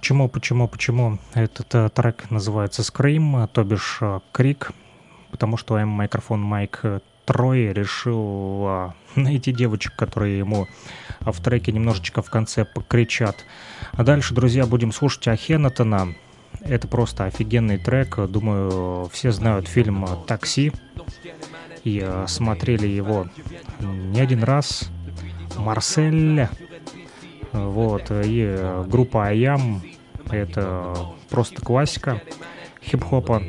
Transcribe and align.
почему, 0.00 0.28
почему, 0.30 0.66
почему 0.66 1.18
этот 1.34 1.74
э, 1.74 1.90
трек 1.90 2.30
называется 2.30 2.80
Scream, 2.80 3.46
то 3.52 3.64
бишь 3.64 3.98
э, 4.00 4.20
Крик, 4.32 4.72
потому 5.30 5.58
что 5.58 5.78
микрофон 5.78 6.40
Майк 6.40 6.82
Трой 7.26 7.72
решил 7.74 8.64
а, 8.66 8.94
найти 9.14 9.52
девочек, 9.52 9.94
которые 9.94 10.38
ему 10.38 10.66
в 11.20 11.38
треке 11.42 11.70
немножечко 11.70 12.22
в 12.22 12.30
конце 12.30 12.64
покричат. 12.64 13.44
А 13.92 14.02
дальше, 14.02 14.32
друзья, 14.34 14.64
будем 14.64 14.90
слушать 14.90 15.28
Ахенатона. 15.28 16.14
Это 16.62 16.88
просто 16.88 17.26
офигенный 17.26 17.76
трек. 17.76 18.16
Думаю, 18.26 19.08
все 19.12 19.32
знают 19.32 19.68
фильм 19.68 20.06
«Такси» 20.26 20.72
и 21.84 22.02
а, 22.02 22.26
смотрели 22.26 22.86
его 22.86 23.28
не 23.80 24.20
один 24.20 24.44
раз. 24.44 24.88
Марсель. 25.58 26.48
Вот. 27.52 28.10
И 28.10 28.84
группа 28.86 29.28
Аям. 29.28 29.82
Это 30.30 30.94
просто 31.28 31.60
классика 31.60 32.20
хип-хопа. 32.82 33.42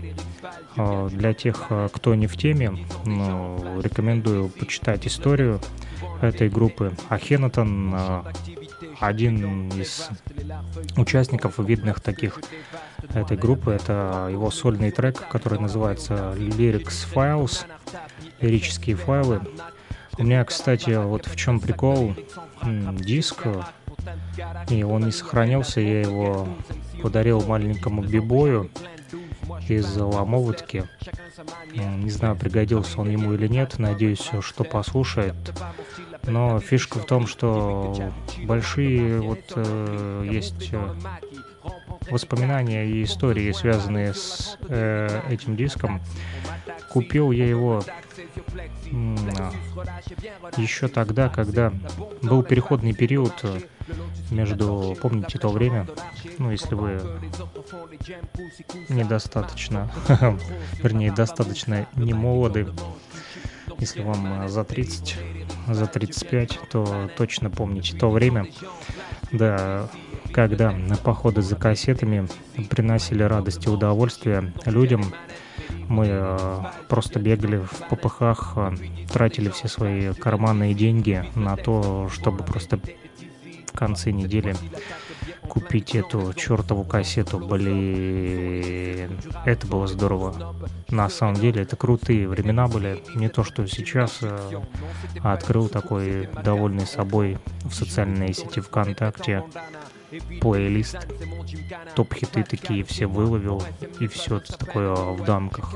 А, 0.78 1.10
для 1.10 1.34
тех, 1.34 1.68
а, 1.70 1.90
кто 1.90 2.16
не 2.16 2.28
в 2.28 2.38
теме, 2.38 2.86
ну, 3.06 3.82
рекомендую 3.82 4.50
почитать 4.50 5.06
историю 5.06 5.60
этой 6.22 6.50
группы. 6.50 6.94
Ахенатон 7.10 7.96
один 9.00 9.70
из 9.70 10.10
участников 10.96 11.60
видных 11.60 12.00
таких 12.00 12.40
этой 13.14 13.38
группы. 13.38 13.72
Это 13.72 14.30
его 14.32 14.52
сольный 14.52 14.92
трек, 14.92 15.28
который 15.30 15.60
называется 15.60 16.34
Lyrics 16.38 17.08
Files, 17.12 17.66
лирические 18.40 18.96
файлы. 18.96 19.42
У 20.18 20.24
меня, 20.24 20.44
кстати, 20.46 20.92
вот 20.92 21.26
в 21.26 21.36
чем 21.36 21.60
прикол, 21.60 22.16
диск, 22.94 23.48
и 24.70 24.84
он 24.84 25.06
не 25.06 25.12
сохранился, 25.12 25.82
я 25.82 26.02
его 26.02 26.48
подарил 27.02 27.42
маленькому 27.42 28.04
бибою, 28.04 28.70
из 29.68 29.98
Ломоводки. 29.98 30.88
Не 31.74 32.10
знаю, 32.10 32.36
пригодился 32.36 33.00
он 33.00 33.10
ему 33.10 33.34
или 33.34 33.48
нет, 33.48 33.80
надеюсь, 33.80 34.30
что 34.42 34.64
послушает. 34.64 35.36
Но 36.24 36.60
фишка 36.60 37.00
в 37.00 37.06
том, 37.06 37.26
что 37.26 38.12
большие 38.44 39.22
вот 39.22 39.54
э, 39.56 40.28
есть 40.30 40.70
э, 40.72 40.94
воспоминания 42.12 42.86
и 42.86 43.04
истории, 43.04 43.52
связанные 43.52 44.14
с 44.14 44.58
э, 44.70 45.22
этим 45.30 45.56
диском. 45.56 46.00
Купил 46.90 47.32
я 47.32 47.48
его 47.48 47.84
еще 50.58 50.88
тогда, 50.88 51.30
когда 51.30 51.74
был 52.22 52.44
переходный 52.44 52.94
период 52.94 53.34
э, 53.44 53.60
между, 54.30 54.98
помните 55.02 55.40
то 55.40 55.50
время, 55.50 55.88
ну, 56.38 56.52
если 56.52 56.76
вы 56.76 57.02
недостаточно, 58.90 59.90
вернее, 60.84 61.12
достаточно 61.12 61.88
не 61.96 62.14
молоды, 62.14 62.68
если 63.80 64.04
вам 64.04 64.48
за 64.48 64.64
30, 64.64 65.18
за 65.68 65.88
35, 65.88 66.60
то 66.72 67.10
точно 67.18 67.50
помните 67.50 67.98
то 67.98 68.10
время, 68.10 68.48
да, 69.32 69.88
когда 70.34 70.76
походы 71.04 71.42
за 71.42 71.56
кассетами 71.56 72.28
приносили 72.70 73.24
радость 73.24 73.66
и 73.66 73.70
удовольствие 73.70 74.54
людям, 74.66 75.14
мы 75.92 76.08
э, 76.10 76.60
просто 76.88 77.20
бегали 77.20 77.58
в 77.58 77.88
попыхах, 77.90 78.54
э, 78.56 78.72
тратили 79.12 79.50
все 79.50 79.68
свои 79.68 80.14
карманные 80.14 80.74
деньги 80.74 81.26
на 81.36 81.58
то, 81.58 82.10
чтобы 82.10 82.44
просто 82.44 82.80
в 83.68 83.78
конце 83.78 84.12
недели 84.12 84.56
купить 85.48 85.96
эту 85.96 86.34
чертову 86.34 86.86
кассету. 86.86 87.40
Блин, 87.40 89.18
это 89.46 89.68
было 89.68 89.88
здорово. 89.88 90.56
На 90.90 91.10
самом 91.10 91.36
деле, 91.36 91.64
это 91.64 91.76
крутые 91.76 92.28
времена 92.28 92.68
были. 92.68 93.04
Не 93.16 93.28
то, 93.28 93.44
что 93.44 93.68
сейчас 93.68 94.20
э, 94.22 94.62
открыл 95.22 95.68
такой 95.68 96.30
довольный 96.44 96.88
собой 96.88 97.38
в 97.64 97.74
социальной 97.74 98.34
сети 98.34 98.62
ВКонтакте 98.62 99.44
плейлист, 100.40 100.98
топ-хиты 101.96 102.44
такие 102.44 102.84
все 102.84 103.06
выловил, 103.06 103.64
и 104.00 104.08
все 104.08 104.40
такое 104.40 104.94
в 104.94 105.24
дамках. 105.24 105.74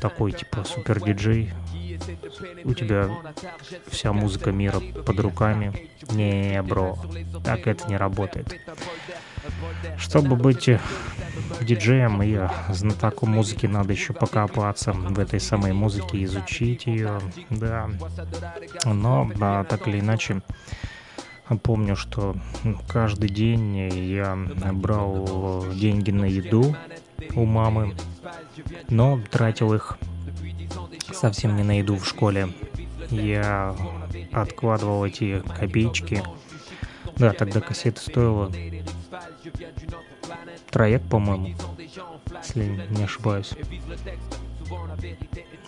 Такой 0.00 0.32
типа 0.32 0.64
супер 0.64 1.02
диджей. 1.02 1.52
У 2.64 2.74
тебя 2.74 3.10
вся 3.88 4.12
музыка 4.12 4.52
мира 4.52 4.80
под 4.80 5.20
руками. 5.20 5.90
Не, 6.10 6.62
бро, 6.62 6.98
так 7.44 7.66
это 7.66 7.88
не 7.88 7.96
работает. 7.96 8.60
Чтобы 9.96 10.36
быть 10.36 10.68
диджеем 11.60 12.22
и 12.22 12.38
знатоком 12.72 13.30
музыки, 13.30 13.66
надо 13.66 13.92
еще 13.92 14.12
покопаться 14.12 14.92
в 14.92 15.18
этой 15.18 15.40
самой 15.40 15.72
музыке, 15.72 16.22
изучить 16.24 16.86
ее, 16.86 17.20
да. 17.50 17.88
Но, 18.84 19.30
да, 19.36 19.64
так 19.64 19.88
или 19.88 20.00
иначе, 20.00 20.42
Помню, 21.56 21.96
что 21.96 22.36
каждый 22.88 23.28
день 23.30 23.76
я 23.76 24.36
брал 24.72 25.66
деньги 25.74 26.10
на 26.10 26.26
еду 26.26 26.76
у 27.34 27.44
мамы, 27.44 27.94
но 28.88 29.20
тратил 29.30 29.72
их 29.72 29.98
совсем 31.12 31.56
не 31.56 31.62
на 31.62 31.78
еду 31.78 31.96
в 31.96 32.06
школе. 32.06 32.48
Я 33.10 33.74
откладывал 34.32 35.04
эти 35.04 35.42
копеечки. 35.58 36.22
Да, 37.16 37.32
тогда 37.32 37.60
кассета 37.60 38.00
стоила 38.00 38.52
троек, 40.70 41.02
по-моему, 41.08 41.56
если 42.42 42.86
не 42.90 43.04
ошибаюсь. 43.04 43.54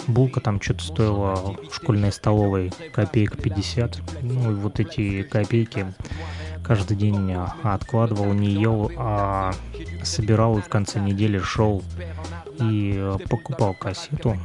Булка 0.07 0.41
там 0.41 0.61
что-то 0.61 0.85
стоила 0.85 1.35
в 1.35 1.75
школьной 1.75 2.13
столовой 2.13 2.73
копеек 2.93 3.41
50. 3.41 3.99
Ну 4.23 4.53
и 4.53 4.55
вот 4.55 4.81
эти 4.81 5.23
копейки 5.23 5.93
каждый 6.65 6.97
день 6.97 7.35
откладывал, 7.63 8.33
не 8.33 8.49
ел, 8.49 8.91
а 8.97 9.53
собирал 10.03 10.59
и 10.59 10.63
в 10.63 10.69
конце 10.69 11.01
недели 11.01 11.39
шел 11.39 11.83
и 12.61 13.17
покупал 13.29 13.75
кассету. 13.75 14.37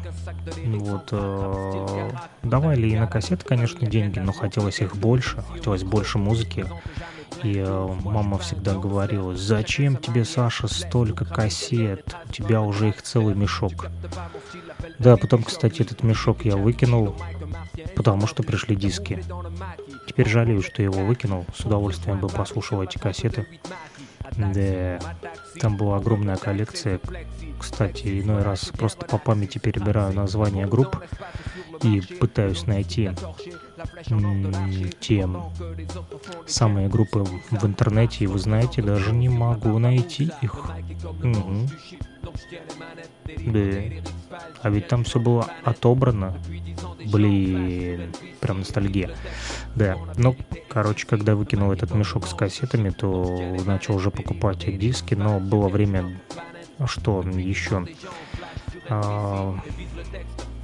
Вот, 0.66 1.10
э, 1.12 2.10
давали 2.44 2.88
и 2.88 2.98
на 2.98 3.08
кассеты, 3.08 3.46
конечно, 3.46 3.86
деньги, 3.88 4.20
но 4.20 4.32
хотелось 4.32 4.80
их 4.80 4.96
больше, 4.96 5.44
хотелось 5.52 5.84
больше 5.84 6.18
музыки. 6.18 6.66
И 7.44 7.58
э, 7.58 7.88
мама 8.04 8.38
всегда 8.40 8.76
говорила, 8.76 9.36
зачем 9.36 9.98
тебе, 9.98 10.26
Саша, 10.26 10.68
столько 10.68 11.26
кассет? 11.26 12.16
У 12.30 12.32
тебя 12.32 12.62
уже 12.62 12.90
их 12.90 13.02
целый 13.02 13.36
мешок. 13.36 13.88
Да, 15.00 15.18
потом, 15.18 15.44
кстати, 15.44 15.82
этот 15.82 16.04
мешок 16.04 16.46
я 16.46 16.56
выкинул, 16.56 17.16
потому 17.96 18.28
что 18.28 18.44
пришли 18.44 18.76
диски. 18.76 19.24
Теперь 20.08 20.30
жалею, 20.30 20.62
что 20.62 20.82
его 20.82 21.06
выкинул. 21.06 21.46
С 21.56 21.66
удовольствием 21.66 22.20
бы 22.20 22.30
послушал 22.30 22.82
эти 22.82 22.98
кассеты. 22.98 23.48
Да, 24.38 25.00
там 25.60 25.78
была 25.78 25.98
огромная 25.98 26.38
коллекция. 26.38 27.00
Кстати, 27.60 28.22
иной 28.22 28.44
раз 28.44 28.66
просто 28.66 29.06
по 29.06 29.18
памяти 29.18 29.60
перебираю 29.60 30.14
названия 30.14 30.66
групп 30.66 30.98
и 31.84 32.02
пытаюсь 32.02 32.66
найти 32.66 33.12
те 35.00 35.28
самые 36.48 36.88
группы 36.88 37.24
в 37.52 37.66
интернете, 37.66 38.24
и 38.24 38.28
вы 38.28 38.40
знаете, 38.40 38.82
даже 38.82 39.14
не 39.14 39.30
могу 39.30 39.78
найти 39.80 40.32
их. 40.42 40.56
Угу. 41.24 41.68
Да. 43.48 43.60
А 44.62 44.70
ведь 44.70 44.88
там 44.88 45.04
все 45.04 45.20
было 45.20 45.48
отобрано. 45.64 46.36
Блин, 47.06 48.12
прям 48.40 48.60
ностальгия. 48.60 49.12
Да, 49.76 49.96
ну, 50.18 50.36
короче, 50.68 51.06
когда 51.06 51.36
выкинул 51.36 51.72
этот 51.72 51.94
мешок 51.94 52.28
с 52.28 52.34
кассетами, 52.34 52.90
то 52.90 53.58
начал 53.66 53.96
уже 53.96 54.12
покупать 54.12 54.66
диски, 54.78 55.14
но 55.14 55.40
было 55.40 55.70
время, 55.70 56.20
что 56.88 57.22
еще? 57.22 57.86
А, 58.90 59.58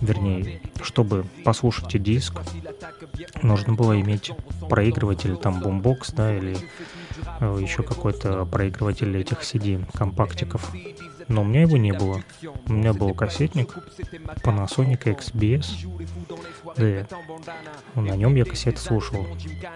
вернее, 0.02 0.62
чтобы 0.84 1.26
послушать 1.46 2.02
диск, 2.02 2.42
нужно 3.42 3.74
было 3.74 4.00
иметь 4.02 4.32
проигрыватель, 4.70 5.38
там 5.38 5.60
бумбокс, 5.60 6.12
да, 6.12 6.36
или 6.36 6.58
э, 7.40 7.60
еще 7.62 7.84
какой-то 7.84 8.46
проигрыватель 8.46 9.16
этих 9.18 9.42
CD, 9.42 9.86
компактиков. 9.94 10.72
Но 11.28 11.42
у 11.42 11.46
меня 11.46 11.62
его 11.62 11.78
не 11.78 11.94
было. 11.94 12.22
У 12.68 12.74
меня 12.74 12.94
был 12.94 13.14
кассетник 13.14 13.74
Panasonic 14.44 15.04
XBS. 15.04 15.66
Да, 16.76 18.02
на 18.02 18.16
нем 18.16 18.36
я 18.36 18.44
кассеты 18.44 18.80
слушал. 18.80 19.26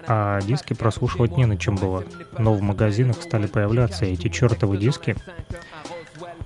А 0.06 0.40
диски 0.42 0.74
прослушивать 0.74 1.36
не 1.36 1.46
на 1.46 1.56
чем 1.56 1.76
было. 1.76 2.04
Но 2.36 2.52
в 2.52 2.60
магазинах 2.60 3.22
стали 3.22 3.46
появляться 3.46 4.04
эти 4.04 4.28
чертовы 4.28 4.76
диски. 4.76 5.16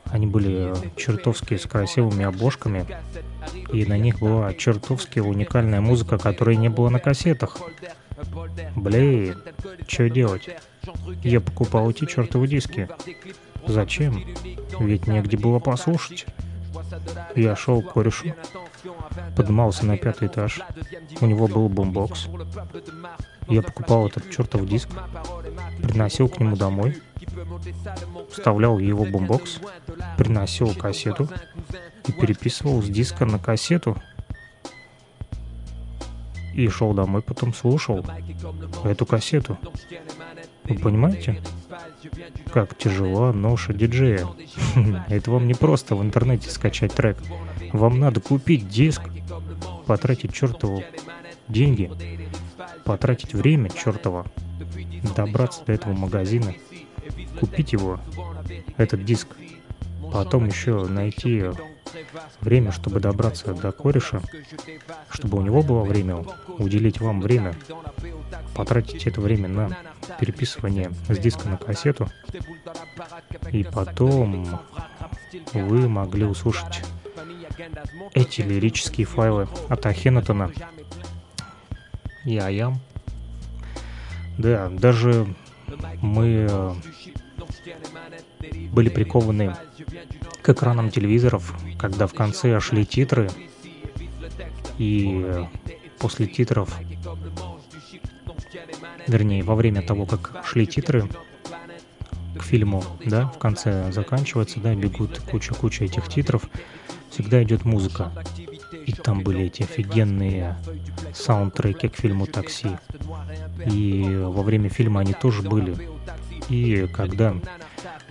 Они 0.05 0.27
были 0.27 0.73
чертовски 0.97 1.57
с 1.57 1.67
красивыми 1.67 2.25
обложками. 2.25 2.87
И 3.73 3.85
на 3.85 3.99
них 3.99 4.21
была 4.21 4.53
чертовски 4.55 5.21
уникальная 5.21 5.81
музыка, 5.81 6.19
которой 6.19 6.57
не 6.57 6.69
было 6.69 6.89
на 6.89 6.99
кассетах. 6.99 7.57
Блин, 8.77 9.43
что 9.87 10.11
делать? 10.11 10.49
Я 11.23 11.41
покупал 11.41 11.91
эти 11.91 12.05
чертовы 12.07 12.49
диски. 12.49 12.89
Зачем? 13.67 14.23
Ведь 14.81 15.07
негде 15.07 15.37
было 15.37 15.59
послушать. 15.59 16.27
Я 17.37 17.57
шел 17.57 17.83
к 17.83 17.93
корешу, 17.93 18.35
поднимался 19.37 19.87
на 19.87 19.97
пятый 19.97 20.29
этаж. 20.29 20.61
У 21.21 21.27
него 21.27 21.47
был 21.49 21.69
бомбокс. 21.69 22.29
Я 23.49 23.63
покупал 23.63 24.07
этот 24.07 24.31
чертов 24.31 24.67
диск, 24.67 24.89
приносил 25.83 26.29
к 26.29 26.39
нему 26.39 26.57
домой, 26.57 27.01
вставлял 28.31 28.79
его 28.79 29.05
бомбокс, 29.05 29.61
приносил 30.17 30.75
кассету 30.75 31.29
и 32.11 32.13
переписывал 32.13 32.83
с 32.83 32.87
диска 32.87 33.25
на 33.25 33.39
кассету. 33.39 33.97
И 36.55 36.69
шел 36.69 36.93
домой, 36.93 37.23
потом 37.23 37.55
слушал 37.55 38.05
эту 38.85 39.07
кассету. 39.07 39.57
Вы 40.65 40.75
понимаете, 40.77 41.41
как 42.53 42.77
тяжела 42.77 43.33
ноша 43.33 43.73
диджея? 43.73 44.27
Это 45.09 45.31
вам 45.31 45.47
не 45.47 45.55
просто 45.55 45.95
в 45.95 46.03
интернете 46.03 46.51
скачать 46.51 46.93
трек. 46.93 47.19
Вам 47.73 48.01
надо 48.01 48.21
купить 48.21 48.69
диск, 48.69 49.03
потратить 49.87 50.35
чертову 50.35 50.83
деньги, 51.49 51.91
потратить 52.85 53.33
время 53.33 53.71
чертова, 53.71 54.27
добраться 55.17 55.65
до 55.65 55.73
этого 55.73 55.93
магазина, 55.93 56.55
купить 57.39 57.73
его, 57.73 58.01
этот 58.77 59.05
диск, 59.05 59.29
потом 60.13 60.47
еще 60.47 60.87
найти 60.87 61.45
время, 62.41 62.73
чтобы 62.73 63.01
добраться 63.01 63.55
до 63.55 63.73
кореша, 63.73 64.21
чтобы 65.11 65.39
у 65.39 65.43
него 65.43 65.63
было 65.63 65.83
время, 65.83 66.25
уделить 66.59 67.01
вам 67.01 67.21
время, 67.21 67.55
потратить 68.55 69.07
это 69.07 69.21
время 69.21 69.49
на 69.49 69.77
переписывание 70.19 70.93
с 71.09 71.19
диска 71.19 71.49
на 71.49 71.57
кассету, 71.57 72.09
и 73.51 73.65
потом 73.65 74.61
вы 75.53 75.89
могли 75.89 76.25
услышать 76.25 76.83
эти 78.15 78.41
лирические 78.41 79.07
файлы 79.07 79.49
от 79.69 79.87
Ахенатона 79.87 80.53
и 82.25 82.39
Аям. 82.39 82.81
Да, 84.39 84.69
даже 84.71 85.27
мы 86.01 86.47
э, 86.49 86.75
были 88.73 88.89
прикованы 88.89 89.55
к 90.51 90.53
экранам 90.53 90.91
телевизоров, 90.91 91.55
когда 91.79 92.09
в 92.09 92.15
конце 92.15 92.59
шли 92.59 92.85
титры, 92.85 93.31
и 94.79 95.47
после 96.01 96.27
титров, 96.27 96.77
вернее, 99.07 99.45
во 99.45 99.55
время 99.55 99.83
того, 99.83 100.07
как 100.07 100.43
шли 100.45 100.67
титры 100.67 101.09
к 102.37 102.43
фильму, 102.43 102.83
да, 103.05 103.27
в 103.27 103.39
конце 103.39 103.93
заканчивается, 103.93 104.59
да, 104.59 104.75
бегут 104.75 105.21
куча-куча 105.31 105.85
этих 105.85 106.09
титров, 106.09 106.43
всегда 107.11 107.43
идет 107.45 107.65
музыка. 107.65 108.13
И 108.87 108.93
там 108.93 109.23
были 109.23 109.45
эти 109.45 109.63
офигенные 109.63 110.57
саундтреки 111.15 111.89
к 111.89 111.97
фильму 111.97 112.27
«Такси». 112.27 112.77
И 113.67 114.03
во 114.17 114.43
время 114.43 114.69
фильма 114.69 115.03
они 115.03 115.13
тоже 115.13 115.43
были. 115.43 115.77
И 116.49 116.89
когда 116.93 117.37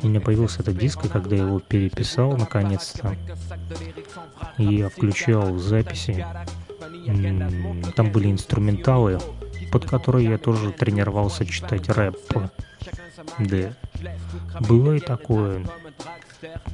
у 0.01 0.07
меня 0.07 0.21
появился 0.21 0.61
этот 0.61 0.77
диск, 0.77 1.05
и 1.05 1.09
когда 1.09 1.35
я 1.35 1.43
его 1.43 1.59
переписал 1.59 2.35
наконец-то, 2.37 3.15
я 4.57 4.89
включал 4.89 5.57
записи, 5.57 6.25
там 7.95 8.11
были 8.11 8.31
инструменталы, 8.31 9.19
под 9.71 9.85
которые 9.85 10.29
я 10.29 10.37
тоже 10.37 10.71
тренировался 10.71 11.45
читать 11.45 11.89
рэп. 11.89 12.17
Да, 13.39 13.73
было 14.61 14.93
и 14.93 14.99
такое. 14.99 15.65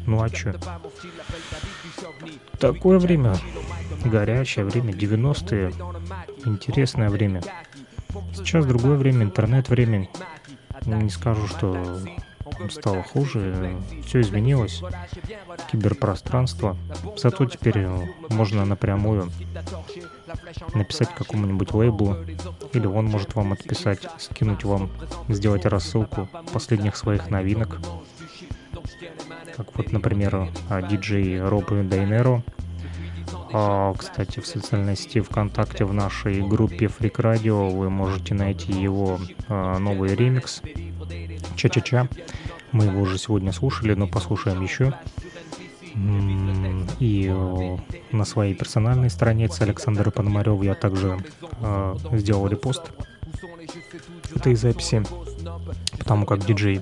Ну 0.05 0.21
а 0.21 0.29
чё? 0.29 0.53
Такое 2.59 2.99
время, 2.99 3.35
горячее 4.03 4.65
время, 4.65 4.93
90-е, 4.93 5.73
интересное 6.45 7.09
время. 7.09 7.41
Сейчас 8.33 8.65
другое 8.65 8.97
время, 8.97 9.23
интернет-время. 9.23 10.07
Не 10.85 11.09
скажу, 11.09 11.47
что 11.47 11.99
стало 12.69 13.03
хуже, 13.03 13.75
все 14.05 14.21
изменилось, 14.21 14.81
киберпространство. 15.71 16.77
Зато 17.17 17.45
теперь 17.45 17.87
можно 18.29 18.65
напрямую 18.65 19.31
написать 20.73 21.13
какому-нибудь 21.15 21.73
лейблу, 21.73 22.17
или 22.73 22.87
он 22.87 23.05
может 23.05 23.35
вам 23.35 23.53
отписать, 23.53 24.07
скинуть 24.17 24.63
вам, 24.63 24.89
сделать 25.29 25.65
рассылку 25.65 26.27
последних 26.53 26.95
своих 26.95 27.29
новинок. 27.29 27.77
Как 29.55 29.75
вот, 29.75 29.91
например, 29.91 30.49
диджей 30.89 31.41
Роб 31.41 31.69
Дайнеро. 31.69 32.43
А, 33.57 33.93
кстати, 33.93 34.41
в 34.41 34.47
социальной 34.47 34.97
сети 34.97 35.21
ВКонтакте 35.21 35.85
в 35.85 35.93
нашей 35.93 36.41
группе 36.41 36.87
Freak 36.87 37.15
Radio 37.15 37.69
вы 37.69 37.89
можете 37.89 38.33
найти 38.33 38.73
его 38.73 39.17
а, 39.47 39.77
новый 39.77 40.13
ремикс 40.13 40.61
Ча-ча-ча. 41.55 42.09
Мы 42.75 42.83
его 42.83 43.03
уже 43.03 43.17
сегодня 43.17 43.53
слушали, 43.53 43.93
но 43.93 44.05
послушаем 44.05 44.61
еще. 44.61 44.93
И 46.99 47.31
э, 47.33 47.77
на 48.11 48.25
своей 48.25 48.53
персональной 48.53 49.09
странице 49.09 49.61
Александра 49.61 50.11
Пономарева 50.11 50.61
я 50.61 50.75
также 50.75 51.23
э, 51.61 51.95
сделал 52.11 52.47
репост 52.47 52.81
этой 54.35 54.55
записи, 54.55 55.03
потому 55.97 56.25
как 56.25 56.45
диджей 56.45 56.81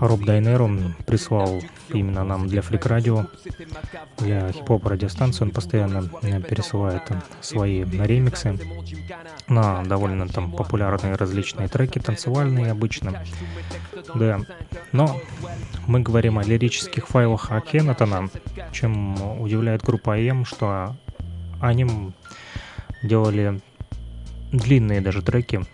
Роб 0.00 0.24
Дайнеро 0.24 0.70
прислал 1.06 1.60
именно 1.90 2.24
нам 2.24 2.48
для 2.48 2.62
Фрик 2.62 2.86
Радио, 2.86 3.26
для 4.18 4.52
хип-хоп 4.52 4.86
радиостанции. 4.86 5.44
Он 5.44 5.50
постоянно 5.50 6.10
э, 6.22 6.40
пересылает 6.40 7.02
свои 7.40 7.84
ремиксы 7.84 8.58
на 9.48 9.82
довольно 9.84 10.28
там 10.28 10.52
популярные 10.52 11.14
различные 11.14 11.68
треки, 11.68 11.98
танцевальные 11.98 12.70
обычно. 12.70 13.22
Да, 14.14 14.40
но 14.92 15.20
мы 15.86 16.00
говорим 16.00 16.38
о 16.38 16.44
лирических 16.44 17.08
файлах 17.08 17.50
Акенатона, 17.50 18.28
чем 18.72 19.40
удивляет 19.40 19.82
группа 19.82 20.14
АМ, 20.14 20.44
что 20.44 20.96
они 21.60 22.12
делали 23.02 23.60
длинные 24.52 25.00
даже 25.00 25.22
треки, 25.22 25.64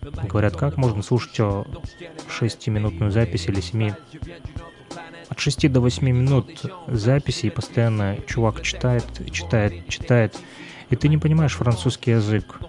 Говорят, 0.00 0.56
как 0.56 0.76
можно 0.76 1.02
слушать 1.02 1.38
6-минутную 1.38 3.10
запись 3.10 3.46
или 3.46 3.60
7 3.60 3.92
от 5.28 5.38
6 5.38 5.70
до 5.70 5.80
8 5.80 6.06
минут 6.06 6.62
записи, 6.86 7.46
и 7.46 7.50
постоянно 7.50 8.18
чувак 8.26 8.62
читает, 8.62 9.04
читает, 9.30 9.88
читает, 9.88 10.36
и 10.90 10.96
ты 10.96 11.08
не 11.08 11.18
понимаешь 11.18 11.54
французский 11.54 12.12
язык. 12.12 12.60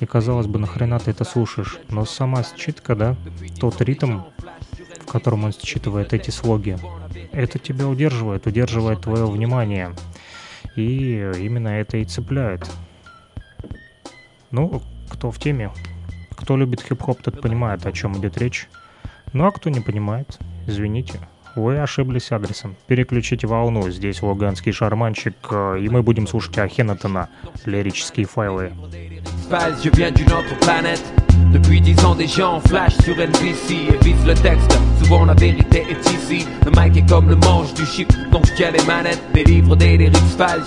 И 0.00 0.06
казалось 0.06 0.46
бы, 0.46 0.58
нахрена 0.58 0.98
ты 0.98 1.12
это 1.12 1.24
слушаешь? 1.24 1.78
Но 1.88 2.04
сама 2.04 2.42
считка, 2.42 2.96
да, 2.96 3.16
тот 3.60 3.80
ритм, 3.80 4.22
в 5.00 5.06
котором 5.06 5.44
он 5.44 5.52
считывает 5.52 6.12
эти 6.12 6.30
слоги, 6.30 6.78
это 7.32 7.58
тебя 7.58 7.86
удерживает, 7.86 8.46
удерживает 8.46 9.02
твое 9.02 9.26
внимание. 9.26 9.94
И 10.74 11.30
именно 11.38 11.68
это 11.68 11.98
и 11.98 12.04
цепляет. 12.04 12.68
Ну, 14.50 14.82
кто 15.08 15.30
в 15.30 15.38
теме, 15.38 15.70
кто 16.36 16.56
любит 16.56 16.82
хип-хоп, 16.82 17.22
тот 17.22 17.40
понимает, 17.40 17.86
о 17.86 17.92
чем 17.92 18.16
идет 18.18 18.38
речь. 18.38 18.68
Ну 19.32 19.46
а 19.46 19.50
кто 19.50 19.70
не 19.70 19.80
понимает, 19.80 20.38
извините, 20.66 21.20
вы 21.56 21.78
ошиблись 21.78 22.32
адресом. 22.32 22.76
Переключите 22.86 23.46
волну, 23.46 23.88
здесь 23.90 24.22
луганский 24.22 24.72
шарманчик, 24.72 25.34
э, 25.50 25.80
и 25.80 25.88
мы 25.88 26.02
будем 26.02 26.26
слушать 26.26 26.58
Ахенатона, 26.58 27.28
лирические 27.64 28.26
файлы. 28.26 28.72
Depuis 31.52 31.80
dix 31.80 32.04
ans, 32.04 32.16
des 32.16 32.26
gens 32.26 32.60
flash 32.60 32.96
sur 33.04 33.16
NBC 33.16 33.88
et 33.88 34.04
visent 34.04 34.26
le 34.26 34.34
texte. 34.34 34.76
Souvent, 35.00 35.24
la 35.24 35.34
vérité 35.34 35.84
est 35.88 36.10
ici. 36.10 36.46
Le 36.64 36.70
mic 36.70 36.96
est 36.96 37.08
comme 37.08 37.28
le 37.28 37.36
manche 37.36 37.72
du 37.74 37.84
chip 37.86 38.12
dont 38.32 38.42
je 38.44 38.54
tiens 38.54 38.70
les 38.70 38.82
manettes. 38.84 39.22
Des 39.34 39.44
livres, 39.44 39.76
des 39.76 39.96
lyrics 39.96 40.14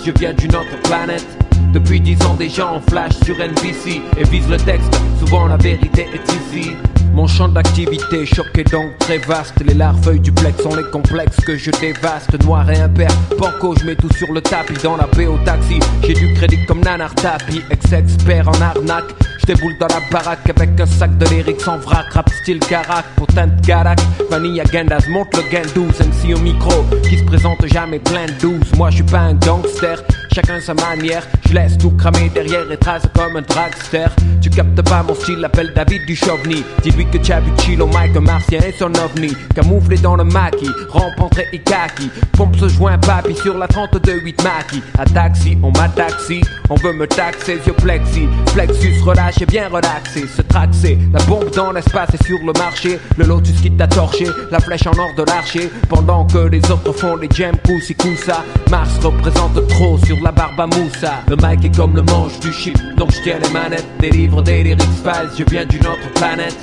je 0.04 0.10
viens 0.12 0.32
d'une 0.32 0.54
autre 0.54 0.80
planète. 0.84 1.26
Depuis 1.72 2.00
dix 2.00 2.20
ans, 2.24 2.34
des 2.34 2.48
gens 2.48 2.80
flash 2.88 3.12
sur 3.24 3.36
NBC 3.36 4.00
et 4.16 4.24
visent 4.24 4.48
le 4.48 4.56
texte. 4.56 4.92
Souvent, 5.18 5.46
la 5.46 5.56
vérité 5.56 6.06
est 6.14 6.32
ici. 6.32 6.70
Mon 7.12 7.26
champ 7.26 7.48
d'activité 7.48 8.24
choqué 8.24 8.64
donc 8.64 8.96
très 8.98 9.18
vaste. 9.18 9.54
Les 9.66 9.74
larves 9.74 10.18
du 10.18 10.30
plex 10.30 10.62
sont 10.62 10.74
les 10.76 10.84
complexes 10.84 11.40
que 11.44 11.56
je 11.56 11.70
dévaste. 11.72 12.42
Noir 12.44 12.70
et 12.70 12.80
impair, 12.80 13.10
banco, 13.38 13.74
je 13.78 13.84
mets 13.84 13.96
tout 13.96 14.12
sur 14.14 14.32
le 14.32 14.40
tapis. 14.40 14.74
Dans 14.82 14.96
la 14.96 15.06
baie 15.08 15.26
au 15.26 15.36
taxi, 15.38 15.80
j'ai 16.02 16.14
du 16.14 16.32
crédit 16.34 16.64
comme 16.66 16.80
Nanar 16.80 17.14
Tapi, 17.14 17.62
ex-expert 17.70 18.48
en 18.48 18.60
arnaque. 18.60 19.12
J'déboule 19.40 19.76
dans 19.80 19.88
la 19.88 20.00
baraque 20.12 20.48
avec 20.48 20.78
un 20.78 20.86
sac 20.86 21.16
de 21.18 21.26
lyrics 21.26 21.66
en 21.66 21.78
vrac, 21.78 22.12
rap 22.12 22.30
style 22.30 22.60
carac, 22.60 23.04
putain 23.16 23.48
de 23.48 23.66
carac. 23.66 23.98
Vanilla 24.30 24.62
Gendas 24.72 25.06
monte 25.08 25.34
le 25.36 25.50
gain 25.50 25.62
12, 25.74 25.88
MC 26.00 26.34
au 26.36 26.38
micro, 26.38 26.84
qui 27.02 27.18
se 27.18 27.24
présente 27.24 27.66
jamais 27.66 27.98
plein 27.98 28.26
de 28.26 28.32
douze. 28.40 28.72
Moi 28.76 28.90
je 28.90 28.96
suis 28.96 29.04
pas 29.04 29.20
un 29.20 29.34
gangster, 29.34 30.02
chacun 30.32 30.60
sa 30.60 30.74
manière. 30.74 31.26
Je 31.48 31.54
laisse 31.54 31.78
tout 31.78 31.90
cramer 31.92 32.30
derrière 32.32 32.70
et 32.70 32.76
trace 32.76 33.02
comme 33.14 33.36
un 33.36 33.42
dragster. 33.42 34.06
Tu 34.40 34.50
captes 34.50 34.82
pas 34.82 35.02
mon 35.02 35.14
style, 35.14 35.44
appelle 35.44 35.72
David 35.74 36.06
du 36.06 36.14
Chauvigny. 36.14 36.64
Dis-lui 36.82 37.06
que 37.06 37.18
tu 37.18 37.32
as 37.32 37.40
vu 37.40 37.50
chill 37.60 37.80
au 37.82 37.86
mic, 37.86 38.16
un 38.16 38.20
martien 38.20 38.60
et 38.60 38.72
son 38.72 38.92
ovni. 38.94 39.34
Camouflé 39.54 39.96
dans 39.98 40.16
le 40.16 40.24
maquis, 40.24 40.70
rencontré 40.90 41.46
et 41.52 41.58
kaki. 41.58 42.10
Pompe 42.32 42.56
ce 42.56 42.68
joint 42.68 42.98
papy 42.98 43.34
sur 43.34 43.56
la 43.56 43.66
32-8 43.66 44.42
maquis. 44.42 44.82
À 44.98 45.04
taxi, 45.04 45.58
on 45.62 45.70
m'a 45.72 45.88
taxi, 45.88 46.40
on 46.70 46.74
veut 46.76 46.92
me 46.92 47.06
taxer, 47.06 47.58
yeux 47.66 47.72
plexi. 47.72 48.28
Flexus 48.48 49.00
relâché, 49.02 49.46
bien 49.46 49.68
relaxé, 49.68 50.26
se 50.26 50.42
traxer. 50.42 50.98
La 51.12 51.22
bombe 51.24 51.50
dans 51.54 51.72
l'espace 51.72 52.10
et 52.14 52.24
sur 52.24 52.38
le 52.38 52.52
marché. 52.58 52.98
Le 53.16 53.24
lotus 53.24 53.60
qui 53.60 53.70
t'a 53.70 53.86
torché, 53.86 54.26
la 54.50 54.60
flèche 54.60 54.86
en 54.86 54.98
or 54.98 55.10
de 55.16 55.24
l'archer. 55.24 55.70
Pendant 55.88 56.24
que 56.26 56.38
les 56.38 56.70
autres 56.70 56.92
font 56.92 57.16
des 57.16 57.28
jams, 57.34 57.56
coussi 57.66 57.94
coussa. 57.94 58.44
Mars 58.70 58.98
représente 59.02 59.66
trop 59.68 59.98
sur 59.98 60.16
la 60.22 60.27
barbe 60.32 60.60
à 60.60 60.66
moussa. 60.66 61.22
Le 61.28 61.36
mic 61.36 61.64
est 61.64 61.76
comme 61.76 61.94
le 61.94 62.02
manche 62.02 62.38
du 62.40 62.52
chip, 62.52 62.78
donc 62.96 63.12
je 63.12 63.22
tiens 63.22 63.38
les 63.42 63.50
manettes. 63.50 63.86
Des 64.00 64.10
livres, 64.10 64.42
des 64.42 64.62
lyrics 64.62 64.82
files, 65.02 65.30
je 65.38 65.44
viens 65.44 65.64
d'une 65.64 65.86
autre 65.86 66.12
planète. 66.14 66.56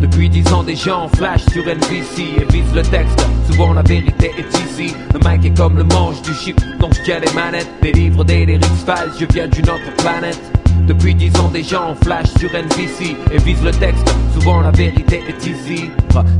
Depuis 0.00 0.28
dix 0.28 0.52
ans, 0.52 0.62
des 0.62 0.76
gens 0.76 1.08
flash 1.16 1.42
sur 1.52 1.64
NBC 1.64 2.22
et 2.40 2.52
visent 2.52 2.74
le 2.74 2.82
texte. 2.82 3.24
Souvent, 3.50 3.72
la 3.72 3.82
vérité 3.82 4.32
est 4.38 4.58
ici. 4.64 4.94
Le 5.14 5.20
mic 5.28 5.44
est 5.44 5.56
comme 5.56 5.76
le 5.76 5.84
manche 5.84 6.20
du 6.22 6.34
chip, 6.34 6.60
donc 6.80 6.94
je 6.94 7.02
tiens 7.02 7.20
les 7.20 7.32
manettes. 7.32 7.70
Des 7.82 7.92
livres, 7.92 8.24
des 8.24 8.46
lyrics 8.46 8.64
files, 8.64 9.12
je 9.18 9.26
viens 9.32 9.48
d'une 9.48 9.68
autre 9.68 9.94
planète. 9.98 10.40
Depuis 10.86 11.14
dix 11.14 11.34
ans, 11.38 11.48
des 11.48 11.62
gens 11.62 11.94
flash 12.02 12.26
sur 12.38 12.50
NBC 12.50 13.16
et 13.30 13.38
visent 13.38 13.62
le 13.62 13.70
texte. 13.70 14.12
Souvent, 14.34 14.60
la 14.60 14.70
vérité 14.72 15.22
est 15.28 15.46
easy. 15.46 15.90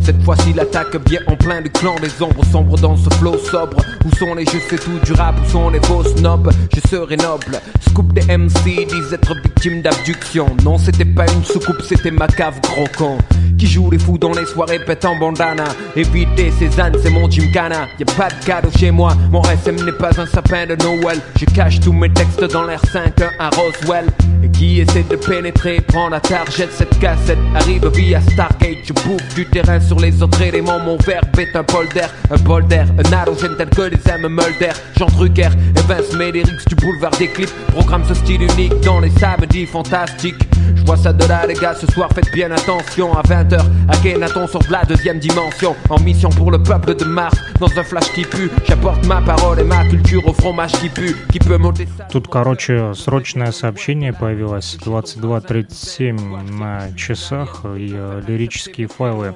Cette 0.00 0.20
fois-ci, 0.22 0.52
l'attaque 0.52 0.96
vient 1.08 1.20
en 1.28 1.36
plein 1.36 1.60
du 1.60 1.70
clan 1.70 1.94
des 2.02 2.22
ombres 2.22 2.44
sombres 2.50 2.76
dans 2.78 2.96
ce 2.96 3.08
flow 3.16 3.38
sobre. 3.38 3.76
Où 4.04 4.16
sont 4.16 4.34
les 4.34 4.44
je 4.44 4.58
sais 4.58 4.76
tout 4.76 4.98
du 5.04 5.12
rap 5.12 5.36
Où 5.40 5.50
sont 5.50 5.70
les 5.70 5.80
faux 5.80 6.02
snobs 6.02 6.50
Je 6.74 6.88
serai 6.88 7.16
noble. 7.16 7.60
Scoop 7.88 8.12
des 8.12 8.36
MC 8.36 8.86
disent 8.86 9.12
être 9.12 9.34
victime 9.42 9.80
d'abduction. 9.82 10.46
Non, 10.64 10.76
c'était 10.76 11.04
pas 11.04 11.30
une 11.32 11.44
soucoupe, 11.44 11.82
c'était 11.82 12.10
ma 12.10 12.26
cave 12.26 12.60
gros 12.62 12.88
con. 12.98 13.18
Qui 13.58 13.66
joue 13.66 13.90
les 13.90 13.98
fous 13.98 14.18
dans 14.18 14.32
les 14.32 14.46
soirées 14.46 14.80
pète 14.84 15.04
en 15.04 15.16
bandana. 15.16 15.64
Éviter 15.96 16.52
ces 16.58 16.80
ânes, 16.80 16.96
c'est 17.02 17.10
mon 17.10 17.30
gymkhana. 17.30 17.88
Y'a 17.98 18.06
pas 18.16 18.28
de 18.28 18.44
cadeau 18.44 18.70
chez 18.76 18.90
moi, 18.90 19.14
mon 19.30 19.42
SM 19.42 19.76
n'est 19.84 19.92
pas 19.92 20.18
un 20.20 20.26
sapin 20.26 20.66
de 20.66 20.76
Noël. 20.82 21.20
Je 21.38 21.44
cache 21.46 21.80
tous 21.80 21.92
mes 21.92 22.10
textes 22.10 22.44
dans 22.52 22.64
l'air 22.64 22.80
5 22.92 23.12
à 23.38 23.50
Roswell. 23.50 24.06
Et 24.42 24.48
qui 24.48 24.80
essaie 24.80 25.04
de 25.08 25.16
pénétrer, 25.16 25.80
prend 25.80 26.08
la 26.08 26.18
target, 26.18 26.68
cette 26.72 26.98
cassette 26.98 27.38
arrive 27.54 27.86
via 27.94 28.20
Stargate. 28.20 28.78
Je 28.84 28.92
bouffe 28.92 29.34
du 29.34 29.46
terrain 29.46 29.78
sur 29.78 30.00
les 30.00 30.20
autres 30.22 30.42
éléments. 30.42 30.80
Mon 30.80 30.96
verbe 30.96 31.38
est 31.38 31.54
un 31.54 31.62
polder, 31.62 32.06
un 32.30 32.38
polder, 32.38 32.84
un 32.98 33.12
halogène 33.12 33.54
tel 33.56 33.68
que 33.70 33.82
les 33.82 34.10
âmes 34.10 34.28
Mulder. 34.28 34.72
Jean 34.96 35.06
Drucker, 35.06 35.50
Evans 35.76 36.18
Médérix 36.18 36.64
du 36.66 36.74
boulevard 36.74 37.12
des 37.18 37.28
clips. 37.28 37.52
Programme 37.68 38.02
ce 38.08 38.14
style 38.14 38.42
unique 38.42 38.80
dans 38.80 39.00
les 39.00 39.10
samedis 39.10 39.66
fantastiques. 39.66 40.48
Je 40.74 40.82
vois 40.84 40.96
ça 40.96 41.12
de 41.12 41.24
là, 41.26 41.46
les 41.46 41.54
gars, 41.54 41.74
ce 41.74 41.86
soir 41.92 42.08
faites 42.14 42.32
bien 42.32 42.50
attention. 42.50 43.16
À 43.16 43.21
20h, 43.22 43.60
Akhenaton 43.88 44.46
de 44.46 44.72
la 44.72 44.84
deuxième 44.84 45.18
dimension. 45.18 45.74
En 45.88 45.98
mission 46.00 46.30
pour 46.30 46.50
le 46.50 46.62
peuple 46.62 46.94
de 46.94 47.04
Mars, 47.04 47.36
dans 47.58 47.70
un 47.78 47.82
flash 47.82 48.12
qui 48.12 48.22
pue. 48.22 48.50
J'apporte 48.66 49.06
ma 49.06 49.20
parole 49.20 49.60
et 49.60 49.64
ma 49.64 49.84
culture 49.84 50.26
au 50.26 50.32
fromage 50.32 50.72
qui 50.72 50.88
pue. 50.88 51.16
Qui 51.30 51.38
peut 51.38 51.58
monter 51.58 51.86
ça. 51.96 52.06
Тут, 52.10 52.28
короче, 52.28 52.94
срочное 52.94 53.52
сообщение 53.52 54.12
появилось 54.12 54.76
22.37 54.84 56.50
на 56.52 56.92
часах 56.96 57.64
и 57.64 57.90
э, 57.94 58.22
лирические 58.26 58.88
файлы, 58.88 59.34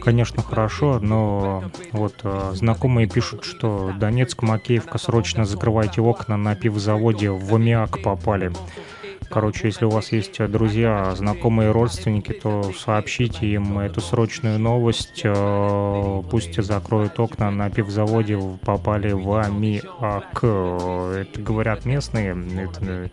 конечно, 0.00 0.42
хорошо, 0.42 0.98
но 1.00 1.64
вот 1.92 2.14
э, 2.24 2.52
знакомые 2.54 3.06
пишут, 3.08 3.44
что 3.44 3.92
Донецк, 3.98 4.42
Макеевка, 4.42 4.98
срочно 4.98 5.44
закрывайте 5.44 6.00
окна 6.00 6.36
на 6.36 6.54
пивзаводе 6.54 7.30
в 7.30 7.54
аммиак 7.54 8.02
попали. 8.02 8.52
Короче, 9.34 9.66
если 9.66 9.84
у 9.84 9.90
вас 9.90 10.12
есть 10.12 10.40
друзья, 10.46 11.12
знакомые, 11.16 11.72
родственники, 11.72 12.30
то 12.30 12.72
сообщите 12.72 13.48
им 13.48 13.80
эту 13.80 14.00
срочную 14.00 14.60
новость. 14.60 15.22
Э, 15.24 16.22
пусть 16.30 16.54
закроют 16.62 17.18
окна 17.18 17.50
на 17.50 17.68
пивзаводе, 17.68 18.38
попали 18.64 19.10
в 19.10 19.32
аммиак. 19.32 20.38
Это 20.38 21.40
говорят 21.40 21.84
местные. 21.84 22.36
Это 22.62 23.10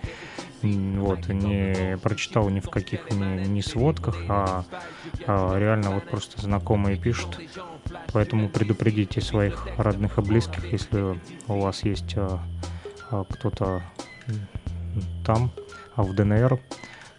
вот, 0.62 1.28
не 1.28 1.98
прочитал 1.98 2.50
ни 2.50 2.60
в 2.60 2.70
каких 2.70 3.10
ни, 3.10 3.48
ни 3.48 3.62
сводках, 3.62 4.18
а, 4.30 4.64
а 5.26 5.58
реально 5.58 5.90
вот 5.90 6.08
просто 6.08 6.40
знакомые 6.40 6.98
пишут. 6.98 7.40
Поэтому 8.14 8.48
предупредите 8.48 9.22
своих 9.22 9.68
родных 9.78 10.20
и 10.20 10.22
близких, 10.22 10.72
если 10.72 11.20
у 11.48 11.60
вас 11.62 11.84
есть 11.84 12.14
а, 12.16 12.40
а, 13.10 13.24
кто-то 13.28 13.82
там, 15.26 15.52
в 15.96 16.14
ДНР, 16.14 16.60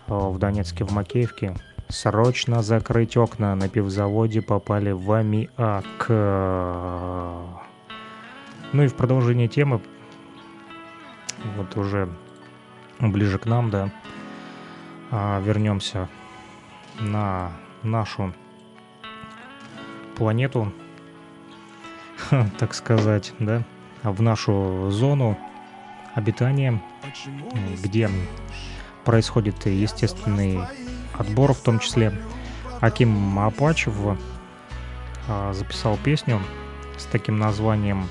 а, 0.08 0.28
в 0.30 0.38
Донецке, 0.38 0.84
в 0.84 0.92
Макеевке, 0.92 1.54
срочно 1.88 2.62
закрыть 2.62 3.16
окна 3.16 3.54
на 3.54 3.68
пивзаводе 3.68 4.42
попали 4.42 4.92
в 4.92 5.10
аммиак. 5.12 6.06
Ну 8.72 8.84
и 8.84 8.88
в 8.88 8.94
продолжение 8.94 9.48
темы, 9.48 9.82
вот 11.56 11.76
уже 11.76 12.08
ближе 13.00 13.38
к 13.38 13.46
нам, 13.46 13.70
да, 13.70 13.90
а, 15.10 15.40
вернемся 15.40 16.08
на 16.98 17.52
нашу 17.82 18.32
планету, 20.16 20.72
так 22.58 22.72
сказать, 22.72 23.34
да, 23.38 23.62
в 24.02 24.22
нашу 24.22 24.90
зону 24.90 25.36
обитания, 26.14 26.80
где 27.82 28.08
происходит 29.04 29.66
естественный 29.66 30.60
отбор, 31.18 31.52
в 31.52 31.60
том 31.60 31.78
числе 31.78 32.12
Аким 32.80 33.38
Апачев 33.38 33.94
а, 35.28 35.52
записал 35.52 35.96
песню 36.02 36.40
с 36.98 37.04
таким 37.04 37.38
названием 37.38 38.08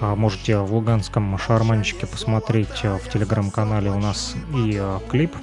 а, 0.00 0.16
можете 0.16 0.58
в 0.58 0.72
Луганском 0.72 1.36
шарманчике 1.38 2.06
посмотреть 2.06 2.84
а, 2.84 2.98
в 2.98 3.08
телеграм-канале 3.10 3.90
у 3.90 3.98
нас 3.98 4.34
и 4.54 4.82
клип. 5.08 5.34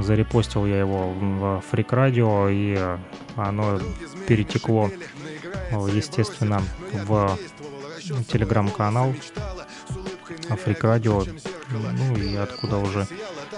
Зарепостил 0.00 0.64
я 0.64 0.78
его 0.78 1.12
в 1.12 1.62
Фрик 1.70 1.92
Радио, 1.92 2.48
и 2.48 2.96
оно 3.36 3.78
перетекло, 4.26 4.90
естественно, 5.92 6.62
в 6.92 7.36
телеграм-канал 8.28 9.14
Фрик 10.64 10.84
Радио, 10.84 11.24
ну 11.70 12.16
и 12.16 12.36
откуда 12.36 12.78
уже 12.78 13.06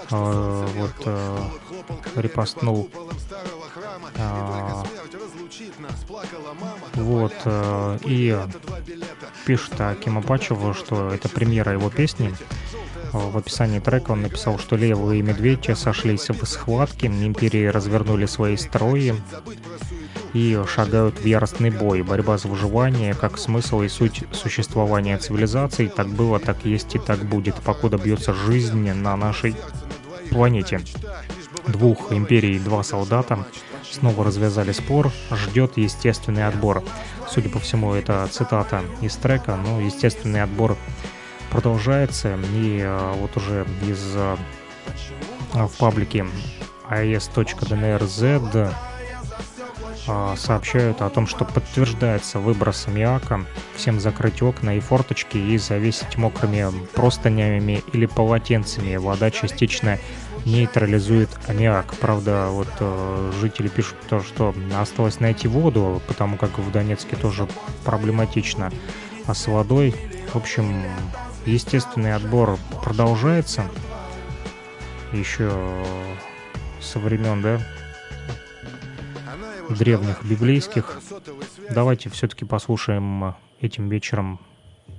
вот 0.09 0.95
репостнул 2.15 2.89
вот. 6.95 7.33
Э, 7.45 7.97
и 8.05 8.37
пишет 9.45 9.79
Аким 9.79 10.17
Апачев, 10.17 10.59
что 10.77 11.11
это 11.13 11.29
премьера 11.29 11.73
его 11.73 11.89
песни. 11.89 12.33
В 13.11 13.37
описании 13.37 13.79
трека 13.79 14.11
он 14.11 14.21
написал, 14.21 14.59
что 14.59 14.75
левые 14.75 15.21
медведи 15.21 15.71
сошлись 15.73 16.29
в 16.29 16.45
схватке, 16.45 17.07
империи 17.07 17.65
развернули 17.65 18.25
свои 18.25 18.55
строи 18.57 19.15
и 20.33 20.61
шагают 20.67 21.19
в 21.19 21.25
яростный 21.25 21.69
бой. 21.69 22.01
Борьба 22.01 22.37
за 22.37 22.47
выживание, 22.47 23.13
как 23.13 23.37
смысл 23.37 23.81
и 23.81 23.87
суть 23.87 24.23
существования 24.31 25.17
цивилизации, 25.17 25.87
так 25.87 26.07
было, 26.07 26.39
так 26.39 26.65
есть 26.65 26.95
и 26.95 26.99
так 26.99 27.19
будет, 27.19 27.55
покуда 27.55 27.97
бьется 27.97 28.33
жизнь 28.33 28.91
на 28.93 29.15
нашей 29.15 29.55
планете. 30.29 30.81
Двух 31.67 32.11
империй, 32.11 32.59
два 32.59 32.83
солдата— 32.83 33.45
снова 33.91 34.23
развязали 34.23 34.71
спор, 34.71 35.11
ждет 35.31 35.77
естественный 35.77 36.47
отбор. 36.47 36.83
Судя 37.27 37.49
по 37.49 37.59
всему, 37.59 37.93
это 37.93 38.27
цитата 38.31 38.81
из 39.01 39.15
трека, 39.15 39.55
но 39.55 39.81
естественный 39.81 40.41
отбор 40.43 40.77
продолжается, 41.51 42.37
и 42.53 42.81
а, 42.83 43.13
вот 43.13 43.35
уже 43.37 43.65
из 43.87 44.15
а, 44.15 44.37
в 45.53 45.77
паблике 45.77 46.25
as.dnrz 46.89 48.73
сообщают 50.37 51.01
о 51.01 51.09
том, 51.09 51.27
что 51.27 51.45
подтверждается 51.45 52.39
выброс 52.39 52.87
аммиака, 52.87 53.45
всем 53.75 53.99
закрыть 53.99 54.41
окна 54.41 54.75
и 54.77 54.79
форточки 54.79 55.37
и 55.37 55.57
завесить 55.57 56.17
мокрыми 56.17 56.65
простынями 56.93 57.83
или 57.93 58.05
полотенцами. 58.05 58.95
Вода 58.95 59.31
частично 59.31 59.97
нейтрализует 60.45 61.29
аммиак. 61.47 61.95
Правда, 61.95 62.47
вот 62.49 62.69
э, 62.79 63.31
жители 63.39 63.67
пишут 63.67 63.97
то, 64.09 64.21
что 64.21 64.53
осталось 64.77 65.19
найти 65.19 65.47
воду, 65.47 66.01
потому 66.07 66.37
как 66.37 66.57
в 66.57 66.71
Донецке 66.71 67.15
тоже 67.15 67.47
проблематично. 67.83 68.71
А 69.27 69.33
с 69.33 69.47
водой, 69.47 69.93
в 70.33 70.35
общем, 70.35 70.83
естественный 71.45 72.13
отбор 72.13 72.57
продолжается. 72.83 73.63
Еще 75.11 75.51
со 76.81 76.99
времен, 76.99 77.41
да, 77.41 77.59
древних 79.69 80.23
библейских. 80.23 80.99
Давайте 81.69 82.09
все-таки 82.09 82.45
послушаем 82.45 83.35
этим 83.59 83.89
вечером 83.89 84.39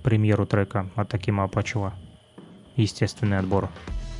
премьеру 0.03 0.47
трека 0.47 0.91
от 0.95 1.09
Такима 1.09 1.45
Апачева. 1.45 1.95
Естественный 2.77 3.39
отбор. 3.39 3.69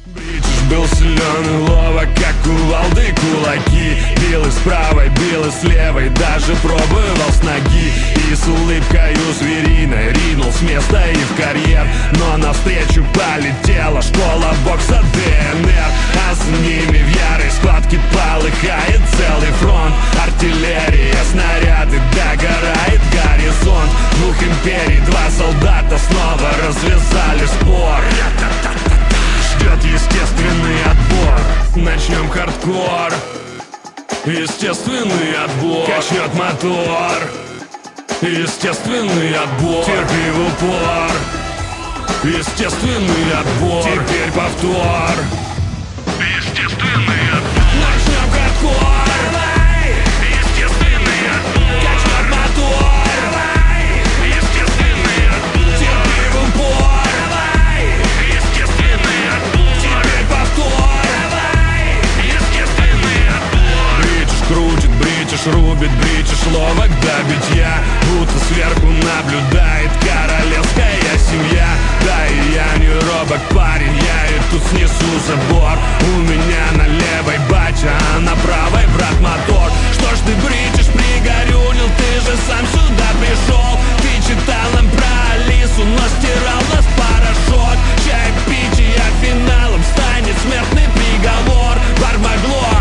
Бритиш 0.07 0.61
был 0.71 0.87
силен 0.97 1.45
и 1.45 1.69
ловок, 1.69 2.09
как 2.15 2.35
кувалды 2.43 3.15
кулаки. 3.21 3.99
Бил 4.17 4.47
и 4.47 4.51
с 4.51 4.55
правой, 4.65 5.11
бил 5.11 5.45
и 5.45 5.51
с 5.51 5.63
левой, 5.63 6.09
даже 6.11 6.57
пробовал 6.63 7.31
с 7.31 7.43
ноги. 7.43 7.93
И 8.31 8.35
с 8.35 8.47
улыбкой 8.49 9.15
у 9.15 9.33
звериной 9.35 10.13
ринул 10.13 10.51
с 10.51 10.63
места 10.63 11.05
и 11.07 11.17
в 11.17 11.37
карьер. 11.37 11.87
Но 12.13 12.39
навстречу 12.39 13.05
полетела 13.13 14.01
школа 14.01 14.55
бокса 14.65 15.03
ДНР. 15.13 15.93
А 16.31 16.35
с 16.35 16.45
ними 16.63 17.03
в 17.03 17.09
ярой 17.09 17.51
схватке 17.51 18.01
полыхает 18.11 19.01
целый 19.19 19.53
фронт. 19.61 19.95
Артиллерия, 20.25 21.19
снаряды, 21.31 22.01
догорает 22.17 23.01
горизонт. 23.13 23.91
Двух 24.17 24.43
империй, 24.43 25.01
два 25.01 25.29
солдата 25.31 25.99
снова 25.99 26.49
развязали 26.67 27.47
спор 27.47 28.01
ждет 29.51 29.85
естественный 29.85 30.83
отбор. 30.85 31.41
Начнем 31.77 32.29
хардкор. 32.31 33.13
Естественный 34.25 35.35
отбор. 35.45 35.87
Качнет 35.87 36.35
мотор. 36.35 37.23
Естественный 38.23 39.35
отбор. 39.35 39.85
Терпи 39.85 40.31
в 40.31 40.41
упор. 40.47 41.13
Естественный 42.23 43.33
отбор. 43.33 43.83
Теперь 43.85 44.31
повтор. 44.33 45.17
Естественный 46.19 47.29
отбор 47.33 47.40
бритиш 65.41 65.53
рубит, 65.55 65.91
бритиш 66.01 66.47
ловок 66.53 66.91
до 67.01 67.23
битья 67.25 67.73
Будто 68.11 68.39
сверху 68.49 68.87
наблюдает 68.87 69.91
королевская 70.01 71.19
семья. 71.31 71.69
Да 72.05 72.27
и 72.27 72.55
я 72.55 72.77
не 72.79 72.93
робок 72.93 73.41
парень, 73.55 73.95
я 73.95 74.37
и 74.37 74.41
тут 74.51 74.63
снесу 74.71 75.11
забор. 75.27 75.79
У 76.03 76.21
меня 76.23 76.65
на 76.75 76.87
левой 76.87 77.39
батя, 77.49 77.93
а 78.17 78.21
на 78.21 78.35
правой 78.37 78.87
брат 78.97 79.21
мотор. 79.21 79.71
Что 79.93 80.15
ж 80.15 80.19
ты 80.27 80.35
бритиш 80.47 80.87
пригорюнил, 80.93 81.89
ты 81.97 82.21
же 82.21 82.37
сам 82.49 82.67
сюда 82.67 83.09
пришел. 83.21 83.79
Ты 84.03 84.11
читал 84.27 84.69
нам 84.75 84.89
про 84.91 85.35
Алису, 85.35 85.85
но 85.85 86.05
стирал 86.19 86.63
нас 86.75 86.87
порошок. 86.99 87.79
Чай 88.05 88.33
пить 88.47 88.81
и 88.81 89.25
финалом 89.25 89.83
станет 89.95 90.37
смертный 90.43 90.89
приговор. 90.95 91.71
Отбор 92.33 92.80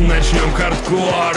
Начнем 0.00 0.52
хардкор. 0.52 1.36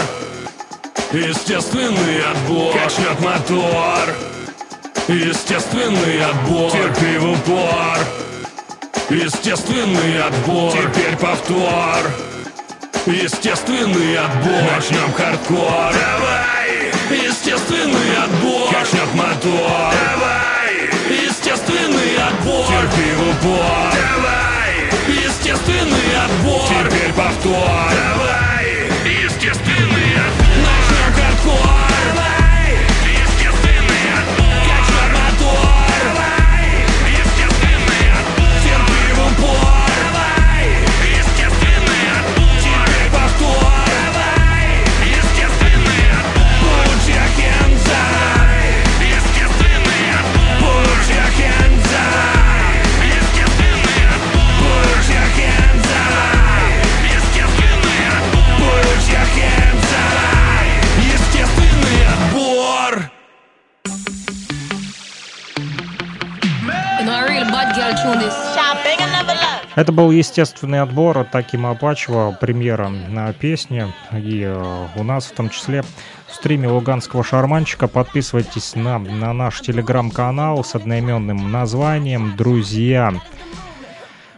Естественный 1.12 2.24
отбор. 2.24 2.76
Качнет 2.78 3.20
мотор. 3.20 4.14
Естественный 5.08 6.24
отбор. 6.24 6.72
Терпи 6.72 7.18
в 7.18 7.32
упор. 7.32 7.98
Естественный 9.10 10.22
отбор. 10.22 10.74
Теперь 10.74 11.18
повтор. 11.18 12.06
Естественный 13.08 14.20
отбор. 14.20 14.62
Начнем 14.76 15.12
хардкор. 15.12 15.94
Давай! 15.94 16.92
Естественный 17.10 18.16
отбор. 18.24 18.72
Качнет 18.72 19.12
мотор. 19.16 19.92
Давай! 19.92 20.88
Естественный 21.10 22.16
отбор. 22.28 22.68
Терпи 22.68 23.12
в 23.16 23.22
упор. 23.28 23.92
Давай! 23.92 24.62
Естественный 25.08 26.16
отбор. 26.24 26.70
Теперь 26.70 27.12
повтор. 27.14 27.90
Давай 27.90 28.41
Это 69.76 69.92
был 69.92 70.12
естественный 70.12 70.82
отбор 70.82 71.18
от 71.20 71.32
Такима 71.32 71.72
Апачева, 71.72 72.38
премьера 72.40 72.90
на 72.90 73.32
песне. 73.32 73.94
И 74.12 74.44
э, 74.44 74.88
у 74.96 75.04
нас 75.04 75.26
в 75.26 75.32
том 75.34 75.50
числе 75.50 75.84
в 76.28 76.36
стриме 76.36 76.68
Луганского 76.68 77.24
шарманчика. 77.24 77.88
Подписывайтесь 77.88 78.76
на, 78.76 79.00
на 79.00 79.32
наш 79.32 79.62
телеграм-канал 79.62 80.64
с 80.64 80.76
одноименным 80.76 81.52
названием 81.52 82.36
«Друзья». 82.36 83.14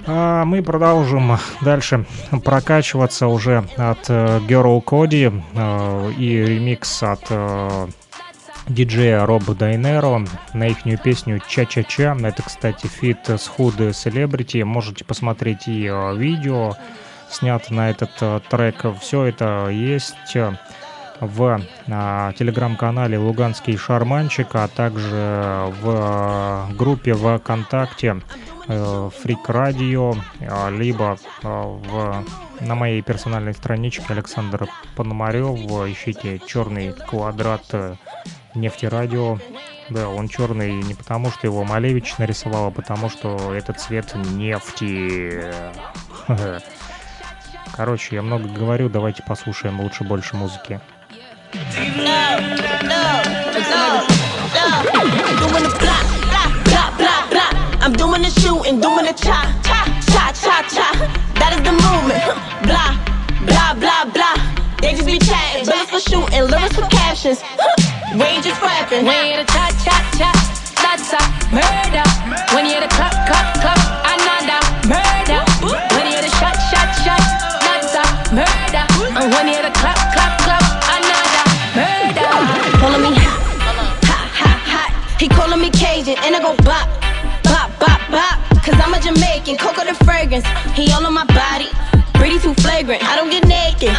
А 0.06 0.43
мы 0.45 0.62
продолжим 0.62 1.38
дальше 1.62 2.06
прокачиваться 2.43 3.28
уже 3.28 3.63
от 3.78 4.10
э, 4.10 4.39
Girl 4.47 4.84
Cody 4.84 5.41
э, 5.54 6.12
и 6.17 6.45
ремикс 6.45 7.02
от 7.04 7.26
э, 7.30 7.88
диджея 8.67 9.26
Роб 9.26 9.43
Дайнеро 9.45 10.26
на 10.54 10.67
их 10.67 10.78
песню 11.02 11.39
«Ча-ча-ча». 11.47 12.15
Это, 12.23 12.43
кстати, 12.43 12.88
фит 12.88 13.28
с 13.28 13.52
Hood 13.58 13.89
Celebrity. 13.91 14.63
Можете 14.63 15.04
посмотреть 15.06 15.67
э, 15.67 16.15
видео, 16.15 16.73
снято 17.30 17.73
на 17.73 17.89
этот 17.89 18.12
э, 18.21 18.39
трек. 18.49 18.86
Все 19.02 19.26
это 19.26 19.67
есть 19.69 20.36
э, 20.36 20.56
в 21.19 21.62
э, 21.88 22.34
телеграм-канале 22.38 23.17
«Луганский 23.17 23.78
шарманчик», 23.78 24.47
а 24.54 24.67
также 24.67 25.73
в 25.82 26.69
группе 26.78 27.13
ВКонтакте 27.13 28.21
Фрик 28.65 29.49
Радио, 29.49 30.15
либо 30.71 31.17
в, 31.41 32.23
на 32.62 32.76
моей 32.76 33.02
персональной 33.02 33.54
страничке 33.54 34.06
Александр 34.08 34.69
Пономарев. 34.95 35.60
Ищите 35.91 36.39
черный 36.47 36.93
квадрат 36.93 37.65
нефтерадио. 38.56 39.39
Да, 39.89 40.08
он 40.10 40.28
черный 40.28 40.74
не 40.74 40.94
потому, 40.94 41.32
что 41.32 41.48
его 41.48 41.63
Малевич 41.63 42.18
нарисовал, 42.18 42.68
а 42.68 42.72
потому, 42.72 43.10
что 43.10 43.54
это 43.54 43.74
цвет 43.74 44.13
нефти. 44.16 45.54
Короче, 47.76 48.16
я 48.16 48.22
много 48.22 48.48
говорю, 48.48 48.89
давайте 48.89 49.24
послушаем 49.24 49.82
лучше 49.82 50.04
больше 50.04 50.36
музыки. 50.36 50.80
I'm 57.86 57.92
doing 57.92 58.22
the 58.22 58.30
shooting. 58.30 58.80
They 64.84 64.91
just 64.91 65.08
be 65.08 65.17
chatting, 65.17 65.63
bullets 65.63 65.96
for 65.96 66.04
shooting, 66.04 66.43
lyrics 66.43 66.76
for 66.76 66.84
captions. 66.91 67.39
We 68.19 68.28
ain't 68.28 68.43
just 68.43 68.60
rapping. 68.60 69.08
When 69.08 69.15
you 69.15 69.32
hear 69.32 69.39
the 69.39 69.48
cha 69.48 69.72
cha 69.80 69.96
cha, 70.19 70.28
that's 70.76 71.08
a 71.15 71.24
murder. 71.56 72.04
When 72.52 72.67
you 72.67 72.76
hear 72.76 72.84
the 72.84 72.91
clap 72.91 73.15
clap 73.24 73.63
clap, 73.63 73.80
another 74.12 74.60
murder. 74.91 75.39
When 75.96 76.04
you 76.04 76.19
hear 76.19 76.28
the 76.28 76.36
shot 76.36 76.60
shot 76.67 76.91
shot, 77.00 77.24
that's 77.63 77.96
a 77.96 78.04
murder. 78.36 78.84
And 79.24 79.32
when 79.32 79.48
you 79.48 79.56
hear 79.56 79.63
the 79.63 79.72
clap 79.72 79.96
clap 80.12 80.36
clap, 80.43 80.60
another 80.91 81.43
murder. 81.80 82.28
Calling 82.84 83.08
me 83.08 83.15
hot, 83.24 83.39
hot, 84.04 84.28
hot, 84.36 84.60
hot. 84.67 84.91
He 85.15 85.30
calling 85.32 85.63
me 85.63 85.72
Cajun, 85.72 86.19
and 86.28 86.36
I 86.36 86.43
go 86.43 86.60
bop, 86.67 86.91
bop, 87.48 87.72
bop, 87.80 88.04
bop. 88.12 88.36
Cause 88.60 88.76
I'm 88.84 88.91
a 88.91 89.00
Jamaican, 89.00 89.56
cocoa 89.56 89.88
the 89.88 89.96
fragrance. 90.04 90.43
He 90.76 90.91
all 90.91 91.06
on 91.08 91.13
my 91.13 91.24
body. 91.32 91.72
Pretty 92.19 92.39
too 92.39 92.54
flagrant, 92.56 93.04
I 93.04 93.15
don't 93.15 93.32
get 93.32 93.48
naked. 93.48 93.96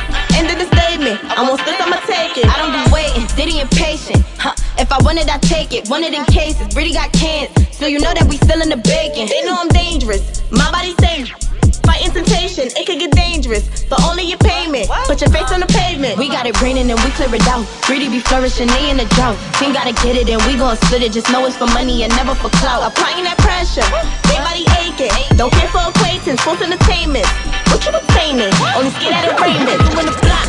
Of 1.05 1.21
the 1.21 1.37
I 1.37 1.43
want 1.45 1.61
this, 1.69 1.77
I'ma 1.81 2.01
take 2.09 2.39
it. 2.41 2.49
I 2.49 2.57
don't 2.57 2.73
do 2.73 2.81
waiting, 2.89 3.29
Diddy 3.37 3.61
impatient. 3.61 4.25
Huh. 4.41 4.57
If 4.79 4.91
I 4.91 4.97
want 5.05 5.19
it, 5.19 5.29
I 5.29 5.37
take 5.39 5.75
it. 5.75 5.89
One 5.89 6.03
of 6.03 6.13
them 6.13 6.25
cases, 6.27 6.73
Brady 6.73 6.95
got 6.95 7.13
cans. 7.13 7.53
So 7.77 7.85
you 7.85 8.01
know 8.01 8.15
that 8.15 8.25
we 8.25 8.39
still 8.41 8.63
in 8.63 8.73
the 8.73 8.81
bacon. 8.81 9.29
They 9.29 9.45
know 9.45 9.53
I'm 9.53 9.69
dangerous, 9.69 10.41
my 10.51 10.71
body's 10.73 10.97
dangerous. 10.97 11.45
Fighting 11.85 12.09
temptation, 12.17 12.73
it 12.73 12.89
could 12.89 12.97
get 12.97 13.13
dangerous, 13.13 13.85
but 13.85 14.01
only 14.09 14.25
your 14.25 14.41
payment. 14.41 14.89
Put 15.05 15.21
your 15.21 15.29
face 15.29 15.53
on 15.53 15.61
the 15.61 15.69
pavement. 15.69 16.17
We 16.17 16.33
got 16.33 16.49
it 16.49 16.57
raining 16.65 16.89
and 16.89 16.97
we 16.97 17.11
clear 17.13 17.29
it 17.29 17.45
out. 17.53 17.69
Greedy 17.85 18.09
be 18.09 18.21
flourishing, 18.25 18.73
they 18.73 18.89
in 18.89 18.97
the 18.97 19.05
drought. 19.13 19.37
Team 19.61 19.77
gotta 19.77 19.93
get 20.01 20.17
it 20.17 20.33
and 20.33 20.41
we 20.49 20.57
gon' 20.57 20.81
split 20.89 21.05
it. 21.05 21.13
Just 21.13 21.29
know 21.29 21.45
it's 21.45 21.61
for 21.61 21.69
money 21.77 22.09
and 22.09 22.17
never 22.17 22.33
for 22.35 22.49
clout. 22.65 22.81
Applying 22.81 23.29
that 23.29 23.37
pressure, 23.45 23.85
they 24.33 24.41
body 24.41 24.65
aching. 24.81 25.13
Don't 25.37 25.53
care 25.53 25.69
for 25.69 25.85
acquaintance, 25.85 26.41
false 26.41 26.65
entertainment. 26.65 27.29
What 27.69 27.85
you 27.85 27.93
obtaining? 27.93 28.49
Only 28.73 28.89
scared 28.97 29.21
at 29.21 29.37
arraignment. 29.37 29.85
Doing 29.93 30.09
the 30.09 30.17
block, 30.25 30.49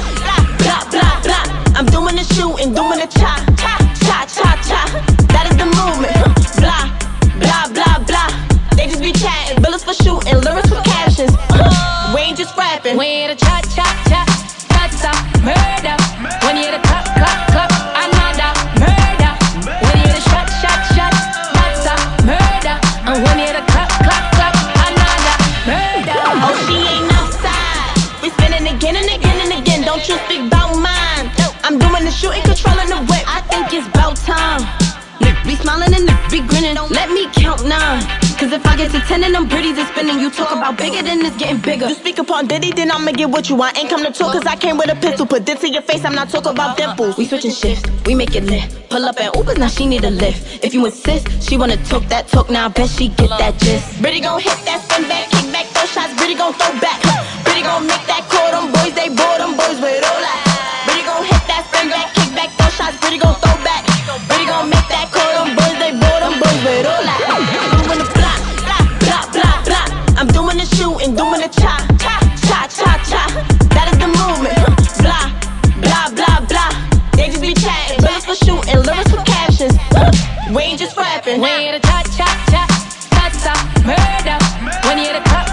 blah, 0.75 0.89
blah, 0.91 1.21
blah. 1.23 1.45
I'm 1.75 1.85
doing 1.87 2.15
the 2.15 2.23
shooting, 2.35 2.73
doing 2.73 2.99
the 2.99 3.07
cha, 3.07 3.35
cha, 3.57 3.77
cha, 4.03 4.25
cha, 4.27 4.49
cha. 4.67 4.81
That 5.31 5.47
is 5.51 5.55
the 5.57 5.67
movement. 5.67 6.15
Blah, 6.59 6.91
blah, 7.39 7.67
blah, 7.71 7.97
blah. 8.07 8.29
They 8.75 8.87
just 8.87 9.01
be 9.01 9.11
chatting, 9.11 9.61
bullets 9.63 9.83
for 9.83 9.93
shooting, 9.93 10.35
lyrics 10.41 10.69
for 10.69 10.81
captions. 10.83 11.31
We 12.13 12.21
ain't 12.21 12.37
just 12.37 12.55
rapping. 12.57 12.95
You 12.95 13.01
hear 13.01 13.27
the 13.29 13.35
cha 13.35 13.61
cha 13.75 13.87
cha, 14.09 14.21
that's 14.69 15.03
a 15.03 15.11
murder. 15.43 15.95
When 16.45 16.55
you 16.57 16.63
hear 16.63 16.77
the 16.77 16.84
smiling 35.65 35.93
and 35.97 36.05
niggas 36.07 36.31
be 36.31 36.39
grinning. 36.45 36.77
Let 36.93 37.09
me 37.09 37.25
count 37.33 37.65
nine. 37.65 38.05
Cause 38.37 38.51
if 38.51 38.65
I 38.67 38.75
get 38.77 38.91
to 38.91 38.99
ten 39.09 39.23
and 39.23 39.35
I'm 39.35 39.47
pretty, 39.47 39.69
is 39.69 39.87
spinning, 39.87 40.19
you 40.19 40.29
talk 40.29 40.51
about 40.51 40.77
bigger, 40.77 41.01
than 41.01 41.25
it's 41.25 41.37
getting 41.37 41.59
bigger. 41.59 41.87
You 41.87 41.95
speak 41.95 42.19
upon 42.19 42.47
Diddy, 42.47 42.71
then 42.71 42.91
I'ma 42.91 43.11
get 43.11 43.29
what 43.31 43.49
you 43.49 43.55
want. 43.55 43.77
Ain't 43.79 43.89
come 43.89 44.03
to 44.03 44.11
talk 44.11 44.33
cause 44.33 44.45
I 44.45 44.55
came 44.55 44.77
with 44.77 44.91
a 44.91 44.95
pistol. 44.95 45.25
Put 45.25 45.45
this 45.45 45.63
in 45.63 45.73
your 45.73 45.81
face, 45.81 46.03
I'm 46.05 46.13
not 46.13 46.29
talking 46.29 46.51
about 46.51 46.77
dimples. 46.77 47.17
We 47.17 47.25
switching 47.25 47.51
shifts, 47.51 47.89
we 48.05 48.13
make 48.13 48.35
it 48.35 48.43
lit. 48.43 48.67
Pull 48.89 49.05
up 49.05 49.17
and 49.19 49.33
Uber, 49.35 49.55
now 49.55 49.67
she 49.67 49.87
need 49.87 50.03
a 50.03 50.11
lift. 50.11 50.63
If 50.63 50.73
you 50.73 50.85
insist, 50.85 51.25
she 51.41 51.57
wanna 51.57 51.77
talk 51.87 52.03
that 52.13 52.27
talk, 52.27 52.49
now 52.49 52.65
I 52.65 52.69
bet 52.69 52.89
she 52.89 53.07
get 53.07 53.29
that 53.29 53.57
gist. 53.57 54.01
Britty 54.01 54.19
gon' 54.19 54.41
hit 54.41 54.59
that 54.67 54.83
spin 54.83 55.07
back, 55.07 55.31
kick 55.31 55.47
back, 55.51 55.65
throw 55.71 55.87
shots, 55.87 56.13
Britty 56.19 56.35
gon' 56.35 56.53
throw 56.59 56.75
back. 56.83 56.99
Britty 57.47 57.63
gon' 57.63 57.87
make 57.87 58.05
that 58.11 58.27
call, 58.27 58.51
them 58.51 58.67
boys, 58.75 58.93
they 58.93 59.07
bored, 59.07 59.39
them 59.39 59.55
boys 59.55 59.79
with 59.79 60.03
all 60.03 60.19
that. 60.19 60.39
Britty 60.85 61.07
gon' 61.07 61.23
hit 61.23 61.43
that 61.47 61.63
spin 61.71 61.87
back, 61.87 62.11
kick 62.13 62.29
back, 62.35 62.51
throw 62.59 62.67
shots, 62.75 62.99
Britty 62.99 63.17
gon' 63.17 63.39
throw 63.39 63.55
back. 63.63 63.87
Britty 64.27 64.45
gon' 64.45 64.67
make 64.69 64.87
that 64.91 65.14
all 66.65 67.03
that. 67.05 67.21
Doing 67.85 68.01
the 68.01 68.09
block, 68.17 68.41
blah, 69.05 69.23
blah, 69.29 69.55
blah. 69.69 69.85
I'm 70.17 70.27
doing 70.27 70.57
the 70.57 70.65
shooting, 70.65 71.13
doing 71.13 71.41
the 71.41 71.49
cha, 71.53 71.77
cha, 72.01 72.17
cha, 72.41 72.59
cha, 72.65 72.91
cha. 73.05 73.23
That 73.77 73.93
is 73.93 73.97
the 74.01 74.09
movement. 74.09 74.57
Blah, 74.97 75.29
blah, 75.85 76.09
blah, 76.17 76.41
blah. 76.49 76.71
They 77.13 77.29
just 77.29 77.41
be 77.41 77.53
chatting, 77.53 78.01
bullets 78.01 78.25
for 78.25 78.33
shooting, 78.33 78.81
lyrics 78.81 79.11
for 79.13 79.21
captions. 79.23 79.77
We 80.49 80.61
ain't 80.73 80.79
just 80.79 80.97
rapping. 80.97 81.39
When 81.41 81.53
you 81.53 81.69
hear 81.69 81.77
the 81.77 81.85
cha 81.85 82.01
cha 82.17 82.29
cha, 82.49 82.65
that's 83.13 83.45
a 83.45 83.53
murder. 83.85 84.37
When 84.89 84.97
you 84.97 85.05
hear 85.05 85.21
the 85.21 85.44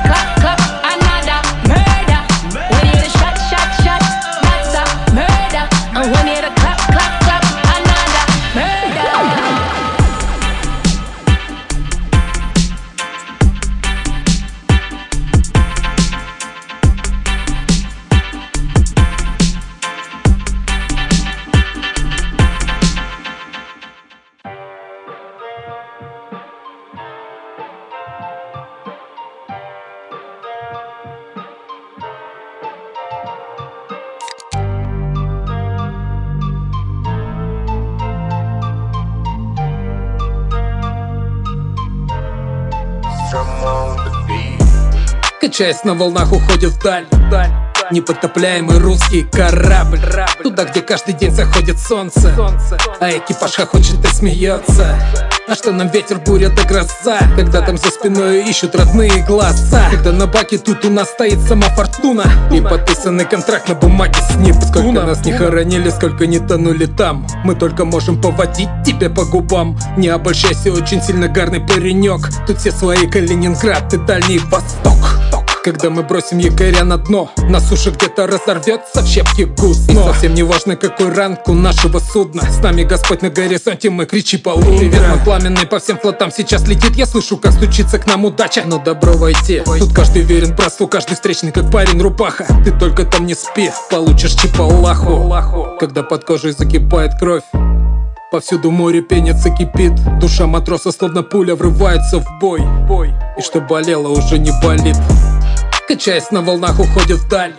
Качаясь 45.53 45.85
на 45.85 45.93
волнах, 45.93 46.33
уходит 46.33 46.71
вдаль. 46.71 47.05
Непотопляемый 47.91 48.79
русский 48.79 49.25
корабль. 49.25 50.01
Туда, 50.43 50.65
где 50.65 50.81
каждый 50.81 51.13
день 51.13 51.31
заходит 51.31 51.79
солнце. 51.79 52.35
А 53.01 53.11
экипаж 53.11 53.57
хохочет 53.57 54.03
и 54.03 54.09
смеется. 54.09 54.97
А 55.47 55.55
что 55.55 55.73
нам 55.73 55.89
ветер, 55.89 56.21
буря 56.21 56.49
да 56.49 56.63
гроза? 56.65 57.19
Когда 57.37 57.61
там 57.61 57.77
за 57.77 57.91
спиной 57.91 58.49
ищут 58.49 58.75
родные 58.75 59.23
глаза. 59.27 59.91
Когда 59.91 60.11
на 60.13 60.27
баке 60.27 60.57
тут 60.57 60.87
у 60.87 60.91
нас 60.91 61.11
стоит 61.11 61.39
сама 61.41 61.67
фортуна. 61.69 62.25
И 62.51 62.63
подписанный 62.63 63.27
контракт 63.27 63.69
на 63.69 63.75
бумаге 63.75 64.19
с 64.31 64.35
Нептуна 64.37 64.63
Сколько 64.69 65.03
нас 65.03 65.23
не 65.27 65.33
хоронили, 65.33 65.91
сколько 65.91 66.27
не 66.27 66.39
тонули 66.39 66.87
там. 66.87 67.27
Мы 67.45 67.57
только 67.57 67.85
можем 67.85 68.19
поводить 68.23 68.71
тебя 68.87 69.11
по 69.11 69.27
губам. 69.27 69.79
Не 69.99 70.09
обольщайся, 70.09 70.73
очень 70.73 71.03
сильно 71.03 71.29
гарный 71.29 71.61
паренек. 71.61 72.27
Тут 72.47 72.57
все 72.57 72.73
свои 72.73 73.07
Калининград 73.07 73.93
и 73.93 73.99
Дальний 73.99 74.39
Восток 74.39 75.22
когда 75.63 75.91
мы 75.91 76.03
бросим 76.03 76.39
якоря 76.39 76.85
на 76.85 76.99
дно. 76.99 77.31
На 77.49 77.61
суше 77.61 77.91
где-то 77.91 78.27
разорвется 78.27 79.03
в 79.03 79.07
щепки 79.07 79.43
гусь 79.43 79.89
И 79.89 79.95
совсем 79.95 80.35
не 80.35 80.43
важно, 80.43 80.77
какой 80.77 81.13
ранг 81.13 81.49
у 81.49 81.53
нашего 81.53 81.99
судна. 81.99 82.43
С 82.43 82.59
нами 82.59 82.83
Господь 82.83 83.23
на 83.23 83.31
горизонте, 83.31 83.91
мы 83.91 84.07
кричи 84.07 84.39
по 84.39 84.57
Привет, 84.57 85.01
мой 85.09 85.19
пламенный 85.25 85.67
по 85.67 85.79
всем 85.79 85.99
флотам 85.99 86.31
сейчас 86.31 86.67
летит. 86.67 86.97
Я 86.97 87.07
слышу, 87.07 87.37
как 87.37 87.53
стучится 87.53 87.99
к 87.99 88.07
нам 88.07 88.25
удача. 88.25 88.63
Ну 88.67 88.81
добро 88.83 89.13
войти. 89.13 89.63
Тут 89.65 89.95
каждый 89.95 90.23
верен 90.23 90.55
братству, 90.55 90.87
каждый 90.87 91.15
встречный 91.15 91.53
как 91.53 91.71
парень 91.71 92.01
рубаха. 92.01 92.47
Ты 92.65 92.73
только 92.73 93.05
там 93.05 93.27
не 93.27 93.35
спи, 93.35 93.71
получишь 93.91 94.33
чипалаху. 94.33 95.77
Когда 95.79 96.03
под 96.03 96.25
кожей 96.25 96.53
закипает 96.53 97.13
кровь 97.19 97.43
Повсюду 98.31 98.71
море 98.71 99.03
пенится, 99.03 99.51
кипит. 99.51 99.93
Душа 100.19 100.47
матроса 100.47 100.91
словно 100.91 101.23
пуля 101.23 101.55
врывается 101.55 102.19
в 102.19 102.39
бой. 102.41 102.63
И 103.37 103.43
что 103.43 103.61
болело, 103.61 104.09
уже 104.09 104.39
не 104.39 104.51
болит 104.63 104.97
Качаясь 105.93 106.31
на 106.31 106.41
волнах, 106.41 106.81
уходит 106.81 107.19
вдаль 107.19 107.53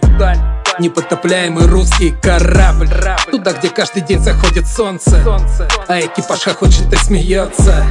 Непотопляемый 0.79 1.67
русский 1.67 2.11
корабль. 2.21 2.89
Туда, 3.29 3.53
где 3.53 3.69
каждый 3.69 4.01
день 4.01 4.19
заходит 4.19 4.67
солнце. 4.67 5.23
А 5.87 5.99
экипаж 5.99 6.41
хохочет 6.41 6.91
и 6.91 6.95
смеется. 6.97 7.85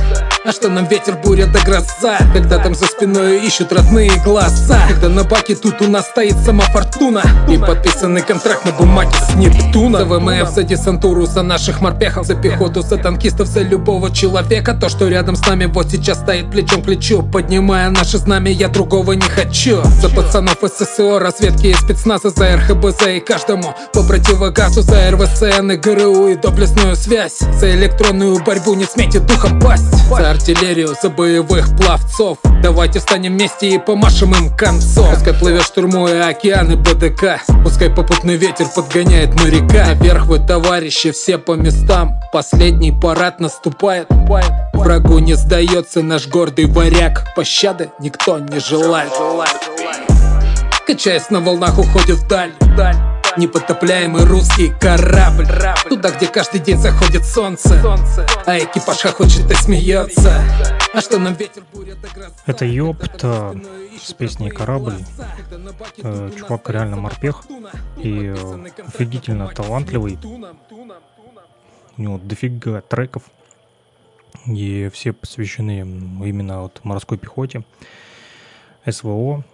А 0.44 0.50
что 0.50 0.68
нам 0.68 0.86
ветер, 0.86 1.16
буря 1.22 1.46
да 1.46 1.60
гроза? 1.60 2.18
Когда 2.32 2.58
там 2.58 2.74
за 2.74 2.86
спиной 2.86 3.46
ищут 3.46 3.72
родные 3.72 4.10
глаза. 4.24 4.80
Когда 4.88 5.08
на 5.08 5.22
баке 5.22 5.54
тут 5.54 5.80
у 5.80 5.88
нас 5.88 6.08
стоит 6.08 6.36
сама 6.38 6.64
фортуна. 6.64 7.22
И 7.48 7.56
подписанный 7.56 8.22
контракт 8.22 8.64
на 8.64 8.72
бумаге 8.72 9.12
с 9.30 9.34
Нептуна. 9.36 9.98
За 9.98 10.04
ВМФ, 10.04 10.50
за 10.50 10.64
десантуру, 10.64 11.26
за 11.26 11.42
наших 11.42 11.80
морпехов. 11.80 12.26
За 12.26 12.34
пехоту, 12.34 12.82
за 12.82 12.96
танкистов, 12.96 13.46
за 13.46 13.60
любого 13.60 14.10
человека. 14.10 14.74
То, 14.74 14.88
что 14.88 15.06
рядом 15.06 15.36
с 15.36 15.46
нами 15.46 15.66
вот 15.66 15.90
сейчас 15.90 16.18
стоит 16.18 16.50
плечом 16.50 16.82
к 16.82 16.86
плечу. 16.86 17.22
Поднимая 17.22 17.90
наше 17.90 18.18
знамя, 18.18 18.50
я 18.50 18.66
другого 18.66 19.12
не 19.12 19.28
хочу. 19.28 19.80
За 20.00 20.08
пацанов 20.08 20.58
ССО, 20.62 21.20
разведки 21.20 21.68
и 21.68 21.74
спецназа 21.74 22.30
За 22.30 22.46
РХБЗ 22.72 23.06
и 23.08 23.20
каждому 23.20 23.74
по 23.92 24.02
противогазу 24.02 24.82
За 24.82 25.10
РВСН 25.10 25.72
и 25.72 25.76
ГРУ 25.76 26.28
и 26.28 26.34
доблестную 26.34 26.96
связь. 26.96 27.38
За 27.38 27.70
электронную 27.70 28.42
борьбу 28.42 28.74
не 28.74 28.84
смейте 28.84 29.20
духом 29.20 29.60
пасть. 29.60 29.84
За 30.08 30.30
артиллерию, 30.30 30.94
за 31.00 31.10
боевых 31.10 31.76
пловцов. 31.76 32.38
Давайте 32.62 32.98
встанем 33.00 33.34
вместе 33.34 33.68
и 33.68 33.78
помашем 33.78 34.32
им 34.34 34.54
концов. 34.56 35.14
Пускай 35.14 35.34
плывет 35.34 35.62
штурмуя 35.62 36.28
океаны 36.28 36.76
БДК. 36.76 37.40
Пускай 37.62 37.90
попутный 37.90 38.36
ветер 38.36 38.66
подгоняет 38.74 39.34
моряка 39.34 39.86
Наверх 39.86 40.26
вы, 40.26 40.38
товарищи, 40.38 41.10
все 41.10 41.38
по 41.38 41.52
местам. 41.52 42.20
Последний 42.32 42.92
парад 42.92 43.40
наступает. 43.40 44.08
Врагу 44.72 45.18
не 45.18 45.34
сдается 45.34 46.02
наш 46.02 46.26
гордый 46.28 46.66
варяг. 46.66 47.24
Пощады 47.36 47.90
никто 48.00 48.38
не 48.38 48.58
желает 48.58 49.12
Качаясь 50.86 51.30
на 51.30 51.40
волнах, 51.40 51.78
уходит 51.78 52.18
вдаль 52.18 52.52
Непотопляемый 53.36 54.24
русский 54.24 54.72
корабль 54.80 55.46
Туда, 55.88 56.10
где 56.10 56.26
каждый 56.26 56.60
день 56.60 56.78
заходит 56.78 57.24
солнце 57.24 57.80
А 58.46 58.58
экипаж 58.58 58.98
хохочет 58.98 59.50
и 59.50 59.54
смеется 59.54 60.42
А 60.92 61.00
что 61.00 61.18
нам 61.18 61.34
ветер, 61.34 61.62
буря 61.72 61.94
да 61.94 62.08
Это 62.46 62.64
ёпта 62.64 63.54
с 64.00 64.12
песней 64.12 64.50
«Корабль». 64.50 64.94
Э, 65.98 66.30
чувак 66.36 66.68
реально 66.70 66.96
морпех 66.96 67.44
и 67.98 68.34
офигительно 68.86 69.48
талантливый. 69.48 70.18
У 71.96 72.02
него 72.02 72.18
дофига 72.18 72.80
треков. 72.80 73.22
И 74.46 74.90
все 74.92 75.12
посвящены 75.12 75.80
именно 75.80 76.62
вот 76.62 76.80
морской 76.82 77.18
пехоте, 77.18 77.62
СВО. 78.88 79.44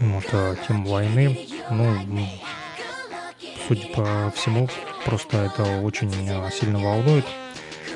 Вот, 0.00 0.24
а, 0.32 0.56
тему 0.66 0.88
войны. 0.88 1.48
Ну, 1.70 2.28
судя 3.66 3.86
по 3.88 4.32
всему, 4.34 4.68
просто 5.04 5.38
это 5.38 5.62
очень 5.80 6.10
а, 6.30 6.50
сильно 6.50 6.78
волнует 6.78 7.26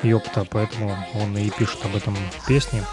Йопта, 0.03 0.45
поэтому 0.49 0.95
он 1.15 1.37
и 1.37 1.49
пишет 1.49 1.85
об 1.85 1.95
этом 1.95 2.17
песни. 2.47 2.83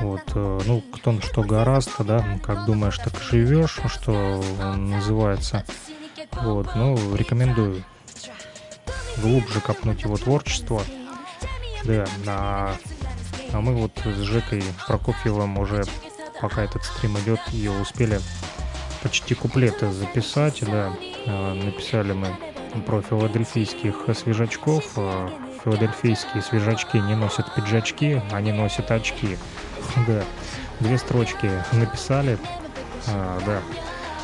Вот, 0.00 0.22
э, 0.34 0.60
ну, 0.66 0.80
кто 0.80 1.20
что 1.20 1.42
гораст, 1.42 1.92
да, 2.00 2.38
как 2.42 2.64
думаешь, 2.64 2.98
так 2.98 3.14
живешь, 3.22 3.78
что 3.86 4.42
называется. 4.76 5.64
Вот, 6.32 6.74
ну, 6.74 6.96
рекомендую 7.14 7.84
глубже 9.18 9.60
копнуть 9.60 10.02
его 10.02 10.16
творчество. 10.16 10.82
Да, 11.84 12.06
а, 12.26 12.76
а 13.52 13.60
мы 13.60 13.74
вот 13.74 13.92
с 14.04 14.18
Жекой 14.22 14.64
Прокофьевым 14.86 15.58
уже, 15.58 15.84
пока 16.40 16.62
этот 16.62 16.84
стрим 16.84 17.18
идет, 17.18 17.40
ее 17.48 17.70
успели 17.72 18.20
почти 19.02 19.34
куплеты 19.34 19.90
записать, 19.90 20.62
да. 20.64 20.92
Э, 21.26 21.54
написали 21.54 22.12
мы 22.12 22.28
про 22.86 23.02
филадельфийских 23.02 24.06
свежачков. 24.14 24.84
Э, 24.96 25.28
филадельфийские 25.62 26.42
свежачки 26.42 26.96
не 26.96 27.14
носят 27.14 27.54
пиджачки, 27.54 28.22
они 28.32 28.52
носят 28.52 28.90
очки. 28.90 29.38
Да, 30.06 30.24
две 30.80 30.96
строчки 30.96 31.50
написали. 31.72 32.38
А, 33.06 33.38
да, 33.44 33.60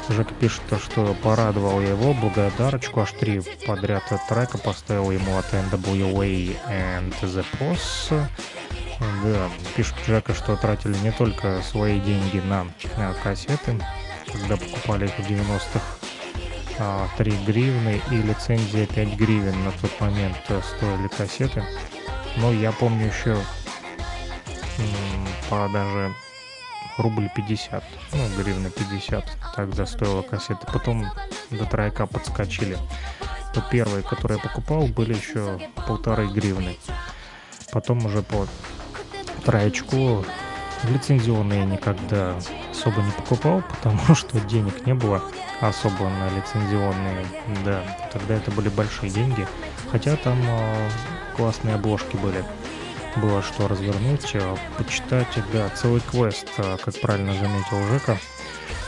Жека 0.08 0.34
пишет, 0.34 0.62
то, 0.68 0.78
что 0.78 1.14
порадовал 1.22 1.80
его, 1.80 2.14
благодарочку, 2.14 3.00
аж 3.00 3.12
три 3.12 3.42
подряд 3.66 4.02
трека 4.28 4.58
поставил 4.58 5.10
ему 5.10 5.38
от 5.38 5.52
NWA 5.52 6.56
and 6.68 7.14
The 7.20 7.44
Boss. 7.58 8.12
Да, 9.00 9.50
пишет 9.76 9.94
Жека, 10.06 10.34
что 10.34 10.56
тратили 10.56 10.96
не 10.98 11.10
только 11.10 11.62
свои 11.62 11.98
деньги 12.00 12.38
на, 12.38 12.66
на 12.98 13.14
кассеты, 13.14 13.78
когда 14.30 14.56
покупали 14.56 15.06
их 15.06 15.12
в 15.12 15.20
90-х, 15.20 15.80
3 17.16 17.32
а, 17.32 17.46
гривны 17.46 18.00
и 18.10 18.16
лицензия 18.16 18.86
5 18.86 19.16
гривен 19.16 19.64
на 19.64 19.72
тот 19.72 20.00
момент 20.00 20.36
стоили 20.44 21.08
кассеты. 21.08 21.64
Но 22.36 22.52
я 22.52 22.72
помню 22.72 23.06
еще 23.06 23.36
по 25.48 25.68
даже 25.68 26.14
рубль 26.98 27.28
50, 27.34 27.82
ну, 28.12 28.42
гривна 28.42 28.70
50, 28.70 29.24
тогда 29.56 29.86
стоила 29.86 30.22
кассета. 30.22 30.66
Потом 30.72 31.06
до 31.50 31.64
тройка 31.64 32.06
подскочили. 32.06 32.78
То 33.52 33.64
первые, 33.70 34.02
которые 34.02 34.38
я 34.38 34.48
покупал, 34.48 34.86
были 34.86 35.14
еще 35.14 35.58
полторы 35.86 36.28
гривны. 36.28 36.76
Потом 37.72 38.04
уже 38.06 38.22
по 38.22 38.46
троечку 39.40 40.24
лицензионные 40.88 41.64
никогда 41.64 42.36
особо 42.70 43.02
не 43.02 43.10
покупал, 43.12 43.62
потому 43.70 44.14
что 44.14 44.40
денег 44.40 44.86
не 44.86 44.94
было 44.94 45.22
особо 45.60 46.04
на 46.08 46.28
лицензионные. 46.30 47.26
Да, 47.64 47.82
тогда 48.12 48.34
это 48.34 48.50
были 48.50 48.68
большие 48.68 49.10
деньги. 49.10 49.46
Хотя 49.90 50.16
там 50.16 50.38
э, 50.42 50.90
классные 51.36 51.74
обложки 51.74 52.16
были 52.16 52.44
было 53.16 53.42
что 53.42 53.68
развернуть, 53.68 54.30
э, 54.34 54.56
почитать, 54.78 55.26
да, 55.52 55.68
целый 55.70 56.00
квест, 56.00 56.46
э, 56.58 56.76
как 56.82 57.00
правильно 57.00 57.34
заметил 57.34 57.82
Жека, 57.88 58.18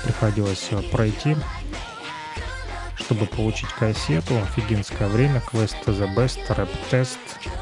приходилось 0.05 0.69
э, 0.71 0.81
пройти, 0.83 1.37
чтобы 3.05 3.27
получить 3.27 3.69
кассету. 3.71 4.35
Офигенское 4.39 5.09
время, 5.09 5.41
квест 5.41 5.77
The 5.87 6.15
Best, 6.15 6.41
рэп-тест, 6.49 7.19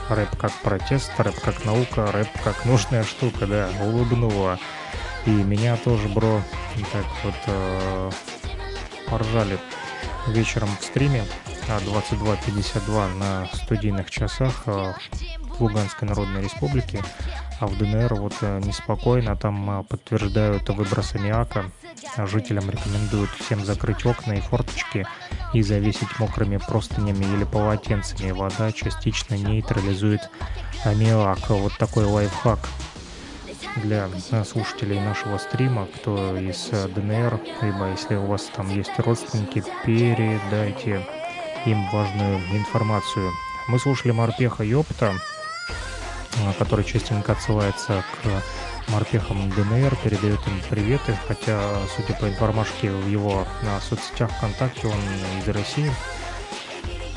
рэп 0.09 0.37
как 0.37 0.53
протест, 0.62 1.12
рэп 1.18 1.40
как 1.40 1.64
наука, 1.64 2.11
рэп 2.12 2.29
как 2.44 2.64
нужная 2.64 3.05
штука, 3.05 3.46
да, 3.46 3.68
улыбнула. 3.83 4.59
И 5.26 5.31
меня 5.31 5.76
тоже, 5.76 6.09
бро, 6.09 6.42
так 6.92 7.05
вот 7.24 7.35
э, 7.46 8.11
поржали 9.09 9.59
вечером 10.29 10.68
в 10.81 10.85
стриме 10.85 11.24
22.52 11.68 12.81
а, 12.88 13.09
на 13.09 13.46
студийных 13.57 14.11
часах 14.11 14.64
Луганской 15.61 16.09
Народной 16.09 16.42
Республики, 16.42 17.03
а 17.61 17.66
в 17.66 17.76
ДНР 17.76 18.14
вот 18.14 18.35
э, 18.40 18.61
неспокойно, 18.64 19.37
там 19.37 19.81
э, 19.81 19.85
подтверждают 19.85 20.68
выброс 20.70 21.14
аммиака, 21.14 21.70
жителям 22.27 22.71
рекомендуют 22.71 23.31
всем 23.31 23.65
закрыть 23.65 24.05
окна 24.07 24.33
и 24.35 24.41
форточки 24.41 25.07
и 25.53 25.63
завесить 25.63 26.19
мокрыми 26.19 26.59
простынями 26.59 27.25
или 27.25 27.45
полотенцами. 27.45 28.31
Вода 28.31 28.73
частично 28.73 29.35
нейтрализует 29.35 30.31
аммиак. 30.85 31.51
Вот 31.51 31.77
такой 31.79 32.05
лайфхак 32.05 32.61
для 33.77 34.09
слушателей 34.45 35.01
нашего 35.01 35.39
стрима, 35.39 35.87
кто 35.95 36.37
из 36.37 36.71
ДНР, 36.71 37.41
либо 37.63 37.91
если 37.91 38.17
у 38.17 38.27
вас 38.27 38.51
там 38.55 38.69
есть 38.69 38.99
родственники, 38.99 39.63
передайте 39.85 41.07
им 41.67 41.89
важную 41.91 42.39
информацию. 42.57 43.31
Мы 43.69 43.79
слушали 43.79 44.13
Морпеха 44.13 44.65
Э, 46.37 46.53
который 46.59 46.85
частенько 46.85 47.33
отсылается 47.33 48.05
к 48.23 48.43
морпехам 48.90 49.50
ДНР, 49.50 49.96
передает 50.03 50.40
им 50.46 50.61
приветы, 50.68 51.16
хотя, 51.26 51.61
судя 51.96 52.18
по 52.18 52.29
информашке 52.29 52.90
в 52.90 53.09
его 53.09 53.46
на 53.62 53.81
соцсетях 53.81 54.31
ВКонтакте, 54.33 54.88
он 54.88 54.98
из 55.40 55.48
России. 55.48 55.90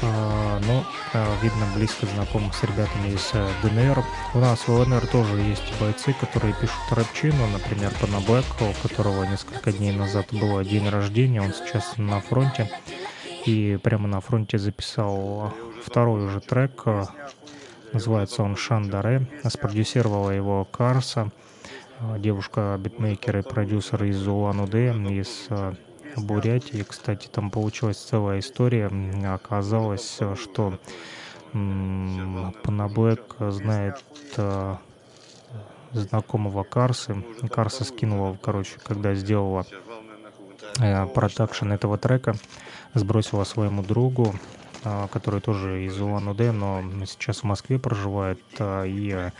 А, 0.02 0.60
но, 0.68 0.86
э, 1.14 1.36
видно, 1.42 1.66
близко 1.76 2.06
знаком 2.06 2.52
с 2.52 2.64
ребятами 2.64 3.14
из 3.16 3.30
э, 3.34 3.48
ДНР. 3.64 4.04
У 4.34 4.40
нас 4.40 4.68
в 4.68 4.70
ЛНР 4.70 5.08
тоже 5.08 5.40
есть 5.40 5.80
бойцы, 5.80 6.14
которые 6.20 6.54
пишут 6.54 6.76
рэпчину, 6.92 7.48
например, 7.48 7.92
Пана 8.02 8.20
Блэк, 8.20 8.46
у 8.62 8.88
которого 8.88 9.24
несколько 9.24 9.72
дней 9.72 9.94
назад 9.94 10.28
был 10.32 10.62
день 10.64 10.90
рождения, 10.90 11.42
он 11.42 11.54
сейчас 11.54 11.98
на 11.98 12.20
фронте. 12.20 12.70
И 13.46 13.80
прямо 13.82 14.08
на 14.08 14.20
фронте 14.22 14.58
записал 14.58 15.54
второй 15.86 16.26
уже 16.26 16.40
трек 16.40 16.86
Называется 17.94 18.42
он 18.42 18.56
«Шандаре». 18.56 19.28
Спродюсировала 19.48 20.32
его 20.32 20.66
Карса, 20.66 21.30
э, 22.00 22.20
девушка-битмейкер 22.20 23.38
и 23.38 23.42
продюсер 23.42 24.04
из 24.04 24.28
Улан-Удэ, 24.28 24.94
из 25.10 25.48
э, 25.50 25.74
Бурятии. 26.18 26.84
Кстати, 26.88 27.28
там 27.28 27.50
получилась 27.52 27.98
целая 27.98 28.40
история. 28.40 28.92
Оказалось, 29.34 30.20
что 30.36 30.80
Панаблэк 31.52 33.36
знает 33.50 34.04
э, 34.38 34.76
знакомого 35.92 36.64
Карсы. 36.64 37.24
Карса 37.52 37.84
скинула, 37.84 38.38
короче, 38.42 38.80
когда 38.84 39.14
сделала 39.14 39.66
продакшн 41.14 41.72
этого 41.72 41.98
трека, 41.98 42.36
сбросила 42.94 43.44
своему 43.44 43.84
другу, 43.84 44.34
а, 44.86 45.08
который 45.08 45.40
тоже 45.40 45.86
из 45.86 46.00
Улан-Удэ, 46.00 46.52
но 46.52 46.82
сейчас 47.06 47.40
в 47.40 47.44
Москве 47.44 47.80
проживает. 47.80 48.42
А, 48.60 48.84
и 48.84 49.12
а, 49.12 49.32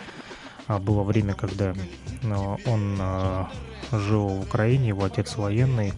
было 0.68 1.04
время, 1.04 1.34
когда 1.34 1.74
он 2.66 3.02
жил 3.92 4.28
в 4.28 4.42
Украине, 4.42 4.90
его 4.90 5.04
отец 5.04 5.36
военный, 5.36 5.94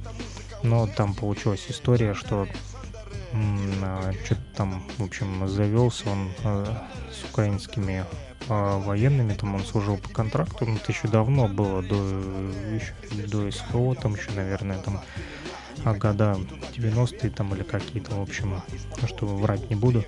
но 0.63 0.88
там 0.88 1.13
получилась 1.13 1.65
история, 1.69 2.13
что 2.13 2.47
что-то 4.25 4.41
там, 4.56 4.84
в 4.97 5.04
общем, 5.04 5.47
завелся 5.47 6.10
он 6.10 6.30
с 7.12 7.23
украинскими 7.30 8.06
военными, 8.47 9.34
там 9.34 9.56
он 9.56 9.65
служил 9.65 9.97
по 9.97 10.10
контракту, 10.10 10.65
ну, 10.65 10.75
это 10.75 10.91
еще 10.91 11.08
давно 11.08 11.47
было, 11.47 11.82
до, 11.82 11.95
еще, 11.95 12.93
до 13.28 13.51
СКО, 13.51 13.95
там 13.95 14.15
еще, 14.15 14.32
наверное, 14.32 14.78
там 14.80 15.01
а 15.84 15.93
года 15.93 16.38
90-е 16.75 17.30
там 17.30 17.54
или 17.54 17.63
какие-то, 17.63 18.15
в 18.15 18.21
общем, 18.21 18.62
что 19.08 19.25
врать 19.25 19.69
не 19.69 19.75
буду. 19.75 20.04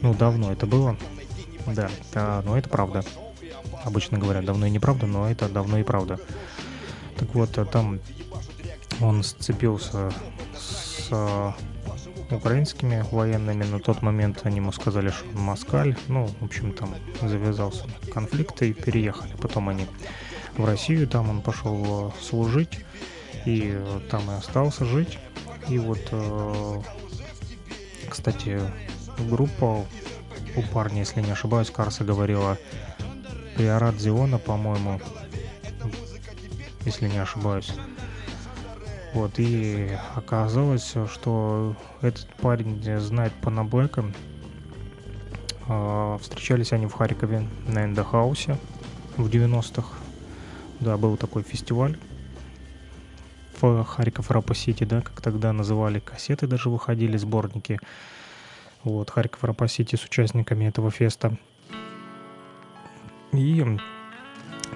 Ну, 0.00 0.12
давно 0.14 0.52
это 0.52 0.66
было. 0.66 0.96
Да, 1.66 1.90
а, 2.14 2.42
но 2.42 2.58
это 2.58 2.68
правда. 2.68 3.02
Обычно 3.84 4.18
говорят, 4.18 4.44
давно 4.44 4.66
и 4.66 4.70
неправда, 4.70 5.06
но 5.06 5.30
это 5.30 5.48
давно 5.48 5.78
и 5.78 5.82
правда. 5.82 6.18
Так 7.18 7.34
вот, 7.34 7.58
а 7.58 7.64
там 7.64 8.00
он 9.00 9.22
сцепился 9.22 10.10
с 10.56 11.08
а, 11.10 11.54
украинскими 12.30 13.04
военными. 13.10 13.64
На 13.64 13.78
тот 13.78 14.02
момент 14.02 14.40
они 14.44 14.56
ему 14.56 14.72
сказали, 14.72 15.10
что 15.10 15.26
он 15.28 15.42
москаль. 15.42 15.96
Ну, 16.08 16.26
в 16.26 16.44
общем, 16.44 16.72
там 16.72 16.94
завязался 17.22 17.84
конфликт 18.12 18.62
и 18.62 18.72
переехали. 18.72 19.34
Потом 19.40 19.68
они 19.68 19.86
в 20.56 20.64
Россию, 20.64 21.08
там 21.08 21.30
он 21.30 21.42
пошел 21.42 22.12
служить 22.20 22.80
и 23.44 23.78
там 24.10 24.30
и 24.30 24.34
остался 24.34 24.84
жить. 24.84 25.18
И 25.68 25.78
вот, 25.78 26.00
кстати, 28.08 28.60
группа 29.18 29.84
у 30.56 30.62
парня, 30.72 31.00
если 31.00 31.20
не 31.20 31.30
ошибаюсь, 31.30 31.70
Карса 31.70 32.04
говорила 32.04 32.58
Приорат 33.56 34.00
Зиона, 34.00 34.38
по-моему, 34.38 35.00
если 36.84 37.08
не 37.08 37.18
ошибаюсь. 37.18 37.72
Вот, 39.12 39.38
и 39.38 39.96
оказалось, 40.16 40.94
что 41.12 41.76
этот 42.00 42.26
парень 42.34 42.82
знает 43.00 43.32
Пана 43.40 43.64
Блэка. 43.64 44.04
Э, 45.68 46.18
встречались 46.20 46.72
они 46.72 46.86
в 46.86 46.92
Харькове 46.92 47.46
на 47.68 47.84
Эндохаусе 47.84 48.58
в 49.16 49.28
90-х. 49.28 49.88
Да, 50.80 50.96
был 50.96 51.16
такой 51.16 51.42
фестиваль 51.42 51.96
Харьков 53.84 54.30
Рапа 54.30 54.54
Сити, 54.54 54.84
да, 54.84 55.00
как 55.00 55.20
тогда 55.20 55.52
называли, 55.52 55.98
кассеты 55.98 56.46
даже 56.46 56.68
выходили, 56.68 57.16
сборники. 57.16 57.80
Вот, 58.82 59.10
Харьков 59.10 59.44
Рапа 59.44 59.68
Сити 59.68 59.96
с 59.96 60.04
участниками 60.04 60.66
этого 60.66 60.90
феста. 60.90 61.36
И 63.36 63.78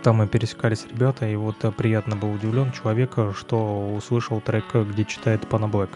там 0.02 0.16
мы 0.16 0.26
пересекались 0.26 0.86
ребята, 0.90 1.26
и 1.26 1.36
вот 1.36 1.64
э, 1.64 1.72
приятно 1.72 2.16
был 2.16 2.32
удивлен 2.32 2.72
человек, 2.72 3.16
что 3.34 3.94
услышал 3.94 4.40
трек, 4.40 4.74
где 4.74 5.04
читает 5.04 5.48
Пана 5.48 5.68
Блэк. 5.68 5.90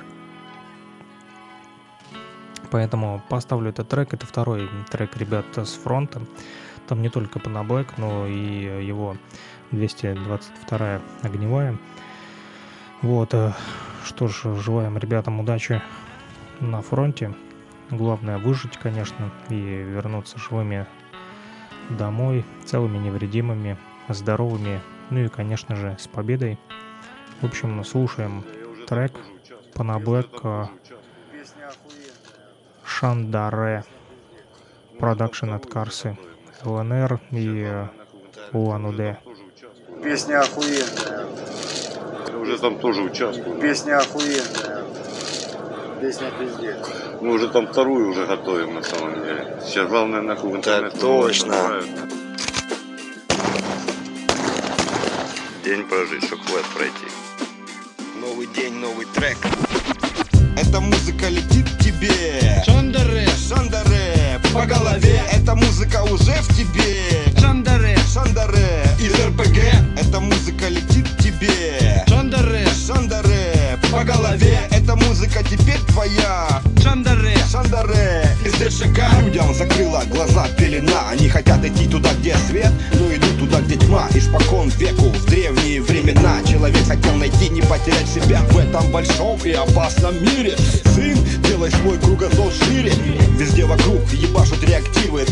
Поэтому 2.71 3.23
поставлю 3.29 3.71
этот 3.71 3.89
трек. 3.89 4.15
Это 4.15 4.27
второй 4.27 4.69
трек 4.91 5.17
ребят 5.17 5.47
с 5.57 5.75
фронта. 5.75 6.23
Там 6.89 7.03
не 7.03 7.11
только 7.11 7.39
Пана 7.39 7.65
Блэк, 7.65 7.95
но 7.97 8.27
и 8.27 8.85
его 8.85 9.17
222 9.71 11.01
огневая. 11.23 11.77
Вот, 13.03 13.35
э, 13.35 13.53
что 14.05 14.29
ж, 14.29 14.55
желаем 14.63 14.99
ребятам 14.99 15.41
удачи 15.41 15.83
на 16.61 16.81
фронте. 16.83 17.35
Главное 17.91 18.39
выжить, 18.39 18.79
конечно, 18.79 19.31
и 19.49 19.55
вернуться 19.55 20.39
живыми 20.39 20.87
домой, 21.97 22.45
целыми, 22.65 22.99
невредимыми, 22.99 23.77
здоровыми, 24.09 24.81
ну 25.11 25.21
и, 25.21 25.29
конечно 25.29 25.77
же, 25.77 25.97
с 25.99 26.07
победой. 26.07 26.59
В 27.41 27.47
общем, 27.47 27.85
слушаем 27.85 28.45
трек 28.87 29.13
Пана 29.75 29.99
Блэк 29.99 30.69
Шандаре 32.85 33.85
Продакшн 34.99 35.51
от 35.51 35.67
Карсы 35.67 36.17
ЛНР 36.65 37.21
и 37.31 37.87
Улан-Удэ. 38.53 39.19
Песня 40.03 40.41
охуенная. 40.41 41.27
Я 42.29 42.39
уже 42.39 42.59
там 42.59 42.79
тоже 42.79 43.03
участвую. 43.03 43.61
Песня 43.61 43.99
охуенная. 43.99 44.85
Песня 46.03 46.33
пиздец. 46.33 46.79
Мы 47.21 47.35
уже 47.35 47.49
там 47.49 47.69
вторую 47.69 48.11
уже 48.11 48.27
готовим 48.27 48.75
на 48.75 48.83
самом 48.83 49.23
деле. 49.23 49.57
Сейчас 49.65 49.89
главное 49.89 50.21
нахуй 50.21 50.51
в 50.51 50.57
интернет. 50.57 50.99
точно. 50.99 51.81
День 55.65 55.85
прожить, 55.85 56.25
чтобы 56.25 56.43
квест 56.43 56.67
пройти. 56.75 57.07
Новый 58.21 58.49
день, 58.49 58.75
новый 58.81 59.07
трек. 59.15 59.39
Эта 60.57 60.81
музыка 60.81 61.29
летит 61.29 61.71
к 61.71 61.79
тебе. 61.79 62.65
Шандаре, 62.67 63.29
Шандаре, 63.49 64.41
по 64.53 64.67
голове. 64.67 65.23
Эта 65.33 65.55
музыка 65.55 66.03
уже 66.03 66.35
в 66.43 66.49
тебе. 66.57 67.41
Шандаре, 67.41 67.97
Шандаре, 68.13 68.83
из 68.99 69.15
РПГ. 69.15 69.59
Эта 69.97 70.19
музыка 70.19 70.69
летит 70.69 71.09
к 71.09 71.23
тебе. 71.23 72.05
Шандаре, 72.09 72.67
Шандаре, 72.87 73.79
по 73.93 74.03
голове. 74.03 74.59
Эта 74.73 74.97
музыка 74.97 75.45
теперь 75.45 75.72
твоя. 75.93 76.49
Шандаре, 76.83 77.37
Шандаре, 77.51 78.27
из 78.45 78.53
ДШК. 78.55 79.01
Людям 79.23 79.55
закрыла 79.55 80.03
глаза 80.11 80.49
пелена. 80.57 81.11
Они 81.11 81.29
хотят 81.29 81.65
идти 81.65 81.87
туда, 81.87 82.13
где 82.15 82.35
свет, 82.49 82.73
но 82.95 83.15
идут 83.15 83.39
туда, 83.39 83.61
где 83.61 83.77
тьма. 83.77 84.09
Испокон 84.15 84.69
веку, 84.79 85.11
в 85.11 85.25
древние 85.27 85.81
времена 85.81 86.41
Человек 86.49 86.85
хотел 86.87 87.15
найти, 87.15 87.49
не 87.49 87.63
потерять 87.63 88.09
себя 88.09 88.41
В 88.51 88.59
этом 88.59 88.91
большом 88.91 89.39
и 89.45 89.53
опасном 89.53 90.15
мире 90.23 90.57
Сын, 90.95 91.17
делай 91.45 91.71
свой 91.71 91.99
кругозор 91.99 92.53
шире 92.53 92.93
Везде 93.39 93.65
вокруг 93.65 94.01
ебашут 94.13 94.63
реактивы 94.65 95.25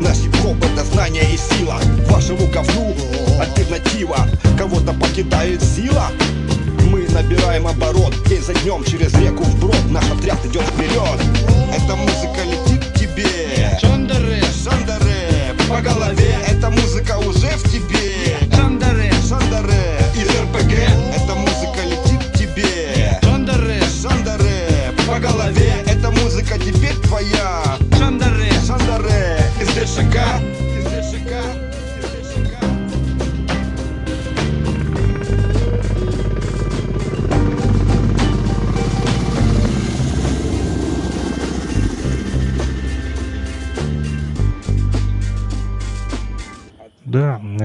Наш 0.00 0.16
хип-хоп 0.18 0.56
это 0.64 0.84
знание 0.84 1.24
и 1.32 1.36
сила 1.36 1.78
Вашему 2.08 2.46
говну 2.48 2.94
альтернатива 3.40 4.26
Кого-то 4.58 4.92
покидает 4.94 5.62
сила 5.62 6.10
набираем 7.12 7.66
оборот. 7.66 8.14
День 8.26 8.42
за 8.42 8.54
днем 8.54 8.84
через 8.84 9.14
реку 9.14 9.44
вброд 9.44 9.90
Наш 9.90 10.04
отряд 10.10 10.44
идет 10.46 10.62
вперед. 10.62 11.20
Эта 11.74 11.96
музыка 11.96 12.40
летит 12.44 12.84
к 12.86 12.98
тебе. 12.98 13.78
Шандаре, 13.80 14.42
Шандаре 14.64 15.54
По 15.68 15.80
голове 15.80 16.21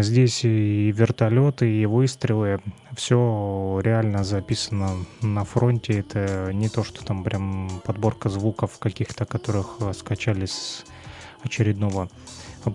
здесь 0.07 0.43
и 0.43 0.91
вертолеты, 0.91 1.69
и 1.69 1.85
выстрелы, 1.85 2.59
все 2.95 3.79
реально 3.83 4.23
записано 4.23 5.05
на 5.21 5.43
фронте. 5.43 5.99
Это 5.99 6.51
не 6.53 6.69
то, 6.69 6.83
что 6.83 7.05
там 7.05 7.23
прям 7.23 7.81
подборка 7.85 8.29
звуков 8.29 8.79
каких-то, 8.79 9.25
которых 9.25 9.77
э, 9.79 9.93
скачали 9.93 10.45
с 10.45 10.83
очередного 11.43 12.09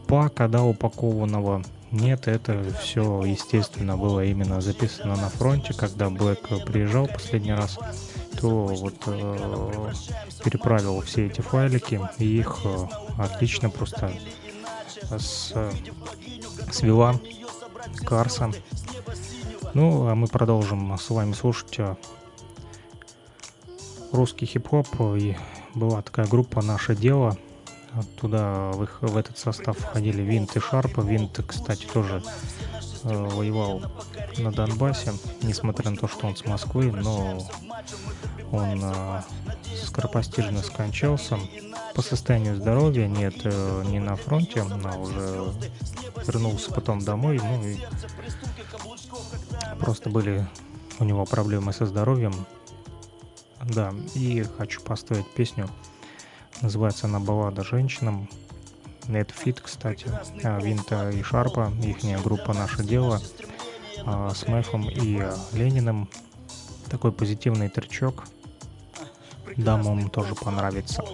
пака, 0.06 0.48
да, 0.48 0.62
упакованного. 0.62 1.62
Нет, 1.90 2.28
это 2.28 2.64
все, 2.80 3.24
естественно, 3.24 3.96
было 3.96 4.24
именно 4.24 4.60
записано 4.60 5.16
на 5.16 5.28
фронте. 5.28 5.74
Когда 5.74 6.08
Блэк 6.08 6.64
приезжал 6.64 7.06
последний 7.06 7.52
раз, 7.52 7.78
то 8.40 8.66
вот 8.66 8.94
э, 9.06 9.92
переправил 10.44 11.00
все 11.02 11.26
эти 11.26 11.40
файлики, 11.40 12.00
и 12.18 12.38
их 12.38 12.60
э, 12.64 12.86
отлично 13.18 13.68
просто 13.68 14.12
с, 15.18 15.54
свела 16.70 17.18
Карса. 18.04 18.50
Ну, 19.74 20.06
а 20.06 20.14
мы 20.14 20.26
продолжим 20.26 20.96
с 20.98 21.10
вами 21.10 21.32
слушать 21.32 21.78
а, 21.78 21.96
русский 24.12 24.46
хип-хоп. 24.46 24.88
И 25.16 25.36
была 25.74 26.02
такая 26.02 26.26
группа 26.26 26.62
«Наше 26.62 26.94
дело». 26.94 27.36
Туда 28.18 28.70
в, 28.72 28.84
их, 28.84 28.98
в 29.02 29.16
этот 29.18 29.36
состав 29.38 29.76
входили 29.78 30.22
Винт 30.22 30.56
и 30.56 30.60
Шарп. 30.60 30.98
Винт, 30.98 31.40
кстати, 31.46 31.84
тоже 31.84 32.22
э, 33.04 33.14
воевал 33.14 33.82
на 34.38 34.50
Донбассе, 34.50 35.12
несмотря 35.42 35.90
на 35.90 35.98
то, 35.98 36.08
что 36.08 36.26
он 36.26 36.34
с 36.34 36.46
Москвы, 36.46 36.90
но 36.90 37.38
он 38.50 38.80
э, 38.82 39.22
скоропостижно 39.76 40.62
скончался 40.62 41.38
по 41.94 42.02
состоянию 42.02 42.56
здоровья, 42.56 43.06
нет, 43.06 43.34
э, 43.44 43.84
не 43.86 43.98
на 43.98 44.16
фронте, 44.16 44.64
а 44.84 44.98
уже 44.98 45.52
вернулся 46.26 46.72
потом 46.72 47.00
домой, 47.00 47.40
ну 47.42 47.64
и 47.64 47.78
просто 49.78 50.10
были 50.10 50.46
у 50.98 51.04
него 51.04 51.24
проблемы 51.24 51.72
со 51.72 51.86
здоровьем. 51.86 52.46
Да, 53.62 53.94
и 54.14 54.44
хочу 54.58 54.80
поставить 54.80 55.28
песню, 55.30 55.68
называется 56.60 57.06
она 57.06 57.20
«Баллада 57.20 57.62
женщинам». 57.62 58.28
Фит, 59.42 59.60
кстати, 59.60 60.06
а, 60.44 60.60
Винта 60.60 61.10
и 61.10 61.22
Шарпа, 61.22 61.72
ихняя 61.82 62.20
группа 62.20 62.54
«Наше 62.54 62.84
дело» 62.84 63.20
а, 64.06 64.30
с 64.30 64.46
Мэфом 64.46 64.88
и 64.88 65.22
Лениным. 65.52 66.08
Такой 66.88 67.10
позитивный 67.10 67.68
тречок. 67.68 68.24
Дамам 69.56 70.08
тоже 70.10 70.34
понравится. 70.34 71.04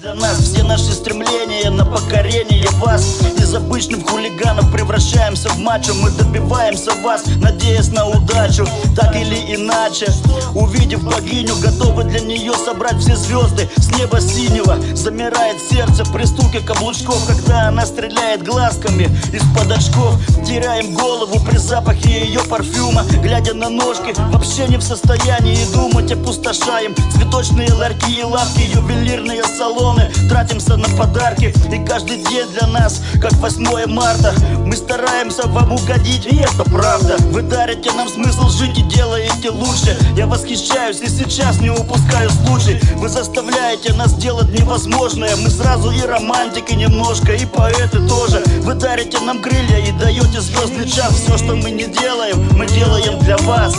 Для 0.00 0.14
нас 0.14 0.38
все 0.38 0.62
наши 0.62 0.92
стремления 0.94 1.68
на 1.68 1.84
покорение 1.84 2.66
вас. 2.78 3.20
Из 3.36 3.54
обычных 3.54 4.08
хулиганов 4.08 4.72
превращаемся 4.72 5.50
в 5.50 5.58
мачо 5.58 5.92
Мы 5.92 6.10
добиваемся 6.10 6.92
вас, 7.02 7.24
надеясь 7.36 7.88
на 7.88 8.06
удачу 8.06 8.66
Так 8.96 9.14
или 9.14 9.54
иначе. 9.54 10.06
Увидев 10.54 11.04
богиню, 11.04 11.54
готовы 11.56 12.04
для 12.04 12.20
нее 12.20 12.52
собрать 12.54 12.96
все 12.98 13.14
звезды 13.14 13.68
С 13.76 13.90
неба 13.94 14.22
синего. 14.22 14.78
Замирает 14.94 15.60
сердце 15.60 16.04
при 16.10 16.24
стуке 16.24 16.60
каблучков 16.60 17.26
Когда 17.26 17.68
она 17.68 17.84
стреляет 17.84 18.42
глазками 18.42 19.04
из-под 19.34 19.70
очков. 19.70 20.14
Теряем 20.46 20.94
голову 20.94 21.38
при 21.44 21.58
запахе 21.58 22.24
ее 22.24 22.40
парфюма. 22.40 23.02
Глядя 23.22 23.52
на 23.52 23.68
ножки, 23.68 24.14
вообще 24.32 24.66
не 24.66 24.78
в 24.78 24.82
состоянии 24.82 25.58
думать 25.74 26.10
Опустошаем 26.10 26.94
цветочные 27.12 27.70
ларьки 27.74 28.20
и 28.20 28.22
лавки, 28.22 28.60
ювелирные 28.60 29.42
салоны 29.44 29.89
Тратимся 30.28 30.76
на 30.76 30.88
подарки. 30.96 31.54
И 31.72 31.84
каждый 31.86 32.22
день 32.24 32.48
для 32.52 32.66
нас, 32.68 33.00
как 33.20 33.32
8 33.32 33.86
марта 33.86 34.34
Мы 34.64 34.76
стараемся 34.76 35.46
вам 35.48 35.72
угодить, 35.72 36.26
и 36.26 36.36
это 36.36 36.64
правда. 36.64 37.16
Вы 37.30 37.42
дарите 37.42 37.90
нам 37.92 38.08
смысл 38.08 38.48
жить 38.48 38.78
и 38.78 38.82
делаете 38.82 39.50
лучше. 39.50 39.96
Я 40.16 40.26
восхищаюсь 40.26 41.00
и 41.00 41.08
сейчас 41.08 41.60
не 41.60 41.70
упускаю 41.70 42.30
случай. 42.30 42.78
Вы 42.96 43.08
заставляете 43.08 43.92
нас 43.94 44.14
делать 44.14 44.50
невозможное. 44.50 45.34
Мы 45.36 45.50
сразу 45.50 45.90
и 45.90 46.00
романтики 46.02 46.72
немножко, 46.74 47.32
и 47.32 47.44
поэты 47.46 48.06
тоже. 48.06 48.42
Вы 48.62 48.74
дарите 48.74 49.18
нам 49.20 49.40
крылья 49.40 49.78
и 49.78 49.92
даете 49.92 50.40
звездный 50.40 50.88
час. 50.88 51.14
Все, 51.14 51.36
что 51.38 51.56
мы 51.56 51.70
не 51.70 51.86
делаем, 51.86 52.48
мы 52.56 52.66
делаем 52.66 53.18
для 53.20 53.36
вас. 53.38 53.74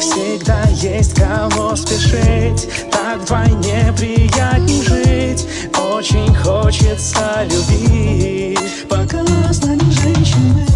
Всегда 0.00 0.64
есть 0.80 1.14
кого 1.14 1.76
спешить. 1.76 2.68
Так 2.90 3.20
вдвойне 3.20 3.92
приятней 3.96 4.82
жить 4.82 5.01
Очень 5.78 6.34
хочется 6.34 7.44
любить. 7.44 8.58
Пока 8.88 9.24
с 9.52 9.64
нами 9.64 9.90
женщины 9.90 10.66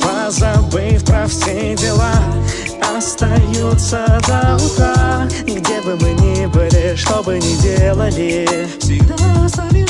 Позабыв 0.00 1.04
про 1.04 1.26
все 1.26 1.74
дела. 1.76 2.14
Остаются 2.96 4.18
до 4.26 4.56
утра 4.56 5.28
Где 5.44 5.80
бы 5.82 5.96
мы 5.96 6.12
ни 6.12 6.46
были, 6.46 6.94
что 6.96 7.22
бы 7.22 7.38
ни 7.38 7.56
делали. 7.62 8.68
Всегда 8.78 9.48
с 9.48 9.56
нами 9.56 9.86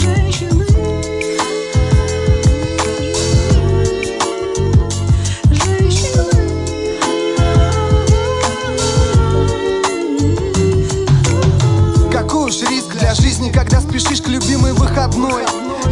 жизни, 13.47 13.53
когда 13.53 13.81
спешишь 13.81 14.23
к 14.23 14.29
любимой 14.29 14.73
выходной 14.73 15.45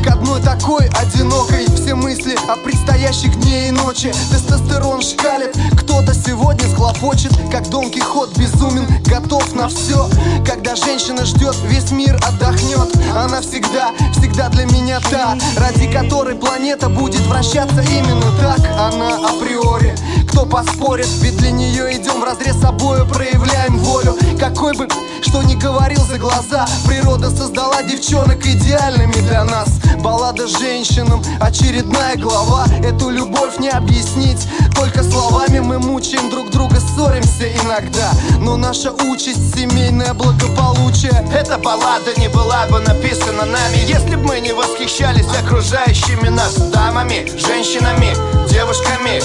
К 0.02 0.08
одной 0.08 0.40
такой 0.40 0.86
одинокой. 0.88 1.66
Все 1.76 1.94
мысли 1.94 2.36
о 2.48 2.56
предстоящих 2.56 3.38
дне 3.40 3.68
и 3.68 3.70
ночи. 3.70 4.12
Тестостерон 4.30 5.02
шкалит. 5.02 5.56
Кто-то 5.76 6.14
сегодня 6.14 6.68
схлопочет 6.68 7.32
Как 7.50 7.68
Дон 7.70 7.90
Кихот 7.90 8.36
безумен 8.36 8.86
Готов 9.04 9.54
на 9.54 9.68
все 9.68 10.08
Когда 10.46 10.74
женщина 10.76 11.24
ждет, 11.24 11.54
весь 11.64 11.90
мир 11.90 12.16
отдохнет 12.16 12.92
Она 13.16 13.40
всегда, 13.40 13.90
всегда 14.12 14.48
для 14.48 14.64
меня 14.66 15.00
та 15.00 15.38
Ради 15.56 15.90
которой 15.92 16.34
планета 16.34 16.88
будет 16.88 17.20
вращаться 17.22 17.80
именно 17.82 18.32
так. 18.40 18.58
Она 18.78 19.16
априори. 19.28 19.94
Кто 20.28 20.46
поспорит, 20.46 21.08
ведь 21.20 21.36
для 21.36 21.50
нее 21.50 21.96
идем 21.96 22.20
в 22.20 22.24
разрез 22.24 22.56
собою 22.60 23.06
Проявляем 23.06 23.78
волю. 23.78 24.16
Какой 24.38 24.76
бы 24.76 24.88
что 25.22 25.42
ни 25.42 25.54
говорил 25.54 26.04
за 26.04 26.18
глаза 26.18 26.66
Природа 26.86 27.30
создала 27.30 27.82
девчонок 27.82 28.44
идеальными 28.44 29.14
для 29.26 29.44
нас 29.44 29.68
Баллада 29.98 30.46
женщинам, 30.46 31.22
очередная 31.40 32.16
глава. 32.16 32.66
Эту 32.82 33.10
любовь 33.10 33.58
не 33.58 33.68
объяснить 33.68 34.46
Только 34.74 35.02
словами 35.02 35.60
мы 35.60 35.78
мучаем 35.78 36.30
друг 36.30 36.50
друга 36.50 36.76
Ссоримся 36.80 37.48
иногда. 37.62 38.10
Но 38.40 38.56
наша 38.56 38.92
участь 38.92 39.54
семейное 39.54 40.14
благополучие. 40.14 41.24
Эта 41.32 41.58
баллада 41.58 42.12
не 42.18 42.28
была 42.28 42.66
бы 42.66 42.80
написана 42.80 43.44
нами 43.44 43.78
Если 43.86 44.16
бы 44.16 44.24
мы 44.24 44.40
не 44.40 44.52
восхищались 44.52 45.26
окружающими 45.26 46.28
нас 46.28 46.54
Дамами, 46.56 47.26
женщинами, 47.38 48.14
девушками. 48.48 49.20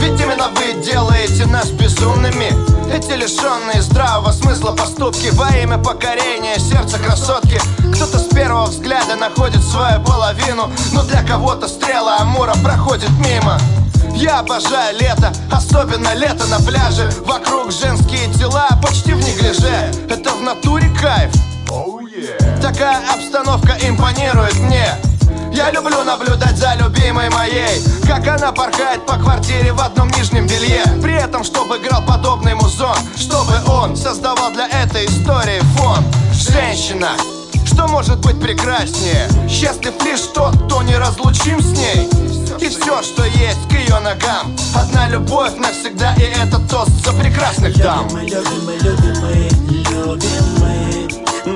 Ведь 0.00 0.20
именно 0.20 0.48
вы 0.48 0.82
делаете 0.82 1.46
нас 1.46 1.70
безумными. 1.70 2.52
Эти 2.92 3.12
лишенные 3.12 3.82
здравого 3.82 4.32
смысла 4.32 4.72
поступки 4.72 5.28
Во 5.32 5.48
имя 5.56 5.78
покорения 5.78 6.58
сердца 6.58 6.98
красотки. 6.98 7.60
Кто-то 7.94 8.18
с 8.18 8.34
первого 8.34 8.66
взгляда 8.66 9.16
находит 9.16 9.62
свою 9.62 10.00
половину 10.04 10.70
Но 10.92 11.02
для 11.02 11.22
кого-то 11.22 11.68
стрела 11.68 12.18
Амура 12.20 12.54
проходит 12.62 13.10
мимо. 13.18 13.58
Я 14.14 14.40
обожаю 14.40 14.96
лето, 14.98 15.32
особенно 15.50 16.14
лето 16.14 16.46
на 16.46 16.60
пляже. 16.60 17.10
Вокруг 17.26 17.72
женские 17.72 18.32
тела 18.34 18.68
почти 18.82 19.12
в 19.12 19.18
неглиже. 19.18 19.92
Это 20.08 20.30
в 20.30 20.42
натуре 20.42 20.88
кайф. 21.00 21.32
Такая 22.62 23.02
обстановка 23.12 23.76
импонирует 23.82 24.54
мне. 24.60 24.86
Я 25.52 25.70
люблю 25.70 26.02
наблюдать 26.04 26.56
за 26.56 26.74
любимой 26.74 27.28
моей. 27.30 27.82
Как 28.06 28.26
она 28.28 28.52
порхает 28.52 29.04
по 29.06 29.16
квартире 29.16 29.72
в 29.72 29.80
одном 29.80 30.08
нижнем 30.10 30.46
белье. 30.46 30.82
При 31.02 31.14
этом, 31.14 31.42
чтобы 31.44 31.78
играл 31.78 32.02
подобный 32.02 32.54
музон. 32.54 32.96
Чтобы 33.16 33.54
он 33.68 33.96
создавал 33.96 34.52
для 34.52 34.68
этой 34.68 35.06
истории 35.06 35.60
фон. 35.76 36.04
Женщина, 36.32 37.10
что 37.66 37.86
может 37.88 38.20
быть 38.20 38.40
прекраснее? 38.40 39.28
Счастлив 39.48 39.92
лишь 40.04 40.20
тот, 40.34 40.56
кто 40.64 40.82
не 40.82 40.96
разлучим 40.96 41.60
с 41.60 41.76
ней. 41.76 42.08
И 42.60 42.68
все, 42.68 43.02
что 43.02 43.24
есть 43.24 43.68
к 43.68 43.72
ее 43.72 43.98
ногам. 44.00 44.54
Одна 44.74 45.08
любовь 45.08 45.56
навсегда, 45.56 46.14
и 46.16 46.22
это 46.22 46.58
тост 46.70 46.90
за 47.04 47.12
прекрасных 47.12 47.76
дам. 47.78 48.08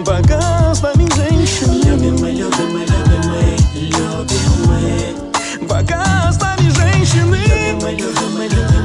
Пока 0.05 0.75
с 0.75 0.83
нами 0.83 1.09
женщины. 1.15 1.83
Любимый, 1.85 2.33
любимый, 2.33 2.87
любимый, 2.87 3.57
любимый 3.75 5.69
Пока 5.69 6.33
с 6.33 6.41
нами 6.41 6.71
женщины 6.71 7.37
Любимый, 7.37 7.97
любимый, 7.97 8.49
любимый, 8.49 8.78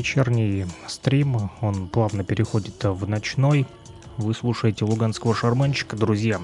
вечерний 0.00 0.64
стрим. 0.86 1.50
Он 1.60 1.86
плавно 1.86 2.24
переходит 2.24 2.82
в 2.82 3.06
ночной. 3.06 3.66
Вы 4.16 4.32
слушаете 4.32 4.86
Луганского 4.86 5.34
шарманщика, 5.34 5.94
друзья. 5.94 6.40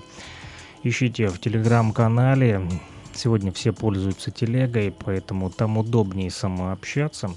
Ищите 0.83 1.29
в 1.29 1.41
телеграм-канале. 1.41 2.69
Сегодня 3.15 3.53
все 3.53 3.73
пользуются 3.73 4.31
телегой, 4.31 4.93
поэтому 4.93 5.49
там 5.49 5.79
удобнее 5.79 6.31
самообщаться. 6.31 7.31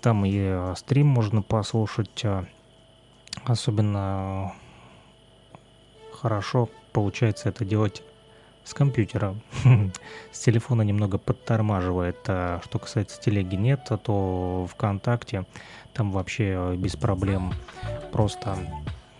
Там 0.00 0.24
и 0.24 0.34
э, 0.34 0.74
стрим 0.76 1.06
можно 1.06 1.40
послушать. 1.40 2.24
а, 2.24 2.46
Особенно 3.44 4.54
хорошо 6.12 6.68
получается 6.92 7.48
это 7.48 7.64
делать 7.64 8.02
с 8.64 8.74
компьютера. 8.74 9.34
С 10.32 10.40
телефона 10.40 10.82
немного 10.82 11.18
подтормаживает. 11.18 12.18
А 12.28 12.60
Что 12.64 12.78
касается 12.78 13.20
телеги 13.20 13.56
нет, 13.56 13.86
а 13.90 13.96
то 13.98 14.66
ВКонтакте 14.72 15.44
там 15.92 16.10
вообще 16.10 16.54
э, 16.56 16.76
без 16.76 16.96
проблем 16.96 17.52
просто 18.12 18.56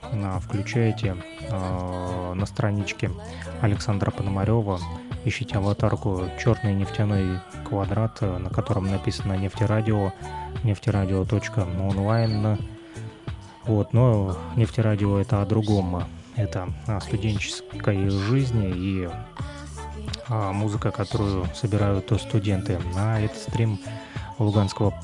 а, 0.03 0.38
включаете 0.38 1.16
на 1.51 2.47
страничке 2.47 3.11
Александра 3.61 4.11
Пономарева, 4.11 4.80
ищите 5.24 5.57
аватарку 5.57 6.24
черный 6.42 6.74
нефтяной 6.74 7.40
квадрат, 7.68 8.20
на 8.20 8.51
котором 8.51 8.90
написано 8.90 9.34
нефтерадио, 9.34 10.12
нефтерадио.онлайн. 10.62 12.59
Вот, 13.64 13.92
но 13.92 14.36
нефтерадио 14.57 15.18
это 15.18 15.40
о 15.40 15.47
другом. 15.47 16.05
Это 16.37 16.68
о 16.87 17.01
студенческой 17.01 18.09
жизни 18.09 18.72
и 18.74 19.09
а, 20.28 20.53
музыка, 20.53 20.91
которую 20.91 21.47
собирают 21.55 22.11
студенты. 22.20 22.78
А 22.97 23.20
это 23.20 23.37
стрим 23.37 23.78
Луганского 24.39 24.95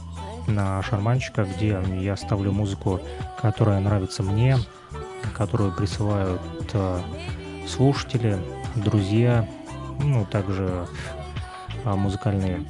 на 0.46 0.82
шарманщика, 0.82 1.44
где 1.44 1.80
я 2.00 2.16
ставлю 2.16 2.52
музыку, 2.52 3.00
которая 3.40 3.80
нравится 3.80 4.22
мне, 4.22 4.58
которую 5.36 5.72
присылают 5.72 6.42
а, 6.72 7.00
слушатели, 7.68 8.38
друзья, 8.74 9.48
ну, 10.02 10.24
также 10.24 10.86
а, 11.84 11.94
музыкальные 11.94 12.64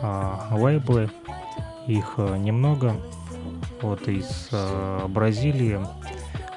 а, 0.00 0.48
лейблы. 0.52 1.10
Их 1.86 2.14
а, 2.16 2.36
немного. 2.36 2.96
Вот 3.80 4.06
из 4.06 4.48
а, 4.52 5.08
Бразилии, 5.08 5.80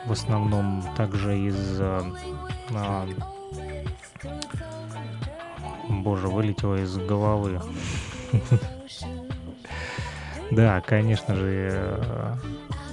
в 0.05 0.11
основном 0.11 0.83
также 0.95 1.37
из 1.37 1.79
а, 1.79 2.03
а, 2.71 3.07
боже, 5.89 6.27
вылетело 6.27 6.75
из 6.75 6.95
головы. 6.97 7.61
Да, 10.51 10.79
конечно 10.79 11.35
же, 11.35 11.71
э, 11.73 12.35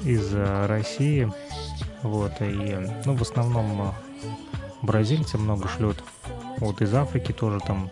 из 0.05 0.35
России. 0.35 1.31
Вот, 2.03 2.33
и, 2.41 2.79
ну, 3.05 3.15
в 3.15 3.21
основном 3.21 3.83
э, 3.83 3.93
бразильцы 4.81 5.37
много 5.37 5.69
шлют. 5.69 6.03
Вот 6.59 6.81
из 6.81 6.95
Африки 6.95 7.33
тоже 7.33 7.61
там 7.61 7.91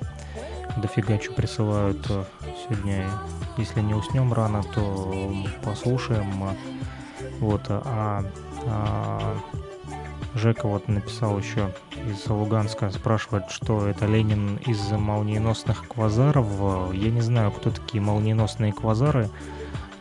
дофига 0.78 1.20
что 1.20 1.34
присылают. 1.34 2.04
Сегодня, 2.64 3.06
если 3.58 3.80
не 3.80 3.94
уснем 3.94 4.32
рано, 4.32 4.62
то 4.62 5.34
послушаем. 5.62 6.56
Вот, 7.38 7.62
а 7.68 8.24
Жека 10.34 10.68
вот 10.68 10.86
написал 10.88 11.38
еще 11.38 11.74
из 12.06 12.28
Луганска, 12.28 12.90
спрашивает, 12.90 13.50
что 13.50 13.86
это 13.86 14.06
Ленин 14.06 14.56
из 14.66 14.90
молниеносных 14.92 15.88
квазаров. 15.88 16.46
Я 16.94 17.10
не 17.10 17.20
знаю, 17.20 17.50
кто 17.50 17.70
такие 17.70 18.00
молниеносные 18.00 18.72
квазары, 18.72 19.28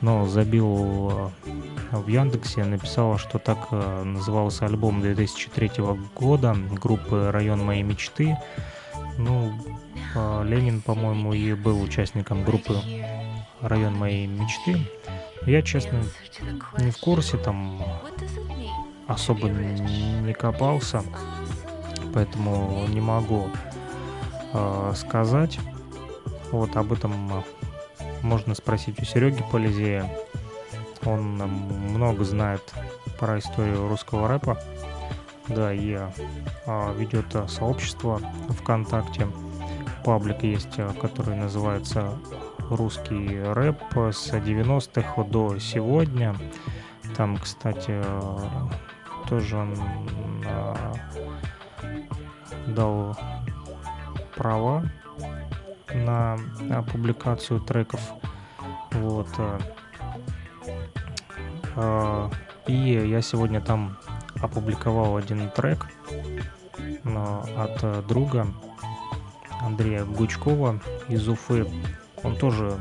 но 0.01 0.27
забил 0.27 1.31
в 1.91 2.07
Яндексе, 2.07 2.63
написала, 2.63 3.17
что 3.17 3.39
так 3.39 3.67
э, 3.71 4.03
назывался 4.03 4.65
альбом 4.65 5.01
2003 5.01 5.71
года 6.15 6.55
группы 6.71 7.31
«Район 7.31 7.65
моей 7.65 7.83
мечты». 7.83 8.37
Ну, 9.17 9.51
а, 10.15 10.43
Ленин, 10.43 10.81
по-моему, 10.81 11.33
и 11.33 11.53
был 11.53 11.81
участником 11.81 12.43
группы 12.43 12.75
«Район 13.61 13.95
моей 13.95 14.27
мечты». 14.27 14.77
Я, 15.45 15.61
честно, 15.61 16.03
не 16.77 16.91
в 16.91 16.97
курсе, 16.97 17.37
там 17.37 17.81
особо 19.07 19.49
не 19.49 20.33
копался, 20.33 21.03
поэтому 22.13 22.85
не 22.87 23.01
могу 23.01 23.49
э, 24.53 24.93
сказать. 24.95 25.59
Вот 26.51 26.75
об 26.75 26.93
этом 26.93 27.43
можно 28.21 28.55
спросить 28.55 28.99
у 28.99 29.05
Сереги 29.05 29.43
Полизея. 29.51 30.09
Он 31.05 31.37
много 31.37 32.23
знает 32.25 32.61
про 33.19 33.39
историю 33.39 33.87
русского 33.87 34.27
рэпа. 34.27 34.59
Да, 35.47 35.73
и 35.73 35.97
а, 36.67 36.93
ведет 36.93 37.25
сообщество 37.47 38.21
ВКонтакте. 38.49 39.27
Паблик 40.03 40.43
есть, 40.43 40.75
который 41.01 41.35
называется 41.35 42.19
«Русский 42.69 43.41
рэп» 43.41 43.81
с 44.11 44.31
90-х 44.31 45.23
до 45.23 45.57
сегодня. 45.59 46.35
Там, 47.15 47.37
кстати, 47.37 48.01
тоже 49.27 49.57
он 49.57 49.75
а, 50.45 50.93
дал 52.67 53.17
права 54.35 54.83
на, 55.93 56.37
публикацию 56.91 57.59
треков. 57.59 58.01
Вот. 58.91 59.27
А, 59.37 59.59
а, 61.75 62.29
и 62.67 62.73
я 62.73 63.21
сегодня 63.21 63.61
там 63.61 63.97
опубликовал 64.41 65.17
один 65.17 65.49
трек 65.49 65.87
от 67.57 68.07
друга 68.07 68.47
Андрея 69.61 70.05
Гучкова 70.05 70.79
из 71.07 71.27
Уфы. 71.27 71.67
Он 72.23 72.35
тоже 72.35 72.79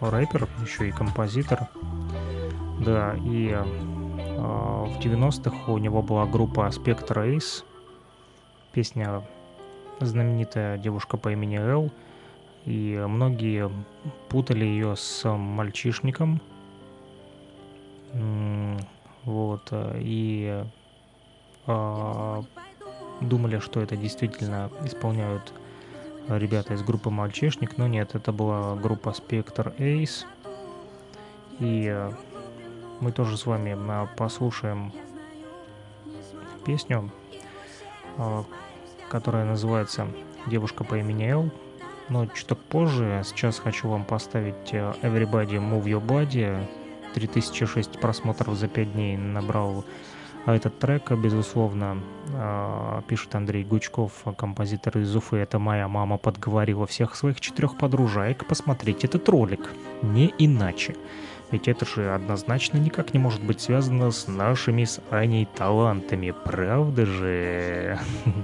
рэпер, 0.00 0.48
еще 0.62 0.88
и 0.88 0.92
композитор. 0.92 1.68
Да, 2.80 3.14
и 3.24 3.52
а, 3.52 4.84
в 4.84 4.98
90-х 5.00 5.72
у 5.72 5.78
него 5.78 6.02
была 6.02 6.26
группа 6.26 6.68
Spectre 6.68 7.36
Ace, 7.36 7.64
песня 8.72 9.22
знаменитая 10.00 10.78
девушка 10.78 11.16
по 11.16 11.30
имени 11.30 11.58
Эл, 11.58 11.90
и 12.64 13.02
многие 13.06 13.70
путали 14.28 14.64
ее 14.64 14.96
с 14.96 15.28
мальчишником. 15.28 16.40
Вот, 19.24 19.68
и 19.72 20.64
э, 21.66 22.42
думали, 23.20 23.58
что 23.58 23.80
это 23.80 23.96
действительно 23.96 24.70
исполняют 24.84 25.52
ребята 26.38 26.74
из 26.74 26.82
группы 26.82 27.10
Мальчишник, 27.10 27.76
но 27.76 27.86
нет, 27.86 28.14
это 28.14 28.32
была 28.32 28.76
группа 28.76 29.10
Spectre 29.10 29.76
Ace. 29.78 30.24
И 31.58 32.10
мы 33.00 33.12
тоже 33.12 33.36
с 33.36 33.46
вами 33.46 33.76
а, 33.76 34.06
послушаем 34.16 34.92
песню, 36.64 37.10
а, 38.16 38.44
которая 39.08 39.44
называется 39.44 40.08
«Девушка 40.46 40.84
по 40.84 40.96
имени 40.96 41.24
Эл». 41.30 41.50
Но 42.10 42.26
чуть 42.26 42.58
позже, 42.58 43.22
сейчас 43.24 43.58
хочу 43.60 43.88
вам 43.88 44.04
поставить 44.04 44.72
э, 44.72 44.92
Everybody 45.02 45.58
Move 45.58 45.84
Your 45.84 46.04
Body. 46.04 46.66
3006 47.14 48.00
просмотров 48.00 48.56
за 48.56 48.68
5 48.68 48.92
дней 48.92 49.16
набрал 49.16 49.84
этот 50.46 50.78
трек, 50.78 51.10
безусловно, 51.12 51.98
а, 52.34 53.02
пишет 53.06 53.34
Андрей 53.34 53.64
Гучков, 53.64 54.12
композитор 54.36 54.98
из 54.98 55.14
Уфы. 55.14 55.36
Это 55.36 55.58
моя 55.58 55.88
мама 55.88 56.16
подговорила 56.16 56.86
всех 56.86 57.14
своих 57.14 57.40
четырех 57.40 57.76
подружаек 57.76 58.46
посмотреть 58.46 59.04
этот 59.04 59.28
ролик. 59.28 59.70
Не 60.02 60.32
иначе. 60.38 60.96
Ведь 61.50 61.66
это 61.66 61.84
же 61.84 62.14
однозначно 62.14 62.78
никак 62.78 63.12
не 63.12 63.18
может 63.18 63.42
быть 63.42 63.60
связано 63.60 64.10
с 64.12 64.28
нашими 64.28 64.84
с 64.84 65.00
Аней 65.10 65.46
талантами, 65.46 66.32
правда 66.44 67.06
же? 67.06 67.98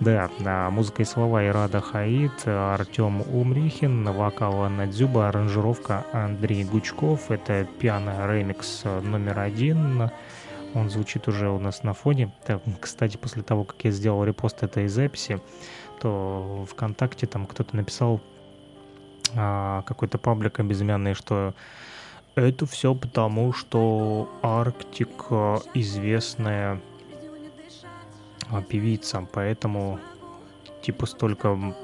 Да, 0.00 0.28
на 0.40 0.70
музыка 0.70 1.02
и 1.02 1.04
слова 1.04 1.46
Ирада 1.46 1.80
Хаид, 1.80 2.46
Артем 2.46 3.22
Умрихин, 3.32 4.04
вокал 4.10 4.64
Анна 4.64 4.88
Дзюба, 4.88 5.28
аранжировка 5.28 6.04
Андрей 6.12 6.64
Гучков. 6.64 7.30
Это 7.30 7.64
пиано 7.78 8.26
ремикс 8.28 8.82
номер 8.84 9.38
один. 9.38 10.10
Он 10.74 10.90
звучит 10.90 11.28
уже 11.28 11.48
у 11.48 11.58
нас 11.58 11.82
на 11.84 11.94
фоне. 11.94 12.32
Так, 12.46 12.60
кстати, 12.80 13.16
после 13.16 13.42
того, 13.42 13.64
как 13.64 13.84
я 13.84 13.90
сделал 13.90 14.24
репост 14.24 14.62
этой 14.62 14.88
записи, 14.88 15.40
то 16.00 16.66
ВКонтакте 16.70 17.26
там 17.26 17.46
кто-то 17.46 17.76
написал 17.76 18.20
а, 19.36 19.82
какой-то 19.82 20.18
паблик 20.18 20.60
безымянный, 20.60 21.14
что 21.14 21.54
это 22.34 22.66
все 22.66 22.94
потому, 22.94 23.52
что 23.52 24.28
Арктик 24.42 25.30
известная 25.74 26.80
а, 28.50 28.62
певица, 28.62 29.26
поэтому 29.32 30.00
типа 30.82 31.06
столько, 31.06 31.74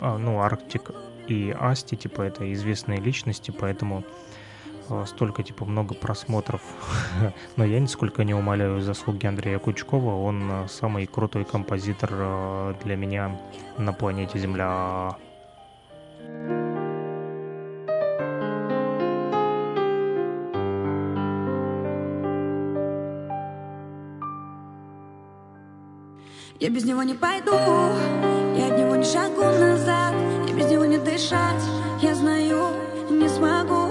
а, 0.00 0.18
ну, 0.18 0.40
Арктик 0.40 0.90
и 1.28 1.54
Асти, 1.58 1.96
типа 1.96 2.22
это 2.22 2.52
известные 2.52 3.00
личности, 3.00 3.50
поэтому 3.50 4.04
столько, 5.06 5.42
типа, 5.42 5.64
много 5.64 5.94
просмотров. 5.94 6.60
Но 7.56 7.64
я 7.64 7.80
нисколько 7.80 8.24
не 8.24 8.34
умоляю 8.34 8.80
заслуги 8.80 9.26
Андрея 9.26 9.58
Кучкова. 9.58 10.14
Он 10.22 10.68
самый 10.68 11.06
крутой 11.06 11.44
композитор 11.44 12.76
для 12.84 12.96
меня 12.96 13.40
на 13.78 13.92
планете 13.92 14.38
Земля. 14.38 15.16
Я 26.58 26.70
без 26.70 26.84
него 26.84 27.02
не 27.02 27.12
пойду, 27.12 27.52
я 27.52 28.68
от 28.68 28.78
него 28.78 28.96
не 28.96 29.04
шагу 29.04 29.42
назад, 29.42 30.14
я 30.48 30.54
без 30.54 30.70
него 30.70 30.86
не 30.86 30.96
дышать, 30.96 31.62
я 32.00 32.14
знаю, 32.14 32.70
не 33.10 33.28
смогу, 33.28 33.85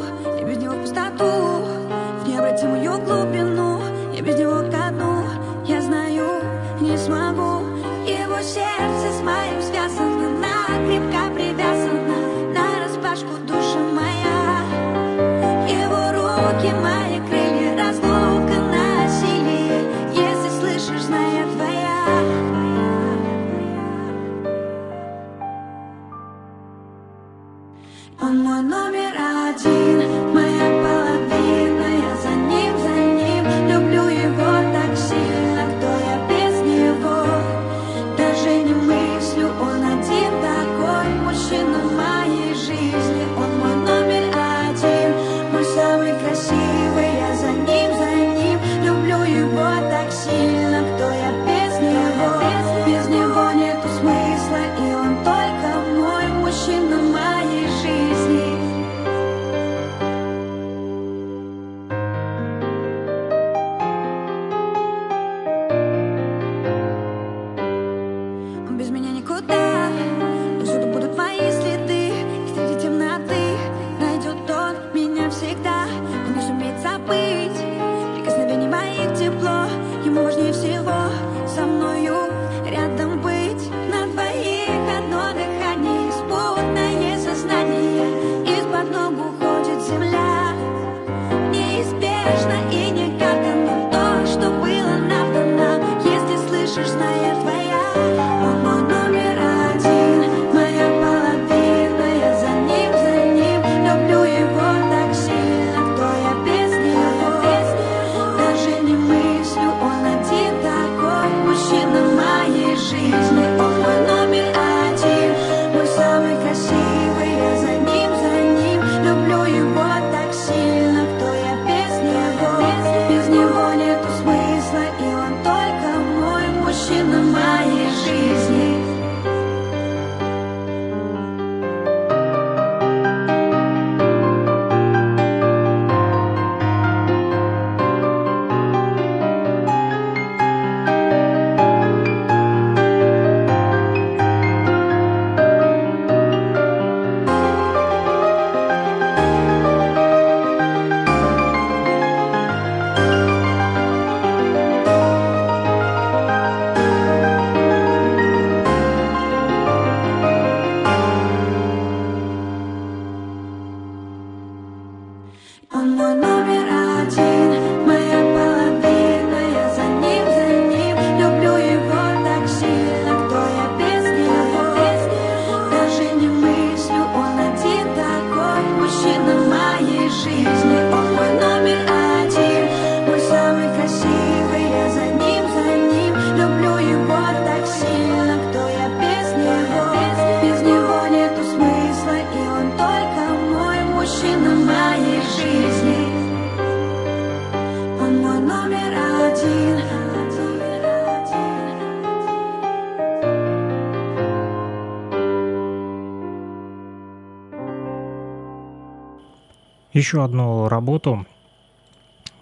Еще 209.96 210.26
одну 210.26 210.68
работу 210.68 211.26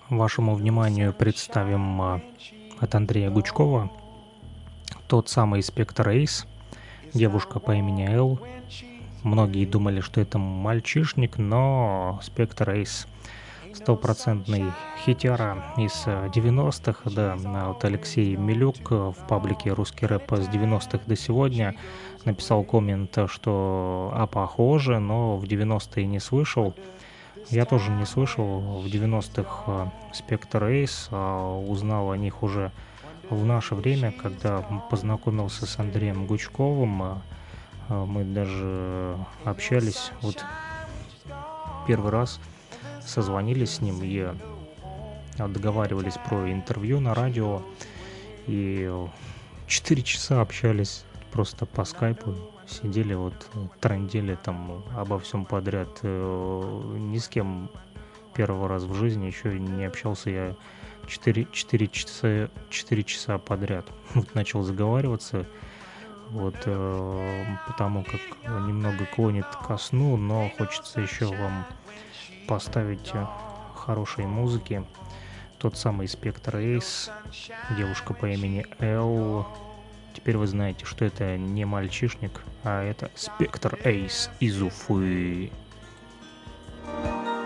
вашему 0.10 0.56
вниманию 0.56 1.14
представим 1.14 2.02
а, 2.02 2.22
от 2.80 2.96
Андрея 2.96 3.30
Гучкова. 3.30 3.92
Тот 5.08 5.30
самый 5.30 5.62
Спектр 5.62 6.10
Эйс, 6.10 6.48
девушка 7.14 7.60
по 7.60 7.76
имени 7.76 8.08
Эл. 8.10 8.40
Многие 9.22 9.68
думали, 9.68 10.00
что 10.00 10.20
это 10.20 10.40
мальчишник, 10.40 11.38
но 11.38 12.20
Спектр 12.24 12.72
Эйс 12.72 13.06
стопроцентный 13.72 14.72
хитяра 15.06 15.64
из 15.78 16.08
э, 16.08 16.32
90-х, 16.34 17.12
да, 17.12 17.38
а 17.46 17.68
вот 17.68 17.86
Алексей 17.86 18.36
Милюк 18.36 18.92
э, 18.92 18.96
в 18.96 19.28
паблике 19.28 19.74
«Русский 19.74 20.08
рэп» 20.08 20.32
с 20.32 20.48
90-х 20.48 21.02
до 21.06 21.16
сегодня 21.16 21.76
написал 22.26 22.64
коммент, 22.64 23.16
что 23.28 24.12
а 24.16 24.26
похоже, 24.26 24.98
но 24.98 25.38
в 25.38 25.44
90-е 25.44 26.08
не 26.08 26.20
слышал. 26.20 26.74
Я 27.50 27.66
тоже 27.66 27.92
не 27.92 28.06
слышал 28.06 28.82
в 28.82 28.86
90-х 28.86 29.92
Спектр 30.14 30.64
Эйс, 30.66 31.08
а 31.12 31.58
узнал 31.60 32.12
о 32.12 32.18
них 32.18 32.42
уже 32.42 32.72
в 33.30 33.46
наше 33.46 33.76
время, 33.76 34.12
когда 34.12 34.62
познакомился 34.90 35.66
с 35.66 35.80
Андреем 35.80 36.26
Гучковым. 36.26 37.04
а, 37.04 37.22
Мы 37.90 38.24
даже 38.24 39.18
общались, 39.44 40.12
вот 40.22 40.44
первый 41.88 42.12
раз 42.12 42.40
созвонились 43.02 43.76
с 43.76 43.82
ним 43.82 44.00
и 44.02 44.34
договаривались 45.38 46.18
про 46.28 46.52
интервью 46.52 47.00
на 47.00 47.14
радио. 47.14 47.62
И 48.48 48.92
четыре 49.68 50.02
часа 50.02 50.42
общались 50.42 51.04
просто 51.32 51.66
по 51.66 51.84
скайпу, 51.86 52.36
сидели 52.74 53.14
вот, 53.14 53.34
трандели 53.80 54.38
там 54.42 54.84
обо 54.96 55.20
всем 55.20 55.46
подряд. 55.46 56.00
Э, 56.02 56.96
Ни 56.98 57.18
с 57.18 57.28
кем 57.28 57.70
первый 58.34 58.68
раз 58.68 58.84
в 58.84 58.94
жизни 58.96 59.28
еще 59.28 59.58
не 59.60 59.86
общался 59.86 60.30
я 60.30 60.56
4, 61.08 61.48
4, 61.52 61.88
часа, 61.88 62.50
4 62.70 63.04
часа 63.04 63.38
подряд. 63.38 63.86
Вот 64.14 64.36
начал 64.36 64.64
заговариваться, 64.64 65.46
вот, 66.30 66.56
э, 66.66 67.46
потому 67.68 68.04
как 68.04 68.22
немного 68.68 69.06
клонит 69.06 69.48
ко 69.68 69.78
сну, 69.78 70.18
но 70.18 70.50
хочется 70.58 71.02
еще 71.02 71.26
вам 71.26 71.66
поставить 72.48 73.12
э, 73.14 73.26
хорошей 73.76 74.26
музыки. 74.26 74.84
Тот 75.60 75.78
самый 75.78 76.08
Спектр 76.08 76.58
Эйс, 76.58 77.10
девушка 77.78 78.14
по 78.14 78.26
имени 78.26 78.66
Эл. 78.80 79.48
Теперь 80.24 80.38
вы 80.38 80.48
знаете, 80.48 80.86
что 80.86 81.04
это 81.04 81.36
не 81.38 81.66
мальчишник, 81.66 82.44
а 82.64 82.82
это 82.82 83.12
Спектр 83.14 83.78
Эйс 83.84 84.30
из 84.40 84.62
Уфы. 84.62 85.52
Силы 86.88 87.43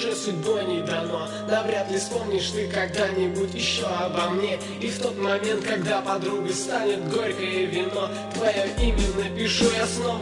уже 0.00 0.14
судьбой 0.14 0.64
не 0.64 0.80
дано. 0.82 1.28
Навряд 1.48 1.90
ли 1.90 1.98
вспомнишь 1.98 2.50
ты 2.50 2.68
когда-нибудь 2.68 3.54
еще 3.54 3.84
обо 3.84 4.30
мне. 4.30 4.58
И 4.80 4.88
в 4.88 4.98
тот 4.98 5.16
момент, 5.18 5.64
когда 5.64 6.00
подругой 6.00 6.54
станет 6.54 7.08
горькое 7.10 7.66
вино 7.66 8.08
Твое 8.34 8.70
имя 8.80 9.06
напишу 9.18 9.66
я 9.76 9.86
снова. 9.86 10.19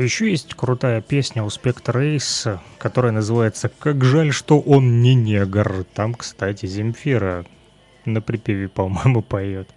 А 0.00 0.02
Еще 0.02 0.30
есть 0.30 0.54
крутая 0.54 1.02
песня 1.02 1.42
у 1.42 1.48
Spectre 1.48 1.92
Race, 1.92 2.58
которая 2.78 3.12
называется 3.12 3.68
«Как 3.68 4.02
жаль, 4.02 4.32
что 4.32 4.58
он 4.58 5.02
не 5.02 5.14
негр». 5.14 5.84
Там, 5.92 6.14
кстати, 6.14 6.64
Земфира 6.64 7.44
на 8.06 8.22
припеве, 8.22 8.70
по-моему, 8.70 9.20
поет. 9.20 9.68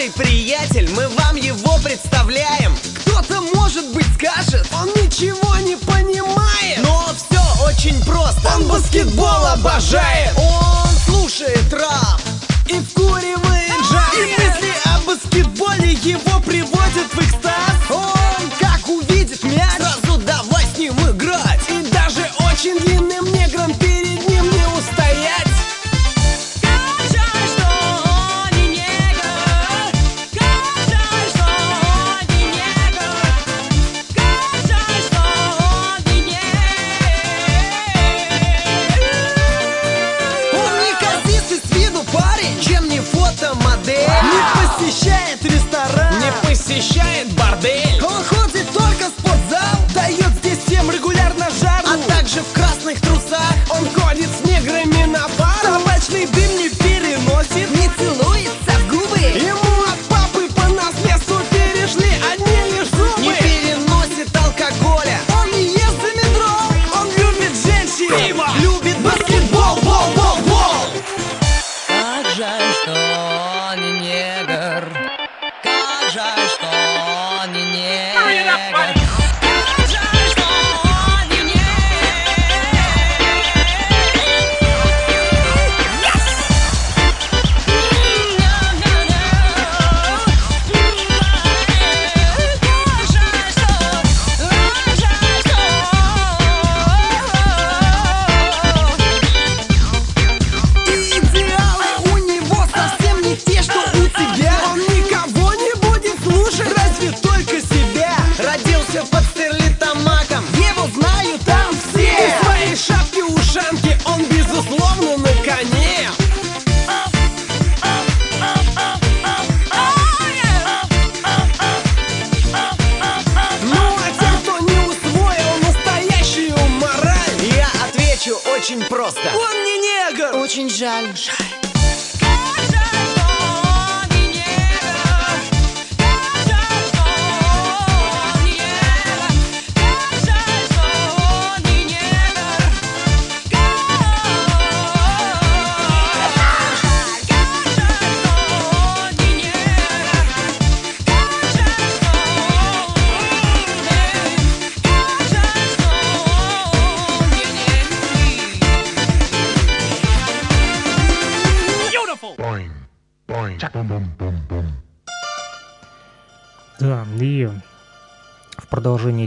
старый 0.00 0.10
приятель, 0.12 0.88
мы 0.94 1.08
вам 1.08 1.36
его 1.36 1.78
представляем. 1.78 2.74
Кто-то, 3.00 3.40
может 3.54 3.86
быть, 3.92 4.06
скажет, 4.14 4.66
он 4.72 4.88
ничего 5.02 5.56
не 5.58 5.76
понимает. 5.76 6.78
Но 6.82 7.10
все 7.14 7.64
очень 7.66 8.02
просто, 8.04 8.48
он 8.56 8.66
баскетбол 8.68 9.46
обожает. 9.46 10.32
Он 10.38 10.88
слушает 11.06 11.72
рап. 11.72 12.20
И 12.66 12.80
вкуривает 12.80 13.72
джаз 13.90 14.14
И 14.14 14.42
мысли 14.42 14.72
о 14.84 15.00
баскетболе 15.00 15.92
его 15.92 16.40
приводят 16.40 17.12
в 17.12 17.18
экстаз. 17.18 17.69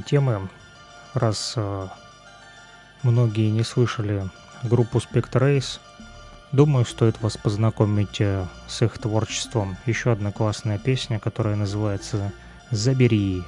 темы, 0.04 0.49
раз 1.14 1.54
э, 1.56 1.88
многие 3.01 3.49
не 3.49 3.64
слышали 3.64 4.30
группу 4.64 4.99
Spectrace, 4.99 5.80
думаю, 6.51 6.86
стоит 6.86 7.22
вас 7.22 7.38
познакомить 7.38 8.22
э, 8.22 8.45
с 8.68 8.82
их 8.82 8.97
творчеством. 8.97 9.78
Еще 9.86 10.12
одна 10.12 10.32
классная 10.32 10.78
песня, 10.78 11.20
которая 11.20 11.56
называется 11.56 12.32
«Забери». 12.72 13.43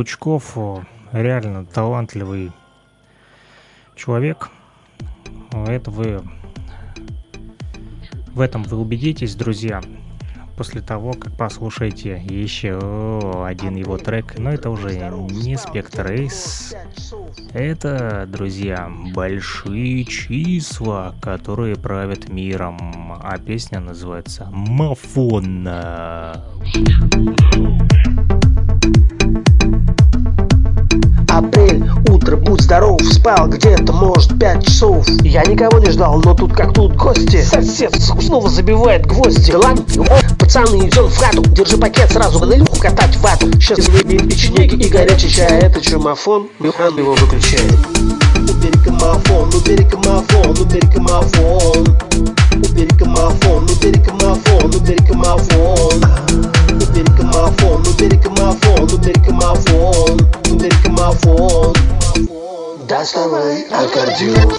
Гучков 0.00 0.56
о, 0.56 0.82
реально 1.12 1.66
талантливый 1.66 2.52
человек. 3.94 4.48
Это 5.52 5.90
вы 5.90 6.22
в 8.32 8.40
этом 8.40 8.62
вы 8.62 8.78
убедитесь, 8.78 9.34
друзья, 9.34 9.82
после 10.56 10.80
того, 10.80 11.12
как 11.12 11.36
послушаете 11.36 12.18
еще 12.30 13.44
один 13.44 13.74
его 13.74 13.98
трек. 13.98 14.38
Но 14.38 14.50
это 14.50 14.70
уже 14.70 14.94
не 14.94 15.58
Спектр 15.58 16.12
Эйс. 16.12 16.74
Это, 17.52 18.26
друзья, 18.26 18.90
большие 19.14 20.06
числа, 20.06 21.14
которые 21.20 21.76
правят 21.76 22.30
миром. 22.30 23.18
А 23.22 23.36
песня 23.36 23.80
называется 23.80 24.48
«Мафон». 24.50 25.68
Апрель, 25.68 27.29
Спал 33.20 33.48
где-то, 33.48 33.92
может, 33.92 34.38
пять 34.38 34.64
часов. 34.64 35.06
Я 35.22 35.44
никого 35.44 35.78
не 35.78 35.90
ждал, 35.90 36.22
но 36.24 36.32
тут 36.32 36.54
как 36.54 36.72
тут 36.72 36.96
гости. 36.96 37.42
Сосед 37.42 37.94
снова 38.00 38.48
забивает 38.48 39.04
гвозди. 39.04 39.52
Ладно, 39.52 39.84
пацаны, 40.38 40.88
идем 40.88 41.04
в 41.04 41.18
хату. 41.18 41.42
Держи 41.50 41.76
пакет 41.76 42.10
сразу, 42.10 42.42
на 42.46 42.54
люху 42.54 42.80
катать 42.80 43.14
вату. 43.18 43.52
Сейчас 43.60 43.86
выпьем 43.88 44.26
печенеги 44.26 44.86
и 44.86 44.88
горячий 44.88 45.28
чай. 45.28 45.60
Это 45.60 45.82
чумофон, 45.82 46.48
Мюхан 46.60 46.96
его 46.96 47.12
выключает. 47.12 47.70
Убери 48.36 48.78
камафон, 48.86 49.50
убери 49.54 49.84
камафон, 49.84 50.50
убери 50.58 50.88
камафон 50.88 51.86
Убери 52.56 52.88
камафон, 52.98 53.64
убери 53.64 54.02
камафон, 54.02 54.74
убери 54.74 55.06
камафон 55.06 56.02
Убери 56.70 57.04
камафон, 57.18 57.82
убери 57.86 58.18
камафон, 58.18 58.84
убери 58.84 59.20
камафон 59.20 60.18
Убери 60.50 60.72
камафон 60.82 61.74
Доставай 63.00 63.64
аккордеон. 63.70 64.58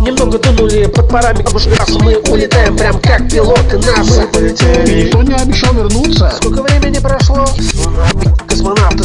Немного 0.00 0.38
дунули 0.38 0.86
под 0.86 1.08
парами 1.08 1.42
обожгаса 1.44 1.98
Мы 1.98 2.18
улетаем 2.28 2.76
прям 2.76 3.00
как 3.00 3.28
пилоты 3.28 3.78
НАСА 3.78 4.28
И 4.86 5.06
никто 5.06 5.22
не 5.22 5.34
обещал 5.34 5.74
вернуться. 5.74 6.39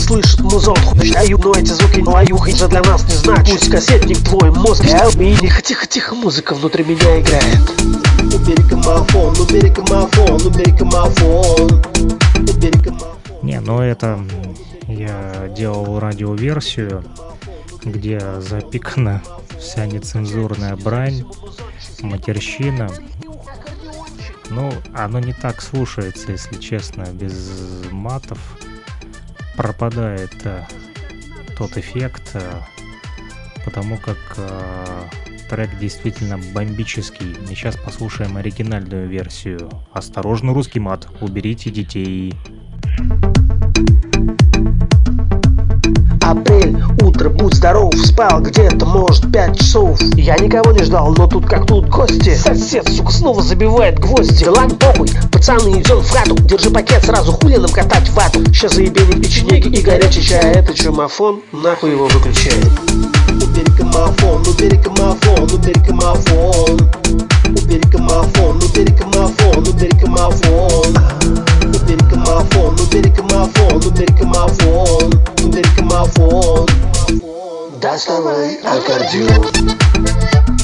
Сколько 0.05 0.27
времени 0.27 0.35
прошло? 0.35 0.35
Космонавты 0.35 0.35
слышат 0.35 0.39
музон 0.41 0.77
Аю, 1.17 1.37
но 1.39 1.51
эти 1.53 1.71
звуки 1.71 1.99
лаюха 2.01 2.51
же 2.55 2.67
для 2.67 2.81
нас 2.81 3.03
не 3.05 3.15
значит 3.15 3.59
Пусть 3.59 3.71
кассетник 3.71 4.19
твой 4.23 4.51
мозг 4.51 4.83
И 4.83 5.35
тихо, 5.37 5.61
тихо, 5.61 5.87
тихо, 5.87 6.15
музыка 6.15 6.53
внутри 6.53 6.83
меня 6.83 7.19
играет 7.19 7.59
Убери 8.33 8.63
камафон, 8.69 9.35
убери 9.39 9.69
камафон, 9.69 10.41
убери 10.45 10.77
камафон 10.77 11.83
Убери 12.37 12.79
камафон 12.79 13.17
Не, 13.41 13.59
ну 13.59 13.81
это 13.81 14.19
я 14.87 15.49
делал 15.57 15.99
радиоверсию, 15.99 17.03
где 17.83 18.21
запикана 18.39 19.23
вся 19.59 19.87
нецензурная 19.87 20.75
брань, 20.75 21.25
матерщина. 22.01 22.89
Ну, 24.51 24.71
оно 24.93 25.19
не 25.19 25.33
так 25.33 25.61
слушается, 25.61 26.31
если 26.31 26.57
честно, 26.57 27.05
без 27.11 27.33
матов. 27.91 28.37
Пропадает 29.57 30.35
э, 30.43 30.63
тот 31.57 31.77
эффект, 31.77 32.31
э, 32.33 32.41
потому 33.63 33.97
как 33.97 34.17
э, 34.37 35.03
трек 35.49 35.77
действительно 35.79 36.37
бомбический. 36.53 37.31
И 37.31 37.47
сейчас 37.47 37.77
послушаем 37.77 38.37
оригинальную 38.37 39.07
версию. 39.07 39.69
Осторожно, 39.93 40.53
русский 40.53 40.79
мат, 40.79 41.07
уберите 41.21 41.69
детей. 41.69 42.33
Апрель, 46.25 46.75
утро, 47.03 47.29
будь 47.29 47.53
здоров 47.53 47.93
Спал 48.03 48.41
где-то, 48.41 48.83
может, 48.87 49.31
пять 49.31 49.59
часов. 49.59 50.01
Я 50.15 50.35
никого 50.37 50.71
не 50.71 50.83
ждал, 50.83 51.13
но 51.15 51.27
тут 51.27 51.45
как 51.45 51.67
тут 51.67 51.87
гости. 51.87 52.35
Сосед, 52.35 52.89
сука, 52.89 53.11
снова 53.11 53.43
забивает 53.43 53.99
гвозди. 53.99 54.43
Да 54.43 54.51
ладно, 54.51 54.75
похуй, 54.75 55.07
пацаны, 55.31 55.79
идем 55.79 55.99
в 55.99 56.09
хату. 56.09 56.35
Держи 56.35 56.71
пакет 56.71 57.05
сразу, 57.05 57.31
хули 57.31 57.57
нам 57.57 57.69
катать 57.69 58.09
вату. 58.09 58.43
Сейчас 58.45 58.73
заебеним 58.73 59.21
печенеги 59.21 59.67
и 59.67 59.81
горячий 59.83 60.23
чай. 60.23 60.53
Это 60.53 60.73
чумофон, 60.73 61.41
нахуй 61.51 61.91
его 61.91 62.07
выключает. 62.07 62.71
Убери 63.29 63.71
камафон, 63.77 64.41
убери 64.47 64.77
камафон, 64.77 65.43
убери 65.43 65.79
камафон 65.85 66.89
Убери 67.49 67.81
камафон, 67.91 68.57
убери 68.57 68.95
камафон, 68.95 69.67
убери 69.67 69.91
камафон 69.99 71.54
Убери 71.95 72.09
камафон, 72.09 72.75
убери 72.81 73.09
камафон, 73.13 73.77
убери 73.77 74.13
камафон 74.17 75.13
Убери 75.43 75.69
камафон 75.77 76.67
Доставай 77.81 78.57
аккордеон 78.65 79.45
Немного 79.93 80.54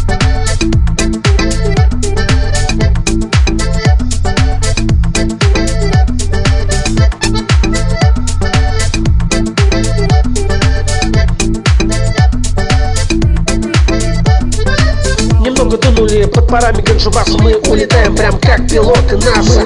парами 16.51 16.81
Ганжубаса 16.81 17.37
Мы 17.39 17.55
улетаем 17.69 18.15
прям 18.15 18.37
как 18.39 18.67
пилоты 18.69 19.15
НАСА 19.15 19.61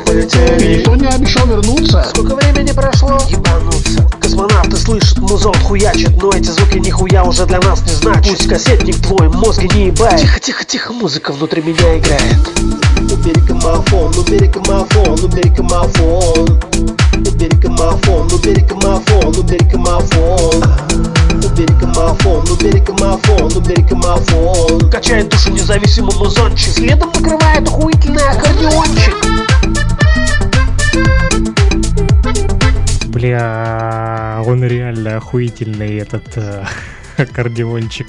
И 0.59 0.77
никто 0.77 0.95
не 0.95 1.07
обещал 1.07 1.47
вернуться. 1.47 2.05
Сколько 2.09 2.35
времени 2.35 2.71
прошло? 2.71 3.17
Ебануться. 3.27 4.07
Космонавты 4.21 4.77
слышат, 4.77 5.17
музон 5.17 5.55
хуячит 5.63 6.21
Но 6.21 6.29
эти 6.29 6.49
звуки 6.49 6.77
нихуя 6.77 7.23
уже 7.23 7.45
для 7.47 7.59
нас 7.59 7.81
не 7.81 7.93
значат. 7.93 8.27
Пусть 8.27 8.47
кассетник 8.47 9.01
твой 9.01 9.29
мозги 9.29 9.67
не 9.73 9.87
ебает 9.87 10.21
Тихо, 10.21 10.39
тихо, 10.39 10.63
тихо, 10.63 10.93
музыка 10.93 11.31
внутри 11.31 11.63
меня 11.63 11.97
играет. 11.97 12.37
Убери 13.11 13.41
камафон, 13.41 14.15
убери 14.17 14.47
камафон, 14.47 15.23
убери 15.23 15.49
камафон 15.49 16.59
Убери 17.13 17.57
камафон, 17.61 18.27
убери 18.31 18.61
камафон, 18.61 19.35
убери 19.37 19.69
камафон 19.69 20.63
Убери 21.45 21.73
камафон, 21.79 22.43
убери 22.49 22.79
камафон, 22.81 23.55
убери 23.55 23.83
камафон 23.87 24.89
Качает 24.89 25.29
душу 25.29 25.51
независимый 25.51 26.15
музончик. 26.15 26.73
Следом 26.73 27.11
накрывает 27.13 27.67
охуительный 27.67 28.27
аккордеончик. 28.27 29.15
Бля, 33.09 34.41
он 34.45 34.63
реально 34.63 35.17
охуительный 35.17 35.97
этот 35.99 36.25
э, 36.35 36.65
аккордеончик. 37.17 38.07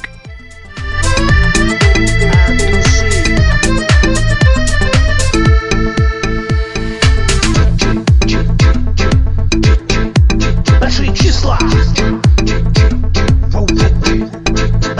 Большие 10.80 11.14
числа 11.14 11.58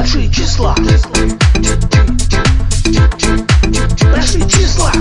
Большие 0.07 0.31
числа. 0.31 0.73
Большие 4.13 4.49
числа 4.49 4.93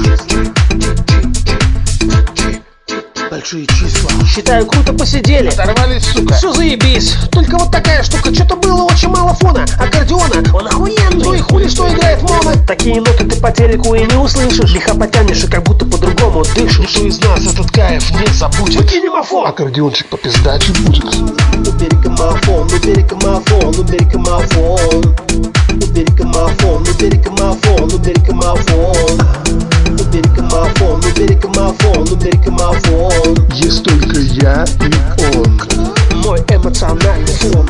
Большие 3.45 3.67
числа. 3.67 4.09
Считаю, 4.25 4.65
круто 4.65 4.91
посидели. 4.91 5.49
Оторвались, 5.49 6.03
сука. 6.03 6.33
Все 6.33 6.51
заебись. 6.51 7.13
Только 7.31 7.59
вот 7.59 7.69
такая 7.69 8.01
штука. 8.01 8.33
Что-то 8.33 8.55
было 8.55 8.85
очень 8.85 9.09
мало 9.09 9.35
фона 9.35 9.67
Аккордеона. 9.77 10.51
Он 10.51 10.65
охуенный. 10.65 11.23
Ну 11.23 11.33
и 11.35 11.37
хули, 11.41 11.67
что 11.67 11.87
играет 11.87 12.23
моно 12.23 12.53
Такие 12.65 12.99
ноты 12.99 13.23
ты 13.23 13.39
по 13.39 13.51
телеку 13.51 13.93
и 13.93 14.03
не 14.03 14.15
услышишь. 14.15 14.73
Лихо 14.73 14.95
потянешь 14.95 15.43
и 15.43 15.47
как 15.47 15.61
будто 15.61 15.85
по-другому 15.85 16.43
дышишь. 16.55 16.97
Никто 16.97 17.05
из 17.05 17.21
нас 17.21 17.53
этот 17.53 17.69
кайф 17.69 18.09
не 18.19 18.33
забудет. 18.33 18.81
Выкинь 18.81 19.09
мафон 19.11 19.47
Аккордеончик 19.47 20.07
попиздачить 20.07 20.79
будет. 20.79 21.05
Убери 21.05 22.01
камафон, 22.01 22.65
убери 22.65 23.03
камафон, 23.03 23.79
убери 23.79 24.09
камафон 24.09 25.15
Убери 25.69 26.17
камафон, 26.17 26.81
убери 26.81 27.21
камафон, 27.21 27.93
убери 27.93 28.25
камафон 28.25 29.74
Lubirika 30.05 30.41
Mafon, 30.43 31.01
Lubirika 31.01 31.47
Mafon, 31.47 32.05
Lubirika 32.05 32.51
Mafon 32.51 33.53
Есть 33.55 33.83
только 33.83 34.19
я 34.19 34.63
и 34.79 35.37
он? 35.37 35.59
Мой 36.23 36.39
эмоциональный 36.47 37.33
фон. 37.33 37.65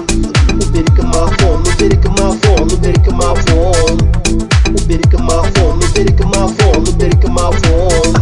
Лубирика 0.53 1.01
Мafon, 1.03 1.63
Lubirika 1.63 2.09
Mafon, 2.09 2.67
Lubirika 2.67 3.11
Mafon 3.11 3.97
Lubirika 4.65 5.17
Mafon, 5.17 5.79
Lubirika 5.79 6.25
Mafon, 6.25 6.83
Lubirika 6.83 7.29
Mafon 7.29 8.15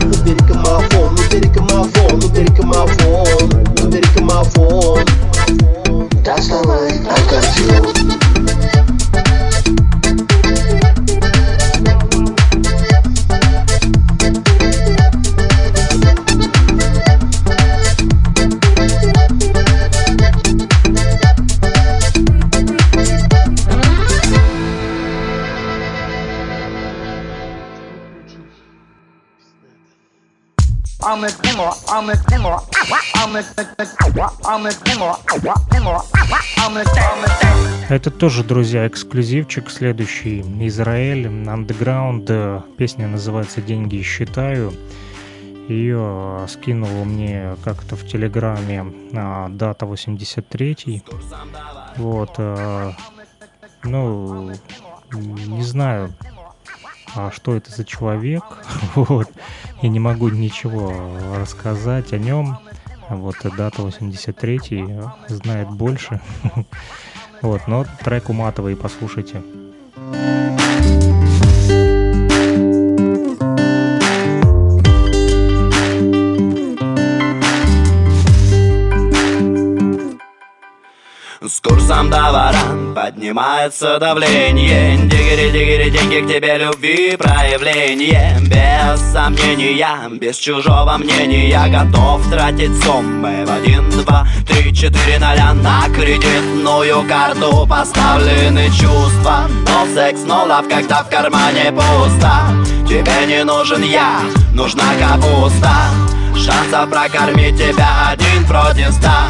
Lubirika 0.00 0.54
Mafon, 0.54 1.14
Lubirika 1.14 1.62
Mafon, 1.62 2.20
Lubirika 2.20 2.62
Mafon 2.64 3.48
Lubirika 3.76 4.20
Mafon 4.20 5.04
That's 6.24 6.48
the 6.48 6.60
life 6.66 7.06
I 7.06 7.18
got 7.30 8.18
you 8.18 8.23
Это 37.88 38.10
тоже, 38.10 38.42
друзья, 38.42 38.86
эксклюзивчик. 38.86 39.70
Следующий 39.70 40.40
Израиль, 40.66 41.26
Underground. 41.26 42.62
Песня 42.76 43.06
называется 43.06 43.60
«Деньги 43.60 44.02
считаю». 44.02 44.72
Ее 45.68 46.46
скинул 46.48 47.04
мне 47.04 47.56
как-то 47.64 47.96
в 47.96 48.06
Телеграме 48.06 48.84
а, 49.14 49.48
дата 49.48 49.86
83 49.86 51.02
Вот. 51.96 52.34
э, 52.36 52.92
ну, 53.82 54.52
не 55.12 55.62
знаю, 55.62 56.12
а 57.14 57.30
что 57.30 57.54
это 57.56 57.70
за 57.70 57.84
человек. 57.84 58.44
Вот. 58.94 59.28
Я 59.82 59.88
не 59.88 59.98
могу 59.98 60.28
ничего 60.28 60.92
рассказать 61.36 62.12
о 62.12 62.18
нем. 62.18 62.58
Вот 63.08 63.36
э, 63.44 63.50
дата 63.56 63.82
83 63.82 64.60
знает 65.28 65.70
больше. 65.70 66.20
Вот, 67.42 67.66
но 67.66 67.84
трек 68.02 68.30
уматовый, 68.30 68.74
послушайте. 68.74 69.42
С 81.42 81.60
курсом 81.60 82.10
товара 82.10 82.83
поднимается 83.04 83.98
давление. 83.98 84.96
Дигери-дигери, 84.96 85.90
деньги 85.90 86.24
к 86.24 86.26
тебе 86.26 86.56
любви 86.56 87.16
проявление. 87.18 88.38
Без 88.40 88.98
сомнения, 89.12 90.08
без 90.08 90.36
чужого 90.36 90.96
мнения 90.96 91.68
Готов 91.68 92.26
тратить 92.30 92.82
суммы 92.82 93.44
в 93.44 93.50
один, 93.50 93.90
два, 93.90 94.26
три, 94.48 94.74
четыре 94.74 95.18
ноля 95.18 95.52
На 95.52 95.86
кредитную 95.94 97.06
карту. 97.06 97.66
Поставлены 97.68 98.68
чувства 98.70 99.50
Но 99.68 99.86
секс, 99.94 100.20
но 100.26 100.46
лав, 100.46 100.66
когда 100.66 101.02
в 101.02 101.10
кармане 101.10 101.72
пусто. 101.72 102.32
Тебе 102.88 103.26
не 103.26 103.44
нужен 103.44 103.82
я, 103.82 104.20
нужна 104.54 104.94
капуста. 104.98 105.90
Шансов 106.34 106.88
прокормить 106.88 107.58
тебя 107.58 108.08
один 108.12 108.46
против 108.46 108.92
ста 108.92 109.26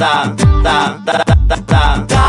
Та, 0.00 0.32
та, 0.64 0.96
та, 1.04 1.12
та, 1.12 1.24
та, 1.48 1.56
та, 1.66 2.04
та 2.08 2.24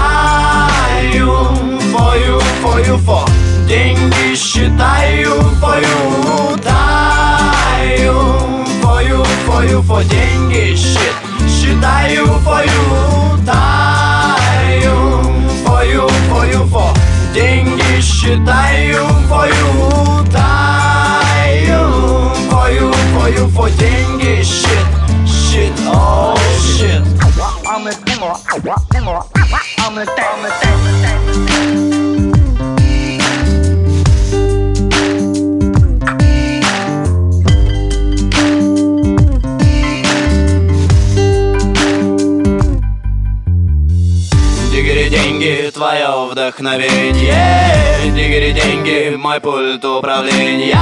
Даю 1.08 1.48
фою, 1.92 2.42
фою, 2.62 3.00
фо 3.06 3.26
Деньги 3.68 4.36
считаю 4.36 5.30
фою 5.62 6.58
Даю 6.64 8.14
фою, 8.82 9.26
фою, 9.46 9.84
фо 9.88 10.02
Деньги 10.04 10.76
счит, 10.76 11.16
считаю 11.48 12.26
фою 12.44 13.40
Даю 13.46 14.96
фою, 15.66 16.10
фою, 16.30 16.68
фо 16.74 16.94
Деньги 17.34 18.02
считаю 18.02 19.08
фою 19.30 20.26
Даю 20.32 21.90
фою, 22.50 22.94
фою, 23.14 23.48
фо 23.56 23.70
Деньги 23.70 24.44
счит, 24.44 24.88
счит, 25.26 25.74
oh 25.88 26.36
shit 26.60 27.31
Дигери 44.72 45.10
деньги, 45.10 45.72
твое 45.74 46.30
вдохновение. 46.32 48.12
Дигери 48.14 48.52
деньги, 48.52 49.16
мой 49.16 49.40
пульт 49.42 49.84
управления. 49.84 50.78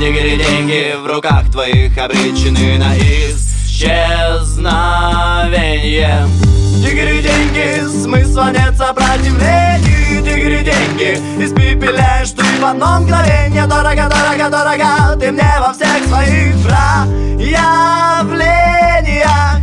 Дигери 0.00 0.36
деньги, 0.36 0.96
в 0.96 1.06
руках 1.06 1.50
твоих 1.50 1.96
обречены 1.96 2.78
на 2.78 2.94
исчезновение. 3.74 6.28
Дигери 6.76 7.20
деньги, 7.22 7.88
смысла 7.88 8.52
нет 8.52 8.76
сопротивлений 8.76 10.20
Дигери 10.22 10.62
деньги, 10.62 11.18
испепеляешь 11.42 12.30
ты 12.30 12.44
в 12.60 12.64
одно 12.64 13.00
мгновение 13.00 13.66
Дорого, 13.66 14.08
дорого, 14.08 14.48
дорого, 14.50 15.16
ты 15.18 15.32
мне 15.32 15.50
во 15.60 15.72
всех 15.72 16.04
своих 16.06 16.54
проявлениях. 16.62 19.58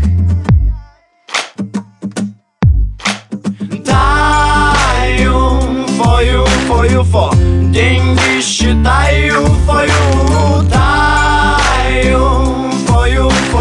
Даю 3.85 5.61
фою, 5.97 6.45
фою, 6.67 7.03
фо. 7.03 7.31
Деньги 7.71 8.41
считаю 8.41 9.45
фою. 9.65 10.63
Даю 10.69 11.20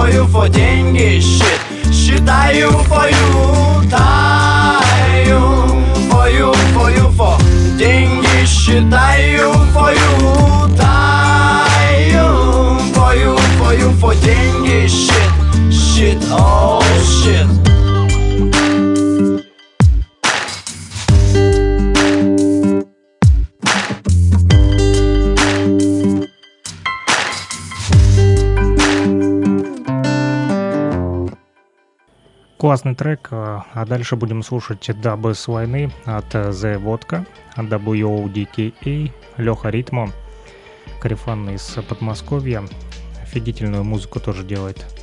фою, 0.01 0.12
фою, 0.12 0.27
фо 0.27 0.48
Деньги 0.48 1.20
счит, 1.20 1.60
считаю 1.93 2.70
фою 2.70 3.82
Даю 3.90 5.40
фою, 6.10 6.55
фою, 6.74 7.12
фо 7.16 7.39
Деньги 7.78 8.47
считаю 8.47 9.52
фою 9.72 10.68
Даю 10.77 12.28
фою, 12.94 13.39
фою, 13.59 13.90
фо 14.01 14.14
Деньги 14.14 14.89
счит, 14.89 15.32
счит, 15.70 16.18
oh 16.31 16.82
shit 17.05 17.69
Классный 32.61 32.95
трек, 32.95 33.28
а 33.31 33.65
а 33.73 33.87
дальше 33.87 34.16
будем 34.16 34.43
слушать 34.43 34.91
дабы 35.01 35.35
с 35.35 35.49
войны 35.49 35.91
от 36.05 36.35
э, 36.35 36.51
The 36.51 36.78
Vodka, 36.78 37.27
WODKA, 37.57 39.11
Леха 39.39 39.70
Ритмо, 39.70 40.12
Карифан 41.01 41.49
из 41.49 41.78
Подмосковья. 41.89 42.62
Офигительную 43.23 43.82
музыку 43.82 44.20
тоже 44.20 44.45
делает. 44.45 44.99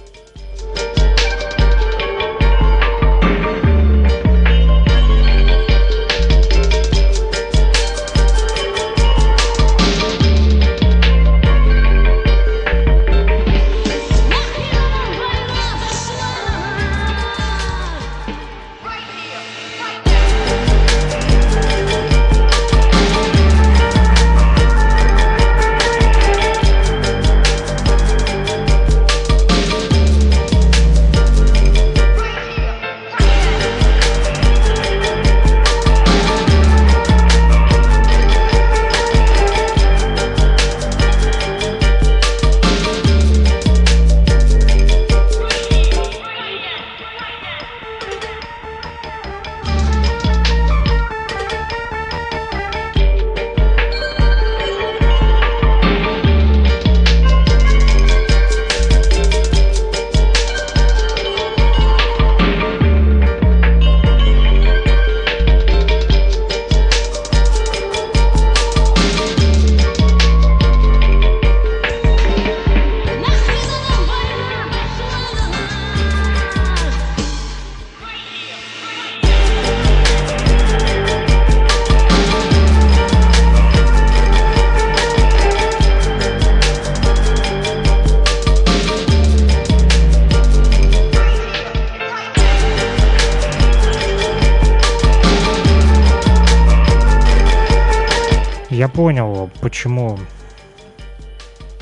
Почему 99.68 100.18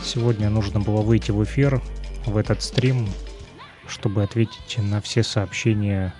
сегодня 0.01 0.49
нужно 0.49 0.79
было 0.79 1.03
выйти 1.03 1.29
в 1.29 1.43
эфир, 1.43 1.83
в 2.25 2.35
этот 2.35 2.63
стрим, 2.63 3.07
чтобы 3.85 4.23
ответить 4.23 4.79
на 4.79 5.01
все 5.01 5.21
сообщения, 5.21 6.11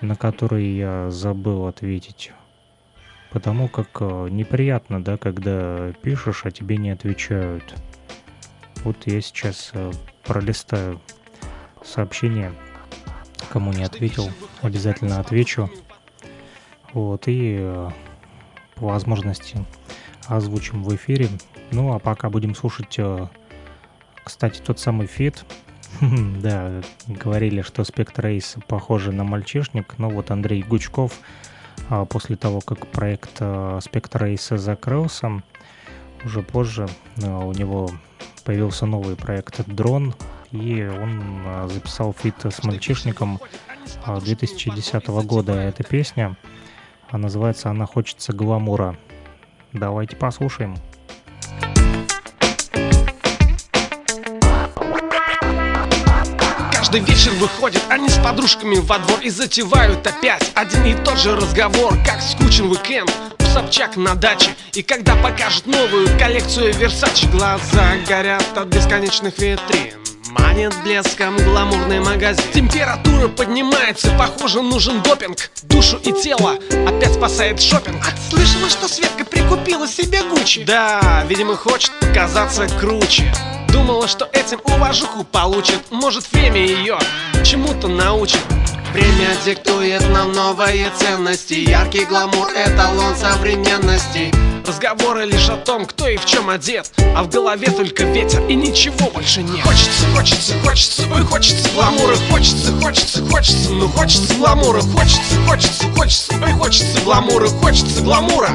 на 0.00 0.16
которые 0.16 0.74
я 0.74 1.10
забыл 1.10 1.66
ответить. 1.66 2.32
Потому 3.30 3.68
как 3.68 3.88
э, 4.00 4.28
неприятно, 4.30 5.04
да, 5.04 5.18
когда 5.18 5.92
пишешь, 6.00 6.46
а 6.46 6.50
тебе 6.50 6.78
не 6.78 6.92
отвечают. 6.92 7.74
Вот 8.84 8.96
я 9.04 9.20
сейчас 9.20 9.70
э, 9.74 9.92
пролистаю 10.22 10.98
сообщение, 11.84 12.54
кому 13.50 13.70
не 13.74 13.84
ответил, 13.84 14.30
обязательно 14.62 15.20
отвечу. 15.20 15.68
Вот, 16.94 17.28
и 17.28 17.58
э, 17.60 17.90
по 18.76 18.86
возможности 18.86 19.58
озвучим 20.28 20.82
в 20.82 20.94
эфире. 20.94 21.28
Ну, 21.70 21.94
а 21.94 21.98
пока 21.98 22.30
будем 22.30 22.54
слушать, 22.54 22.94
э, 22.98 23.28
кстати, 24.22 24.60
тот 24.60 24.78
самый 24.78 25.06
фит. 25.06 25.44
Да, 26.42 26.82
говорили, 27.06 27.62
что 27.62 27.84
Спектр 27.84 28.26
Рейс 28.26 28.56
похоже 28.66 29.12
на 29.12 29.24
мальчишник, 29.24 29.94
но 29.98 30.10
вот 30.10 30.30
Андрей 30.30 30.62
Гучков 30.62 31.12
а, 31.88 32.04
после 32.04 32.36
того, 32.36 32.60
как 32.60 32.86
проект 32.88 33.36
э, 33.40 33.78
Спектр 33.82 34.24
Рейса 34.24 34.58
закрылся, 34.58 35.42
уже 36.24 36.42
позже 36.42 36.88
э, 37.16 37.28
у 37.28 37.52
него 37.52 37.90
появился 38.44 38.86
новый 38.86 39.16
проект 39.16 39.66
«Дрон», 39.68 40.14
и 40.50 40.82
он 40.84 41.42
э, 41.44 41.68
записал 41.72 42.12
фит 42.12 42.34
с 42.44 42.62
мальчишником 42.64 43.40
э, 44.06 44.20
2010 44.20 45.06
года. 45.26 45.52
Эта 45.52 45.82
песня, 45.82 46.36
а 47.10 47.18
называется 47.18 47.70
«Она 47.70 47.86
хочется 47.86 48.32
гламура». 48.32 48.96
Давайте 49.74 50.14
послушаем. 50.14 50.76
Каждый 56.72 57.00
вечер 57.00 57.32
выходят 57.32 57.82
они 57.88 58.08
с 58.08 58.16
подружками 58.18 58.76
во 58.76 59.00
двор 59.00 59.18
и 59.20 59.30
затевают 59.30 60.06
опять 60.06 60.52
один 60.54 60.84
и 60.84 60.94
тот 61.04 61.18
же 61.18 61.34
разговор, 61.34 61.92
как 62.06 62.22
скучен 62.22 62.70
уикенд. 62.70 63.12
Собчак 63.52 63.96
на 63.96 64.16
даче 64.16 64.50
И 64.72 64.82
когда 64.82 65.14
покажут 65.14 65.66
новую 65.66 66.08
коллекцию 66.18 66.74
Версачи 66.74 67.26
Глаза 67.26 67.94
горят 68.08 68.44
от 68.56 68.66
бесконечных 68.66 69.38
витрин 69.38 69.94
Манит 70.38 70.74
блеском 70.82 71.36
гламурный 71.36 72.00
магазин. 72.00 72.42
Температура 72.52 73.28
поднимается, 73.28 74.10
похоже 74.18 74.62
нужен 74.62 75.00
допинг. 75.02 75.50
Душу 75.62 75.96
и 75.98 76.12
тело 76.12 76.58
опять 76.88 77.14
спасает 77.14 77.60
шопинг. 77.60 78.02
Слышала, 78.30 78.68
что 78.68 78.88
Светка 78.88 79.24
прикупила 79.24 79.86
себе 79.86 80.22
Гуччи? 80.24 80.64
Да, 80.64 81.24
видимо 81.28 81.56
хочет 81.56 81.92
показаться 82.00 82.66
круче. 82.80 83.32
Думала, 83.68 84.08
что 84.08 84.28
этим 84.32 84.58
уважуху 84.64 85.22
получит. 85.22 85.80
Может 85.90 86.30
время 86.32 86.60
ее 86.60 86.98
чему-то 87.44 87.86
научит 87.86 88.40
Время 88.94 89.34
диктует 89.44 90.08
нам 90.10 90.30
новые 90.30 90.88
ценности. 90.96 91.54
Яркий 91.54 92.04
гламур— 92.04 92.46
эталон 92.56 93.16
современности. 93.16 94.32
Разговоры 94.64 95.24
лишь 95.24 95.48
о 95.48 95.56
том, 95.56 95.84
кто 95.84 96.06
и 96.06 96.16
в 96.16 96.24
чем 96.24 96.48
одет. 96.48 96.92
А 97.16 97.24
в 97.24 97.28
голове 97.28 97.72
только 97.72 98.04
ветер 98.04 98.46
и 98.46 98.54
ничего 98.54 99.10
больше 99.10 99.42
нет. 99.42 99.64
Хочется, 99.64 100.06
хочется, 100.14 100.54
хочется, 100.64 101.02
ой, 101.12 101.22
хочется 101.22 101.68
гламура. 101.74 102.14
Хочется, 102.30 102.72
хочется, 102.80 103.26
хочется, 103.26 103.70
ну 103.70 103.88
хочется 103.88 104.32
гламура. 104.34 104.80
Хочется, 104.80 105.42
хочется, 105.48 105.90
хочется, 105.96 106.34
ой, 106.40 106.52
хочется 106.52 107.00
гламура. 107.00 107.48
Хочется 107.48 108.00
гламура, 108.00 108.50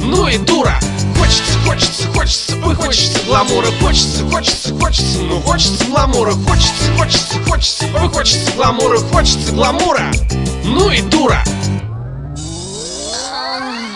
ну 0.00 0.28
и 0.28 0.36
дура 0.36 0.78
Хочется, 1.20 1.58
хочется, 1.66 2.08
хочется, 2.14 2.56
ой, 2.64 2.74
хочется 2.74 3.18
гламура. 3.26 3.66
Хочется, 3.80 4.24
хочется, 4.30 4.74
хочется, 4.74 5.18
ну 5.22 5.40
хочется 5.42 5.84
гламура. 5.84 6.32
Хочется, 6.32 6.92
хочется, 6.96 7.38
хочется, 7.46 7.84
ой, 8.00 8.08
хочется 8.08 8.52
гламура. 8.52 8.98
Хочется 9.12 9.52
гламура, 9.52 10.10
ну 10.64 10.90
и 10.90 11.02
дура 11.02 11.44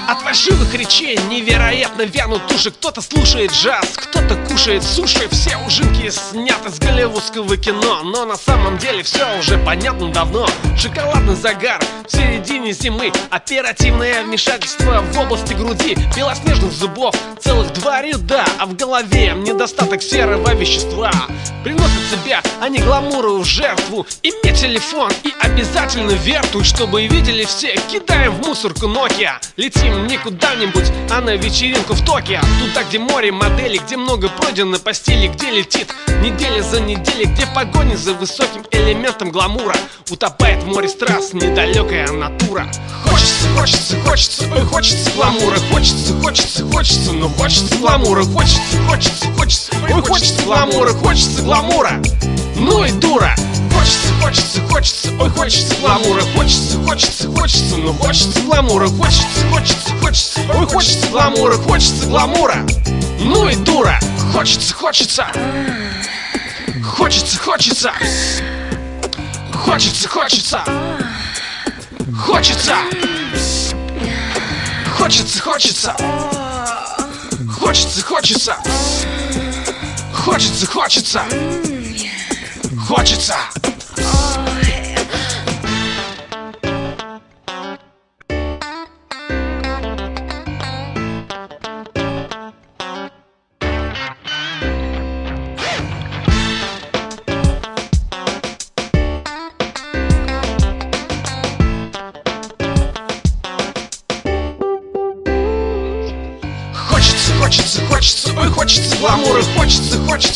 от 0.08 0.20
фальшивых 0.20 0.74
речей 0.74 1.18
невероятно 1.28 2.02
вянут 2.02 2.42
уши. 2.52 2.70
Кто-то 2.70 3.00
слушает 3.00 3.52
джаз, 3.52 3.94
кто-то 3.96 4.36
кушает 4.48 4.82
суши. 4.82 5.28
Все 5.30 5.56
ужинки 5.66 6.10
сняты 6.10 6.70
с 6.70 6.78
голливудского 6.78 7.56
кино. 7.56 8.02
Но 8.02 8.24
на 8.24 8.36
самом 8.36 8.78
деле 8.78 9.02
все 9.02 9.38
уже 9.38 9.58
понятно 9.58 10.12
давно. 10.12 10.46
Шоколадный 10.78 11.36
загар 11.36 11.82
в 12.06 12.12
середине 12.12 12.72
зимы. 12.72 13.12
Оперативное 13.30 14.22
вмешательство 14.24 15.02
в 15.12 15.18
области 15.18 15.54
груди. 15.54 15.96
Белоснежных 16.16 16.72
зубов 16.72 17.14
целых 17.40 17.72
два 17.74 18.02
ряда. 18.02 18.44
А 18.58 18.66
в 18.66 18.76
голове 18.76 19.34
недостаток 19.34 20.02
серого 20.02 20.54
вещества. 20.54 21.10
Приносят 21.62 21.90
себя 22.10 22.42
они 22.60 22.78
гламуру 22.78 23.38
в 23.38 23.44
жертву. 23.44 24.06
Иметь 24.22 24.60
телефон 24.60 25.10
и 25.22 25.32
обязательно 25.40 26.12
вертуй 26.12 26.64
Чтобы 26.64 27.06
видели 27.06 27.44
все, 27.44 27.74
кидаем 27.90 28.32
в 28.32 28.46
мусорку 28.46 28.86
Nokia. 28.86 29.32
Летим 29.56 29.93
не 29.98 30.18
куда-нибудь, 30.18 30.90
а 31.10 31.20
на 31.20 31.36
вечеринку 31.36 31.94
в 31.94 32.04
Токио. 32.04 32.40
Туда, 32.60 32.84
где 32.84 32.98
море 32.98 33.32
моделей, 33.32 33.78
где 33.78 33.96
много 33.96 34.28
пройдено 34.28 34.78
по 34.78 34.92
стиле 34.92 35.28
Где 35.28 35.50
летит. 35.50 35.94
Неделя 36.22 36.62
за 36.62 36.80
неделей 36.80 37.26
Где 37.26 37.46
в 37.46 37.54
погоне 37.54 37.96
за 37.96 38.14
высоким 38.14 38.64
элементом 38.70 39.30
гламура. 39.30 39.76
Утопает 40.10 40.62
в 40.62 40.66
море 40.66 40.88
страз 40.88 41.32
недалекая 41.32 42.10
натура. 42.10 42.66
Хочется, 43.04 43.48
хочется, 43.56 44.00
хочется, 44.00 44.44
ой, 44.52 44.64
хочется 44.64 45.10
гламура. 45.12 45.58
Хочется, 45.70 46.14
хочется, 46.20 46.64
хочется, 46.66 47.12
но 47.12 47.28
хочется 47.28 47.76
гламура. 47.76 48.24
Хочется, 48.24 48.60
хочется, 48.88 49.26
хочется, 49.36 49.72
ой, 49.90 50.02
хочется 50.02 50.42
гламура 50.42 50.94
Хочется 51.04 51.42
гламура, 51.42 52.02
ну 52.56 52.84
и 52.84 52.90
дура. 52.92 53.34
Хочется, 53.72 54.12
хочется, 54.20 54.60
хочется, 54.68 55.08
ой, 55.20 55.30
хочется 55.30 55.74
гламура. 55.80 56.22
Хочется, 56.36 56.78
хочется, 56.84 57.28
хочется, 57.28 57.76
но 57.76 57.92
хочется 57.92 58.40
гламура. 58.40 58.88
Хочется, 58.88 59.46
хочется, 59.50 59.90
хочется, 60.00 60.40
ой, 60.54 60.66
хочется 60.66 61.06
гламура. 61.08 61.54
Хочется 61.54 62.06
гламура, 62.06 62.56
ну 63.20 63.48
и 63.48 63.56
дура. 63.56 63.98
Хочется 64.32 64.74
Хочется, 64.74 65.26
хочется 67.38 67.92
Хочется, 69.64 70.08
хочется 70.08 70.64
Хочется. 72.26 72.26
Хочется, 72.26 72.74
хочется 75.40 75.96
Хочется, 77.58 78.02
хочется 78.02 78.56
Хочется, 80.20 80.66
хочется 80.66 80.66
Хочется 80.66 81.63
Хочется, 82.86 83.34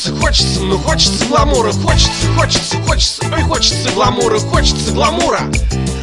Хочется, 0.08 0.14
хочется, 0.20 0.60
ну 0.62 0.78
хочется 0.78 1.24
гламура. 1.26 1.72
Хочется, 1.72 2.10
хочется, 2.36 2.76
хочется, 2.86 3.22
ой, 3.30 3.42
хочется 3.42 3.90
гламура 3.90 4.38
Хочется 4.38 4.92
гламура, 4.92 5.40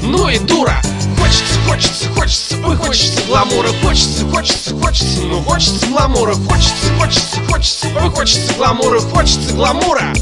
ну 0.02 0.30
и 0.30 0.38
дура. 0.40 0.82
Хочется, 1.20 1.60
хочется, 1.68 2.10
хочется, 2.10 2.56
ой, 2.66 2.76
хочется 2.76 3.22
гламура. 3.28 3.70
Хочется, 3.82 4.26
хочется, 4.26 4.76
хочется, 4.76 5.22
ну 5.22 5.42
хочется 5.42 5.88
гламура. 5.88 6.36
Хочется, 6.36 6.94
хочется, 7.00 7.38
хочется, 7.50 7.88
ой, 8.02 8.10
хочется 8.12 8.54
гламура. 8.54 9.00
Хочется 9.00 9.54
гламура, 9.54 10.14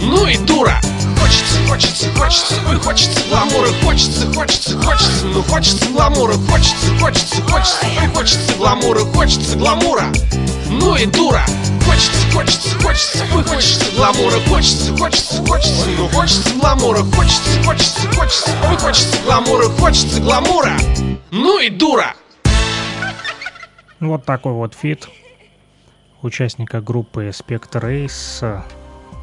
ну 0.00 0.26
и 0.26 0.36
дура 0.38 0.80
Хочется, 1.20 1.58
хочется, 1.68 2.10
хочется, 2.16 2.54
ой, 2.68 2.76
хочется 2.76 3.20
гламура 3.28 3.68
Хочется, 3.84 4.32
хочется, 4.32 4.78
хочется, 4.78 5.26
ну 5.26 5.42
хочется 5.42 5.86
гламура 5.90 6.32
Хочется, 6.32 6.98
хочется, 6.98 7.42
хочется, 7.42 7.86
ой, 8.02 8.08
хочется 8.08 8.54
гламура 8.56 9.00
Хочется 9.00 9.56
гламура, 9.56 10.04
ну 10.68 10.96
и 10.96 11.06
дура 11.06 11.44
Хочется, 11.84 12.30
хочется, 12.32 12.78
хочется, 12.80 13.24
ой, 13.34 13.44
хочется 13.44 13.84
гламура 13.96 14.40
Хочется, 14.48 14.96
хочется, 14.96 15.44
хочется, 15.44 15.86
ну 15.98 16.08
хочется 16.08 16.50
гламура 16.54 17.02
Хочется, 17.02 17.62
хочется, 17.64 18.08
хочется, 18.12 18.50
ой, 18.68 18.76
хочется 18.78 19.16
гламура 19.24 19.64
Хочется 19.68 20.20
гламура, 20.20 20.76
ну 21.30 21.60
и 21.60 21.68
дура 21.68 22.14
Вот 24.00 24.24
такой 24.24 24.52
вот 24.52 24.74
фит 24.74 25.08
участника 26.22 26.80
группы 26.80 27.30
Спектр 27.32 27.86
Рейс 27.86 28.42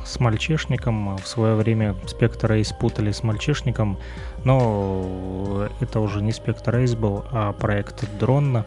с 0.08 0.20
мальчишником. 0.20 1.18
В 1.18 1.28
свое 1.28 1.56
время 1.56 1.96
Спектр 2.08 2.52
Рейс 2.52 2.72
путали 2.72 3.12
с 3.12 3.24
мальчишником, 3.24 3.98
но 4.44 5.68
это 5.82 6.00
уже 6.00 6.22
не 6.22 6.32
Спектр 6.32 6.76
Рейс 6.78 6.96
был, 6.96 7.26
а 7.32 7.54
проект 7.54 8.06
Дрон. 8.20 8.64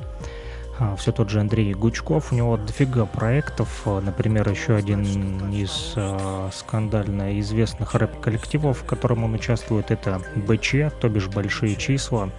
все 0.98 1.12
тот 1.12 1.30
же 1.30 1.40
Андрей 1.40 1.74
Гучков. 1.74 2.32
У 2.32 2.34
него 2.34 2.56
дофига 2.56 3.06
проектов. 3.06 3.82
А, 3.86 4.00
Например, 4.00 4.48
еще 4.48 4.76
один 4.76 5.50
из 5.50 5.94
а, 5.96 6.50
скандально 6.52 7.38
известных 7.40 7.94
рэп-коллективов, 7.94 8.78
в 8.80 8.84
котором 8.84 9.24
он 9.24 9.34
участвует, 9.34 9.90
это 9.90 10.20
БЧ, 10.36 10.92
то 11.00 11.08
бишь 11.08 11.28
Большие 11.28 11.76
числа. 11.76 12.30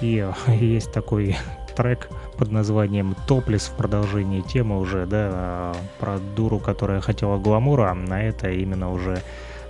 И 0.00 0.18
а, 0.18 0.34
есть 0.52 0.92
такой 0.92 1.36
трек 1.74 2.08
под 2.38 2.50
названием 2.50 3.16
«Топлес» 3.26 3.68
в 3.68 3.72
продолжении 3.76 4.40
темы 4.40 4.78
уже, 4.78 5.06
да, 5.06 5.74
про 5.98 6.18
дуру, 6.18 6.58
которая 6.58 7.00
хотела 7.00 7.38
гламура, 7.38 7.96
а 8.10 8.18
это 8.18 8.50
именно 8.50 8.92
уже 8.92 9.22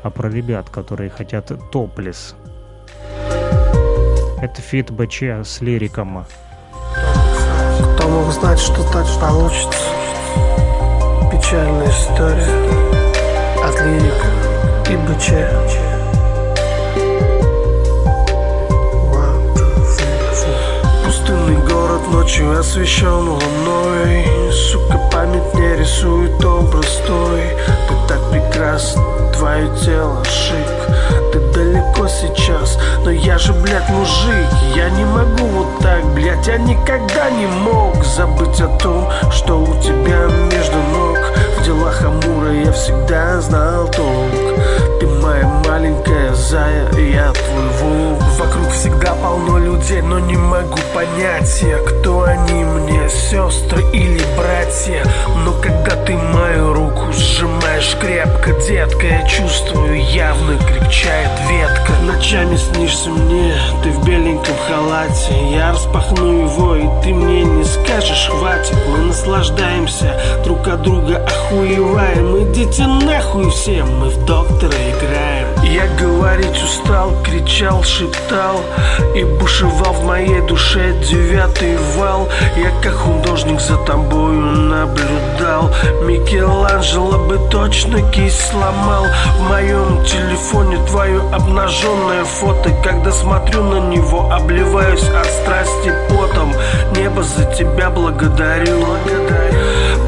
а 0.04 0.10
про 0.10 0.28
ребят, 0.28 0.68
которые 0.68 1.08
хотят 1.08 1.50
топлес. 1.70 2.36
Это 4.42 4.60
фит 4.60 4.90
БЧ 4.90 5.22
с 5.42 5.62
лириком. 5.62 6.26
Кто 7.96 8.08
мог 8.08 8.30
знать, 8.30 8.58
что 8.58 8.82
так 8.92 9.06
получится? 9.18 9.88
Печальная 11.32 11.88
история 11.88 12.46
от 13.64 13.80
лирика 13.80 14.26
и 14.90 14.96
БЧ. 15.08 15.93
Ночью 22.14 22.56
освещен 22.56 23.28
луной. 23.28 24.24
Сука, 24.52 24.98
память 25.10 25.54
не 25.54 25.76
рисует 25.76 26.44
образ 26.44 27.02
твой 27.06 27.42
Ты 27.88 27.94
так 28.08 28.30
прекрасна, 28.30 29.02
твое 29.36 29.68
тело 29.84 30.22
шик. 30.24 31.32
Ты 31.32 31.40
далеко 31.52 32.06
сейчас, 32.06 32.78
но 33.04 33.10
я 33.10 33.36
же, 33.36 33.52
блядь, 33.52 33.88
мужик. 33.90 34.46
Я 34.76 34.90
не 34.90 35.04
могу 35.04 35.44
вот 35.46 35.80
так, 35.80 36.04
блядь, 36.14 36.46
я 36.46 36.56
никогда 36.58 37.30
не 37.30 37.46
мог 37.46 38.04
Забыть 38.04 38.60
о 38.60 38.68
том, 38.78 39.10
что 39.32 39.60
у 39.62 39.82
тебя 39.82 40.26
между 40.52 40.76
ног. 40.92 41.18
В 41.58 41.64
делах 41.64 42.00
Амура 42.02 42.52
я 42.52 42.70
всегда 42.72 43.40
знал 43.40 43.88
толк. 43.88 44.60
Ты 45.00 45.06
моя 45.08 45.46
маленькая 45.66 46.33
зая, 46.34 46.90
я 46.92 47.32
твой 47.32 47.68
волк 47.80 48.22
Вокруг 48.38 48.70
всегда 48.70 49.14
полно 49.14 49.58
людей, 49.58 50.02
но 50.02 50.18
не 50.18 50.36
могу 50.36 50.78
понять 50.92 51.62
я 51.62 51.78
Кто 51.78 52.22
они 52.22 52.64
мне, 52.64 53.08
сестры 53.08 53.82
или 53.92 54.22
братья. 54.36 55.04
Но 55.44 55.52
когда 55.60 55.96
ты 56.04 56.16
мою 56.16 56.72
руку 56.72 57.12
сжимаешь 57.12 57.96
крепко, 58.00 58.52
детка 58.66 59.06
Я 59.06 59.26
чувствую, 59.26 60.02
явно 60.04 60.56
крепчает 60.58 61.30
ветка. 61.48 61.92
Ночами 62.02 62.56
снишься 62.56 63.10
мне, 63.10 63.54
ты 63.82 63.90
в 63.90 64.04
беленьком 64.04 64.54
халате. 64.68 65.50
Я 65.50 65.72
распахну 65.72 66.44
его, 66.44 66.76
и 66.76 66.86
ты 67.02 67.14
мне 67.14 67.44
не 67.44 67.64
скажешь, 67.64 68.28
хватит 68.30 68.76
Мы 68.88 68.98
наслаждаемся, 68.98 70.20
друг 70.44 70.68
от 70.68 70.82
друга 70.82 71.24
охуеваем. 71.24 72.42
Идите 72.44 72.86
нахуй 72.86 73.50
все, 73.50 73.84
мы 73.84 74.08
в 74.08 74.24
доктора 74.26 74.72
играем 74.72 75.48
Я 75.64 75.86
говорить 76.24 76.62
устал, 76.62 77.12
кричал, 77.22 77.82
шептал 77.82 78.60
И 79.14 79.24
бушевал 79.24 79.92
в 79.92 80.04
моей 80.06 80.40
душе 80.40 80.94
девятый 81.02 81.76
вал 81.96 82.28
Я 82.56 82.70
как 82.82 82.94
художник 82.94 83.60
за 83.60 83.76
тобою 83.84 84.40
наблюдал 84.40 85.70
Микеланджело 86.06 87.18
бы 87.26 87.38
точно 87.50 88.00
кисть 88.10 88.50
сломал 88.50 89.04
В 89.38 89.50
моем 89.50 90.02
телефоне 90.06 90.78
твое 90.86 91.20
обнаженное 91.30 92.24
фото 92.24 92.70
Когда 92.82 93.12
смотрю 93.12 93.62
на 93.62 93.86
него, 93.88 94.30
обливаюсь 94.32 95.06
от 95.10 95.26
страсти 95.26 95.92
потом 96.08 96.54
Небо 96.96 97.22
за 97.22 97.44
тебя 97.54 97.90
благодарю 97.90 98.86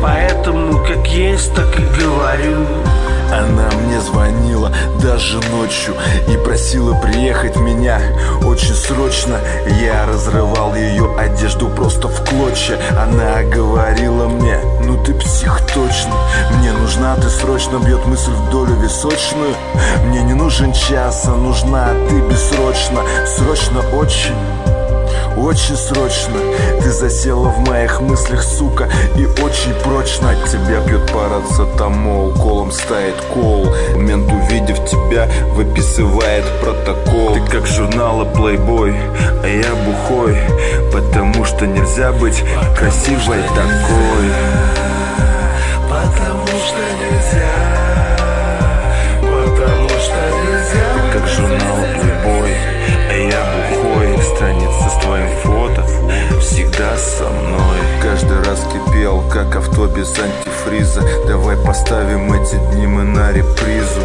Поэтому 0.01 0.83
как 0.87 1.07
есть, 1.09 1.55
так 1.55 1.79
и 1.79 1.83
говорю 1.83 2.67
Она 3.33 3.69
мне 3.85 4.01
звонила 4.01 4.73
даже 5.03 5.41
ночью 5.51 5.95
И 6.29 6.37
просила 6.37 6.95
приехать 6.95 7.57
меня. 7.57 8.01
Очень 8.45 8.75
срочно 8.75 9.41
Я 9.81 10.07
разрывал 10.07 10.75
ее 10.75 11.15
одежду 11.19 11.69
просто 11.69 12.09
в 12.09 12.25
клочья. 12.29 12.79
Она 13.01 13.43
говорила 13.43 14.29
мне, 14.29 14.59
ну 14.85 15.03
ты 15.03 15.15
псих 15.15 15.61
точно. 15.75 16.15
Мне 16.59 16.73
нужна 16.73 17.17
ты 17.17 17.29
срочно, 17.29 17.79
бьет 17.79 18.05
мысль 18.07 18.31
в 18.31 18.51
долю 18.51 18.75
височную. 18.77 19.55
Мне 20.07 20.23
не 20.23 20.35
нужен 20.35 20.73
час, 20.73 21.25
а 21.27 21.35
нужна 21.35 21.89
ты 22.09 22.21
бессрочно. 22.21 23.03
Срочно 23.27 23.81
очень 23.97 24.35
очень 25.37 25.77
срочно. 25.77 26.39
Ты 26.81 26.91
засела 26.91 27.49
в 27.49 27.59
моих 27.69 28.01
мыслях, 28.01 28.43
сука 28.43 28.89
И 29.17 29.27
очень 29.43 29.75
прочно. 29.83 30.31
От 30.31 30.49
тебя 30.49 30.81
пьет 30.81 31.11
парацетамол 31.13 32.33
Колом 32.33 32.73
ставит 32.73 33.21
кол. 33.33 33.67
Мент, 33.97 34.31
увидев 34.31 34.85
тебя, 34.85 35.29
выписывает 35.53 36.45
протокол. 36.61 37.35
Ты 37.35 37.41
как 37.51 37.67
журнала 37.67 38.25
Playboy, 38.25 38.95
а 39.43 39.47
я 39.47 39.75
бухой 39.85 40.37
Потому 40.93 41.45
что 41.45 41.67
нельзя 41.67 42.13
быть 42.13 42.43
красивой 42.77 43.43
такой. 43.55 44.31
Потому 45.89 46.47
что 46.47 46.81
нельзя 47.01 47.46
всегда 56.77 56.97
со 56.99 57.25
мной. 57.31 57.79
Каждый 58.03 58.43
раз 58.43 58.67
кипел, 58.73 59.23
как 59.31 59.57
авто 59.57 59.87
без 59.87 60.15
антифриза. 60.19 61.03
Давай 61.27 61.57
поставим 61.57 62.33
эти 62.33 62.57
дни 62.73 62.87
мы 62.87 63.03
на 63.03 63.33
репризу. 63.33 64.01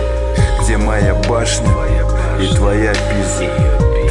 Где 0.61 0.77
моя 0.77 1.15
башня 1.27 1.69
и 2.39 2.47
твоя 2.55 2.93
пиза 2.93 3.45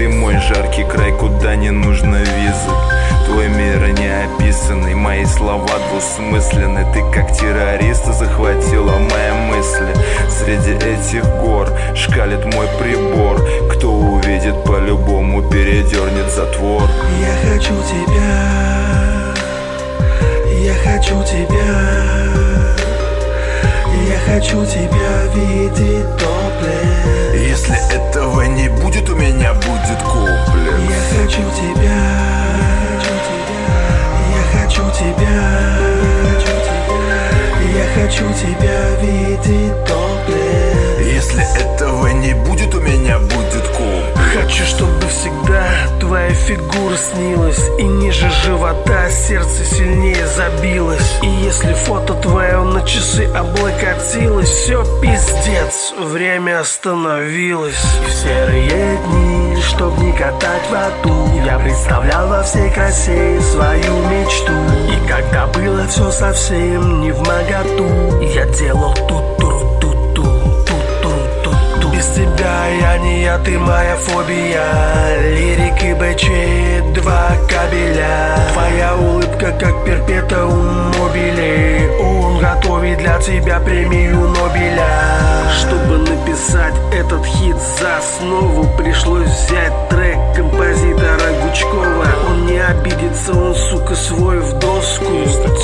Ты 0.00 0.08
мой 0.08 0.34
жаркий 0.38 0.84
край, 0.84 1.12
куда 1.12 1.56
не 1.56 1.68
нужно 1.68 2.16
визы. 2.16 2.70
Твой 3.26 3.48
мир 3.48 3.86
неописанный, 3.88 4.94
мои 4.94 5.26
слова 5.26 5.68
двусмысленны. 5.90 6.90
Ты 6.94 7.02
как 7.12 7.30
террориста 7.36 8.14
захватила 8.14 8.92
мои 8.92 9.32
мысли. 9.50 9.94
Среди 10.30 10.72
этих 10.72 11.22
гор 11.42 11.68
шкалит 11.94 12.46
мой 12.46 12.66
прибор. 12.78 13.46
Кто 13.74 13.92
увидит 13.92 14.64
по-любому 14.64 15.42
передернет 15.50 16.32
затвор. 16.32 16.88
Я 17.20 17.50
хочу 17.50 17.74
тебя. 17.82 19.34
Я 20.62 20.74
хочу 20.76 21.22
тебя. 21.24 22.00
Я 24.08 24.18
хочу 24.24 24.64
тебя 24.64 25.26
видеть 25.34 26.39
Если 27.60 27.76
этого 27.94 28.40
не 28.44 28.68
будет, 28.70 29.06
у 29.10 29.16
меня 29.16 29.52
будет 29.52 30.02
комплекс 30.02 30.80
Я 30.88 31.18
хочу 31.18 31.42
тебя 31.50 32.00
Я 34.30 34.42
хочу 34.58 34.82
тебя 34.98 35.42
Я 37.76 38.02
хочу 38.02 38.24
тебя 38.32 38.80
видеть 39.02 39.84
топлес 39.84 40.49
Если 41.20 41.42
этого 41.60 42.06
не 42.06 42.32
будет, 42.32 42.74
у 42.74 42.80
меня 42.80 43.18
будет 43.18 43.68
комплекс 43.76 44.32
Хочу, 44.32 44.64
чтобы 44.64 45.06
всегда 45.08 45.66
твоя 46.00 46.30
фигура 46.30 46.96
снилась. 46.96 47.60
И 47.78 47.82
ниже 47.82 48.30
живота 48.42 49.10
сердце 49.10 49.62
сильнее 49.66 50.26
забилось. 50.26 51.18
И 51.22 51.26
если 51.26 51.74
фото 51.74 52.14
твое 52.14 52.62
на 52.62 52.80
часы 52.86 53.26
облокотилось 53.26 54.48
Все 54.48 54.82
пиздец, 55.02 55.92
время 55.98 56.60
остановилось. 56.60 57.84
И 58.02 58.10
в 58.10 58.12
серые 58.14 58.98
дни, 59.04 59.60
чтоб 59.60 59.98
не 59.98 60.12
катать 60.12 60.70
в 60.70 60.74
аду. 60.74 61.44
Я 61.44 61.58
представлял 61.58 62.28
во 62.28 62.42
всей 62.44 62.70
красе 62.70 63.38
свою 63.42 63.98
мечту. 64.08 64.52
И 64.88 65.06
когда 65.06 65.48
было 65.48 65.86
все 65.86 66.10
совсем 66.10 67.02
не 67.02 67.12
в 67.12 67.18
моготу 67.18 68.22
Я 68.22 68.46
делал 68.46 68.94
тут 69.06 69.49
без 72.00 72.06
тебя 72.14 72.66
я 72.80 72.98
не 72.98 73.22
я, 73.24 73.38
ты 73.38 73.58
моя 73.58 73.96
фобия. 73.96 75.20
Лирик 75.34 75.82
и 75.82 75.92
БЧ, 75.92 76.94
два 76.94 77.32
кабеля. 77.46 78.36
Твоя 78.54 78.96
улыбка 78.96 79.52
как 79.60 79.84
перпетаум 79.84 80.92
мобиле. 80.98 81.90
Он 82.00 82.38
готовит 82.38 82.98
для 82.98 83.18
тебя 83.20 83.60
премию 83.60 84.18
Нобеля. 84.28 84.88
Чтобы 85.58 85.98
написать 85.98 86.74
этот 86.92 87.24
хит 87.26 87.56
за 87.78 87.98
основу 87.98 88.66
Пришлось 88.78 89.26
взять 89.26 89.88
трек 89.90 90.16
композитора 90.34 91.32
Гучкова. 91.42 92.06
Он 92.28 92.46
не 92.46 92.58
обидится 92.58 93.32
он, 93.32 93.54
сука, 93.54 93.94
свой 93.94 94.38
в 94.38 94.58
доску. 94.58 95.04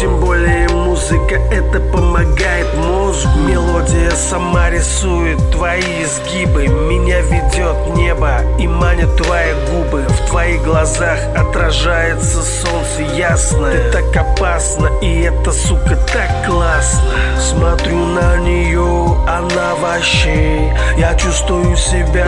Тем 0.01 0.21
более 0.21 0.69
музыка 0.69 1.37
это 1.51 1.81
помогает 1.81 2.67
мозгу. 2.77 3.39
Мелодия 3.49 4.11
сама 4.11 4.71
рисует 4.71 5.39
твои 5.51 5.81
изгибы 5.81 6.26
Меня 6.35 7.21
ведет 7.21 7.97
небо 7.97 8.41
и 8.59 8.67
манят 8.67 9.17
твои 9.17 9.53
губы. 9.71 10.03
В 10.09 10.29
твоих 10.29 10.63
глазах 10.65 11.19
отражается 11.37 12.43
солнце 12.43 13.03
ясно 13.17 13.71
Ты 13.71 13.93
так 13.93 14.17
опасна 14.17 14.91
и 15.01 15.23
это, 15.23 15.53
сука, 15.53 15.97
так 16.13 16.45
классно. 16.45 17.13
Смотрю 17.39 17.97
на 17.97 18.39
нее, 18.39 19.17
она 19.29 19.77
вообще. 19.77 20.75
Я 20.97 21.15
чувствую 21.15 21.77
себя 21.77 22.27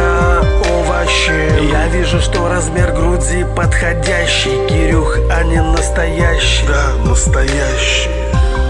овощем. 0.71 1.69
Я 1.69 1.89
вижу, 1.89 2.21
что 2.21 2.49
размер 2.49 2.93
груди 2.93 3.45
подходящий. 3.57 4.67
Кирюх, 4.69 5.19
а 5.29 5.43
не 5.43 5.61
настоящий. 5.61 6.67
Да, 6.69 6.93
настоящий. 7.05 8.11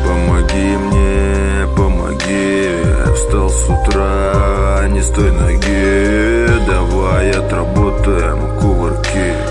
Помоги 0.07 0.77
мне, 0.77 1.67
помоги 1.77 2.88
Встал 3.19 3.51
с 3.51 3.69
утра, 3.69 4.87
не 4.89 5.03
с 5.03 5.11
той 5.11 5.33
ноги 5.33 6.47
Давай 6.67 7.33
отработаем 7.33 8.59
кувырки 8.61 9.48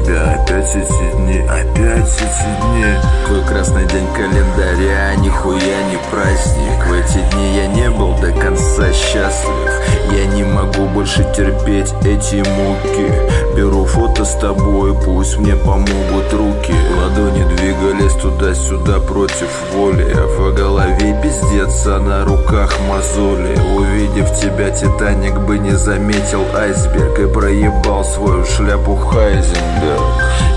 тебя 0.00 0.34
опять 0.34 0.74
эти 0.74 1.16
дни, 1.16 1.38
опять 1.40 2.14
эти 2.16 2.62
дни. 2.62 2.84
Твой 3.26 3.44
красный 3.44 3.86
день 3.86 4.06
календаря, 4.14 5.14
нихуя 5.16 5.82
не 5.90 5.98
праздник. 6.10 6.86
В 6.86 6.92
эти 6.92 7.18
дни 7.32 7.56
я 7.56 7.66
не 7.66 7.90
был 7.90 8.14
до 8.20 8.32
конца 8.32 8.92
счастлив. 8.92 9.70
Я 10.12 10.26
не 10.26 10.44
могу 10.44 10.86
больше 10.86 11.24
терпеть 11.36 11.92
эти 12.04 12.36
муки. 12.36 13.56
Беру 13.56 13.84
фото 13.84 14.24
с 14.24 14.34
тобой, 14.36 14.94
пусть 14.94 15.38
мне 15.38 15.54
помогут 15.56 16.32
руки. 16.32 16.74
Ладони 16.96 17.44
двигались 17.56 18.14
туда-сюда 18.14 19.00
против 19.00 19.48
воли. 19.72 20.14
В 20.14 20.54
голове 20.54 21.20
пиздец, 21.22 21.86
а 21.86 22.00
на 22.00 22.24
руках 22.24 22.72
мозоли. 22.88 23.58
Увидев 23.76 24.34
тебя, 24.40 24.70
Титаник 24.70 25.38
бы 25.40 25.58
не 25.58 25.72
заметил 25.72 26.44
айсберг 26.54 27.18
И 27.18 27.26
проебал 27.26 28.04
свою 28.04 28.44
шляпу 28.44 28.96
Хайзенберг 28.96 29.89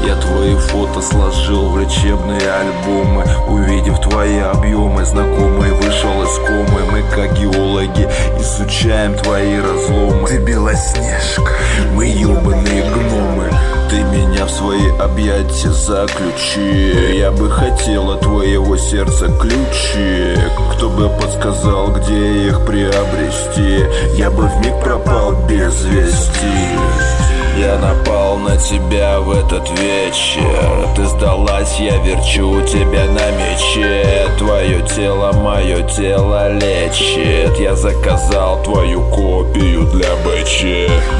Я 0.05 0.15
твои 0.18 0.55
фото 0.55 1.01
сложил 1.01 1.69
в 1.69 1.80
лечебные 1.80 2.41
альбомы. 2.41 3.23
Увидев 3.47 3.99
твои 4.01 4.39
объемы, 4.39 5.05
знакомый 5.05 5.72
вышел 5.72 6.23
из 6.23 6.38
комы. 6.39 6.81
Мы 6.91 7.03
как 7.15 7.34
геологи 7.39 8.07
изучаем 8.39 9.15
твои 9.15 9.60
разломы. 9.60 10.27
Ты 10.27 10.38
Белоснежка 10.39 11.51
Мы 11.95 12.07
ебаные 12.07 12.84
гномы. 12.84 13.49
Ты 13.89 14.03
меня 14.03 14.45
в 14.45 14.49
свои 14.49 14.89
объятия 14.97 15.72
заключи. 15.72 17.15
Я 17.18 17.31
бы 17.31 17.49
хотел 17.49 18.11
от 18.11 18.22
твоего 18.22 18.76
сердца 18.76 19.27
ключи. 19.39 20.35
Кто 20.73 20.89
бы 20.89 21.10
подсказал, 21.10 21.93
где 21.93 22.47
их 22.47 22.65
приобрести? 22.65 23.85
Я 24.18 24.31
бы 24.31 24.47
вмиг 24.47 24.80
пропал 24.84 25.34
без 25.47 25.85
вести 25.85 27.43
я 27.58 27.78
напал 27.78 28.38
на 28.38 28.58
тебя 28.58 29.20
в 29.20 29.32
этот 29.32 29.70
вечер. 29.80 30.88
Ты 30.96 31.06
сдалась, 31.06 31.80
я 31.80 31.98
верчу 31.98 32.62
тебя 32.62 33.06
на 33.06 33.32
мече. 33.32 34.28
Твое 34.38 34.82
тело, 34.82 35.32
мое 35.34 35.84
тело 35.84 36.52
лечит. 36.54 37.58
Я 37.60 37.76
заказал 37.76 38.62
твою 38.64 39.02
копию 39.10 39.84
для 39.86 40.16
БЧ 40.24 40.64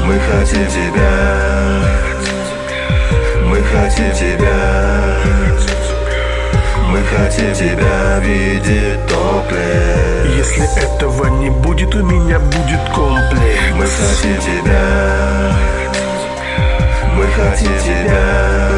Мы 0.06 0.18
хотим 0.18 0.66
тебя. 0.66 1.82
Мы 3.46 3.62
хотим 3.62 4.12
тебя. 4.12 5.16
Мы 6.90 7.02
хотим 7.02 7.52
тебя 7.52 8.18
видеть 8.20 9.06
топле. 9.06 10.36
Если 10.36 10.64
этого 10.82 11.26
не 11.26 11.50
будет, 11.50 11.94
у 11.94 12.02
меня 12.04 12.38
будет 12.38 12.88
комплекс 12.94 13.60
Мы 13.76 13.86
хотим 13.86 14.36
тебя 14.40 15.83
Мы 17.24 17.30
хотим 17.30 17.78
тебя. 17.78 18.70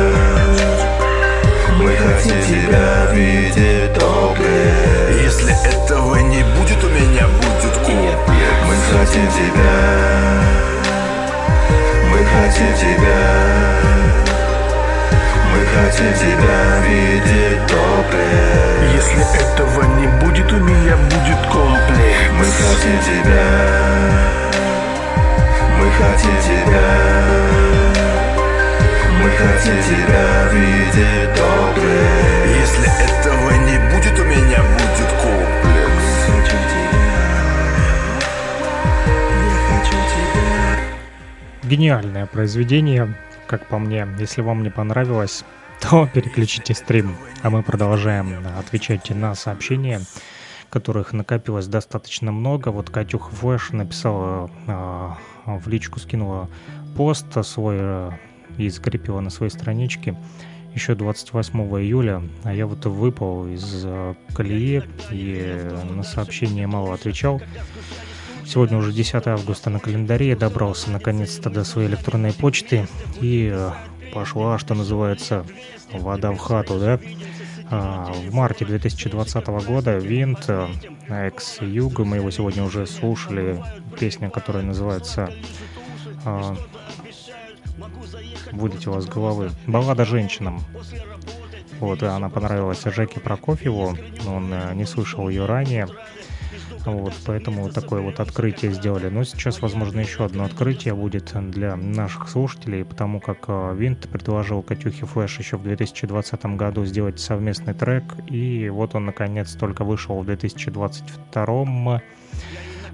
Мы 1.80 1.96
хотим 1.96 2.40
тебя 2.42 3.10
видеть 3.12 3.92
топле 3.94 5.20
Если 5.20 5.52
этого 5.68 6.14
не 6.18 6.44
будет, 6.54 6.84
у 6.84 6.88
меня 6.88 7.26
будет 7.26 7.74
комплекс 7.84 8.52
Мы 8.68 8.76
хотим 8.92 9.26
тебя. 9.32 9.76
Мы 12.08 12.18
хотим 12.24 12.72
тебя. 12.76 13.20
Мы 15.52 15.66
хотим 15.74 16.12
тебя 16.14 16.60
видеть 16.86 17.66
топле 17.66 18.28
Если 18.94 19.22
этого 19.40 19.82
не 19.98 20.06
будет, 20.24 20.52
у 20.52 20.56
меня 20.58 20.96
будет 20.96 21.52
комплекс 21.52 22.30
Мы 22.38 22.44
хотим 22.44 23.00
тебя. 23.00 23.46
Мы 25.80 25.90
хотим 25.90 26.36
тебя 26.42 27.75
Мы 29.26 29.32
хотим 29.32 29.74
тебя 29.82 30.52
видеть 30.52 31.34
топле 31.34 31.98
Если 32.60 32.86
этого 33.04 33.50
не 33.66 33.76
будет, 33.90 34.20
у 34.20 34.24
меня 34.24 34.62
будет 34.62 35.10
комплекс 35.20 36.06
Гениальное 41.64 42.26
произведение, 42.26 43.16
как 43.48 43.66
по 43.66 43.80
мне. 43.80 44.06
Если 44.20 44.42
вам 44.42 44.62
не 44.62 44.70
понравилось, 44.70 45.44
то 45.80 46.08
переключите 46.14 46.74
стрим. 46.74 47.16
А 47.42 47.50
мы 47.50 47.64
продолжаем 47.64 48.46
отвечать 48.56 49.10
на 49.10 49.34
сообщения, 49.34 50.02
которых 50.70 51.12
накопилось 51.12 51.66
достаточно 51.66 52.30
много. 52.30 52.68
Вот 52.68 52.90
Катюха 52.90 53.34
Флэш 53.34 53.70
написала 53.70 54.48
э, 54.68 55.10
в 55.46 55.66
личку, 55.66 55.98
скинула 55.98 56.48
пост 56.96 57.26
свой 57.44 57.76
э, 57.80 58.10
и 58.58 58.68
закрепила 58.68 59.20
на 59.20 59.30
своей 59.30 59.50
страничке 59.50 60.16
еще 60.76 60.94
28 60.94 61.58
июля, 61.80 62.22
а 62.44 62.52
я 62.52 62.66
вот 62.66 62.84
выпал 62.84 63.46
из 63.48 63.82
э, 63.84 64.14
колеи 64.34 64.82
и 65.10 65.70
на 65.90 66.02
сообщение 66.02 66.66
мало 66.66 66.92
отвечал. 66.92 67.40
Сегодня 68.44 68.76
уже 68.76 68.92
10 68.92 69.26
августа 69.26 69.70
на 69.70 69.80
календаре, 69.80 70.28
я 70.28 70.36
добрался 70.36 70.90
наконец-то 70.90 71.48
до 71.48 71.64
своей 71.64 71.88
электронной 71.88 72.34
почты 72.34 72.86
и 73.22 73.50
э, 73.52 73.70
пошла, 74.12 74.58
что 74.58 74.74
называется, 74.74 75.46
вода 75.92 76.30
в 76.32 76.38
хату, 76.38 76.78
да? 76.78 77.00
А, 77.70 78.12
В 78.12 78.34
марте 78.34 78.66
2020 78.66 79.46
года 79.66 79.96
Винт, 79.96 80.44
э, 80.48 80.68
экс 81.08 81.60
Юга, 81.62 82.04
мы 82.04 82.16
его 82.16 82.30
сегодня 82.30 82.62
уже 82.62 82.86
слушали, 82.86 83.64
песня, 83.98 84.28
которая 84.28 84.62
называется 84.62 85.32
вылетела 88.56 89.00
с 89.00 89.06
головы. 89.06 89.50
Баллада 89.66 90.04
женщинам. 90.04 90.60
Вот, 91.80 92.02
и 92.02 92.06
она 92.06 92.30
понравилась 92.30 92.82
Жеке 92.84 93.20
Прокофьеву, 93.20 93.96
он 94.26 94.52
э, 94.52 94.74
не 94.74 94.86
слышал 94.86 95.28
ее 95.28 95.44
ранее. 95.44 95.88
Вот, 96.86 97.12
поэтому 97.26 97.64
вот 97.64 97.74
такое 97.74 98.00
вот 98.00 98.20
открытие 98.20 98.72
сделали. 98.72 99.08
Но 99.08 99.24
сейчас, 99.24 99.60
возможно, 99.60 99.98
еще 100.00 100.24
одно 100.24 100.44
открытие 100.44 100.94
будет 100.94 101.34
для 101.50 101.74
наших 101.74 102.28
слушателей, 102.28 102.84
потому 102.84 103.20
как 103.20 103.44
э, 103.48 103.74
Винт 103.76 104.08
предложил 104.08 104.62
Катюхе 104.62 105.04
Флэш 105.04 105.38
еще 105.38 105.56
в 105.56 105.64
2020 105.64 106.46
году 106.56 106.84
сделать 106.84 107.18
совместный 107.18 107.74
трек, 107.74 108.04
и 108.28 108.68
вот 108.68 108.94
он, 108.94 109.06
наконец, 109.06 109.52
только 109.54 109.84
вышел 109.84 110.20
в 110.20 110.24
2022 110.24 112.00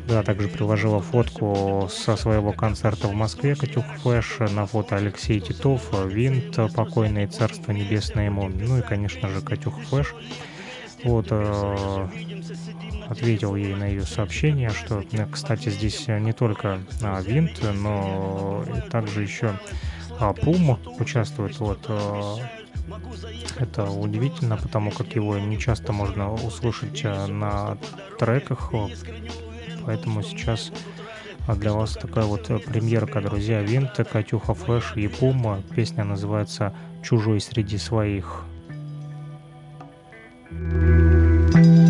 да, 0.09 0.23
также 0.23 0.49
приложила 0.49 1.01
фотку 1.01 1.89
со 1.91 2.17
своего 2.17 2.53
концерта 2.53 3.09
в 3.09 3.15
Москве 3.15 3.55
Катюх 3.55 3.85
Флэш. 3.99 4.39
На 4.51 4.67
фото 4.67 4.97
Алексей 4.97 5.41
Титов, 5.41 5.91
Винт, 6.07 6.57
покойный 6.75 7.27
Царство 7.27 7.73
Небесное 7.73 8.27
ему. 8.27 8.49
Ну 8.49 8.79
и, 8.79 8.83
конечно 8.83 9.29
же, 9.29 9.41
Катюх 9.41 9.81
Флэш. 9.85 10.15
Вот, 11.05 11.27
э, 11.31 12.09
ответил 13.09 13.57
ей 13.57 13.75
на 13.75 13.87
ее 13.87 14.03
сообщение, 14.03 14.71
что, 14.71 15.03
э, 15.11 15.27
кстати, 15.31 15.69
здесь 15.69 16.07
не 16.07 16.33
только 16.33 16.81
а, 17.03 17.21
Винт, 17.21 17.61
но 17.75 18.65
также 18.91 19.23
еще 19.23 19.59
а, 20.21 20.33
Пум 20.33 20.79
участвует. 21.01 21.59
Вот, 21.59 21.87
э, 21.89 22.37
это 23.59 23.91
удивительно, 23.91 24.57
потому 24.57 24.91
как 24.91 25.15
его 25.15 25.39
не 25.39 25.59
часто 25.59 25.93
можно 25.93 26.33
услышать 26.33 27.01
э, 27.05 27.27
на 27.27 27.79
треках. 28.19 28.73
Поэтому 29.85 30.23
сейчас 30.23 30.73
а, 31.47 31.55
для 31.55 31.73
вас 31.73 31.93
такая 31.93 32.25
вот 32.25 32.51
э, 32.51 32.59
премьерка, 32.59 33.21
друзья. 33.21 33.63
Винт, 33.63 33.97
Катюха 34.11 34.55
Флэш 34.55 34.97
и 34.97 35.09
Пума. 35.09 35.63
Песня 35.75 36.05
называется 36.05 36.75
«Чужой 37.03 37.41
среди 37.41 37.79
своих». 37.79 38.45
Я 40.51 41.82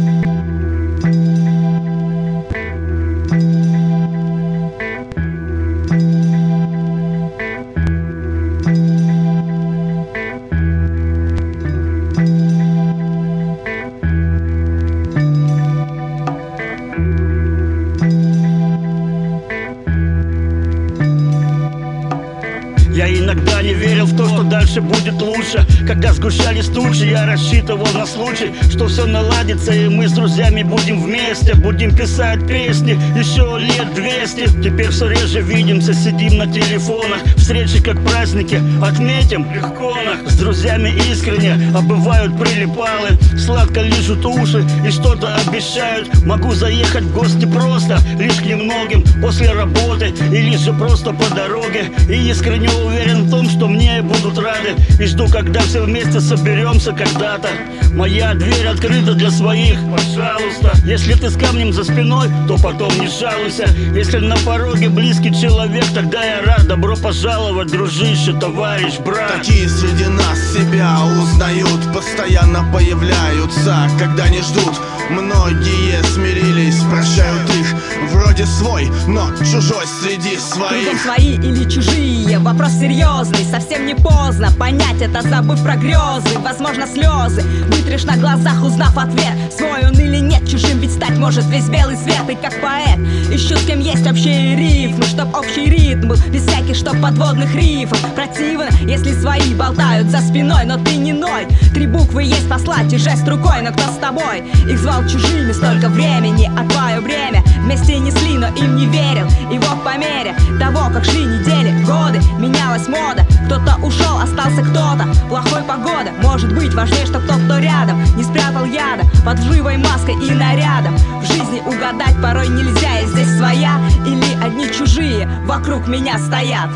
в 24.80 25.01
лучше. 25.22 25.66
Когда 25.86 26.12
сгущались 26.12 26.66
тучи, 26.66 27.04
я 27.04 27.26
рассчитывал 27.26 27.86
на 27.94 28.06
случай 28.06 28.52
Что 28.70 28.88
все 28.88 29.06
наладится 29.06 29.72
и 29.72 29.88
мы 29.88 30.08
с 30.08 30.12
друзьями 30.12 30.62
будем 30.62 31.02
вместе. 31.02 31.54
Будем 31.54 31.96
писать 31.96 32.46
песни 32.46 32.98
еще 33.16 33.58
лет 33.58 33.94
двести. 33.94 34.46
Теперь 34.62 34.90
все 34.90 35.08
реже 35.08 35.40
видимся, 35.40 35.94
сидим 35.94 36.38
на 36.38 36.46
телефонах. 36.46 37.22
Встречи 37.36 37.82
как 37.82 38.02
праздники, 38.04 38.60
отметим 38.82 39.46
легко 39.52 39.94
С 40.26 40.38
друзьями 40.38 40.92
искренне, 41.10 41.58
а 41.74 41.80
бывают 41.80 42.38
прилипалы. 42.38 43.18
Сладко 43.38 43.80
лижут 43.80 44.24
уши 44.24 44.64
и 44.86 44.90
что-то 44.90 45.34
обещают. 45.36 46.24
Могу 46.24 46.52
заехать 46.52 47.04
в 47.04 47.14
гости 47.14 47.46
просто, 47.46 47.98
лишь 48.18 48.36
к 48.36 48.44
немногим 48.44 49.04
После 49.22 49.52
работы. 49.52 50.12
Или 50.32 50.56
же 50.56 50.72
просто 50.72 51.12
по 51.12 51.34
дороге. 51.34 51.90
И 52.08 52.30
искренне 52.30 52.68
уверен 52.84 53.24
в 53.24 53.30
том, 53.30 53.48
что 53.48 53.68
мне 53.68 54.02
будут 54.02 54.38
рады. 54.38 54.74
И 55.00 55.06
жду, 55.12 55.28
когда 55.28 55.60
все 55.60 55.82
вместе 55.82 56.20
соберемся 56.20 56.92
когда-то. 56.92 57.48
Моя 57.92 58.34
дверь 58.34 58.66
открыта 58.66 59.12
для 59.12 59.30
своих, 59.30 59.78
пожалуйста. 59.90 60.72
Если 60.86 61.12
ты 61.12 61.28
с 61.28 61.36
камнем 61.36 61.72
за 61.72 61.84
спиной, 61.84 62.28
то 62.48 62.56
потом 62.56 62.90
не 62.98 63.08
жалуйся. 63.08 63.68
Если 63.94 64.18
на 64.18 64.36
пороге 64.38 64.88
близкий 64.88 65.30
человек, 65.30 65.84
тогда 65.94 66.24
я 66.24 66.40
рад. 66.42 66.66
Добро 66.66 66.96
пожаловать, 66.96 67.68
дружище, 67.68 68.32
товарищ, 68.32 68.98
брат. 69.04 69.34
Такие 69.36 69.68
среди 69.68 70.06
нас 70.06 70.38
себя 70.52 70.96
узнают 71.20 71.80
Постоянно 71.92 72.64
появляются, 72.72 73.90
когда 73.98 74.28
не 74.28 74.40
ждут. 74.40 74.80
Многие 75.10 76.02
смирились, 76.14 76.80
прощают 76.90 77.50
их 77.50 77.66
Вроде 78.12 78.46
свой, 78.46 78.90
но 79.06 79.28
чужой 79.38 79.84
среди 80.00 80.38
своих. 80.38 80.84
Кругом 80.84 80.98
свои 80.98 81.34
или 81.34 81.68
чужие, 81.68 82.38
вопрос 82.38 82.72
серьезный 82.72 83.44
Совсем 83.50 83.84
не 83.84 83.94
поздно 83.94 84.50
понять 84.58 84.91
это, 85.00 85.22
забыв 85.22 85.62
про 85.62 85.76
грезы. 85.76 86.38
Возможно 86.40 86.86
слезы, 86.86 87.42
вытрешь 87.68 88.04
на 88.04 88.16
глазах, 88.16 88.62
узнав 88.62 88.96
ответ. 88.96 89.52
Свой 89.56 89.86
он 89.86 89.92
или 89.92 90.18
нет, 90.18 90.48
чужим 90.48 90.78
ведь 90.80 90.92
стать 90.92 91.18
может 91.18 91.44
весь 91.46 91.68
белый 91.68 91.96
свет. 91.96 92.28
И 92.28 92.34
как 92.34 92.60
поэт, 92.60 92.98
ищу 93.30 93.56
с 93.56 93.64
кем 93.64 93.80
есть 93.80 94.06
общие 94.06 94.56
рифмы 94.56 95.04
Чтоб 95.04 95.34
общий 95.36 95.66
ритм 95.66 96.08
был, 96.08 96.16
без 96.30 96.44
всяких 96.44 96.76
чтоб 96.76 97.00
подводных 97.00 97.54
рифов. 97.54 97.98
Противно, 98.14 98.68
если 98.82 99.12
свои 99.12 99.54
болтают 99.54 100.08
за 100.08 100.18
спиной, 100.18 100.64
но 100.64 100.76
ты 100.76 100.96
не 100.96 101.12
ной. 101.12 101.46
Три 101.74 101.86
буквы 101.86 102.24
есть 102.24 102.48
послать 102.48 102.92
и 102.92 102.98
жест 102.98 103.26
рукой, 103.28 103.62
но 103.62 103.72
кто 103.72 103.84
с 103.92 103.96
тобой? 103.96 104.44
Их 104.68 104.78
звал 104.78 105.02
чужими 105.06 105.52
столько 105.52 105.88
времени, 105.88 106.50
а 106.56 106.68
твое 106.68 107.00
бремя. 107.00 107.42
Вместе 107.62 107.98
несли, 107.98 108.36
но 108.36 108.48
им 108.48 108.76
не 108.76 108.86
верил 108.86 109.26
И 109.52 109.58
вот 109.58 109.84
по 109.84 109.96
мере. 109.96 110.34
Того, 110.58 110.90
как 110.92 111.04
шли 111.04 111.24
недели, 111.24 111.72
годы 111.84 112.20
Менялась 112.38 112.88
мода, 112.88 113.24
кто-то 113.46 113.76
ушел, 113.84 114.18
остался 114.18 114.62
кто-то 114.82 115.08
Плохой 115.28 115.62
погода, 115.62 116.10
может 116.22 116.52
быть 116.54 116.74
важнее, 116.74 117.06
что 117.06 117.20
тот, 117.20 117.40
кто 117.44 117.58
рядом 117.58 118.02
Не 118.16 118.24
спрятал 118.24 118.64
яда 118.64 119.04
под 119.24 119.38
лживой 119.40 119.76
маской 119.76 120.14
и 120.14 120.30
нарядом. 120.32 120.96
В 120.96 121.26
жизни 121.26 121.60
угадать 121.64 122.20
порой 122.20 122.48
нельзя, 122.48 122.98
я 122.98 123.06
здесь 123.06 123.36
своя 123.36 123.80
Или 124.06 124.42
одни 124.42 124.70
чужие 124.72 125.28
вокруг 125.44 125.86
меня 125.86 126.18
стоят. 126.18 126.70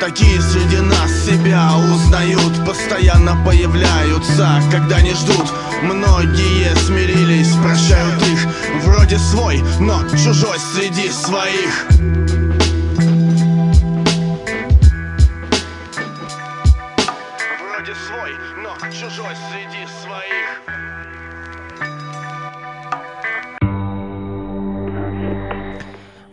Такие 0.00 0.40
среди 0.42 0.78
нас 0.78 1.10
себя 1.24 1.70
узнают 1.76 2.64
Постоянно 2.66 3.36
появляются, 3.44 4.60
когда 4.70 5.00
не 5.00 5.14
ждут. 5.14 5.52
Многие 5.82 6.74
смирились, 6.76 7.54
прощают 7.62 8.20
их 8.22 8.46
Вроде 8.84 9.18
свой, 9.18 9.62
но 9.78 10.00
чужой 10.10 10.58
среди 10.74 11.10
своих 11.10 12.43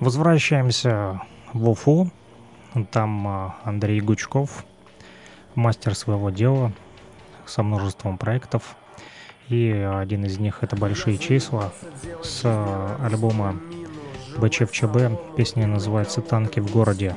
Возвращаемся 0.02 1.22
в 1.54 1.70
Уфу. 1.70 2.10
Там 2.90 3.28
а, 3.28 3.56
Андрей 3.64 4.02
Гучков, 4.02 4.66
мастер 5.54 5.94
своего 5.94 6.32
дела, 6.32 6.74
со 7.46 7.62
множеством 7.62 8.18
проектов. 8.18 8.76
И 9.48 9.70
один 9.70 10.26
из 10.26 10.40
них 10.40 10.64
это 10.64 10.76
«Большие 10.76 11.20
числа» 11.20 11.72
с 12.24 12.42
а, 12.44 12.98
альбома 13.06 13.58
БЧФЧБ. 14.40 15.36
Песня 15.38 15.68
называется 15.68 16.22
«Танки 16.22 16.60
в 16.60 16.72
городе». 16.72 17.16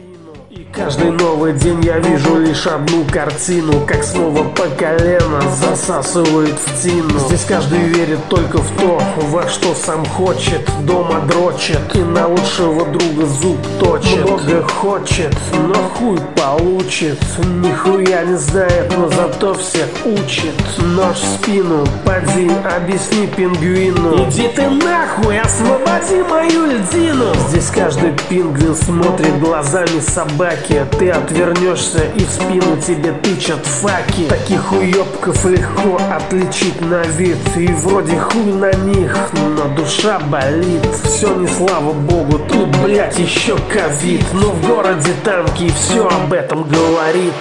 Каждый 0.73 1.11
новый 1.11 1.53
день 1.53 1.85
я 1.85 1.99
вижу 1.99 2.37
лишь 2.37 2.67
одну 2.67 3.05
картину 3.05 3.85
Как 3.87 4.05
снова 4.05 4.45
по 4.45 4.65
колено 4.77 5.41
засасывает 5.51 6.55
в 6.55 6.83
тину. 6.83 7.19
Здесь 7.19 7.45
каждый 7.45 7.79
верит 7.79 8.21
только 8.29 8.59
в 8.59 8.71
то, 8.79 9.01
во 9.17 9.49
что 9.49 9.75
сам 9.75 10.05
хочет 10.07 10.61
Дома 10.85 11.21
дрочит 11.23 11.81
и 11.95 11.99
на 11.99 12.29
лучшего 12.29 12.87
друга 12.87 13.27
зуб 13.27 13.59
точит. 13.81 14.25
Много 14.25 14.63
хочет, 14.69 15.35
но 15.67 15.75
хуй 15.75 16.19
получит 16.37 17.19
Нихуя 17.63 18.25
не 18.25 18.37
знает, 18.37 18.93
но 18.97 19.09
зато 19.09 19.55
всех 19.55 19.89
учит. 20.05 20.55
Нож 20.79 21.17
в 21.17 21.35
спину, 21.35 21.85
поди, 22.05 22.51
объясни 22.77 23.27
пингвину. 23.27 24.29
Иди 24.29 24.49
ты 24.49 24.69
нахуй, 24.69 25.41
освободи 25.41 26.23
мою 26.29 26.67
льдину. 26.67 27.33
Здесь 27.49 27.71
каждый 27.71 28.13
пингвин 28.29 28.75
смотрит 28.75 29.39
глазами 29.41 30.01
собаки 30.45 30.85
Ты 30.99 31.11
отвернешься 31.11 32.05
и 32.17 32.25
в 32.25 32.31
спину 32.31 32.77
тебе 32.77 33.13
тычат 33.23 33.65
факи. 33.65 34.27
Таких 34.29 34.73
уебков 34.73 35.45
легко 35.45 35.99
отличить 36.15 36.81
на 36.81 37.03
вид 37.03 37.39
И 37.57 37.69
вроде 37.69 38.19
хуй 38.19 38.53
на 38.53 38.73
них, 38.73 39.17
но 39.33 39.69
душа 39.75 40.19
болит. 40.19 40.83
Все 41.05 41.35
не 41.35 41.47
слава 41.47 41.93
богу, 41.93 42.39
тут, 42.39 42.69
блять, 42.83 43.19
еще 43.19 43.57
ковид. 43.73 44.25
Но 44.33 44.51
в 44.51 44.67
городе 44.67 45.13
танки, 45.25 45.65
и 45.65 45.71
все 45.71 46.07
об 46.07 46.33
этом 46.33 46.65
говорит. 46.65 47.33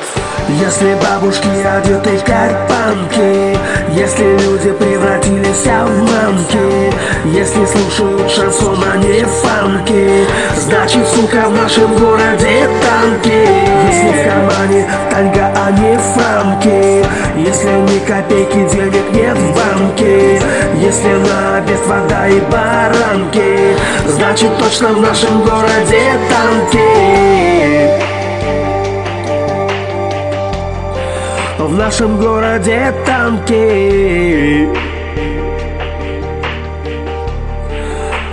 Если 0.49 0.95
бабушки 0.95 1.47
одеты 1.65 2.19
как 2.25 2.67
панки 2.67 3.57
Если 3.95 4.37
люди 4.39 4.73
превратились 4.73 5.63
в 5.63 6.01
мамки 6.01 6.93
Если 7.33 7.65
слушают 7.65 8.29
шансон, 8.29 8.77
а 8.91 8.97
не 8.97 9.23
фанки 9.23 10.27
Значит, 10.57 11.07
сука, 11.07 11.47
в 11.47 11.55
нашем 11.55 11.95
городе 11.95 12.67
танки 12.67 12.92
Если 12.93 14.11
в 14.11 14.23
кармане 14.23 14.85
танго, 15.09 15.51
а 15.55 15.71
не 15.71 15.97
франки. 15.97 17.05
Если 17.35 17.71
ни 17.71 17.99
копейки 17.99 18.69
денег 18.73 19.11
нет 19.13 19.37
в 19.37 19.55
банке. 19.55 20.41
Если 20.75 21.13
на 21.27 21.57
обед 21.57 21.85
вода 21.87 22.27
и 22.27 22.39
баранки. 22.41 23.75
Значит, 24.07 24.57
точно 24.57 24.89
в 24.89 25.01
нашем 25.01 25.41
городе 25.41 26.19
танки. 26.29 26.89
В 31.57 31.75
нашем 31.75 32.17
городе 32.17 32.93
танки. 33.05 34.69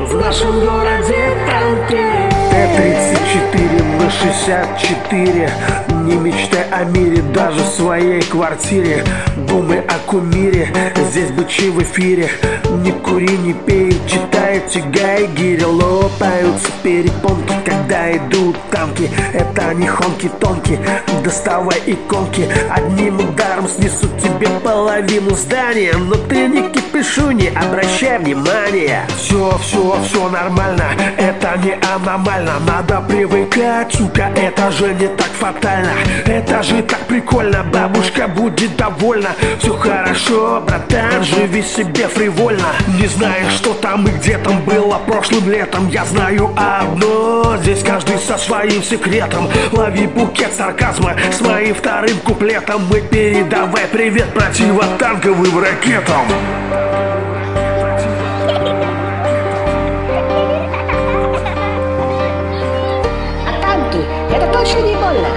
В 0.00 0.14
нашем 0.16 0.60
городе 0.60 1.34
танки 1.46 1.49
Т-34 2.76 3.82
на 3.98 4.10
64 4.10 5.51
Не 6.05 6.14
мечтай 6.16 6.64
о 6.70 6.84
мире, 6.84 7.22
даже 7.34 7.60
в 7.60 7.66
своей 7.66 8.22
квартире. 8.22 9.05
Думай 9.48 9.80
о 9.80 9.98
кумире, 10.06 10.72
здесь 11.10 11.30
бычи 11.30 11.70
в 11.70 11.82
эфире. 11.82 12.28
Не 12.82 12.92
кури, 12.92 13.36
не 13.38 13.52
пей, 13.52 13.92
читайте 14.60 14.80
Гайгири 14.88 15.64
Лопаются 15.64 16.70
перепонки, 16.82 17.54
когда 17.64 18.16
идут 18.16 18.56
танки. 18.70 19.10
Это 19.32 19.74
не 19.74 19.86
хонки-тонки, 19.86 20.78
доставай 21.22 21.78
иконки. 21.86 22.48
Одним 22.70 23.18
ударом 23.20 23.68
снесут 23.68 24.16
тебе 24.18 24.48
половину 24.62 25.34
здания. 25.36 25.94
Но 25.96 26.14
ты 26.14 26.48
не 26.48 26.70
кипишу, 26.70 27.30
не 27.30 27.48
обращай 27.48 28.18
внимания. 28.18 29.06
Все, 29.16 29.56
все, 29.62 29.96
все 30.04 30.28
нормально, 30.28 30.84
это 31.16 31.58
не 31.62 31.78
аномально. 31.94 32.54
Надо 32.66 33.00
привыкать, 33.08 33.94
сука, 33.94 34.30
это 34.36 34.70
же 34.70 34.94
не 34.94 35.08
так 35.08 35.30
фатально. 35.38 35.92
Это 36.26 36.62
же 36.62 36.82
так 36.82 37.00
прикольно, 37.06 37.64
бабушка 37.64 38.28
будет 38.28 38.76
довольна. 38.76 39.30
Все 39.58 39.74
хорошо, 39.76 40.62
братан, 40.66 41.22
живи 41.22 41.62
себе 41.62 42.08
фривольно. 42.08 42.66
Не 43.00 43.06
знаешь, 43.06 43.52
что 43.54 43.74
там 43.74 44.06
и 44.06 44.10
где 44.10 44.38
там 44.51 44.64
было 44.64 44.98
прошлым 45.06 45.48
летом. 45.48 45.89
Я 45.89 46.05
знаю 46.05 46.51
одно, 46.56 47.56
здесь 47.59 47.82
каждый 47.82 48.18
со 48.18 48.36
своим 48.36 48.82
секретом. 48.82 49.48
Лови 49.72 50.06
букет 50.06 50.52
сарказма 50.52 51.14
с 51.31 51.40
моим 51.40 51.74
вторым 51.74 52.18
куплетом 52.18 52.82
Мы 52.90 53.01
передавай 53.01 53.86
привет 53.93 54.32
противотанковым 54.35 55.60
ракетам. 55.60 56.27
А 63.47 63.62
танки, 63.62 64.05
это 64.35 64.52
точно 64.52 64.81
не 64.81 64.94
больно. 64.94 65.28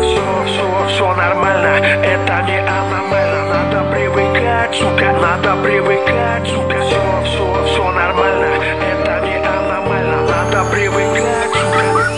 Все, 0.00 0.22
все, 0.46 0.86
все 0.88 1.14
нормально, 1.14 1.80
это 2.02 2.42
не 2.42 2.58
аномально 2.58 3.48
Надо 3.48 3.90
привыкать, 3.90 4.17
сука, 4.74 5.12
надо 5.20 5.56
привыкать, 5.62 6.46
сука. 6.48 6.80
Все, 6.80 7.00
все, 7.24 7.64
все 7.66 7.92
нормально, 7.92 8.44
это 8.44 9.20
не 9.26 9.36
аномально. 9.36 10.22
Надо 10.22 10.70
привыкать, 10.70 11.50
сука. 11.52 12.08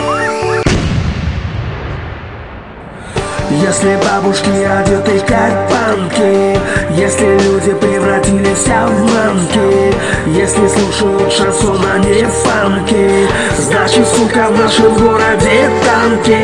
Если 3.51 3.97
бабушки 3.97 4.51
одеты 4.65 5.19
как 5.27 5.69
панки 5.69 6.57
Если 6.91 7.37
люди 7.39 7.75
превратились 7.75 8.65
в 8.65 9.15
мамки 9.15 9.93
Если 10.27 10.69
слушают 10.69 11.33
шансон, 11.33 11.81
а 11.93 11.99
не 11.99 12.25
фанки 12.27 13.29
Значит, 13.59 14.07
сука, 14.07 14.49
в 14.51 14.59
нашем 14.59 14.95
городе 14.95 15.69
танки. 15.85 16.39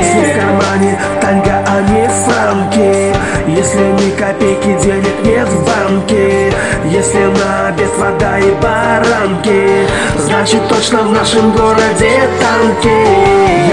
Если 0.00 0.32
в 0.32 0.40
кармане 0.40 1.00
танго, 1.20 1.64
а 1.66 1.80
не 1.82 2.09
Если 3.56 3.78
ни 3.78 4.10
копейки 4.12 4.80
денег 4.80 5.24
нет 5.24 5.48
в 5.48 5.66
банке 5.66 6.52
Если 6.84 7.24
на 7.24 7.68
обед 7.68 7.90
вода 7.98 8.38
и 8.38 8.50
баранки 8.62 9.88
Значит, 10.18 10.68
точно 10.68 11.02
в 11.02 11.12
нашем 11.12 11.50
городе 11.50 12.28
танки. 12.38 12.96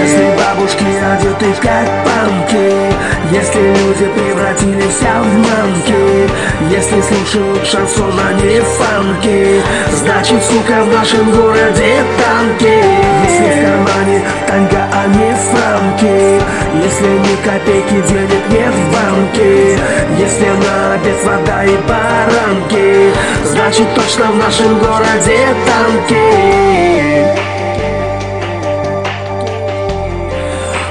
Если 0.00 0.36
бабушки 0.36 0.84
одеты 0.84 1.54
как 1.62 1.86
панки 2.04 2.92
Если 3.30 3.60
люди 3.60 4.06
превратились 4.14 5.00
в 5.00 5.38
мамки 5.38 6.28
Если 6.70 7.00
слушают 7.00 7.66
шансон, 7.66 8.12
а 8.18 8.32
не 8.32 8.60
фанки 8.60 9.62
Значит, 9.92 10.42
сука, 10.42 10.82
в 10.82 10.92
нашем 10.92 11.30
городе 11.30 12.02
танки 12.18 13.07
Если 13.38 13.60
в 13.60 13.64
кармане 13.64 14.22
танго, 14.46 14.82
а 14.92 15.06
не 15.06 15.34
франки. 15.34 16.42
Если 16.82 17.06
ни 17.06 17.36
копейки 17.44 17.98
денег 18.08 18.44
нет 18.50 18.74
в 18.74 18.92
банке 18.92 19.78
Если 20.18 20.46
на 20.46 20.94
обед 20.94 21.24
вода 21.24 21.64
и 21.64 21.76
баранки 21.88 23.12
Значит, 23.44 23.86
точно 23.94 24.26
в 24.32 24.36
нашем 24.36 24.78
городе 24.78 25.38
танки. 25.66 26.58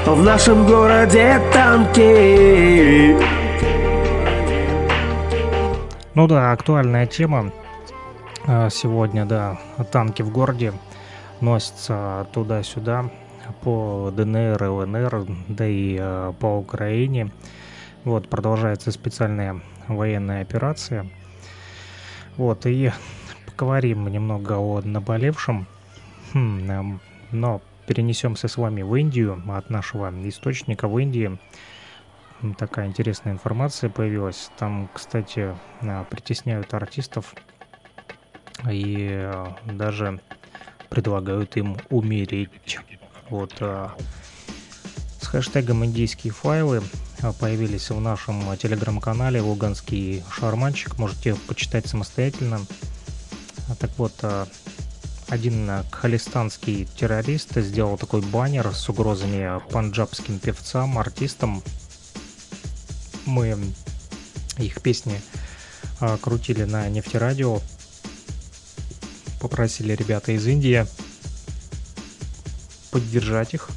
В 0.06 0.22
нашем 0.22 0.66
городе 0.66 1.40
танки. 1.52 3.16
Ну 6.14 6.26
да, 6.26 6.52
актуальная 6.52 7.06
тема 7.06 7.52
а, 8.46 8.68
сегодня, 8.70 9.24
да, 9.24 9.58
танки 9.92 10.22
в 10.22 10.30
городе 10.30 10.72
носятся 11.40 12.26
туда-сюда 12.32 13.10
по 13.62 14.12
ДНР, 14.14 14.62
ЛНР, 14.62 15.26
да 15.48 15.66
и 15.66 15.96
а, 16.00 16.32
по 16.32 16.58
Украине. 16.58 17.30
Вот, 18.04 18.28
продолжается 18.28 18.90
специальная 18.90 19.60
военная 19.88 20.42
операция. 20.42 21.10
Вот, 22.36 22.66
и 22.66 22.92
поговорим 23.46 24.06
немного 24.08 24.58
о 24.58 24.80
наболевшем. 24.82 25.66
Хм, 26.32 26.70
эм, 26.70 27.00
но 27.32 27.60
перенесемся 27.86 28.48
с 28.48 28.56
вами 28.56 28.82
в 28.82 28.94
Индию, 28.94 29.42
от 29.48 29.70
нашего 29.70 30.10
источника 30.28 30.88
в 30.88 30.98
Индии. 30.98 31.38
Такая 32.56 32.86
интересная 32.86 33.32
информация 33.32 33.90
появилась. 33.90 34.50
Там, 34.58 34.88
кстати, 34.92 35.54
а, 35.82 36.04
притесняют 36.04 36.72
артистов 36.74 37.34
и 38.70 39.08
э, 39.10 39.46
даже 39.66 40.20
предлагают 40.88 41.56
им 41.56 41.76
умереть. 41.90 42.78
Вот 43.30 43.52
а, 43.60 43.94
с 45.20 45.26
хэштегом 45.26 45.84
индийские 45.84 46.32
файлы 46.32 46.82
появились 47.40 47.90
в 47.90 48.00
нашем 48.00 48.56
телеграм-канале 48.56 49.40
Луганский 49.40 50.22
шарманчик. 50.30 50.98
Можете 50.98 51.34
почитать 51.34 51.86
самостоятельно. 51.86 52.60
Так 53.78 53.90
вот, 53.98 54.14
а, 54.22 54.46
один 55.28 55.70
кхалистанский 55.90 56.86
террорист 56.96 57.54
сделал 57.56 57.98
такой 57.98 58.22
баннер 58.22 58.74
с 58.74 58.88
угрозами 58.88 59.60
панджабским 59.70 60.38
певцам, 60.38 60.98
артистам. 60.98 61.62
Мы 63.26 63.58
их 64.56 64.80
песни 64.80 65.20
а, 66.00 66.16
крутили 66.16 66.64
на 66.64 66.88
нефтерадио. 66.88 67.60
Попросили 69.40 69.92
ребята 69.92 70.32
из 70.32 70.46
Индии 70.46 70.86
поддержать 72.90 73.54
их, 73.54 73.68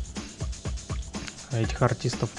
этих 1.51 1.81
артистов. 1.81 2.29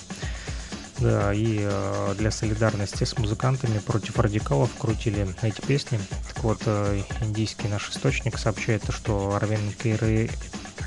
Да, 0.99 1.35
и 1.35 1.59
э, 1.61 2.15
для 2.16 2.31
солидарности 2.31 3.03
с 3.03 3.19
музыкантами 3.19 3.78
против 3.78 4.20
радикалов 4.20 4.70
крутили 4.78 5.27
эти 5.43 5.61
песни. 5.61 5.99
Так 6.28 6.44
вот, 6.44 6.62
э, 6.66 7.03
индийский 7.20 7.66
наш 7.66 7.90
источник 7.90 8.39
сообщает, 8.39 8.85
что 8.90 9.35
Арвинд, 9.35 9.74
Кери... 9.77 10.31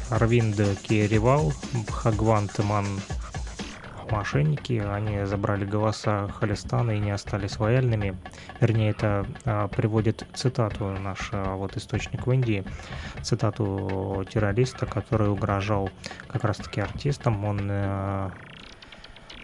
Арвинд 0.10 0.58
Киривал, 0.84 1.54
Бхагвант 1.74 2.58
Ман 2.60 3.02
мошенники, 4.12 4.74
они 4.74 5.26
забрали 5.26 5.66
голоса 5.66 6.28
Халистана 6.28 6.92
и 6.92 7.00
не 7.00 7.12
остались 7.12 7.60
лояльными. 7.60 8.18
Вернее, 8.60 8.92
это 8.92 9.26
а, 9.46 9.68
приводит 9.68 10.26
цитату 10.34 10.86
наш 10.86 11.30
а, 11.32 11.56
вот 11.56 11.78
источник 11.78 12.28
в 12.28 12.32
Индии, 12.32 12.64
цитату 13.22 14.26
террориста, 14.32 14.86
который 14.86 15.30
угрожал 15.30 15.90
как 16.28 16.44
раз-таки 16.44 16.82
артистам. 16.82 17.44
Он 17.46 17.60
э, 17.70 18.30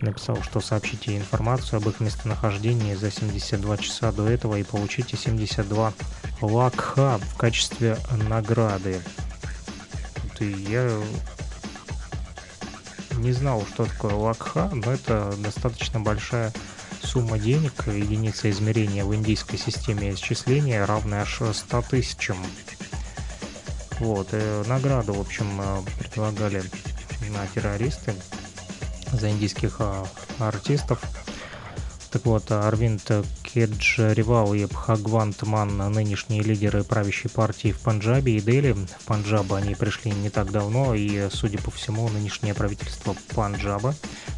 написал, 0.01 0.41
что 0.41 0.59
сообщите 0.59 1.17
информацию 1.17 1.77
об 1.77 1.88
их 1.88 1.99
местонахождении 1.99 2.93
за 2.93 3.11
72 3.11 3.77
часа 3.77 4.11
до 4.11 4.27
этого 4.27 4.55
и 4.55 4.63
получите 4.63 5.17
72 5.17 5.93
лакха 6.41 7.19
в 7.19 7.38
качестве 7.38 7.97
награды. 8.29 9.01
И 10.39 10.45
я 10.45 10.89
не 13.17 13.31
знал, 13.31 13.65
что 13.65 13.85
такое 13.85 14.13
лакха, 14.13 14.69
но 14.73 14.91
это 14.91 15.33
достаточно 15.38 15.99
большая 15.99 16.51
сумма 17.03 17.39
денег, 17.39 17.88
единица 17.88 18.49
измерения 18.49 19.05
в 19.05 19.13
индийской 19.15 19.57
системе 19.57 20.13
исчисления, 20.13 20.85
равная 20.85 21.21
аж 21.21 21.41
100 21.53 21.81
тысячам. 21.89 22.38
Вот, 23.99 24.29
э, 24.31 24.63
награду, 24.67 25.13
в 25.13 25.19
общем, 25.19 25.45
э, 25.61 25.81
предлагали 25.99 26.63
на 27.29 27.45
террористы 27.47 28.15
за 29.11 29.29
индийских 29.29 29.75
а, 29.79 30.05
артистов. 30.39 31.01
Так 32.11 32.25
вот, 32.25 32.51
Арвинд 32.51 33.11
Кеджаривал 33.53 34.53
и 34.53 34.65
Бхагвант 34.65 35.44
Ман, 35.44 35.78
нынешние 35.78 36.41
лидеры 36.41 36.86
правящей 36.86 37.30
партии 37.30 37.73
в 37.73 37.80
Панджабе 37.80 38.38
и 38.38 38.40
Дели. 38.40 38.72
В 38.72 39.06
Панджаб 39.06 39.52
они 39.52 39.76
пришли 39.76 40.11
не 40.11 40.30
так 40.30 40.52
давно, 40.52 40.95
и, 40.95 41.28
судя 41.30 41.57
по 41.57 41.69
всему, 41.69 42.07
нынешнее 42.07 42.53
правительство 42.53 43.14
Панджаба 43.36 43.94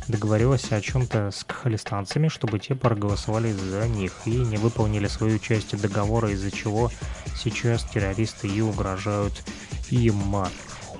договорилось 0.08 0.72
о 0.72 0.82
чем-то 0.82 1.30
с 1.32 1.44
кхалистанцами, 1.44 2.28
чтобы 2.28 2.58
те 2.58 2.74
проголосовали 2.74 3.52
за 3.52 3.88
них 3.88 4.14
и 4.26 4.32
не 4.32 4.58
выполнили 4.58 5.08
свою 5.08 5.38
часть 5.38 5.80
договора, 5.80 6.32
из-за 6.32 6.50
чего 6.50 6.92
сейчас 7.38 7.84
террористы 7.84 8.48
и 8.48 8.62
угрожают 8.62 9.44
им. 9.92 10.36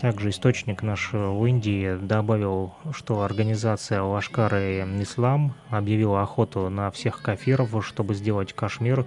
Также 0.04 0.32
источник 0.32 0.84
наш 0.84 1.14
в 1.14 1.46
Индии 1.46 1.96
добавил, 1.96 2.74
что 2.92 3.22
организация 3.22 4.02
Лашкар 4.02 4.54
Ислам 4.54 5.54
объявила 5.70 6.22
охоту 6.22 6.68
на 6.68 6.92
всех 6.92 7.22
кафиров, 7.22 7.74
чтобы 7.88 8.14
сделать 8.14 8.52
Кашмир 8.52 9.06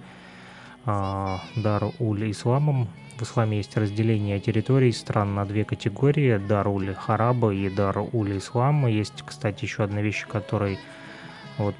а, 0.85 1.39
Дар-уль-Исламом. 1.55 2.87
В 3.19 3.21
исламе 3.21 3.57
есть 3.57 3.77
разделение 3.77 4.39
территорий 4.39 4.91
стран 4.91 5.35
на 5.35 5.45
две 5.45 5.65
категории– 5.65 6.37
Дар-уль-Хараба 6.47 7.53
и 7.53 7.69
Дар-уль-Ислам. 7.69 8.87
Есть, 8.87 9.21
кстати, 9.23 9.65
еще 9.65 9.83
одна 9.83 10.01
вещь, 10.01 10.23
о 10.23 10.31
которой 10.31 10.79
вот, 11.59 11.75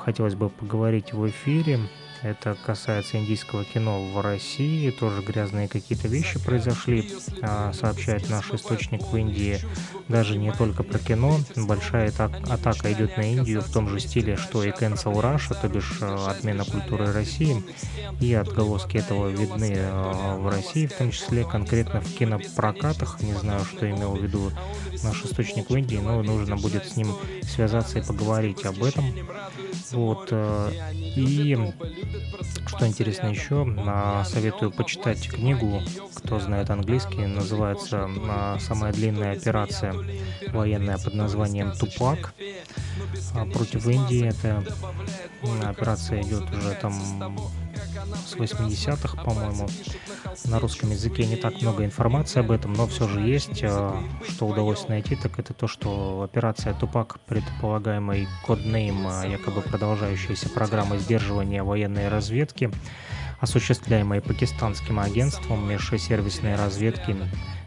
хотелось 0.00 0.34
бы 0.34 0.48
поговорить 0.48 1.12
в 1.12 1.28
эфире. 1.28 1.78
Это 2.22 2.56
касается 2.64 3.18
индийского 3.18 3.64
кино 3.64 4.02
в 4.12 4.20
России. 4.20 4.90
Тоже 4.90 5.22
грязные 5.22 5.68
какие-то 5.68 6.08
вещи 6.08 6.42
произошли, 6.42 7.12
а, 7.42 7.72
сообщает 7.72 8.28
наш 8.30 8.50
источник 8.52 9.02
в 9.02 9.16
Индии. 9.16 9.60
Даже 10.08 10.36
не 10.36 10.52
только 10.52 10.82
про 10.82 10.98
кино. 10.98 11.38
Большая 11.56 12.10
атак- 12.10 12.48
атака 12.48 12.92
идет 12.92 13.16
на 13.16 13.22
Индию 13.32 13.60
в 13.60 13.70
том 13.70 13.88
же 13.88 14.00
стиле, 14.00 14.36
что 14.36 14.62
и 14.62 14.70
Cancel 14.70 15.14
Russia, 15.14 15.56
то 15.60 15.68
бишь 15.68 15.98
э, 16.00 16.16
отмена 16.28 16.64
культуры 16.64 17.12
России. 17.12 17.62
И 18.20 18.32
отголоски 18.34 18.96
этого 18.96 19.28
видны 19.28 19.74
э, 19.76 20.36
в 20.38 20.48
России, 20.48 20.86
в 20.86 20.94
том 20.94 21.10
числе 21.10 21.44
конкретно 21.44 22.00
в 22.00 22.12
кинопрокатах. 22.12 23.20
Не 23.20 23.34
знаю, 23.34 23.64
что 23.64 23.88
имел 23.90 24.16
в 24.16 24.22
виду 24.22 24.50
наш 25.02 25.24
источник 25.24 25.70
в 25.70 25.76
Индии, 25.76 25.96
но 25.96 26.22
нужно 26.22 26.56
будет 26.56 26.86
с 26.86 26.96
ним 26.96 27.14
связаться 27.42 27.98
и 27.98 28.02
поговорить 28.02 28.64
об 28.64 28.82
этом. 28.82 29.04
Вот. 29.92 30.32
И 30.92 31.56
Что 32.66 32.86
интересно 32.86 33.28
еще, 33.28 33.66
а, 33.86 34.24
советую 34.24 34.70
почитать 34.70 35.28
книгу, 35.28 35.82
кто 36.14 36.38
знает 36.38 36.70
английский, 36.70 37.26
называется 37.26 38.08
а, 38.28 38.58
«Самая 38.60 38.92
длинная 38.92 39.32
операция 39.32 39.94
военная 40.48 40.98
под 40.98 41.14
названием 41.14 41.72
«Тупак» 41.72 42.34
а, 43.34 43.46
против 43.46 43.86
Индии». 43.86 44.26
Эта 44.28 44.64
операция 45.68 46.22
идет 46.22 46.50
уже 46.52 46.72
там 46.80 46.92
с 48.26 48.34
80-х, 48.34 49.22
по-моему. 49.22 49.68
На 50.44 50.58
русском 50.58 50.90
языке 50.90 51.26
не 51.26 51.36
так 51.36 51.60
много 51.62 51.84
информации 51.84 52.40
об 52.40 52.50
этом, 52.50 52.72
но 52.72 52.86
все 52.86 53.08
же 53.08 53.20
есть. 53.20 53.58
Что 53.58 54.46
удалось 54.46 54.88
найти, 54.88 55.16
так 55.16 55.38
это 55.38 55.54
то, 55.54 55.66
что 55.66 56.22
операция 56.22 56.74
«Тупак», 56.74 57.20
предполагаемый 57.26 58.28
коднейм, 58.46 59.06
якобы 59.28 59.62
продолжающаяся 59.62 60.48
программа 60.48 60.98
сдерживания 60.98 61.62
военной 61.62 62.08
разведки, 62.08 62.70
осуществляемой 63.40 64.20
пакистанским 64.20 64.98
агентством 64.98 65.68
межсервисной 65.68 66.56
разведки 66.56 67.16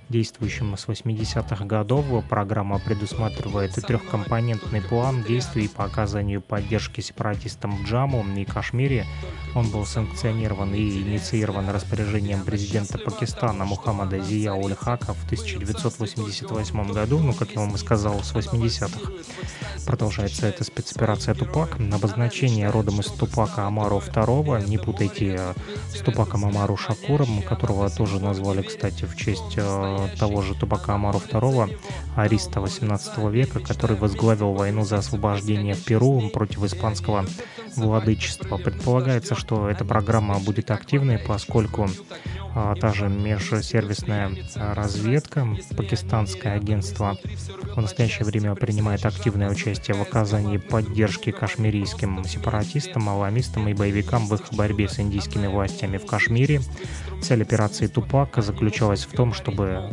действующим 0.09 0.75
с 0.75 0.87
80-х 0.87 1.65
годов. 1.65 2.05
Программа 2.27 2.79
предусматривает 2.79 3.73
трехкомпонентный 3.73 4.81
план 4.81 5.23
действий 5.23 5.67
по 5.67 5.85
оказанию 5.85 6.41
поддержки 6.41 7.01
сепаратистам 7.01 7.77
в 7.77 7.87
Джаму 7.87 8.25
и 8.35 8.45
Кашмире. 8.45 9.05
Он 9.55 9.69
был 9.69 9.85
санкционирован 9.85 10.73
и 10.73 11.01
инициирован 11.01 11.69
распоряжением 11.69 12.43
президента 12.43 12.97
Пакистана 12.97 13.65
Мухаммада 13.65 14.19
Зия 14.19 14.53
Уль-Хака 14.53 15.13
в 15.13 15.25
1988 15.25 16.91
году, 16.91 17.19
ну, 17.19 17.33
как 17.33 17.51
я 17.51 17.61
вам 17.61 17.75
и 17.75 17.77
сказал, 17.77 18.23
с 18.23 18.33
80-х. 18.33 19.11
Продолжается 19.85 20.47
эта 20.47 20.63
спецоперация 20.63 21.33
Тупак. 21.33 21.77
Обозначение 21.91 22.69
родом 22.69 22.99
из 22.99 23.07
Тупака 23.07 23.65
Амару 23.65 23.97
II. 23.97 24.67
Не 24.67 24.77
путайте 24.77 25.55
с 25.93 25.99
Тупаком 25.99 26.45
Амару 26.45 26.77
Шакуром, 26.77 27.41
которого 27.41 27.89
тоже 27.89 28.19
назвали, 28.19 28.61
кстати, 28.61 29.05
в 29.05 29.15
честь 29.15 29.55
э, 29.57 29.98
того 30.07 30.41
же 30.41 30.55
Тупака 30.55 30.95
Амару 30.95 31.19
II, 31.19 31.77
ариста 32.15 32.61
18 32.61 33.17
века, 33.29 33.59
который 33.59 33.97
возглавил 33.97 34.53
войну 34.53 34.85
за 34.85 34.97
освобождение 34.97 35.75
Перу 35.75 36.29
против 36.29 36.63
испанского 36.63 37.25
владычества. 37.79 38.57
Предполагается, 38.57 39.35
что 39.35 39.69
эта 39.69 39.85
программа 39.85 40.39
будет 40.39 40.71
активной, 40.71 41.17
поскольку 41.17 41.89
а, 42.55 42.75
та 42.75 42.93
же 42.93 43.07
межсервисная 43.07 44.31
разведка, 44.55 45.47
пакистанское 45.75 46.55
агентство 46.55 47.17
в 47.75 47.81
настоящее 47.81 48.25
время 48.25 48.55
принимает 48.55 49.05
активное 49.05 49.49
участие 49.49 49.95
в 49.95 50.01
оказании 50.01 50.57
поддержки 50.57 51.31
кашмирийским 51.31 52.23
сепаратистам, 52.23 53.09
аламистам 53.09 53.67
и 53.67 53.73
боевикам 53.73 54.27
в 54.27 54.33
их 54.35 54.41
борьбе 54.51 54.87
с 54.89 54.99
индийскими 54.99 55.47
властями 55.47 55.97
в 55.97 56.05
Кашмире. 56.05 56.61
Цель 57.21 57.43
операции 57.43 57.87
Тупак 57.87 58.35
заключалась 58.37 59.05
в 59.05 59.11
том, 59.11 59.33
чтобы 59.33 59.89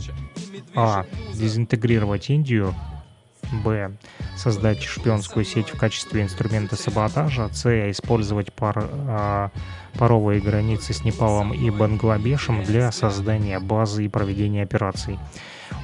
а. 0.74 1.06
дезинтегрировать 1.34 2.30
Индию, 2.30 2.74
б. 3.52 3.92
создать 4.36 4.82
шпионскую 4.82 5.44
сеть 5.44 5.70
в 5.70 5.78
качестве 5.78 6.22
инструмента 6.22 6.76
саботажа, 6.76 7.48
с. 7.52 7.90
использовать 7.90 8.52
пар, 8.52 8.88
а, 9.08 9.50
паровые 9.98 10.40
границы 10.40 10.92
с 10.92 11.04
Непалом 11.04 11.52
и 11.52 11.70
Бангладешем 11.70 12.62
для 12.64 12.92
создания 12.92 13.58
базы 13.58 14.04
и 14.04 14.08
проведения 14.08 14.62
операций 14.62 15.18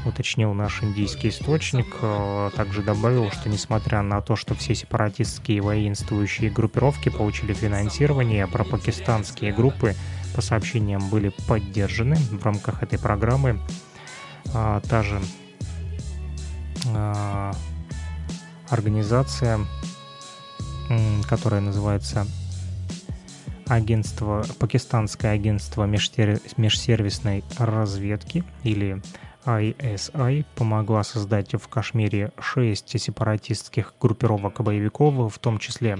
уточнил 0.04 0.52
наш 0.52 0.82
индийский 0.82 1.28
источник. 1.28 1.86
А, 2.02 2.50
также 2.50 2.82
добавил, 2.82 3.30
что 3.30 3.48
несмотря 3.48 4.02
на 4.02 4.20
то, 4.20 4.36
что 4.36 4.54
все 4.54 4.74
сепаратистские 4.74 5.60
воинствующие 5.60 6.50
группировки 6.50 7.08
получили 7.08 7.52
финансирование, 7.52 8.46
пропакистанские 8.46 9.52
группы 9.52 9.94
по 10.34 10.40
сообщениям 10.40 11.08
были 11.10 11.32
поддержаны 11.46 12.16
в 12.16 12.44
рамках 12.44 12.82
этой 12.82 12.98
программы. 12.98 13.60
А, 14.54 14.80
та 14.80 15.02
же 15.02 15.20
а, 16.88 17.52
организация, 18.68 19.60
которая 21.28 21.60
называется 21.60 22.26
агентство, 23.66 24.44
пакистанское 24.58 25.32
агентство 25.32 25.84
межсервисной 25.84 27.44
разведки 27.58 28.44
или 28.62 29.02
ISI 29.44 30.44
помогла 30.54 31.02
создать 31.02 31.54
в 31.54 31.68
Кашмире 31.68 32.32
шесть 32.40 32.98
сепаратистских 33.00 33.94
группировок 34.00 34.60
боевиков, 34.60 35.34
в 35.34 35.38
том 35.38 35.58
числе 35.58 35.98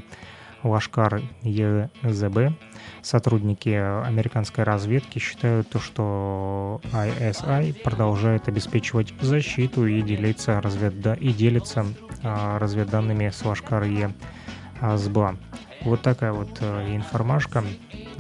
Лашкар 0.63 1.23
ЕЗБ. 1.43 2.57
Сотрудники 3.03 3.69
американской 3.69 4.65
разведки 4.65 5.19
считают, 5.19 5.69
что 5.81 6.81
ISI 6.93 7.75
продолжает 7.83 8.49
обеспечивать 8.49 9.13
защиту 9.21 9.87
и 9.87 10.03
делиться, 10.03 10.61
разведда... 10.61 11.15
и 11.15 11.33
делится 11.33 11.85
а, 12.23 12.59
разведданными 12.61 13.31
с 13.31 13.45
Лашкар 13.45 13.85
ЕЗБ. 13.85 15.37
Вот 15.85 16.01
такая 16.03 16.33
вот 16.33 16.59
э, 16.61 16.95
информашка 16.95 17.65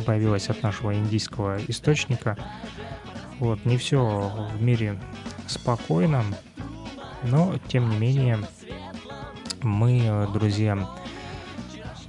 появилась 0.04 0.50
от 0.50 0.64
нашего 0.64 0.92
индийского 0.94 1.58
источника. 1.68 2.36
Вот, 3.38 3.64
не 3.64 3.76
все 3.76 4.50
в 4.52 4.60
мире 4.60 4.98
спокойно, 5.46 6.24
но 7.22 7.54
тем 7.68 7.88
не 7.88 7.98
менее 7.98 8.38
мы, 9.62 10.00
э, 10.04 10.26
друзья, 10.32 10.88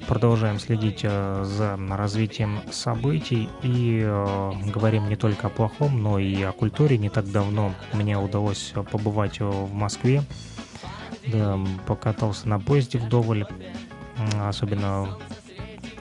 продолжаем 0.08 0.60
следить 0.60 1.02
э, 1.04 1.44
за 1.46 1.78
развитием 1.90 2.60
событий 2.72 3.50
и 3.62 4.02
э, 4.04 4.52
говорим 4.74 5.10
не 5.10 5.16
только 5.16 5.48
о 5.48 5.50
плохом, 5.50 6.02
но 6.02 6.20
и 6.20 6.42
о 6.44 6.52
культуре. 6.52 6.98
Не 6.98 7.10
так 7.10 7.32
давно 7.32 7.74
мне 7.94 8.18
удалось 8.18 8.74
побывать 8.92 9.40
в 9.40 9.74
Москве, 9.74 10.24
да, 11.28 11.60
покатался 11.88 12.48
на 12.48 12.60
поезде 12.60 12.98
вдоволь, 12.98 13.46
особенно 14.40 15.18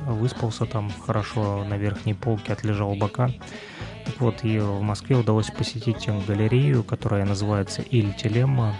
выспался 0.06 0.66
там 0.66 0.90
хорошо 1.06 1.64
на 1.64 1.76
верхней 1.76 2.14
полке, 2.14 2.52
отлежал 2.52 2.94
бока. 2.94 3.30
Так 4.04 4.20
вот, 4.20 4.44
и 4.44 4.58
в 4.58 4.80
Москве 4.82 5.16
удалось 5.16 5.50
посетить 5.50 6.08
галерею, 6.26 6.82
которая 6.82 7.24
называется 7.24 7.82
Иль 7.82 8.12
Телема 8.14 8.74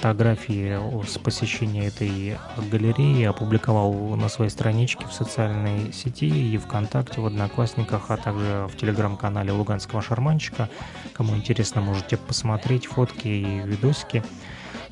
фотографии 0.00 0.78
с 1.06 1.18
посещения 1.18 1.88
этой 1.88 2.38
галереи 2.70 3.24
опубликовал 3.24 3.92
на 4.16 4.30
своей 4.30 4.50
страничке 4.50 5.04
в 5.06 5.12
социальной 5.12 5.92
сети 5.92 6.26
и 6.26 6.56
ВКонтакте, 6.56 7.20
в 7.20 7.26
Одноклассниках, 7.26 8.10
а 8.10 8.16
также 8.16 8.66
в 8.72 8.78
телеграм-канале 8.78 9.52
Луганского 9.52 10.00
шарманщика. 10.00 10.70
Кому 11.12 11.36
интересно, 11.36 11.82
можете 11.82 12.16
посмотреть 12.16 12.86
фотки 12.86 13.28
и 13.28 13.60
видосики. 13.66 14.24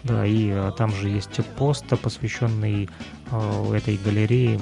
Да, 0.02 0.26
и 0.26 0.51
а, 0.51 0.72
там 0.72 0.90
же 0.90 1.09
есть 1.09 1.40
пост, 1.56 1.86
посвященный 2.02 2.90
э, 3.30 3.74
этой 3.74 3.97
галерее, 3.97 4.60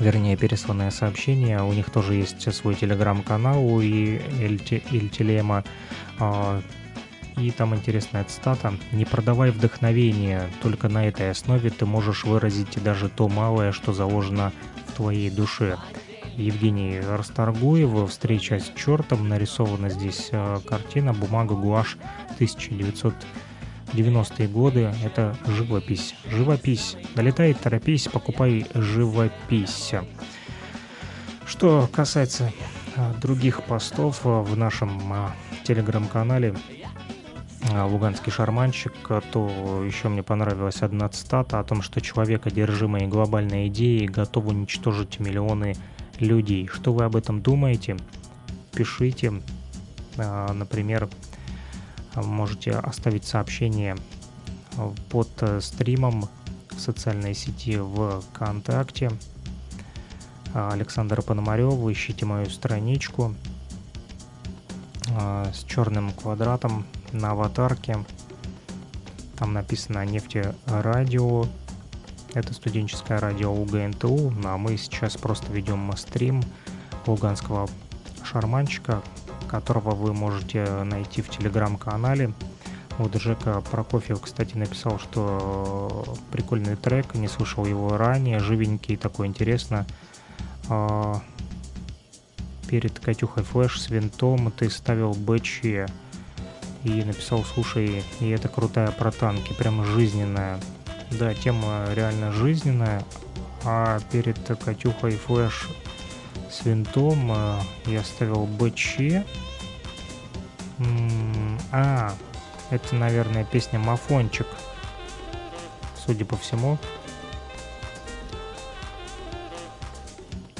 вернее, 0.00 0.36
пересланное 0.36 0.90
сообщение. 0.90 1.62
У 1.62 1.72
них 1.72 1.90
тоже 1.90 2.14
есть 2.14 2.52
свой 2.52 2.74
телеграм-канал 2.74 3.64
у 3.64 3.80
Ильтилема. 3.80 5.62
И 7.36 7.50
там 7.50 7.74
интересная 7.74 8.24
цитата. 8.24 8.74
«Не 8.92 9.04
продавай 9.04 9.50
вдохновение, 9.50 10.48
только 10.62 10.88
на 10.88 11.06
этой 11.06 11.30
основе 11.30 11.70
ты 11.70 11.84
можешь 11.84 12.24
выразить 12.24 12.82
даже 12.82 13.08
то 13.08 13.28
малое, 13.28 13.72
что 13.72 13.92
заложено 13.92 14.52
в 14.86 14.92
твоей 14.92 15.30
душе». 15.30 15.76
Евгений 16.36 17.00
Расторгуев 17.00 18.10
«Встреча 18.10 18.58
с 18.58 18.72
чертом». 18.76 19.28
Нарисована 19.28 19.88
здесь 19.88 20.30
э, 20.32 20.58
картина 20.66 21.12
«Бумага 21.12 21.54
гуашь 21.54 21.96
1990-е 22.40 24.48
годы». 24.48 24.92
Это 25.04 25.36
живопись. 25.46 26.16
Живопись. 26.26 26.96
Долетай, 27.14 27.54
торопись, 27.54 28.08
покупай 28.08 28.66
живопись. 28.74 29.92
Что 31.46 31.88
касается 31.92 32.52
э, 32.96 33.14
других 33.20 33.62
постов 33.62 34.22
э, 34.24 34.28
в 34.28 34.56
нашем 34.56 35.00
телеграм-канале, 35.64 36.56
луганский 37.72 38.30
шарманщик, 38.30 38.92
то 39.32 39.82
еще 39.84 40.08
мне 40.08 40.22
понравилась 40.22 40.82
одна 40.82 41.08
цитата 41.08 41.58
о 41.58 41.64
том, 41.64 41.82
что 41.82 42.00
человек, 42.00 42.46
одержимый 42.46 43.06
глобальной 43.06 43.68
идеей, 43.68 44.06
готов 44.06 44.46
уничтожить 44.46 45.18
миллионы 45.18 45.74
людей. 46.18 46.68
Что 46.68 46.92
вы 46.92 47.04
об 47.04 47.16
этом 47.16 47.40
думаете? 47.40 47.96
Пишите. 48.72 49.32
А, 50.18 50.52
например, 50.52 51.08
можете 52.14 52.72
оставить 52.72 53.24
сообщение 53.24 53.96
под 55.10 55.28
стримом 55.60 56.28
в 56.70 56.80
социальной 56.80 57.34
сети 57.34 57.78
ВКонтакте. 57.78 59.10
Александр 60.52 61.22
Пономарев, 61.22 61.74
ищите 61.90 62.26
мою 62.26 62.46
страничку 62.50 63.34
с 65.52 65.64
черным 65.64 66.12
квадратом 66.12 66.84
на 67.14 67.30
аватарке. 67.30 67.98
Там 69.36 69.52
написано 69.52 70.04
нефтерадио. 70.04 71.46
Это 72.34 72.52
студенческое 72.52 73.20
радио 73.20 73.52
УГНТУ. 73.52 74.30
Ну, 74.30 74.48
а 74.48 74.56
мы 74.56 74.76
сейчас 74.76 75.16
просто 75.16 75.52
ведем 75.52 75.90
стрим 75.96 76.42
луганского 77.06 77.68
шарманчика, 78.24 79.02
которого 79.48 79.94
вы 79.94 80.12
можете 80.12 80.64
найти 80.84 81.22
в 81.22 81.30
телеграм-канале. 81.30 82.32
Вот 82.98 83.14
Жека 83.14 83.60
Прокофьев, 83.60 84.20
кстати, 84.20 84.56
написал, 84.56 85.00
что 85.00 86.16
прикольный 86.30 86.76
трек, 86.76 87.14
не 87.14 87.26
слышал 87.26 87.66
его 87.66 87.96
ранее, 87.96 88.38
живенький, 88.38 88.96
такой 88.96 89.26
интересно. 89.26 89.84
А, 90.68 91.20
перед 92.68 92.98
Катюхой 93.00 93.42
Флэш 93.42 93.80
с 93.80 93.90
винтом 93.90 94.52
ты 94.52 94.70
ставил 94.70 95.12
БЧ 95.12 95.88
и 96.84 97.02
написал, 97.02 97.44
слушай, 97.44 98.04
и 98.20 98.28
это 98.28 98.48
крутая 98.48 98.90
про 98.92 99.10
танки, 99.10 99.52
прям 99.54 99.84
жизненная. 99.84 100.60
Да, 101.10 101.34
тема 101.34 101.86
реально 101.94 102.30
жизненная, 102.32 103.02
а 103.64 104.00
перед 104.12 104.38
Катюхой 104.62 105.12
Флэш 105.12 105.68
с 106.50 106.64
винтом 106.64 107.32
э, 107.32 107.60
я 107.86 108.04
ставил 108.04 108.46
БЧ. 108.46 109.24
А, 111.72 112.14
это, 112.70 112.94
наверное, 112.94 113.44
песня 113.44 113.78
Мафончик, 113.78 114.46
судя 116.04 116.24
по 116.24 116.36
всему. 116.36 116.78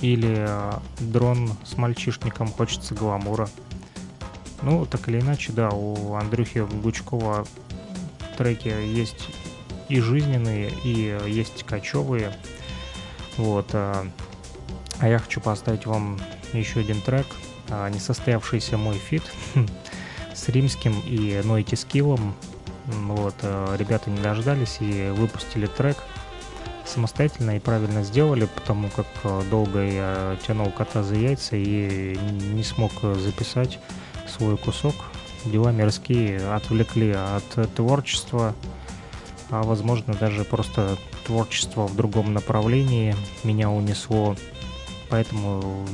Или 0.01 0.37
э, 0.39 0.73
дрон 1.01 1.53
с 1.65 1.77
мальчишником 1.77 2.49
хочется 2.49 2.95
гламура. 2.95 3.49
Ну, 4.65 4.87
так 4.87 5.09
или 5.09 5.21
иначе, 5.21 5.53
да, 5.53 5.69
у 5.69 6.15
Андрюхи 6.15 6.61
Гучкова 6.61 7.45
треки 8.39 8.69
есть 8.69 9.29
и 9.91 10.01
жизненные, 10.01 10.71
и 10.85 11.19
есть 11.27 11.65
кочевые. 11.65 12.33
Вот. 13.37 13.67
А, 13.75 14.07
а 15.01 15.09
я 15.09 15.19
хочу 15.19 15.43
поставить 15.43 15.85
вам 15.85 16.19
еще 16.55 16.81
один 16.81 17.03
трек, 17.03 17.27
а, 17.69 17.91
несостоявшийся 17.91 18.79
мой 18.79 18.97
feat 18.97 19.25
с 20.35 20.49
Римским 20.49 20.99
и 21.01 21.43
Нойти 21.45 21.77
Скиллом. 21.77 22.35
Вот, 22.87 23.35
а, 23.43 23.77
ребята 23.77 24.09
не 24.09 24.23
дождались 24.23 24.79
и 24.81 25.11
выпустили 25.11 25.67
трек 25.67 25.99
самостоятельно 26.87 27.59
и 27.59 27.61
правильно 27.61 28.03
сделали, 28.03 28.47
потому 28.47 28.89
как 28.89 29.07
долго 29.51 29.85
я 29.85 30.39
тянул 30.47 30.71
кота 30.71 31.03
за 31.03 31.17
яйца 31.17 31.55
и 31.57 32.17
не 32.17 32.63
смог 32.63 32.93
записать 33.03 33.79
свой 34.37 34.57
кусок. 34.57 34.95
Дела 35.45 35.73
мирские 35.73 36.53
отвлекли 36.53 37.13
от 37.13 37.75
творчества, 37.75 38.55
а 39.51 39.63
возможно 39.63 40.15
даже 40.15 40.45
просто 40.45 40.97
творчество 41.27 41.87
в 41.87 41.97
другом 41.97 42.33
направлении 42.33 43.15
меня 43.43 43.71
унесло, 43.71 44.37
поэтому 45.11 45.87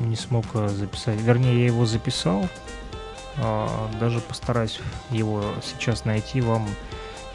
не 0.00 0.16
смог 0.16 0.44
записать. 0.54 1.20
Вернее, 1.20 1.60
я 1.60 1.66
его 1.66 1.86
записал, 1.86 2.46
а, 3.38 3.90
даже 3.98 4.20
постараюсь 4.20 4.80
его 5.10 5.42
сейчас 5.62 6.04
найти 6.04 6.40
вам 6.40 6.68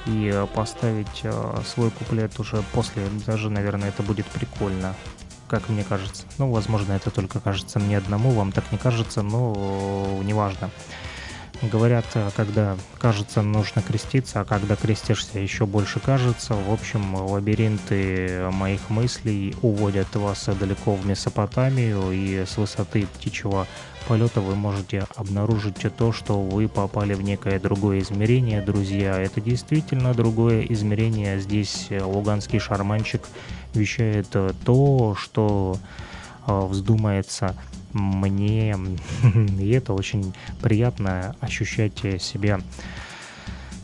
и 0.05 0.45
поставить 0.53 1.21
а, 1.23 1.61
свой 1.65 1.91
куплет 1.91 2.39
уже 2.39 2.63
после. 2.71 3.03
Даже, 3.25 3.49
наверное, 3.49 3.89
это 3.89 4.03
будет 4.03 4.25
прикольно, 4.27 4.95
как 5.51 5.67
мне 5.67 5.83
кажется. 5.83 6.23
Ну, 6.37 6.49
возможно, 6.49 6.93
это 6.93 7.11
только 7.11 7.41
кажется 7.41 7.77
мне 7.77 7.97
одному, 7.97 8.31
вам 8.31 8.53
так 8.53 8.71
не 8.71 8.77
кажется, 8.77 9.21
но 9.21 10.17
неважно. 10.23 10.69
Говорят, 11.61 12.05
э, 12.15 12.29
когда 12.35 12.77
кажется, 12.97 13.41
нужно 13.41 13.81
креститься, 13.81 14.39
а 14.39 14.45
когда 14.45 14.77
крестишься, 14.77 15.39
еще 15.39 15.65
больше 15.65 15.99
кажется. 15.99 16.55
В 16.55 16.71
общем, 16.71 17.15
лабиринты 17.15 18.49
моих 18.51 18.89
мыслей 18.89 19.53
уводят 19.61 20.15
вас 20.15 20.45
далеко 20.57 20.95
в 20.95 21.05
Месопотамию, 21.05 22.11
и 22.11 22.45
с 22.45 22.55
высоты 22.57 23.05
птичьего 23.05 23.67
полета 24.07 24.39
вы 24.39 24.55
можете 24.55 25.05
обнаружить 25.15 25.85
то, 25.97 26.13
что 26.13 26.41
вы 26.41 26.67
попали 26.69 27.13
в 27.13 27.21
некое 27.21 27.59
другое 27.59 27.99
измерение, 27.99 28.61
друзья. 28.61 29.19
Это 29.19 29.41
действительно 29.41 30.13
другое 30.13 30.61
измерение. 30.61 31.39
Здесь 31.39 31.89
луганский 31.91 32.59
шарманчик 32.59 33.21
вещает 33.73 34.27
то, 34.65 35.15
что 35.17 35.77
э, 36.47 36.65
вздумается 36.65 37.55
мне, 37.93 38.75
и 39.59 39.69
это 39.71 39.93
очень 39.93 40.33
приятно 40.61 41.35
ощущать 41.41 41.99
себя 42.21 42.59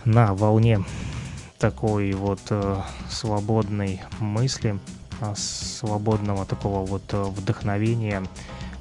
на 0.05 0.33
волне 0.33 0.83
такой 1.59 2.13
вот 2.13 2.39
э, 2.49 2.81
свободной 3.09 4.01
мысли, 4.19 4.79
э, 5.21 5.33
свободного 5.35 6.45
такого 6.45 6.85
вот 6.85 7.03
э, 7.11 7.21
вдохновения. 7.23 8.23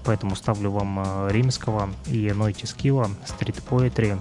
Поэтому 0.04 0.36
ставлю 0.36 0.70
вам 0.70 1.02
э, 1.04 1.28
римского 1.32 1.90
и 2.06 2.32
Нойти 2.32 2.66
Скилла, 2.66 3.10
стрит 3.26 3.62
поэтри, 3.62 4.16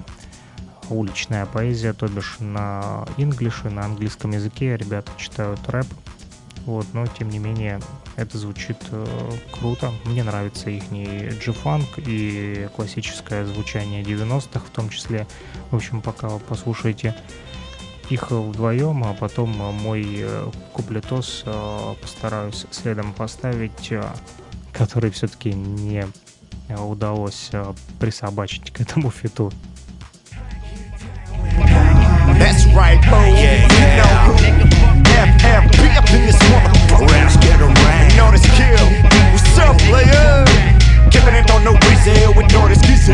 уличная 0.89 1.45
поэзия, 1.45 1.93
то 1.93 2.07
бишь 2.07 2.37
на 2.39 3.05
инглише, 3.17 3.69
на 3.69 3.85
английском 3.85 4.31
языке. 4.31 4.77
Ребята 4.77 5.11
читают 5.17 5.59
рэп, 5.67 5.87
вот, 6.65 6.85
но 6.93 7.05
тем 7.05 7.29
не 7.29 7.37
менее 7.37 7.79
это 8.15 8.37
звучит 8.37 8.77
э, 8.91 9.31
круто. 9.51 9.91
Мне 10.05 10.23
нравится 10.23 10.69
их 10.69 10.89
G-Funk 10.89 12.03
и 12.05 12.67
классическое 12.75 13.45
звучание 13.45 14.03
90-х 14.03 14.59
в 14.65 14.69
том 14.69 14.89
числе. 14.89 15.27
В 15.69 15.75
общем, 15.75 16.01
пока 16.01 16.27
вы 16.27 16.39
послушаете 16.39 17.15
их 18.09 18.31
вдвоем, 18.31 19.03
а 19.03 19.13
потом 19.13 19.49
мой 19.49 20.05
э, 20.19 20.51
куплетос 20.73 21.43
э, 21.45 21.93
постараюсь 22.01 22.65
следом 22.71 23.13
поставить, 23.13 23.91
э, 23.91 24.03
который 24.73 25.11
все-таки 25.11 25.53
не 25.53 26.07
удалось 26.69 27.49
э, 27.51 27.73
присобачить 27.99 28.71
к 28.71 28.81
этому 28.81 29.11
фиту. 29.11 29.51
That's 32.37 32.65
right, 32.75 32.99
yeah, 33.01 33.67
you 33.67 33.79
know. 34.01 34.95
FFP 35.15 35.45
up 35.55 35.74
get 37.57 37.61
around. 37.61 38.11
You 38.11 38.17
know 38.17 38.31
this 38.31 38.45
kill. 38.55 38.87
What's 39.31 39.57
up, 39.57 39.77
player? 39.87 40.45
Keeping 41.11 41.35
it 41.35 41.49
on 41.51 41.63
no 41.63 41.73
whistle 41.73 42.33
with 42.35 42.51
no 42.51 42.67
excuse. 42.67 43.07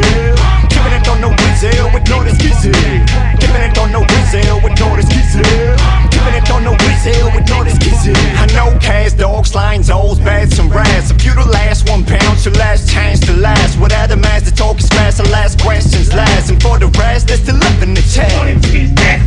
Keeping 0.69 0.93
it 0.93 1.07
on 1.07 1.21
no 1.21 1.29
whistle 1.29 1.89
with 1.93 2.07
no 2.09 2.21
excuse. 2.21 3.40
Keeping 3.51 3.67
it 3.67 3.77
on 3.79 3.91
no 3.91 3.99
whistle 3.99 4.63
with 4.63 4.79
no 4.79 4.95
excuse. 4.95 5.35
Keeping 5.35 6.35
it 6.39 6.49
on 6.51 6.63
no 6.63 6.71
whistle 6.71 7.27
with 7.35 7.49
no 7.51 7.63
excuse. 7.67 8.15
I 8.39 8.47
know 8.55 8.71
cast 8.79 9.17
dogs, 9.17 9.53
lines, 9.53 9.89
O's, 9.89 10.19
bats, 10.19 10.57
and 10.57 10.73
rats. 10.73 11.11
If 11.11 11.25
you 11.25 11.35
the 11.35 11.43
last 11.43 11.89
one 11.89 12.05
pound, 12.05 12.45
your 12.45 12.53
last 12.55 12.89
chance 12.89 13.19
to 13.27 13.33
last. 13.33 13.77
Without 13.77 14.07
the 14.07 14.15
mask, 14.15 14.45
the 14.45 14.51
talk 14.51 14.79
is 14.79 14.87
fast, 14.87 15.17
the 15.17 15.27
last 15.29 15.59
questions 15.59 16.13
last. 16.13 16.49
And 16.49 16.63
for 16.63 16.79
the 16.79 16.87
rest, 16.95 17.27
there's 17.27 17.41
still 17.43 17.59
love 17.59 17.83
in 17.83 17.93
the 17.93 18.01
chat. 18.07 18.31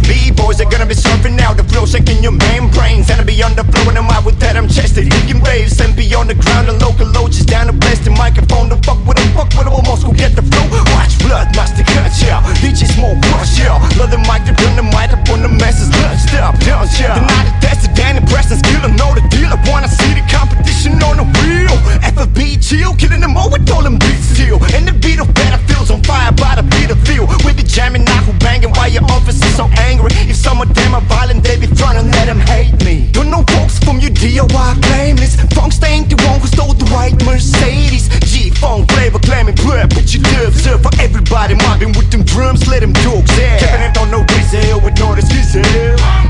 B-boys 0.08 0.58
are 0.62 0.70
gonna 0.70 0.86
be 0.86 0.94
surfing 0.94 1.38
out 1.40 1.58
the 1.58 1.64
flow, 1.64 1.84
shaking 1.84 2.22
your 2.22 2.32
membranes. 2.32 3.10
And 3.10 3.20
I 3.20 3.24
be 3.24 3.42
on 3.42 3.54
the 3.54 3.64
floor 3.64 3.92
and 3.92 3.98
I'm 3.98 4.08
out 4.08 4.24
with 4.24 4.40
that, 4.40 4.56
I'm 4.56 4.68
chested. 4.68 5.10
Digging 5.10 5.42
waves 5.42 5.78
and 5.80 5.94
be 5.94 6.08
on 6.14 6.28
the 6.28 6.34
ground, 6.34 6.68
the 6.68 6.72
local 6.80 7.06
loaches 7.06 7.44
down 7.44 7.66
the 7.66 7.74
blast 7.74 8.04
the 8.04 8.10
microphone. 8.10 8.70
The 8.70 8.80
fuck 8.80 9.04
with 9.04 9.18
them, 9.18 9.28
fuck 9.36 9.52
with 9.52 9.68
them, 9.68 9.74
almost 9.76 10.06
go 10.06 10.12
get 10.16 10.32
the 10.34 10.40
flow. 10.40 10.64
Watch 10.96 11.20
blood, 11.20 11.52
master 11.52 11.84
cut, 11.84 12.08
yeah. 12.24 12.40
DJ 12.64 12.88
smoke, 12.88 13.20
rush, 13.36 13.60
yeah. 13.60 13.76
Love 14.00 14.13
the 14.14 14.22
mic, 14.30 14.46
to 14.46 14.54
bring 14.54 14.78
the 14.78 14.86
mic 14.94 15.10
up 15.10 15.26
on 15.34 15.42
the 15.42 15.50
masses, 15.50 15.90
lunch, 15.98 16.22
stop, 16.22 16.54
down, 16.62 16.86
yeah. 16.94 17.18
The 17.18 17.26
night 17.26 17.50
of 17.50 17.56
that's 17.58 17.82
the 17.82 17.90
Danny 17.98 18.22
Preston 18.30 18.62
skill, 18.62 18.86
I 18.86 18.90
know 18.94 19.10
the 19.10 19.26
deal. 19.34 19.50
I 19.50 19.58
wanna 19.66 19.90
see 19.90 20.14
the 20.14 20.22
competition 20.30 21.02
on 21.02 21.18
the 21.18 21.26
wheel. 21.26 21.74
FFB 22.06 22.62
chill, 22.62 22.94
killing 22.94 23.20
them 23.20 23.36
all 23.36 23.50
with 23.50 23.66
all 23.74 23.82
them 23.82 23.98
beats 23.98 24.30
still. 24.30 24.62
And 24.70 24.86
the 24.86 24.94
beat 24.94 25.18
of 25.18 25.26
battlefields 25.34 25.90
on 25.90 26.02
fire 26.06 26.30
by 26.30 26.54
the 26.54 26.62
beat 26.62 26.90
of 26.94 27.00
field. 27.02 27.26
With 27.42 27.58
the 27.58 27.66
jamming, 27.66 28.04
now 28.04 28.22
who 28.22 28.32
banging 28.38 28.70
why 28.78 28.86
your 28.86 29.04
office 29.10 29.42
is 29.42 29.54
so 29.56 29.66
angry. 29.90 30.14
If 30.30 30.36
some 30.36 30.62
of 30.62 30.70
them 30.72 30.94
are 30.94 31.06
violent, 31.10 31.42
they 31.42 31.58
be 31.58 31.66
front 31.66 31.98
and 31.98 32.10
let 32.14 32.26
them 32.26 32.38
hate 32.38 32.78
me. 32.84 33.10
Don't 33.10 33.30
know 33.30 33.42
folks 33.50 33.82
from 33.82 33.98
your 33.98 34.14
DIY 34.14 34.70
claim 34.82 35.16
this. 35.16 35.34
Funk's 35.56 35.82
ain't 35.82 36.08
the 36.08 36.16
one 36.28 36.38
who 36.38 36.46
stole 36.46 36.74
the 36.74 36.86
white 36.94 37.18
Mercedes. 37.26 38.06
G 38.30 38.50
Funk 38.50 38.90
flavor 38.92 39.18
claiming 39.18 39.56
blood, 39.56 39.90
put 39.90 40.14
you 40.14 40.20
up 40.38 40.54
for 40.84 40.92
everybody 41.00 41.54
mobbing 41.54 41.92
with 41.92 42.10
them 42.10 42.22
drums, 42.24 42.66
let 42.68 42.80
them 42.80 42.92
dogs 43.04 43.30
yeah. 43.38 43.58
Keeping 43.58 43.82
it 43.82 43.96
on 43.96 44.03
no 44.10 44.20
whistle 44.20 44.80
with 44.80 44.98
no 44.98 45.12
excuse. 45.14 45.54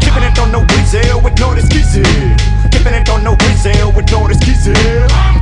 Keeping 0.01 0.25
it 0.25 0.39
on 0.39 0.53
no 0.53 0.61
whistle 0.61 1.21
with 1.23 1.39
no 1.39 1.53
excuse. 1.53 2.03
Keeping 2.71 2.95
it 2.95 3.09
on 3.09 3.25
no 3.25 3.33
whistle 3.35 3.93
with 3.93 4.11
no 4.11 4.27
excuse. 4.27 4.67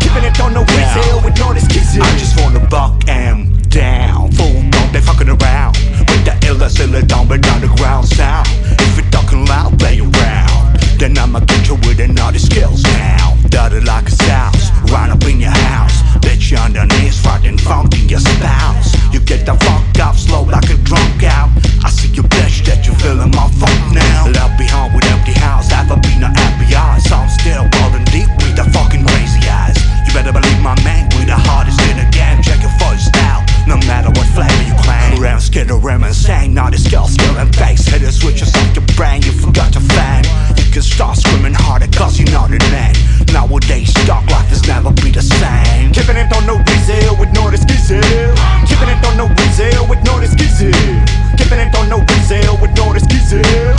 Keeping 0.01 0.25
it 0.25 0.41
on 0.41 0.55
no 0.55 0.63
whistle 0.63 1.21
with 1.25 1.39
no 1.39 1.53
excuse. 1.53 1.99
I 1.99 2.11
just 2.19 2.39
wanna 2.41 2.61
buck 2.69 3.09
am 3.09 3.59
down. 3.69 4.31
Full 4.33 4.57
on, 4.57 4.93
they 4.93 5.01
fucking 5.01 5.29
around. 5.29 5.77
With 6.09 6.25
the 6.25 6.37
illest, 6.47 6.81
ill 6.81 7.01
down, 7.07 7.29
but 7.29 7.47
underground 7.49 8.07
sound. 8.09 8.47
If 8.79 8.97
you're 8.97 9.11
talking 9.11 9.47
loud, 9.47 9.79
play 9.79 10.01
around. 10.01 10.79
Then 10.99 11.19
I'ma 11.19 11.41
get 11.41 11.69
you 11.69 11.75
with 11.87 11.99
another 12.01 12.39
skills 12.39 12.83
now. 12.85 13.37
Dirty 13.49 13.81
like 13.81 14.07
a 14.09 14.13
souse, 14.13 14.71
run 14.91 15.11
up 15.11 15.25
in 15.25 15.41
your 15.41 15.51
house. 15.51 16.12
Confusion 16.53 17.09
is 17.09 17.19
fighting 17.19 17.57
found 17.57 17.95
in 17.95 18.11
your 18.11 18.21
spouse 18.21 18.93
You 19.09 19.21
get 19.21 19.47
the 19.47 19.57
fuck 19.65 20.05
off 20.05 20.19
slow 20.19 20.45
like 20.45 20.69
a 20.69 20.77
drunk 20.85 21.25
out. 21.25 21.49
I 21.81 21.89
see 21.89 22.13
you 22.13 22.23
bitch 22.29 22.61
that 22.69 22.85
you 22.85 22.93
feeling 23.01 23.33
my 23.33 23.49
funk 23.57 23.81
now. 23.97 24.29
Left 24.29 24.61
behind 24.61 24.93
with 24.93 25.09
empty 25.09 25.33
house, 25.33 25.73
ever 25.73 25.97
been 25.97 26.21
a 26.21 26.29
happy 26.29 26.69
eyes. 26.77 27.09
I'm 27.09 27.29
still 27.33 27.65
rolling 27.81 28.05
deep 28.13 28.29
with 28.45 28.53
the 28.53 28.69
fucking 28.69 29.01
crazy 29.01 29.49
eyes. 29.49 29.81
You 30.05 30.13
better 30.13 30.33
believe 30.33 30.61
my 30.61 30.77
man 30.85 31.09
with 31.17 31.25
the 31.25 31.41
hardest 31.41 31.81
in 31.89 31.97
the 31.97 32.05
game. 32.13 32.45
Check 32.45 32.61
your 32.61 32.75
first 32.77 33.09
style, 33.09 33.41
no 33.65 33.81
matter 33.89 34.13
what 34.13 34.29
flavor 34.37 34.65
you 34.69 34.77
claim 34.85 35.17
Ram, 35.25 35.41
skitter, 35.41 35.81
and 35.89 36.05
insane, 36.05 36.53
not 36.53 36.77
a 36.77 36.79
skill, 36.79 37.09
skill 37.09 37.33
and 37.41 37.49
face 37.57 37.89
Hit 37.89 38.05
the 38.05 38.13
switches 38.13 38.53
off 38.53 38.77
your 38.77 38.85
brain, 38.93 39.25
you 39.25 39.33
forgot 39.33 39.73
to 39.73 39.81
fan. 39.81 40.21
You 40.61 40.69
can 40.69 40.85
start 40.85 41.17
screaming 41.17 41.57
harder 41.57 41.89
cause 41.97 42.21
you 42.21 42.29
not 42.29 42.53
the 42.53 42.61
man. 42.69 42.93
Nowadays, 43.33 43.93
dark 44.05 44.29
life 44.29 44.53
has 44.53 44.69
never 44.69 44.93
be 45.01 45.09
the 45.17 45.23
same. 45.25 45.82
It 46.23 46.33
on 46.35 46.47
no 46.47 46.63
diesel 46.63 47.17
with 47.17 47.33
no 47.35 47.49
excuse. 47.49 47.89
Keeping 47.89 48.91
it 48.95 49.05
on 49.05 49.17
no 49.17 49.27
diesel 49.35 49.89
with 49.89 50.05
no 50.05 50.21
excuse. 50.21 50.61
Keeping 51.37 51.59
it 51.59 51.75
on 51.75 51.89
no 51.89 52.05
diesel 52.05 52.57
with 52.59 52.71
no 52.77 52.93
excuse. 52.93 53.72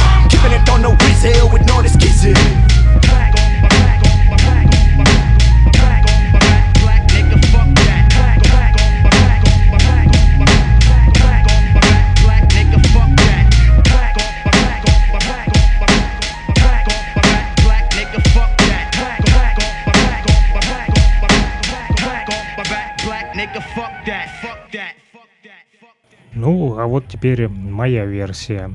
Ну, 26.46 26.78
а 26.78 26.88
вот 26.88 27.08
теперь 27.08 27.48
моя 27.48 28.04
версия, 28.06 28.70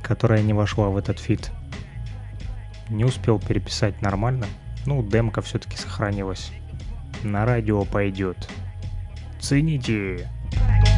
которая 0.00 0.42
не 0.42 0.52
вошла 0.52 0.90
в 0.90 0.96
этот 0.96 1.18
фит. 1.18 1.50
Не 2.88 3.04
успел 3.04 3.40
переписать 3.40 4.00
нормально. 4.00 4.46
Ну, 4.86 5.02
демка 5.02 5.42
все-таки 5.42 5.76
сохранилась. 5.76 6.52
На 7.24 7.44
радио 7.46 7.84
пойдет. 7.84 8.48
Цените. 9.40 10.28
Hurry 10.52 10.89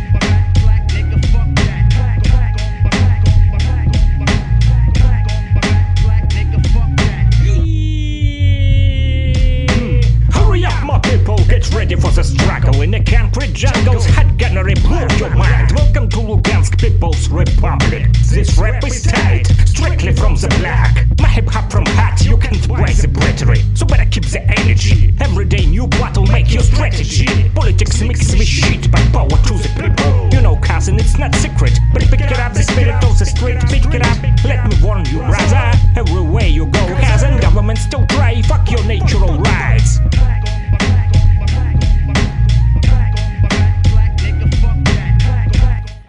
people, 11.22 11.38
get 11.44 11.72
ready 11.72 11.94
for 11.94 12.10
the 12.10 12.24
struggle 12.24 12.82
in 12.82 12.90
the 12.90 13.00
concrete 13.00 13.52
jungles. 13.52 14.06
Hot 14.06 14.36
gunnery 14.38 14.74
blow 14.74 15.06
your 15.18 15.30
mind. 15.30 15.70
Welcome 15.72 16.08
to 16.10 16.16
Lugansk 16.16 16.78
People's 16.78 17.28
Republic. 17.28 18.10
This 18.28 18.58
rap 18.58 18.84
is 18.84 19.02
tight, 19.02 19.46
strictly 19.64 20.12
from 20.12 20.34
the 20.34 20.48
black. 20.58 21.06
My 21.20 21.28
hip 21.28 21.48
hop 21.48 21.70
from 21.70 21.86
heart, 21.86 22.24
you 22.24 22.36
can't 22.38 22.66
buy 22.68 22.90
the 22.90 23.08
battery. 23.08 23.62
So 23.74 23.86
better 23.86 24.08
keep 24.10 24.26
the 24.26 24.42
energy. 24.58 25.14
Every 25.20 25.44
day 25.44 25.64
new 25.66 25.86
battle, 25.86 26.26
make 26.26 26.52
your 26.52 26.62
strategy. 26.62 27.50
Politics 27.54 28.00
mix 28.02 28.32
with 28.32 28.48
shit, 28.48 28.90
but 28.90 29.00
power 29.12 29.28
to 29.28 29.54
the 29.54 29.70
people. 29.78 30.28
You 30.32 30.42
know, 30.42 30.56
cousin, 30.56 30.98
it's 30.98 31.18
not 31.18 31.34
secret. 31.36 31.78
But 31.92 32.02
pick 32.02 32.20
it 32.20 32.38
up, 32.38 32.54
the 32.54 32.64
spirit 32.64 33.02
of 33.04 33.18
the 33.18 33.26
street, 33.26 33.60
pick 33.70 33.86
it 33.94 34.02
up. 34.02 34.18
Let 34.44 34.66
me 34.66 34.74
warn 34.82 35.04
you, 35.06 35.18
brother. 35.18 35.72
Everywhere 35.96 36.48
you 36.48 36.66
go, 36.66 36.84
cousin, 37.00 37.38
government 37.40 37.78
still 37.78 38.06
try. 38.08 38.42
Fuck 38.42 38.70
your 38.70 38.82
natural 38.84 39.38
rights. 39.38 40.00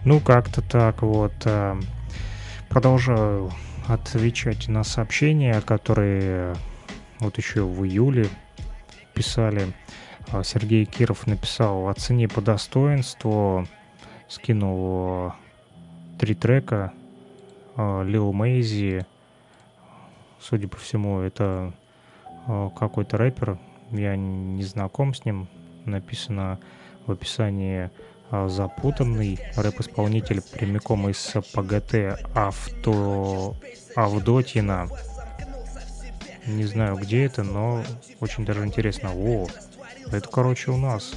Ну, 0.05 0.19
как-то 0.19 0.61
так 0.61 1.01
вот. 1.01 1.31
э, 1.45 1.79
Продолжаю 2.67 3.51
отвечать 3.87 4.67
на 4.67 4.83
сообщения, 4.83 5.61
которые 5.61 6.55
вот 7.19 7.37
еще 7.37 7.63
в 7.63 7.85
июле 7.85 8.27
писали. 9.13 9.71
А, 10.31 10.43
Сергей 10.43 10.83
Киров 10.85 11.25
написал 11.25 11.87
«Оцени 11.87 12.27
по 12.27 12.41
достоинству». 12.41 13.65
Скинул 14.27 15.27
э, 15.27 15.31
три 16.19 16.35
трека. 16.35 16.91
Лил 17.77 18.33
Мейзи. 18.33 19.05
Судя 20.39 20.67
по 20.67 20.77
всему, 20.77 21.21
это 21.21 21.71
э, 22.45 22.69
какой-то 22.77 23.17
рэпер. 23.17 23.57
Я 23.91 24.17
не 24.17 24.63
знаком 24.63 25.13
с 25.13 25.23
ним. 25.23 25.47
Написано 25.85 26.59
в 27.05 27.11
описании 27.11 27.89
запутанный 28.47 29.39
рэп-исполнитель 29.55 30.41
прямиком 30.41 31.09
из 31.09 31.33
ПГТ 31.53 32.19
Авто 32.33 33.55
Авдотина. 33.95 34.89
Не 36.47 36.65
знаю, 36.65 36.97
где 36.97 37.25
это, 37.25 37.43
но 37.43 37.83
очень 38.19 38.43
даже 38.45 38.65
интересно. 38.65 39.11
О, 39.13 39.47
это, 40.11 40.27
короче, 40.27 40.71
у 40.71 40.77
нас 40.77 41.13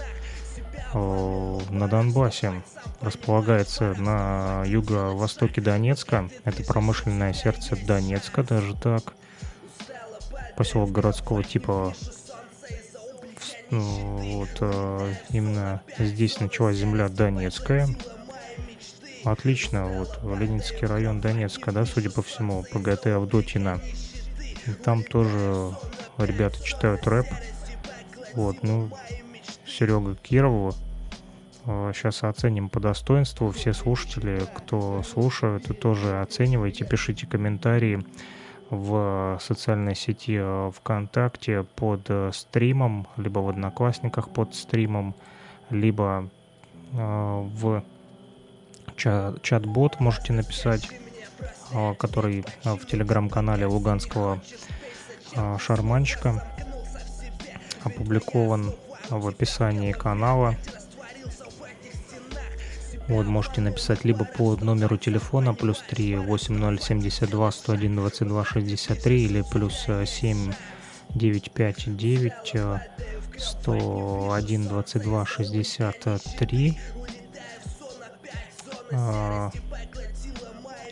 э, 0.94 1.60
на 1.70 1.88
Донбассе 1.88 2.62
располагается 3.00 3.94
на 3.94 4.62
юго-востоке 4.66 5.60
Донецка. 5.60 6.28
Это 6.44 6.62
промышленное 6.62 7.32
сердце 7.32 7.76
Донецка, 7.76 8.42
даже 8.42 8.76
так. 8.76 9.14
Поселок 10.56 10.92
городского 10.92 11.42
типа 11.42 11.92
вот 13.70 14.58
э, 14.60 15.14
именно 15.30 15.82
здесь 15.98 16.40
началась 16.40 16.76
земля 16.76 17.08
Донецкая. 17.08 17.88
Отлично, 19.24 19.88
вот 19.88 20.20
Ленинский 20.38 20.86
район 20.86 21.20
Донецка, 21.20 21.72
да, 21.72 21.84
судя 21.84 22.10
по 22.10 22.22
всему, 22.22 22.62
ПГТ 22.62 23.06
Авдотина. 23.08 23.80
Там 24.84 25.02
тоже 25.02 25.74
ребята 26.18 26.62
читают 26.62 27.06
рэп. 27.06 27.26
Вот, 28.34 28.62
ну, 28.62 28.90
Серега 29.66 30.14
Кирова. 30.14 30.74
Сейчас 31.64 32.22
оценим 32.22 32.68
по 32.68 32.78
достоинству. 32.78 33.50
Все 33.50 33.72
слушатели, 33.72 34.42
кто 34.54 35.02
слушает, 35.02 35.76
тоже 35.80 36.20
оценивайте, 36.20 36.84
пишите 36.84 37.26
комментарии 37.26 38.04
в 38.70 39.38
социальной 39.40 39.94
сети 39.94 40.38
э, 40.40 40.70
ВКонтакте 40.74 41.62
под 41.62 42.02
э, 42.08 42.30
стримом, 42.32 43.06
либо 43.16 43.38
в 43.38 43.48
Одноклассниках 43.48 44.28
под 44.30 44.54
стримом, 44.54 45.14
либо 45.70 46.28
э, 46.92 46.96
в 46.96 47.82
ча- 48.96 49.34
чат-бот 49.42 50.00
можете 50.00 50.32
написать, 50.32 50.88
который 51.98 52.44
в 52.64 52.86
телеграм-канале 52.86 53.66
Луганского 53.66 54.40
шарманщика 55.58 56.42
опубликован 57.82 58.72
в 59.10 59.28
описании 59.28 59.92
канала. 59.92 60.54
Вот, 63.08 63.26
можете 63.26 63.60
написать 63.60 64.04
либо 64.04 64.24
по 64.24 64.56
номеру 64.56 64.96
телефона 64.96 65.54
плюс 65.54 65.82
3 65.88 66.16
8072 66.16 67.52
101 67.52 67.96
22 67.96 68.44
63 68.44 69.24
или 69.24 69.44
плюс 69.50 69.86
7 70.06 70.52
959 71.10 72.80
101 73.38 74.68
22 74.68 75.26
63 75.26 76.78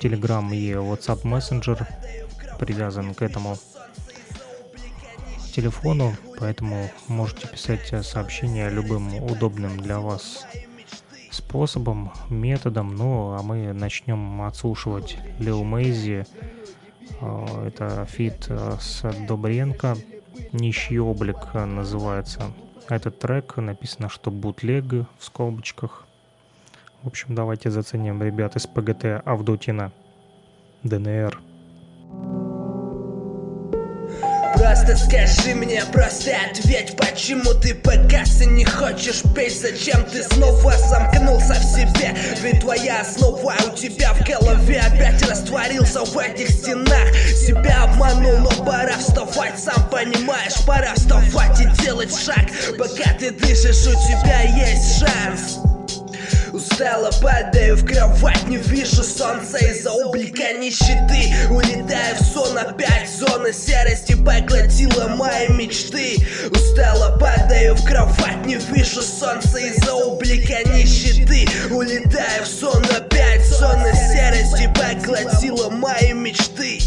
Telegram 0.01 0.55
и 0.55 0.73
WhatsApp 0.73 1.23
Messenger 1.23 1.86
привязан 2.59 3.15
к 3.15 3.23
этому 3.23 3.59
телефону, 5.53 6.15
поэтому 6.39 6.91
можете 7.09 7.49
писать 7.49 7.93
сообщения 8.05 8.69
любым 8.69 9.15
удобным 9.24 9.81
для 9.81 9.99
вас 9.99 10.45
способом, 11.35 12.12
методом. 12.31 12.94
Ну, 12.94 13.32
а 13.32 13.43
мы 13.43 13.73
начнем 13.73 14.43
отслушивать 14.43 15.19
Лил 15.39 15.65
Мейзи. 15.65 16.27
Э, 17.20 17.66
Это 17.66 18.05
feat 18.07 18.47
э, 18.48 18.77
с 18.81 19.02
Добренко. 19.27 19.97
Нищий 20.52 20.98
облик 20.98 21.55
называется. 21.55 22.43
Этот 22.89 23.19
трек 23.19 23.56
написано, 23.56 24.09
что 24.09 24.31
бутлег 24.31 24.85
в 24.85 25.06
скобочках. 25.24 26.06
В 27.02 27.09
общем, 27.09 27.35
давайте 27.35 27.70
заценим 27.70 28.23
ребят 28.23 28.56
из 28.56 28.66
ПГТ 28.66 29.23
Авдотина. 29.24 29.93
ДНР. 30.82 31.40
Просто 34.56 34.97
скажи 34.97 35.55
мне, 35.55 35.82
просто 35.93 36.32
ответь, 36.51 36.97
почему 36.97 37.55
ты 37.55 37.74
пока 37.74 38.24
что 38.24 38.44
не 38.47 38.64
хочешь? 38.64 39.22
Петь 39.35 39.60
Зачем 39.60 40.05
ты 40.05 40.22
снова 40.22 40.72
замкнулся 40.78 41.55
в 41.55 41.64
себе? 41.64 42.14
Ведь 42.40 42.60
твоя 42.60 43.01
основа 43.01 43.55
у 43.66 43.76
тебя 43.76 44.12
в 44.14 44.20
голове 44.26 44.81
Опять 44.81 45.22
растворился 45.28 46.05
в 46.05 46.18
этих 46.18 46.51
стенах. 46.51 47.14
Себя 47.35 47.85
обманул, 47.85 48.39
но 48.39 48.51
пора 48.64 48.97
вставать 48.98 49.59
Сам 49.59 49.89
понимаешь, 49.90 50.64
пора 50.66 50.94
вставать 50.94 51.60
и 51.60 51.82
делать 51.82 52.14
шаг. 52.14 52.47
Пока 52.78 53.12
ты 53.18 53.31
дышишь, 53.32 53.86
у 53.86 53.93
тебя 53.93 54.43
есть 54.43 55.01
шанс 55.01 55.74
Устала, 56.55 57.10
падаю 57.20 57.76
в 57.76 57.85
кровать, 57.85 58.47
не 58.47 58.59
вижу 58.59 59.02
солнца 59.02 59.59
из-за 59.59 59.90
облика 59.90 60.52
нищеты. 60.52 61.51
Улетаю 61.51 62.14
в 62.14 62.24
сон 62.24 62.56
опять, 62.56 63.10
зона 63.10 63.52
серости 63.52 64.14
поглотила 64.14 65.09
мои 65.09 65.48
мечты. 65.48 66.16
Устала, 66.52 67.18
падаю 67.18 67.74
в 67.74 67.85
кровать, 67.85 68.47
не 68.47 68.55
вижу 68.72 69.02
солнца 69.02 69.59
из-за 69.59 69.94
облика 69.94 70.62
нищеты. 70.68 71.44
Улетаю 71.72 72.44
в 72.44 72.47
сон 72.47 72.85
опять, 72.85 73.14
поглотила 75.05 75.70
мои 75.70 76.12
мечты 76.12 76.81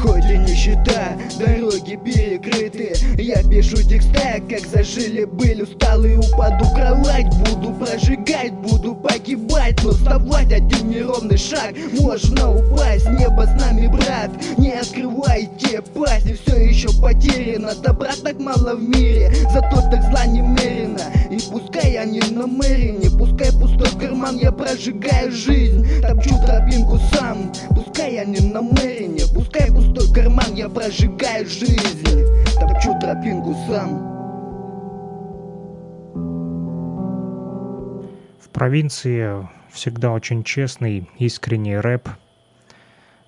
Хоть 0.00 0.24
и 0.24 0.38
нищета, 0.38 1.16
дороги 1.38 1.98
перекрыты. 2.02 2.94
Я 3.18 3.42
пишу 3.42 3.76
текста, 3.76 4.40
как 4.48 4.66
зажили 4.66 5.24
были 5.24 5.62
усталый 5.62 6.16
Упаду 6.16 6.64
кровать, 6.74 7.26
буду 7.38 7.72
прожигать, 7.72 8.52
буду 8.52 8.94
погибать 8.94 9.76
Но 9.82 9.90
вставать 9.90 10.52
один 10.52 10.90
неровный 10.90 11.36
шаг, 11.36 11.74
можно 12.00 12.54
упасть 12.54 13.08
Небо 13.10 13.42
с 13.42 13.60
нами, 13.60 13.86
брат, 13.86 14.30
не 14.58 14.72
открывайте 14.72 15.82
пасть 15.94 16.26
И 16.26 16.34
все 16.34 16.56
еще 16.56 16.88
потеряно, 17.00 17.74
добра 17.74 18.12
так 18.22 18.38
мало 18.40 18.74
в 18.74 18.82
мире 18.82 19.32
Зато 19.52 19.82
так 19.90 20.02
зла 20.10 20.26
немерено. 20.26 21.00
И 21.30 21.38
пускай 21.50 21.92
я 21.92 22.04
не 22.04 22.20
намерене, 22.20 23.10
пускай 23.10 23.52
пустой 23.52 23.88
карман 24.00 24.38
Я 24.38 24.52
прожигаю 24.52 25.30
жизнь, 25.30 25.86
топчу 26.00 26.34
тропинку 26.44 26.98
сам 27.12 27.52
Пускай 27.70 28.14
я 28.14 28.24
не 28.24 28.40
намерене, 28.40 29.22
пускай 29.34 29.70
пустой 29.82 30.14
карман 30.14 30.54
Я 30.54 30.68
прожигаю 30.68 31.46
жизнь, 31.46 32.26
топчу 32.60 32.98
тропинку 33.00 33.54
сам 33.66 34.12
В 38.40 38.48
провинции 38.52 39.48
всегда 39.70 40.12
очень 40.12 40.44
честный, 40.44 41.08
искренний 41.18 41.78
рэп. 41.78 42.08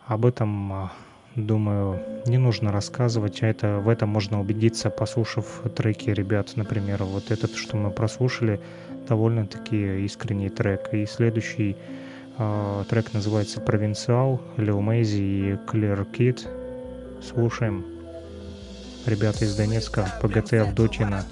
Об 0.07 0.27
этом, 0.27 0.73
а, 0.73 0.93
думаю, 1.35 2.01
не 2.27 2.37
нужно 2.37 2.71
рассказывать, 2.71 3.43
а 3.43 3.47
это, 3.47 3.79
в 3.79 3.89
этом 3.89 4.11
можно 4.11 4.39
убедиться, 4.41 4.91
послушав 4.91 5.63
треки 5.75 6.11
ребят. 6.11 6.53
Например, 6.57 7.05
вот 7.05 7.31
этот, 7.31 7.55
что 7.57 7.79
мы 7.79 7.91
прослушали, 7.91 8.61
довольно-таки 9.09 10.05
искренний 10.05 10.51
трек. 10.51 10.93
И 10.93 11.07
следующий 11.07 11.77
трек 12.37 13.13
называется 13.13 13.61
«Провинциал», 13.61 14.41
Лил 14.57 14.81
Мейзи 14.81 15.21
и 15.21 15.53
Clear 15.53 16.07
Kid. 16.11 16.41
Слушаем. 17.23 17.85
Ребята 19.07 19.45
из 19.45 19.55
Донецка, 19.55 20.07
ПГТ 20.23 20.55
Авдотина. 20.55 21.25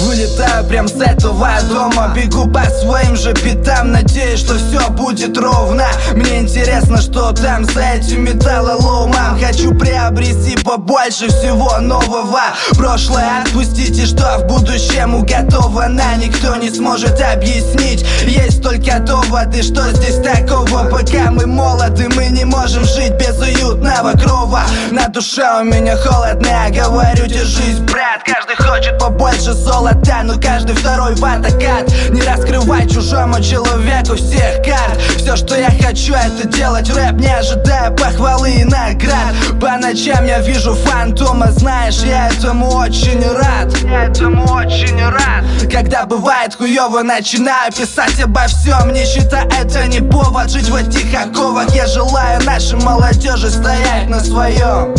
Вылетаю 0.00 0.66
прям 0.68 0.88
с 0.88 1.00
этого 1.00 1.48
дома 1.68 2.12
Бегу 2.14 2.50
по 2.50 2.64
своим 2.64 3.16
же 3.16 3.32
пятам 3.34 3.92
Надеюсь, 3.92 4.40
что 4.40 4.54
все 4.54 4.90
будет 4.90 5.36
ровно 5.36 5.86
Мне 6.14 6.40
интересно, 6.40 6.98
что 6.98 7.32
там 7.32 7.64
за 7.64 7.80
этим 7.80 8.24
металлоломом 8.24 9.38
Хочу 9.40 9.74
приобрести 10.12 10.56
побольше 10.62 11.28
всего 11.28 11.78
нового. 11.78 12.40
Прошлое 12.76 13.42
отпустить 13.42 13.98
и 13.98 14.06
что 14.06 14.38
в 14.38 14.46
будущем 14.46 15.14
уготовано 15.14 16.16
Никто 16.18 16.56
не 16.56 16.70
сможет 16.70 17.20
объяснить. 17.20 18.04
Есть 18.26 18.62
только 18.62 19.00
доводы, 19.00 19.62
что 19.62 19.90
здесь 19.92 20.16
такого. 20.16 20.84
Пока 20.90 21.30
мы 21.30 21.46
молоды, 21.46 22.08
мы 22.14 22.26
не 22.26 22.44
можем 22.44 22.84
жить 22.84 23.12
без 23.14 23.38
уютного 23.38 24.12
крова. 24.12 24.62
На 24.90 25.08
душе 25.08 25.44
у 25.60 25.64
меня 25.64 25.96
холодно, 25.96 26.68
говорю, 26.70 27.26
держись, 27.26 27.78
брат. 27.78 28.22
Каждый 28.24 28.56
хочет 28.56 28.98
побольше 28.98 29.52
золота, 29.52 30.20
но 30.24 30.34
каждый 30.40 30.76
второй 30.76 31.14
в 31.14 31.24
атакат. 31.24 31.90
Не 32.10 32.22
раскрывай 32.22 32.88
чужому 32.88 33.40
человеку 33.40 34.14
всех 34.16 34.62
карт. 34.64 35.00
Все, 35.16 35.36
что 35.36 35.56
я 35.56 35.70
хочу, 35.70 36.14
это 36.14 36.46
делать 36.48 36.88
рэп, 36.90 37.14
не 37.14 37.34
ожидая 37.34 37.90
похвалы 37.90 38.52
и 38.52 38.64
наград. 38.64 39.34
По 39.60 39.76
ночам 39.78 40.01
я 40.06 40.40
вижу 40.40 40.74
фантома, 40.74 41.50
знаешь, 41.52 42.02
я 42.02 42.28
этому 42.28 42.66
очень 42.74 43.22
рад. 43.22 43.72
Я 43.84 44.06
этому 44.06 44.44
очень 44.52 45.00
рад. 45.00 45.44
Когда 45.70 46.04
бывает 46.06 46.54
хуёво, 46.56 47.02
начинаю 47.02 47.72
писать 47.72 48.20
обо 48.20 48.46
всем 48.46 48.92
Нищета 48.92 49.44
это 49.60 49.86
не 49.86 50.00
повод 50.00 50.50
жить 50.50 50.68
в 50.68 50.74
этих 50.74 51.14
оковах. 51.14 51.72
Я 51.74 51.86
желаю 51.86 52.42
нашей 52.44 52.78
молодежи 52.80 53.48
стоять 53.50 54.08
на 54.08 54.20
своем 54.20 54.94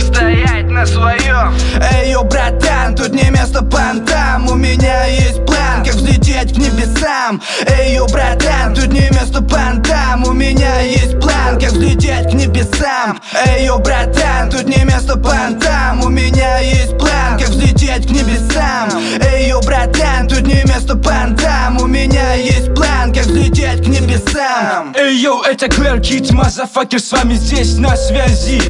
Стоять 0.00 0.57
на 0.78 0.86
своем 0.86 1.54
Эй, 1.92 2.12
йо, 2.12 2.22
братан, 2.22 2.94
тут 2.94 3.12
не 3.12 3.30
место 3.30 3.62
понтам. 3.62 4.48
У 4.48 4.54
меня 4.54 5.06
есть 5.06 5.44
план, 5.44 5.84
как 5.84 5.94
взлететь 5.94 6.54
к 6.54 6.56
небесам. 6.56 7.40
Эй, 7.66 7.94
йо, 7.94 8.06
братан, 8.06 8.74
тут 8.74 8.88
не 8.92 9.08
место 9.10 9.42
понтам. 9.42 10.24
У 10.24 10.32
меня 10.32 10.80
есть 10.80 11.18
план, 11.20 11.58
как 11.60 11.72
взлететь 11.72 12.30
к 12.30 12.32
небесам. 12.32 13.20
Эй, 13.46 13.66
йо, 13.66 13.78
братан, 13.78 14.50
тут 14.50 14.68
не 14.68 14.84
место 14.84 15.16
понтам. 15.16 16.02
У 16.02 16.08
меня 16.08 16.58
есть 16.58 16.96
план, 16.98 17.38
как 17.38 17.48
взлететь 17.48 18.06
к 18.06 18.10
небесам. 18.10 18.88
Эй, 19.20 19.48
йо, 19.48 19.60
братан, 19.60 20.28
тут 20.28 20.42
не 20.42 20.62
место 20.64 20.96
понтам. 20.96 21.80
У 21.80 21.86
меня 21.86 22.34
есть 22.34 22.72
план, 22.74 23.12
как 23.12 23.24
взлететь 23.26 23.84
к 23.84 23.88
небесам. 23.88 24.94
Эй, 24.96 25.16
йоу, 25.16 25.42
это 25.42 25.68
Клэр 25.68 26.00
Кит, 26.00 26.30
motherfucker, 26.30 27.00
с 27.00 27.12
вами 27.12 27.34
здесь 27.34 27.76
на 27.76 27.96
связи. 27.96 28.60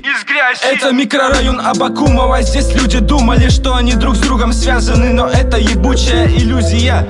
Это 0.62 0.92
микрорайон 0.92 1.60
Абакумова, 1.98 2.42
здесь 2.42 2.72
люди 2.74 3.00
думали, 3.00 3.48
что 3.48 3.74
они 3.74 3.94
друг 3.94 4.14
с 4.14 4.20
другом 4.20 4.52
связаны 4.52 5.12
Но 5.12 5.26
это 5.26 5.56
ебучая 5.58 6.28
иллюзия. 6.28 7.08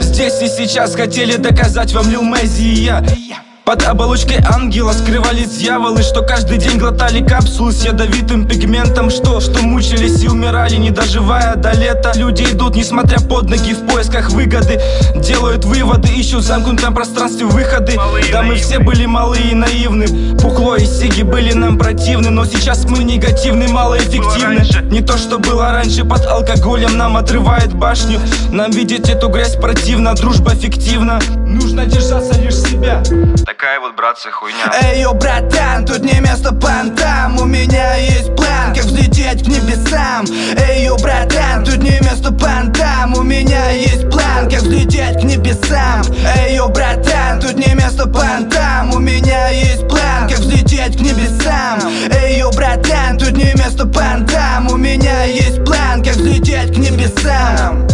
Здесь 0.00 0.42
и 0.42 0.48
сейчас 0.48 0.96
хотели 0.96 1.36
доказать 1.36 1.92
вам 1.92 2.10
Лил 2.10 2.22
Мэзи 2.22 2.62
и 2.62 2.90
под 3.64 3.82
оболочкой 3.86 4.40
ангела 4.44 4.92
скрывались 4.92 5.56
дьяволы 5.56 6.02
Что 6.02 6.22
каждый 6.22 6.58
день 6.58 6.78
глотали 6.78 7.24
капсулы 7.24 7.72
с 7.72 7.84
ядовитым 7.84 8.46
пигментом. 8.46 9.10
Что, 9.10 9.40
что 9.40 9.62
мучились 9.62 10.22
и 10.22 10.28
умирали, 10.28 10.76
не 10.76 10.90
доживая 10.90 11.56
до 11.56 11.72
лета. 11.72 12.12
Люди 12.14 12.42
идут, 12.42 12.76
несмотря 12.76 13.18
под 13.20 13.48
ноги, 13.48 13.72
в 13.72 13.86
поисках 13.86 14.30
выгоды. 14.30 14.80
Делают 15.16 15.64
выводы, 15.64 16.08
ищут 16.08 16.40
в 16.40 16.46
замкнутом 16.46 16.94
пространстве 16.94 17.46
выходы. 17.46 17.98
Да 18.30 18.42
мы 18.42 18.56
все 18.56 18.78
были 18.78 19.06
малые 19.06 19.52
и 19.52 19.54
наивны. 19.54 20.36
Пухло 20.38 20.76
и 20.76 20.84
сиги 20.84 21.22
были 21.22 21.52
нам 21.54 21.78
противны 21.78 22.30
Но 22.30 22.44
сейчас 22.44 22.84
мы 22.84 23.02
негативны, 23.02 23.68
малоэффективны. 23.68 24.90
Не 24.90 25.00
то, 25.00 25.16
что 25.16 25.38
было 25.38 25.72
раньше 25.72 26.04
под 26.04 26.26
алкоголем 26.26 26.98
Нам 26.98 27.16
отрывает 27.16 27.72
башню. 27.74 28.20
Нам 28.50 28.70
видеть 28.70 29.08
эту 29.08 29.28
грязь 29.28 29.56
противно, 29.56 30.14
дружба 30.14 30.54
фиктивна. 30.54 31.18
Нужно 31.46 31.86
держаться 31.86 32.38
лишь 32.40 32.56
себя 32.56 33.02
Такая 33.56 33.78
вот, 33.78 33.94
братцы, 33.94 34.32
хуйня. 34.32 34.72
Эй, 34.82 35.02
йо, 35.02 35.14
братан, 35.14 35.86
тут 35.86 36.00
не 36.00 36.18
место 36.18 36.52
понтам. 36.52 37.38
У 37.38 37.44
меня 37.44 37.94
есть 37.94 38.34
план, 38.34 38.74
как 38.74 38.82
взлететь 38.84 39.44
к 39.44 39.46
небесам. 39.46 40.26
Эй, 40.56 40.86
йо, 40.86 40.96
братан, 40.96 41.64
тут 41.64 41.76
не 41.76 42.00
место 42.00 42.32
понтам. 42.32 43.14
У 43.14 43.22
меня 43.22 43.70
есть 43.70 44.10
план, 44.10 44.50
как 44.50 44.62
взлететь 44.62 45.20
к 45.20 45.22
небесам. 45.22 46.02
Эй, 46.36 46.56
йо, 46.56 46.68
братан, 46.68 47.40
тут 47.40 47.54
не 47.54 47.72
место 47.74 48.08
понтам. 48.08 48.92
У 48.92 48.98
меня 48.98 49.50
есть 49.50 49.86
план, 49.86 50.28
как 50.28 50.38
взлететь 50.40 50.96
к 50.96 51.00
небесам. 51.00 51.78
Эй, 52.10 52.38
йо, 52.40 52.50
братан, 52.50 53.18
тут 53.18 53.36
не 53.36 53.54
место 53.54 53.86
понтам. 53.86 54.66
У 54.66 54.76
меня 54.76 55.22
есть 55.26 55.64
план, 55.64 56.02
как 56.02 56.16
взлететь 56.16 56.74
к 56.74 56.76
небесам 56.76 57.86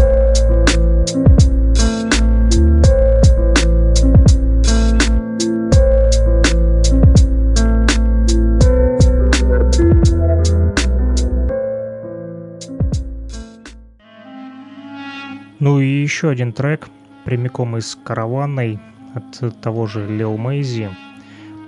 Ну 15.60 15.78
и 15.78 15.86
еще 15.86 16.30
один 16.30 16.54
трек, 16.54 16.88
прямиком 17.26 17.76
из 17.76 17.94
«Караванной» 18.02 18.78
от 19.12 19.60
того 19.60 19.86
же 19.86 20.06
Лео 20.06 20.34
Мейзи. 20.38 20.88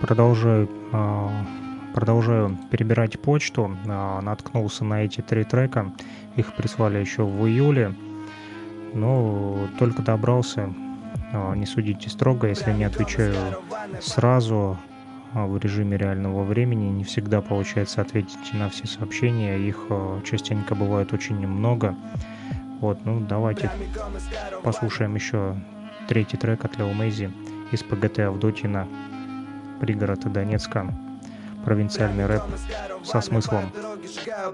Продолжаю, 0.00 0.70
а, 0.92 1.30
продолжаю 1.92 2.58
перебирать 2.70 3.20
почту, 3.20 3.76
а, 3.86 4.22
наткнулся 4.22 4.86
на 4.86 5.04
эти 5.04 5.20
три 5.20 5.44
трека, 5.44 5.92
их 6.36 6.54
прислали 6.54 7.00
еще 7.00 7.24
в 7.24 7.46
июле, 7.46 7.94
но 8.94 9.68
только 9.78 10.00
добрался, 10.00 10.72
а, 11.34 11.52
не 11.52 11.66
судите 11.66 12.08
строго, 12.08 12.48
если 12.48 12.72
не 12.72 12.84
отвечаю 12.84 13.34
сразу 14.00 14.78
в 15.34 15.58
режиме 15.58 15.98
реального 15.98 16.44
времени, 16.44 16.88
не 16.88 17.04
всегда 17.04 17.42
получается 17.42 18.00
ответить 18.00 18.54
на 18.54 18.70
все 18.70 18.86
сообщения, 18.86 19.58
их 19.58 19.86
частенько 20.24 20.74
бывает 20.74 21.12
очень 21.12 21.46
много. 21.46 21.94
Вот, 22.82 22.98
ну 23.04 23.20
давайте 23.20 23.70
послушаем 24.64 25.14
еще 25.14 25.54
третий 26.08 26.36
трек 26.36 26.64
от 26.64 26.76
Лео 26.76 26.92
Мейзи 26.92 27.30
из 27.70 27.80
ПГТ 27.84 28.18
Авдотина, 28.18 28.88
пригорода 29.80 30.28
Донецка. 30.28 30.92
провинциальный 31.64 32.26
рэп 32.26 32.42
со 33.04 33.20
смыслом. 33.20 33.70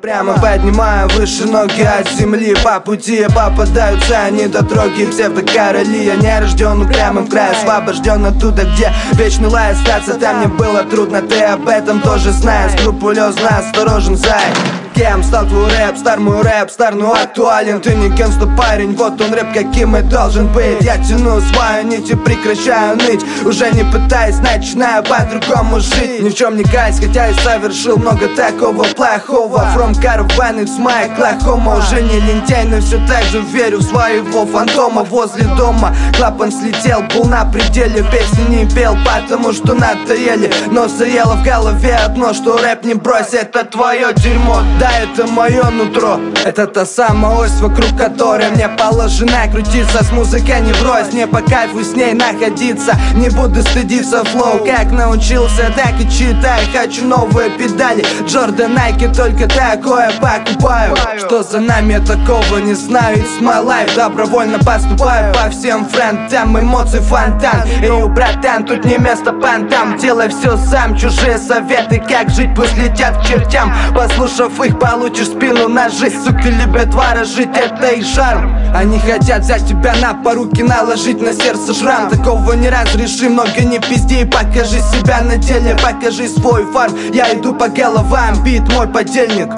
Прямо 0.03 0.39
поднимаю 0.39 1.09
выше 1.09 1.47
ноги 1.47 1.81
от 1.81 2.07
земли. 2.11 2.55
По 2.63 2.81
пути 2.81 3.25
попадаются 3.35 4.25
они 4.25 4.47
до 4.47 4.63
дороги. 4.63 5.07
Псевдокороли, 5.07 6.05
я 6.05 6.17
не 6.17 6.39
рожден 6.39 6.83
упрямым 6.83 7.25
в 7.25 7.31
край 7.31 7.53
Освобожден 7.53 8.27
оттуда, 8.27 8.65
где 8.75 8.93
вечный 9.13 9.49
лай 9.49 9.73
Остаться. 9.73 10.21
Там 10.21 10.41
мне 10.41 10.49
было 10.49 10.85
трудно, 10.85 11.23
ты 11.23 11.41
об 11.45 11.67
этом 11.67 12.03
тоже 12.03 12.31
знаешь. 12.33 12.79
Скрупулезно 12.79 13.49
осторожен, 13.49 14.17
зай 14.17 14.53
Кем 14.99 15.23
стал 15.23 15.47
твой 15.47 15.71
рэп, 15.71 15.97
стар 15.97 16.19
мой 16.19 16.43
рэп, 16.43 16.73
стар, 16.73 16.93
но 16.97 17.13
актуален. 17.13 17.81
Ты 17.81 17.95
не 17.95 18.11
кем, 18.17 18.33
парень, 18.57 18.97
вот 18.97 19.21
он 19.21 19.33
рэп, 19.33 19.55
каким 19.55 19.97
и 19.97 20.03
должен 20.03 20.53
быть. 20.53 20.81
Я 20.81 20.97
тяну 20.97 21.41
свою 21.41 21.87
нить 21.87 22.11
и 22.11 22.17
прекращаю 22.17 22.97
ныть. 22.97 23.23
Уже 23.45 23.71
не 23.71 23.85
пытаясь, 23.85 24.41
начинаю 24.41 25.05
по-другому 25.05 25.79
жить. 25.79 26.21
Ни 26.21 26.31
в 26.31 26.35
чем 26.35 26.57
не 26.57 26.65
каюсь, 26.65 26.99
хотя 26.99 27.29
и 27.29 27.35
совершил 27.35 27.97
много 27.97 28.27
такого 28.35 28.83
плохого. 28.83 29.69
From 29.73 29.95
caravan 30.03 30.65
it's 30.65 30.77
my 30.81 31.09
Oklahoma. 31.17 31.79
Уже 31.79 32.03
не 32.03 32.19
лентяй, 32.19 32.65
но 32.65 32.81
все 32.81 32.99
так 33.07 33.23
же 33.27 33.41
верю 33.41 33.79
в 33.79 33.83
своего 33.85 34.47
фантома. 34.47 35.05
Возле 35.05 35.45
дома 35.57 35.95
клапан 36.17 36.51
слетел, 36.51 37.05
был 37.15 37.25
на 37.27 37.45
пределе. 37.45 38.05
Песни 38.11 38.43
не 38.49 38.69
пел, 38.69 38.97
потому 39.07 39.53
что 39.53 39.75
надоели. 39.75 40.53
Но 40.73 40.89
заело 40.89 41.37
в 41.37 41.45
голове 41.45 41.95
одно, 41.95 42.35
что 42.35 42.59
рэп 42.59 42.83
не 42.83 42.95
брось 42.95 43.33
Это 43.33 43.63
твое 43.63 44.13
дерьмо, 44.13 44.63
да 44.81 44.88
это 44.91 45.27
мое 45.27 45.65
нутро. 45.71 46.21
Это 46.45 46.67
та 46.67 46.87
самая 46.87 47.37
ось, 47.37 47.61
вокруг 47.61 47.97
которой 47.97 48.51
мне 48.51 48.69
положена 48.69 49.47
крутиться. 49.53 50.03
С 50.03 50.13
музыкой 50.13 50.61
не 50.61 50.73
врозь, 50.73 51.13
не 51.13 51.27
по 51.27 51.41
кайфу 51.41 51.83
с 51.83 51.95
ней 51.95 52.15
находиться. 52.15 52.97
Не 53.15 53.29
буду 53.31 53.63
стыдиться 53.63 54.25
флоу, 54.25 54.65
как 54.65 54.91
научился, 54.91 55.73
так 55.77 56.01
и 56.01 56.09
читаю. 56.11 56.63
Хочу 56.73 57.05
новые 57.05 57.51
педали, 57.51 58.05
Джордан, 58.27 58.75
Найки, 58.75 59.09
только 59.09 59.49
такое 59.49 60.11
покупаю. 60.21 60.97
Что 61.19 61.43
за 61.43 61.61
нами 61.61 61.95
я 61.95 62.01
такого 62.01 62.59
не 62.59 62.75
знаю, 62.75 63.19
it's 63.19 63.41
my 63.41 63.65
life. 63.65 63.95
Добровольно 63.97 64.59
поступаю 64.59 65.35
по 65.35 65.51
всем 65.51 65.89
фронтам, 65.89 66.59
эмоций 66.59 67.01
фонтан. 67.01 67.63
И 67.83 67.89
у 67.89 68.09
братан, 68.09 68.65
тут 68.65 68.85
не 68.85 68.99
место 68.99 69.33
понтам. 69.33 69.97
Делай 69.99 70.29
все 70.29 70.57
сам, 70.57 70.97
чужие 70.97 71.39
советы, 71.39 72.03
как 72.09 72.31
жить, 72.31 72.55
пусть 72.55 72.77
летят 72.77 73.19
к 73.19 73.27
чертям. 73.27 73.73
Послушав 73.95 74.61
их, 74.65 74.78
получишь 74.79 75.27
спину 75.27 75.69
ножи 75.69 76.11
Сука 76.11 76.49
любят 76.49 76.95
ворожить, 76.95 77.51
это 77.55 77.89
их 77.89 78.07
шарм. 78.07 78.55
Они 78.75 78.99
хотят 78.99 79.43
взять 79.43 79.67
тебя 79.67 79.95
на 80.01 80.15
поруки, 80.15 80.63
наложить 80.63 81.21
на 81.21 81.33
сердце 81.33 81.75
шрам. 81.75 82.09
Такого 82.09 82.53
не 82.53 82.69
разреши, 82.69 83.29
много 83.29 83.61
не 83.63 83.79
пизди 83.79 84.25
Покажи 84.25 84.81
себя 84.81 85.21
на 85.23 85.37
деле, 85.37 85.77
покажи 85.83 86.29
свой 86.29 86.65
фарм 86.73 86.95
Я 87.13 87.33
иду 87.35 87.55
по 87.55 87.69
головам, 87.69 88.43
бит 88.43 88.63
мой 88.73 88.89
подельник. 88.89 89.49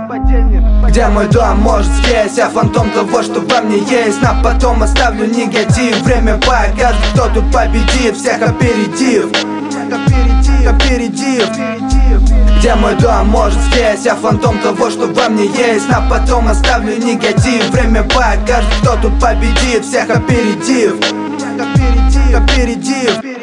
Где 0.89 1.07
мой 1.07 1.29
дом, 1.29 1.61
может 1.61 1.91
здесь. 1.93 2.37
Я 2.37 2.49
фантом 2.49 2.91
того, 2.91 3.23
что 3.23 3.41
во 3.41 3.61
мне 3.63 3.79
есть. 3.79 4.21
На 4.23 4.35
потом 4.43 4.83
оставлю 4.83 5.27
негатив. 5.27 6.03
Время 6.03 6.37
покажет, 6.39 7.01
кто 7.13 7.29
тут 7.29 7.53
победит. 7.53 8.17
Всех 8.17 8.43
опередив. 8.43 9.29
Опередив 10.67 11.49
где 12.61 12.74
мой 12.74 12.95
дом, 12.97 13.28
может 13.28 13.59
здесь. 13.59 14.05
Я 14.05 14.15
фантом 14.15 14.59
того, 14.59 14.91
что 14.91 15.07
во 15.07 15.28
мне 15.31 15.47
есть. 15.47 15.89
На 15.89 16.03
потом 16.11 16.47
оставлю 16.47 16.97
негатив. 16.99 17.70
Время 17.70 18.03
покажет, 18.05 18.70
кто 18.82 18.97
тут 18.97 19.19
победит. 19.19 19.85
Всех 19.85 20.11
опередив. 20.11 20.97
Опередив 22.37 23.40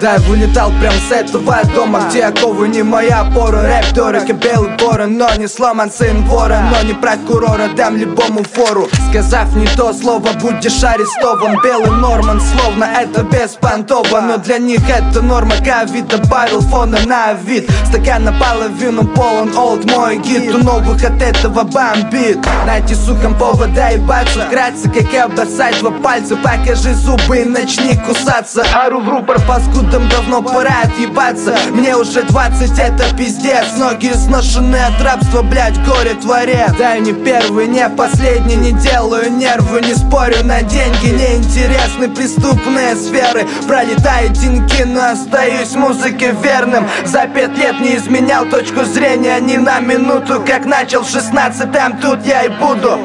да, 0.00 0.14
я 0.14 0.18
вылетал 0.20 0.70
прям 0.80 0.94
с 1.08 1.12
этого 1.12 1.62
дома 1.74 2.06
Где 2.08 2.24
оковы 2.24 2.68
не 2.68 2.82
моя 2.82 3.20
опора 3.20 3.62
Рэп 3.62 3.92
дорого, 3.94 4.32
белый 4.32 4.70
ворон 4.78 5.16
Но 5.18 5.28
не 5.36 5.46
сломан 5.46 5.90
сын 5.90 6.22
вора. 6.24 6.62
Но 6.70 6.82
не 6.86 6.94
прокурора 6.94 7.68
Дам 7.76 7.96
любому 7.96 8.42
фору. 8.42 8.88
Сказав 9.10 9.54
не 9.54 9.66
то 9.66 9.92
слово, 9.92 10.28
будешь 10.40 10.82
арестован. 10.82 11.60
Белый 11.62 11.90
Норман, 11.90 12.40
словно 12.40 12.84
это 12.84 13.22
беспонтово. 13.22 14.20
Но 14.20 14.38
для 14.38 14.58
них 14.58 14.80
это 14.88 15.20
норма 15.20 15.54
Ковид 15.64 16.08
добавил 16.08 16.60
фона 16.60 16.98
на 17.06 17.32
вид. 17.34 17.70
Стакан 17.86 18.24
наполовину 18.24 19.04
полон 19.04 19.56
Олд 19.56 19.84
мой 19.90 20.18
гид. 20.18 20.54
У 20.54 20.58
новых 20.58 21.04
от 21.04 21.20
этого 21.20 21.64
бомбит. 21.64 22.38
Найти 22.66 22.94
сухом 22.94 23.36
повода 23.36 23.90
ебаться 23.90 24.46
Вкратце, 24.46 24.88
как 24.88 25.30
обоссать 25.30 25.78
два 25.80 25.90
пальца. 25.90 26.36
Покажи 26.36 26.94
зубы 26.94 27.38
и 27.38 27.44
начни 27.44 27.96
кусаться. 27.96 28.64
Ору 28.74 29.00
в 29.00 29.08
рупор, 29.08 29.40
паскуда 29.46 29.89
Будем 29.90 30.08
давно 30.08 30.40
пора 30.40 30.82
отъебаться. 30.84 31.52
Мне 31.72 31.96
уже 31.96 32.22
20, 32.22 32.78
это 32.78 33.12
пиздец. 33.16 33.76
Ноги 33.76 34.12
сношены 34.12 34.76
от 34.76 35.02
рабства, 35.02 35.42
блять, 35.42 35.84
горе 35.84 36.14
творец. 36.14 36.70
Да 36.78 36.96
не 36.96 37.12
первый, 37.12 37.66
не 37.66 37.88
последний, 37.88 38.54
не 38.54 38.70
делаю 38.70 39.32
нервы 39.32 39.80
Не 39.80 39.94
спорю 39.94 40.44
на 40.44 40.62
деньги, 40.62 41.08
неинтересны 41.08 42.08
преступные 42.08 42.94
сферы. 42.94 43.48
Пролетают 43.66 44.34
деньги, 44.34 44.82
но 44.84 45.10
остаюсь 45.10 45.74
музыке 45.74 46.36
верным. 46.40 46.86
За 47.04 47.26
пять 47.26 47.58
лет 47.58 47.80
не 47.80 47.96
изменял 47.96 48.44
точку 48.44 48.84
зрения 48.84 49.40
ни 49.40 49.56
на 49.56 49.80
минуту. 49.80 50.40
Как 50.46 50.66
начал 50.66 51.02
в 51.02 51.10
16 51.10 51.72
там 51.72 51.98
тут 51.98 52.24
я 52.24 52.44
и 52.44 52.48
буду. 52.48 52.96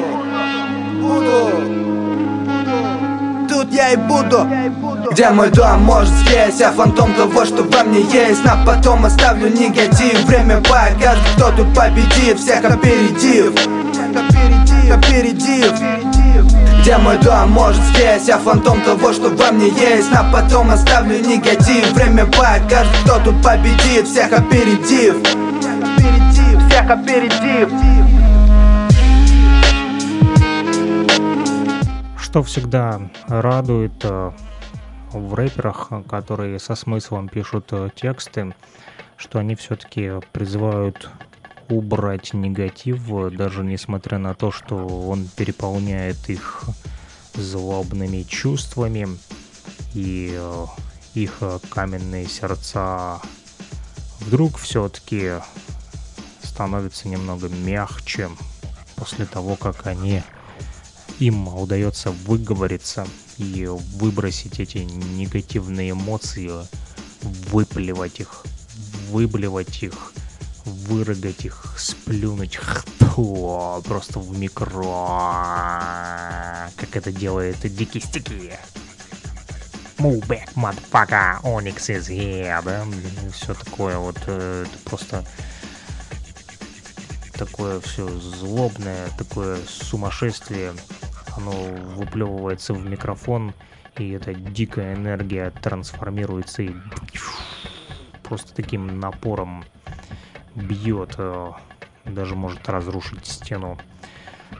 Буду 1.00 1.85
Тут 3.66 3.74
я 3.74 3.92
и 3.92 3.96
буду. 3.96 4.46
Где 5.10 5.30
мой 5.30 5.50
дом, 5.50 5.82
может 5.82 6.12
здесь 6.14 6.60
Я 6.60 6.70
фантом 6.70 7.12
того, 7.14 7.44
что 7.44 7.64
во 7.64 7.82
мне 7.82 8.00
есть. 8.00 8.44
На 8.44 8.64
потом 8.64 9.04
оставлю 9.04 9.48
негатив. 9.48 10.24
Время 10.24 10.60
покажет, 10.60 11.24
кто 11.34 11.50
тут 11.50 11.74
победит. 11.74 12.38
Всех 12.38 12.64
опередив. 12.64 13.52
Опередив 14.92 15.72
где 16.82 16.98
мой 16.98 17.18
дом, 17.18 17.50
может 17.50 17.82
здесь? 17.82 18.28
Я 18.28 18.38
фантом 18.38 18.80
того, 18.82 19.12
что 19.12 19.30
во 19.30 19.50
мне 19.50 19.66
есть. 19.70 20.12
На 20.12 20.22
потом 20.32 20.70
оставлю 20.70 21.18
негатив. 21.18 21.90
Время 21.94 22.26
покажет, 22.26 22.92
кто 23.02 23.18
тут 23.18 23.42
победит. 23.42 24.06
Всех 24.06 24.32
опередив. 24.32 25.16
Всех 26.68 26.88
опередив 26.88 27.70
Что 32.36 32.42
всегда 32.42 33.00
радует 33.28 33.94
э, 34.02 34.30
в 35.10 35.32
рэперах, 35.32 35.90
которые 36.06 36.58
со 36.58 36.74
смыслом 36.74 37.28
пишут 37.30 37.68
э, 37.70 37.88
тексты, 37.96 38.54
что 39.16 39.38
они 39.38 39.54
все-таки 39.54 40.20
призывают 40.32 41.08
убрать 41.70 42.34
негатив, 42.34 43.00
даже 43.32 43.64
несмотря 43.64 44.18
на 44.18 44.34
то, 44.34 44.50
что 44.52 44.76
он 44.76 45.26
переполняет 45.34 46.28
их 46.28 46.64
злобными 47.32 48.22
чувствами, 48.24 49.08
и 49.94 50.36
э, 50.38 50.66
их 51.14 51.42
каменные 51.70 52.26
сердца. 52.26 53.18
Вдруг 54.20 54.58
все-таки 54.58 55.36
становятся 56.42 57.08
немного 57.08 57.48
мягче 57.48 58.28
после 58.94 59.24
того, 59.24 59.56
как 59.56 59.86
они 59.86 60.22
им 61.18 61.48
удается 61.48 62.10
выговориться 62.10 63.06
и 63.38 63.66
выбросить 63.66 64.60
эти 64.60 64.78
негативные 64.78 65.92
эмоции, 65.92 66.50
выплевать 67.22 68.20
их, 68.20 68.44
выблевать 69.10 69.82
их, 69.82 70.12
вырыгать 70.64 71.44
их, 71.44 71.74
сплюнуть 71.78 72.56
хто, 72.56 73.82
просто 73.86 74.18
в 74.18 74.38
микро, 74.38 74.72
как 76.76 76.96
это 76.96 77.12
делает 77.12 77.58
Дикий 77.62 78.00
Стики. 78.00 78.58
Move 79.98 80.26
back, 80.26 80.52
motherfucker, 80.54 81.40
Onyx 81.42 81.88
is 81.88 82.10
here, 82.10 82.62
да, 82.62 82.84
все 83.32 83.54
такое 83.54 83.96
вот, 83.96 84.18
э, 84.26 84.66
это 84.66 84.78
просто 84.84 85.24
такое 87.36 87.80
все 87.80 88.08
злобное, 88.08 89.08
такое 89.18 89.58
сумасшествие, 89.66 90.72
оно 91.36 91.52
выплевывается 91.96 92.74
в 92.74 92.84
микрофон, 92.84 93.52
и 93.98 94.10
эта 94.10 94.34
дикая 94.34 94.94
энергия 94.94 95.50
трансформируется 95.50 96.62
и 96.62 96.70
просто 98.22 98.54
таким 98.54 98.98
напором 98.98 99.64
бьет, 100.54 101.14
э, 101.18 101.52
даже 102.04 102.34
может 102.34 102.68
разрушить 102.68 103.26
стену. 103.26 103.78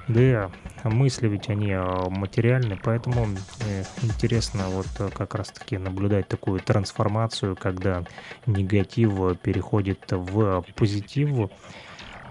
Да, 0.08 0.50
мысли 0.84 1.28
ведь 1.28 1.48
они 1.48 1.70
э, 1.70 2.08
материальны, 2.10 2.78
поэтому 2.82 3.28
э, 3.60 3.84
интересно 4.02 4.68
вот 4.68 4.86
как 5.12 5.34
раз 5.34 5.48
таки 5.48 5.78
наблюдать 5.78 6.28
такую 6.28 6.60
трансформацию, 6.60 7.56
когда 7.56 8.04
негатив 8.46 9.38
переходит 9.38 10.04
в 10.10 10.64
позитив. 10.74 11.50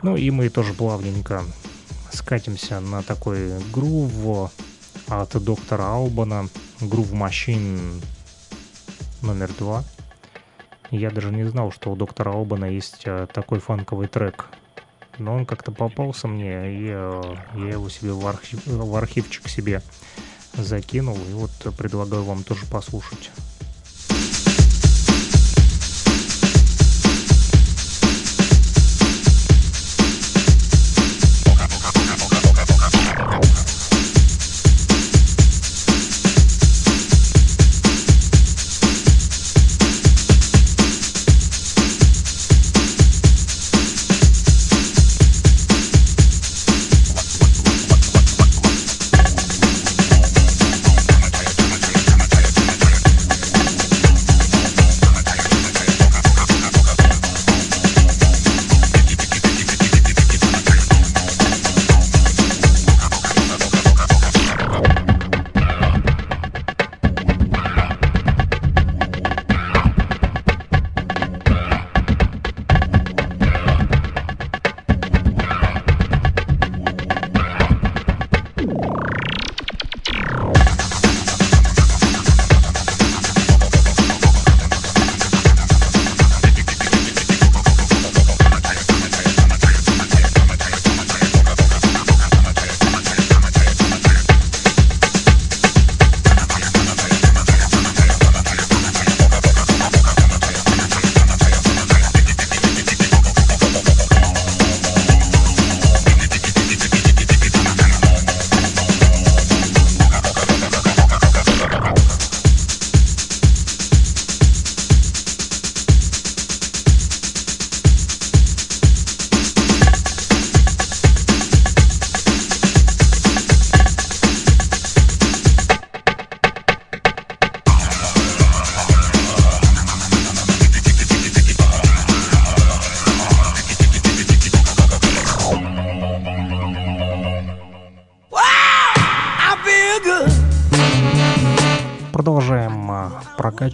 Ну 0.06 0.16
и 0.16 0.30
мы 0.30 0.50
тоже 0.50 0.76
плавненько 0.76 1.44
скатимся 2.12 2.80
на 2.80 3.02
такой 3.02 3.60
грув 3.74 4.52
от 5.08 5.44
доктора 5.44 5.96
Албана, 5.96 6.48
грув 6.80 7.12
Machine 7.12 8.04
номер 9.24 9.52
два. 9.58 9.84
Я 10.92 11.10
даже 11.10 11.32
не 11.32 11.44
знал, 11.46 11.72
что 11.72 11.92
у 11.92 11.96
доктора 11.96 12.40
Обана 12.40 12.66
есть 12.66 13.02
э, 13.06 13.26
такой 13.34 13.58
фанковый 13.58 14.08
трек. 14.08 14.46
Но 15.18 15.34
он 15.34 15.48
как-то 15.48 15.72
попался 15.72 16.28
мне, 16.28 16.52
и 16.52 16.86
э, 16.92 17.36
я 17.56 17.70
его 17.70 17.90
себе 17.90 18.12
в, 18.12 18.28
архив, 18.28 18.64
в 18.68 18.96
архивчик 18.96 19.48
себе 19.48 19.82
закинул. 20.54 21.18
И 21.18 21.34
вот 21.34 21.76
предлагаю 21.76 22.24
вам 22.24 22.44
тоже 22.44 22.68
послушать. 22.68 23.32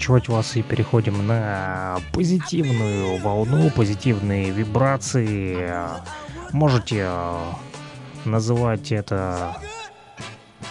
Прокачивать 0.01 0.29
вас 0.29 0.55
и 0.55 0.63
переходим 0.63 1.27
на 1.27 1.99
позитивную 2.11 3.17
волну, 3.19 3.69
позитивные 3.69 4.49
вибрации. 4.49 5.71
Можете 6.51 7.03
а, 7.05 7.55
называть 8.25 8.91
это 8.91 9.55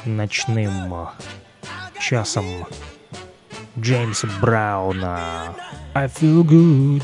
ночным 0.05 1.09
часом 2.01 2.45
Джеймса 3.79 4.29
Брауна. 4.41 5.55
I 5.95 6.09
feel 6.09 6.43
good. 6.45 7.03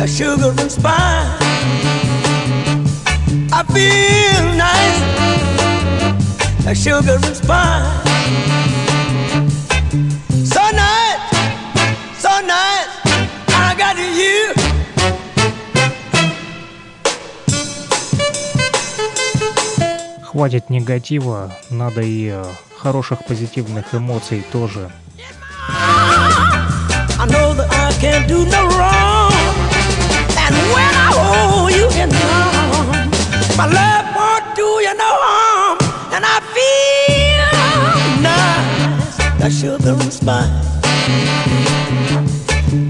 a 0.00 0.08
sugar 0.08 0.52
and 0.58 0.70
spice. 0.70 1.38
I 3.52 3.62
feel 3.72 4.44
nice, 4.56 5.00
a 6.66 6.74
sugar 6.74 7.18
and 7.22 7.36
spice. 7.36 8.61
Хватит 20.42 20.70
негатива, 20.70 21.56
надо 21.70 22.00
и 22.00 22.30
э, 22.34 22.44
хороших 22.76 23.24
позитивных 23.24 23.94
эмоций 23.94 24.44
тоже. 24.50 24.90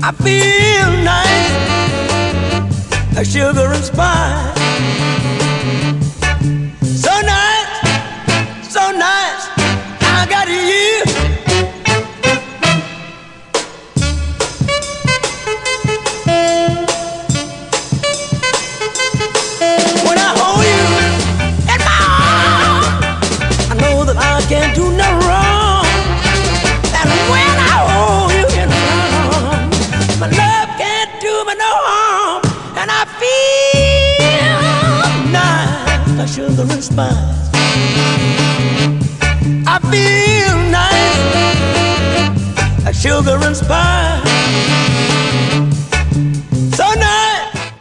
I 0.02 0.12
feel 0.22 0.90
nice, 1.04 1.52
like 3.14 3.26
sugar 3.26 3.72
and 3.74 3.84
spice. 3.84 4.61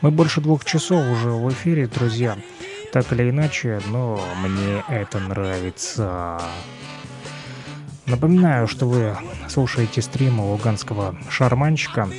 Мы 0.01 0.11
больше 0.11 0.41
двух 0.41 0.65
часов 0.65 1.07
уже 1.07 1.29
в 1.29 1.49
эфире, 1.53 1.87
друзья. 1.87 2.37
Так 2.91 3.13
или 3.13 3.29
иначе, 3.29 3.79
но 3.87 4.21
мне 4.41 4.83
это 4.89 5.19
нравится. 5.19 6.41
Напоминаю, 8.05 8.67
что 8.67 8.85
вы 8.85 9.15
слушаете 9.47 10.01
стрим 10.01 10.41
луганского 10.41 11.15
шарманщика. 11.29 12.09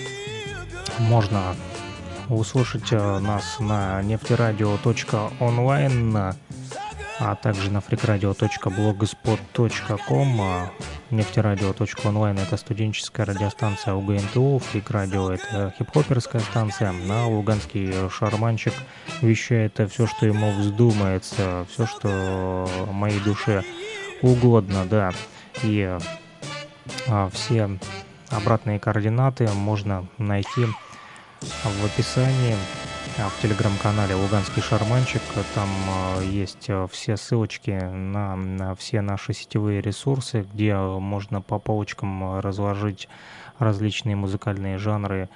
Можно 0.99 1.55
услышать 2.31 2.91
э, 2.93 3.19
нас 3.19 3.61
на 3.61 4.01
нефтерадио.онлайн, 4.03 6.17
а 7.25 7.37
также 7.37 7.71
на 7.71 7.79
freakradio.blogspot.com. 7.79 10.41
А 10.41 10.73
Нефтерадио.онлайн 11.11 12.39
это 12.39 12.57
студенческая 12.57 13.27
радиостанция 13.27 13.95
УГНТУ, 13.95 14.59
Фрик-радио 14.59 15.31
это 15.31 15.73
хип-хоперская 15.79 16.41
станция, 16.41 16.91
на 16.93 17.29
Луганский 17.29 18.11
шарманчик 18.11 18.73
вещает 19.21 19.79
все, 19.91 20.09
что 20.09 20.27
ему 20.27 20.51
вздумается, 20.53 21.65
все, 21.71 21.87
что 21.87 22.69
моей 22.91 23.21
душе 23.21 23.63
угодно, 24.21 24.85
да. 24.87 25.13
И 25.63 25.97
а, 27.09 27.31
все 27.31 27.79
обратные 28.31 28.81
координаты 28.81 29.49
можно 29.49 30.07
найти 30.19 30.67
в 31.41 31.85
описании 31.85 32.57
в 33.19 33.43
телеграм-канале 33.43 34.15
Луганский 34.15 34.63
Шарманчик. 34.63 35.21
Там 35.55 35.69
а, 35.89 36.21
есть 36.23 36.67
а, 36.69 36.87
все 36.87 37.17
ссылочки 37.17 37.71
на, 37.71 38.37
на 38.37 38.75
все 38.75 39.03
наши 39.03 39.35
сетевые 39.35 39.83
ресурсы, 39.83 40.47
где 40.53 40.75
можно 40.77 41.43
по 41.43 41.59
полочкам 41.59 42.41
разложить 42.41 43.09
различные 43.59 44.17
музыкальные 44.17 44.79
жанры, 44.79 45.29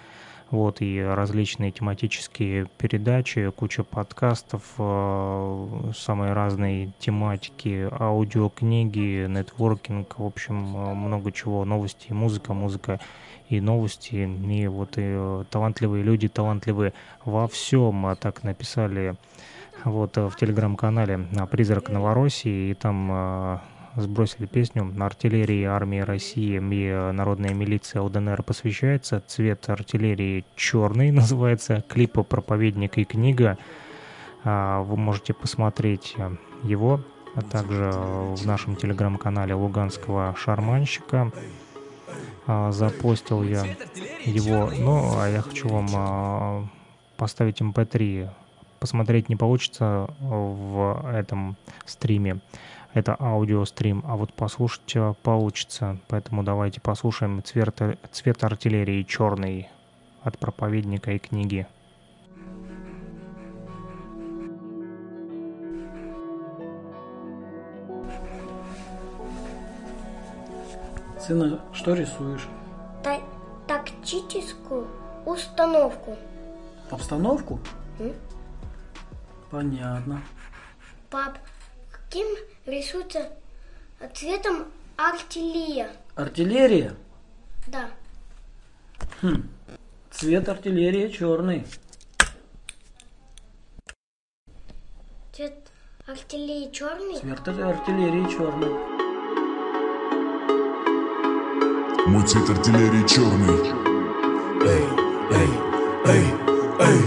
вот, 0.51 0.81
и 0.81 1.01
различные 1.01 1.71
тематические 1.71 2.67
передачи, 2.79 3.51
куча 3.51 3.83
подкастов, 3.85 4.63
самые 4.77 6.33
разные 6.33 6.93
тематики, 6.99 7.89
аудиокниги, 7.91 9.27
нетворкинг, 9.29 10.19
в 10.19 10.25
общем, 10.25 10.55
много 10.55 11.33
чего, 11.33 11.65
новости, 11.65 12.13
музыка, 12.13 12.55
музыка 12.55 13.01
и 13.49 13.61
новости, 13.61 14.15
и 14.17 14.67
вот 14.67 14.99
и 14.99 15.03
э, 15.03 15.45
талантливые 15.51 16.03
люди, 16.03 16.29
талантливые 16.29 16.93
во 17.25 17.49
всем, 17.49 18.07
а 18.07 18.17
так 18.17 18.43
написали 18.43 19.17
вот 19.85 20.17
в 20.17 20.33
телеграм-канале 20.37 21.27
«Призрак 21.51 21.91
Новороссии», 21.91 22.71
и 22.71 22.75
там 22.75 23.61
сбросили 23.97 24.47
песню 24.47 24.93
«Артиллерии 24.99 25.65
армии 25.65 26.01
России 26.01 26.57
и 26.57 27.13
народная 27.13 27.55
милиция 27.55 28.03
УДНР 28.03 28.43
посвящается». 28.43 29.23
Цвет 29.27 29.69
артиллерии 29.69 30.45
черный 30.55 31.11
называется. 31.13 31.83
Клипы 31.89 32.23
«Проповедник» 32.23 32.99
и 32.99 33.05
книга. 33.05 33.59
А, 34.45 34.83
вы 34.83 34.97
можете 34.97 35.33
посмотреть 35.35 36.15
его, 36.63 37.01
а 37.35 37.43
также 37.43 37.91
в 37.91 38.47
нашем 38.47 38.77
телеграм-канале 38.77 39.55
Луганского 39.55 40.35
шарманщика. 40.37 41.33
А, 42.47 42.73
запостил 42.73 43.43
я 43.43 43.65
его. 44.25 44.71
Ну, 44.77 45.19
а 45.19 45.29
я 45.29 45.43
хочу 45.43 45.69
вам 45.69 46.71
поставить 47.17 47.61
mp3. 47.61 48.25
Эм 48.25 48.31
Посмотреть 48.79 49.31
не 49.31 49.37
получится 49.37 50.11
в 50.21 51.11
этом 51.11 51.57
стриме 51.87 52.41
это 52.97 53.15
аудиострим, 53.15 54.03
а 54.07 54.17
вот 54.17 54.33
послушать 54.33 54.97
э, 54.97 55.13
получится. 55.23 55.99
Поэтому 56.09 56.43
давайте 56.43 56.81
послушаем 56.81 57.43
цвет, 57.45 57.79
цвет 58.11 58.43
артиллерии 58.43 59.03
черный 59.03 59.69
от 60.23 60.39
проповедника 60.39 61.13
и 61.13 61.19
книги. 61.19 61.67
Сына, 71.27 71.61
что 71.73 71.95
рисуешь? 71.95 72.47
Та 73.03 73.21
тактическую 73.67 74.87
установку. 75.25 76.17
Обстановку? 76.89 77.59
М? 77.99 78.15
Понятно. 79.51 80.23
Пап, 81.11 81.39
каким 81.91 82.29
рисуется 82.65 83.29
цветом 84.15 84.67
артиллерия. 84.97 85.91
Артиллерия? 86.15 86.95
Да. 87.67 87.91
Хм. 89.21 89.49
Цвет 90.13 90.49
артиллерии 90.49 91.09
черный. 91.09 91.67
Цвет 95.33 95.55
артиллерии 96.07 96.71
черный? 96.71 97.19
Цвет 97.19 97.49
артиллерии 97.49 98.31
черный. 98.31 98.96
Мой 102.07 102.23
цвет 102.25 102.49
артиллерии 102.49 103.05
черный. 103.09 103.73
Эй, 104.65 104.85
эй, 105.33 106.25
эй, 106.79 107.01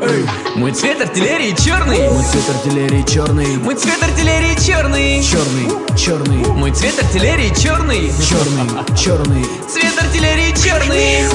эй. 0.00 0.26
Мой 0.54 0.70
цвет 0.70 1.00
артиллерии 1.00 1.54
черный. 1.56 2.08
Мой 2.08 2.22
цвет 2.22 2.48
артиллерии 2.48 3.02
черный. 3.02 3.56
Мой 3.56 3.74
цвет 3.74 4.00
артиллерии 4.00 4.54
черный. 4.54 5.22
Черный, 5.24 5.96
черный. 5.96 6.46
Мой 6.52 6.70
цвет 6.70 6.96
артиллерии 7.02 7.52
черный. 7.60 8.12
Черный, 8.22 8.96
черный. 8.96 9.44
Цвет 9.68 10.00
артиллерии 10.00 10.54
черный. 10.62 11.28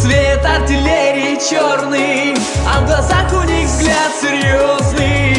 Цвет 0.00 0.44
артиллерии 0.44 1.38
черный, 1.50 2.34
а 2.66 2.80
в 2.82 2.86
глазах 2.86 3.32
у 3.32 3.46
них 3.48 3.66
взгляд 3.66 4.12
серьезный. 4.20 5.36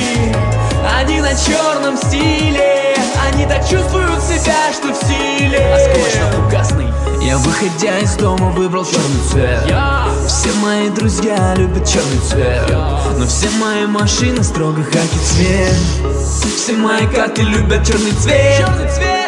Они 0.98 1.22
на 1.22 1.34
черном 1.34 1.96
стиле, 1.96 2.91
они 3.28 3.46
так 3.46 3.68
чувствуют 3.68 4.22
себя, 4.24 4.72
что 4.74 4.94
в 4.94 4.98
силе. 4.98 5.60
Осколочно-фугасный. 5.74 6.88
Я 7.22 7.38
выходя 7.38 8.00
из 8.00 8.16
дома 8.16 8.50
выбрал 8.50 8.84
черный 8.84 9.22
цвет 9.30 9.64
Я. 9.68 10.08
Все 10.28 10.52
мои 10.54 10.90
друзья 10.90 11.54
любят 11.56 11.88
черный 11.88 12.20
цвет 12.28 12.64
Я. 12.68 13.00
Но 13.18 13.28
все 13.28 13.48
мои 13.52 13.86
машины 13.86 14.44
строго 14.44 14.84
хаки 14.84 15.20
цвет 15.24 15.76
Все 16.58 16.74
мои 16.74 17.06
карты 17.08 17.44
любят 17.44 17.86
черный 17.86 18.12
цвет 18.14 18.58
Черный 18.58 18.90
цвет. 18.90 19.21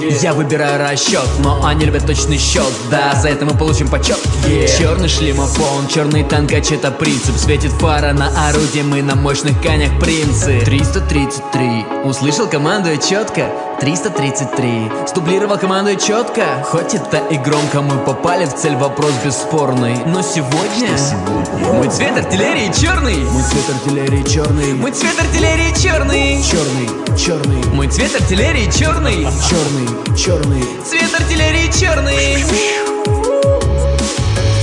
Yeah. 0.00 0.22
Я 0.22 0.34
выбираю 0.34 0.78
расчет, 0.78 1.28
но 1.38 1.64
они 1.64 1.84
любят 1.84 2.06
точный 2.06 2.38
счет 2.38 2.72
Да, 2.90 3.14
за 3.14 3.28
это 3.28 3.44
мы 3.44 3.56
получим 3.56 3.88
почет 3.88 4.18
Yeah. 4.46 4.78
Черный 4.78 5.08
шлемофон, 5.08 5.88
черный 5.88 6.22
танкач 6.22 6.70
это 6.70 6.90
принцип. 6.90 7.36
Светит 7.36 7.72
фара 7.72 8.12
на 8.12 8.28
орудие, 8.48 8.84
мы 8.84 9.02
на 9.02 9.14
мощных 9.16 9.60
конях 9.60 9.98
принцы. 9.98 10.60
333, 10.64 11.86
услышал 12.04 12.46
команду 12.46 12.92
и 12.92 13.00
четко 13.00 13.50
333, 13.80 14.90
стублировал 15.06 15.58
команду 15.58 15.90
и 15.90 15.98
четко 15.98 16.44
Хоть 16.64 16.94
это 16.94 17.18
и 17.30 17.36
громко, 17.36 17.82
мы 17.82 17.98
попали 17.98 18.46
в 18.46 18.54
цель, 18.54 18.74
вопрос 18.76 19.12
бесспорный. 19.24 19.96
Но 20.06 20.22
сегодня, 20.22 20.88
мой 21.74 21.88
цвет 21.90 22.16
артиллерии 22.16 22.72
черный 22.72 23.16
Мой 23.16 23.42
цвет 23.42 23.68
артиллерии 23.68 24.22
черный. 24.22 24.74
Мой 24.74 24.92
цвет 24.92 25.18
артиллерии 25.18 25.74
черный 25.82 26.42
Черный, 26.42 27.16
черный. 27.18 27.64
Мой 27.74 27.88
цвет 27.88 28.14
артиллерии 28.14 28.70
черный 28.70 29.26
Черный, 29.48 29.85
черный. 30.16 30.64
Цвет 30.84 31.14
артиллерии 31.18 31.70
черный. 31.72 32.44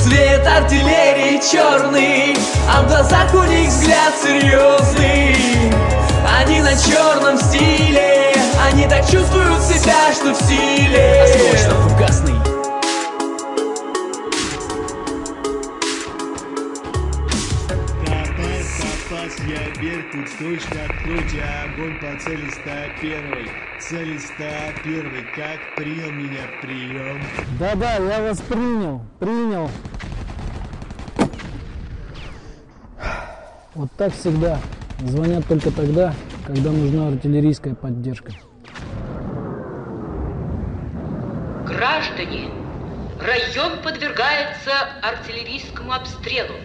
Цвет 0.03 0.45
артиллерии 0.45 1.41
черный. 1.51 2.37
А 2.69 2.83
в 2.83 2.87
глазах 2.87 3.33
у 3.33 3.43
них 3.43 3.69
взгляд 3.69 4.13
серьезный. 4.21 5.35
Они 6.39 6.61
на 6.61 6.75
черном 6.75 7.37
стиле. 7.37 8.33
Они 8.71 8.87
так 8.87 9.01
чувствуют 9.09 9.61
себя, 9.63 10.13
что 10.13 10.33
в 10.33 10.41
силе. 10.47 11.23
Осколочно-фугасный. 11.25 12.35
Копай, 12.35 12.52
я 19.53 19.81
Беркут, 19.81 20.29
точно 20.39 20.85
откройте 20.85 21.43
огонь 21.65 21.99
по 21.99 22.19
цели 22.19 22.49
101 22.49 23.49
Цели 23.79 24.17
101 24.17 25.27
как 25.35 25.75
принял 25.75 26.11
меня 26.11 26.41
прием? 26.61 27.21
Да-да, 27.59 27.95
я 27.97 28.21
вас 28.21 28.41
принял, 28.41 29.01
принял. 29.19 29.69
Вот 33.75 33.91
так 33.97 34.13
всегда. 34.13 34.59
Звонят 34.99 35.45
только 35.47 35.71
тогда, 35.71 36.13
когда 36.47 36.71
нужна 36.71 37.09
артиллерийская 37.09 37.75
поддержка. 37.75 38.31
Граждане, 41.65 42.49
район 43.19 43.81
подвергается 43.83 44.71
артиллерийскому 45.01 45.91
обстрелу. 45.91 46.55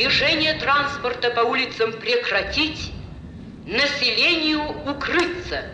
Движение 0.00 0.54
транспорта 0.54 1.28
по 1.30 1.40
улицам 1.40 1.92
прекратить, 1.92 2.90
населению 3.66 4.62
укрыться. 4.90 5.64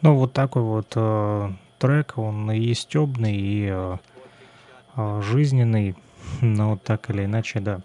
Ну, 0.00 0.14
вот 0.14 0.32
такой 0.32 0.62
вот 0.62 0.94
э, 0.96 1.50
трек, 1.78 2.16
он 2.16 2.50
и 2.52 2.72
стебный, 2.72 3.36
и 3.36 3.68
э, 3.70 3.96
э, 4.96 5.20
жизненный, 5.22 5.94
но 6.40 6.78
так 6.78 7.10
или 7.10 7.26
иначе, 7.26 7.60
да. 7.60 7.80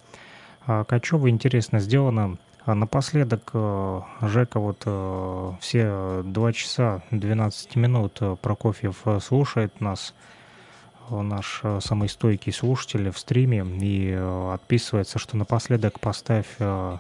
Качева 0.66 1.30
интересно 1.30 1.82
сделано. 1.82 2.38
А 2.64 2.74
напоследок 2.74 3.50
э, 3.52 4.02
Жека 4.22 4.62
вот 4.62 4.84
э, 4.86 5.52
все 5.60 6.22
2 6.24 6.54
часа 6.54 7.02
12 7.12 7.76
минут 7.76 8.22
Прокофьев 8.42 9.04
слушает 9.22 9.82
нас, 9.82 10.14
наш 11.10 11.62
э, 11.64 11.80
самый 11.82 12.10
стойкий 12.10 12.52
слушатель 12.52 13.10
в 13.12 13.18
стриме, 13.18 13.66
и 13.82 14.12
э, 14.12 14.54
отписывается, 14.54 15.20
что 15.20 15.38
напоследок 15.38 16.00
поставь 16.00 16.48
э, 16.60 16.98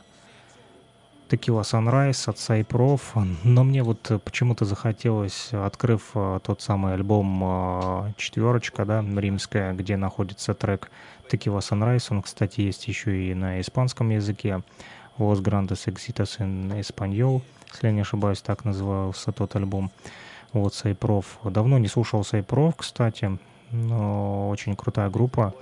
Текила 1.29 1.61
Sunrise 1.61 2.29
от 2.29 2.37
Сайпров, 2.37 3.15
но 3.43 3.63
мне 3.63 3.81
вот 3.81 4.11
э, 4.11 4.19
почему-то 4.19 4.65
захотелось, 4.65 5.49
открыв 5.51 6.11
э, 6.13 6.39
тот 6.43 6.61
самый 6.61 6.93
альбом 6.93 7.41
э, 7.43 8.13
«Четверочка», 8.17 8.85
да, 8.85 9.01
римская, 9.01 9.73
где 9.73 9.97
находится 9.97 10.53
трек 10.53 10.91
Текила 11.29 11.59
Sunrise, 11.59 12.07
он, 12.11 12.21
кстати, 12.21 12.61
есть 12.61 12.87
еще 12.87 13.31
и 13.31 13.33
на 13.33 13.59
испанском 13.59 14.09
языке, 14.09 14.61
Los 15.17 15.41
Grandes 15.41 15.87
Exitos 15.87 16.39
en 16.39 16.79
Español, 16.79 17.41
если 17.71 17.87
я 17.87 17.93
не 17.93 18.01
ошибаюсь, 18.01 18.41
так 18.41 18.65
назывался 18.65 19.31
тот 19.31 19.55
альбом. 19.55 19.91
Вот, 20.53 20.73
Сайпров. 20.73 21.39
Давно 21.43 21.79
не 21.79 21.87
слушал 21.87 22.23
Сайпров, 22.23 22.75
кстати, 22.75 23.37
но 23.71 24.49
очень 24.49 24.75
крутая 24.75 25.09
группа, 25.09 25.53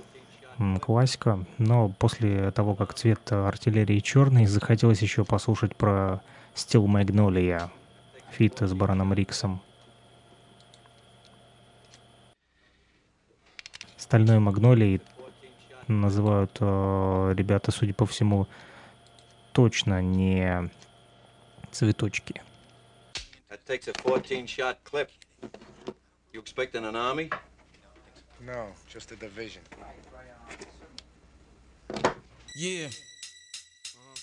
классика. 0.80 1.44
Но 1.58 1.88
после 1.88 2.50
того, 2.50 2.74
как 2.74 2.94
цвет 2.94 3.32
артиллерии 3.32 4.00
черный, 4.00 4.46
захотелось 4.46 5.02
еще 5.02 5.24
послушать 5.24 5.76
про 5.76 6.22
Steel 6.54 6.86
Magnolia, 6.86 7.70
фит 8.30 8.58
с 8.60 8.72
Бароном 8.72 9.12
Риксом. 9.12 9.60
стальной 14.14 14.38
магнолией 14.38 15.00
называют 15.88 16.56
э, 16.60 17.34
ребята, 17.36 17.72
судя 17.72 17.94
по 17.94 18.06
всему, 18.06 18.46
точно 19.52 20.00
не 20.02 20.70
цветочки. 21.72 22.40
That 23.50 23.58
takes 23.66 23.88
a 23.88 23.92
14 23.92 24.46
shot 24.46 24.76
clip. 24.84 25.08
You 26.32 26.40
expecting 26.40 26.84
an 26.84 26.94
army? 26.94 27.28
No, 28.40 28.66
just 28.88 29.10
a 29.12 29.16
division. 29.16 29.62
Yeah. 32.56 32.86
Uh-huh. 32.86 34.14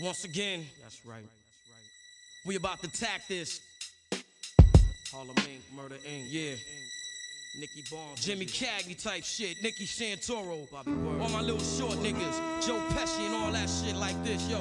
Once 0.00 0.24
again, 0.24 0.64
that's 0.82 1.04
right. 1.04 1.24
We 2.44 2.56
about 2.56 2.80
to 2.82 2.88
tack 2.88 3.28
this. 3.28 3.60
Harlem 5.12 5.36
Inc., 5.36 5.60
Murder 5.76 5.96
Inc., 6.08 6.26
yeah. 6.28 6.54
Nicky 7.60 7.84
Barnes, 7.90 8.24
Jimmy 8.24 8.46
Cagney 8.46 8.96
type 9.00 9.24
shit, 9.24 9.62
Nicky 9.62 9.84
Santoro, 9.84 10.66
all 11.20 11.28
my 11.28 11.42
little 11.42 11.60
short 11.60 11.98
niggas, 11.98 12.66
Joe 12.66 12.80
Pesci 12.94 13.26
and 13.26 13.34
all 13.34 13.52
that 13.52 13.68
shit 13.68 13.94
like 13.94 14.16
this, 14.24 14.48
yo. 14.48 14.58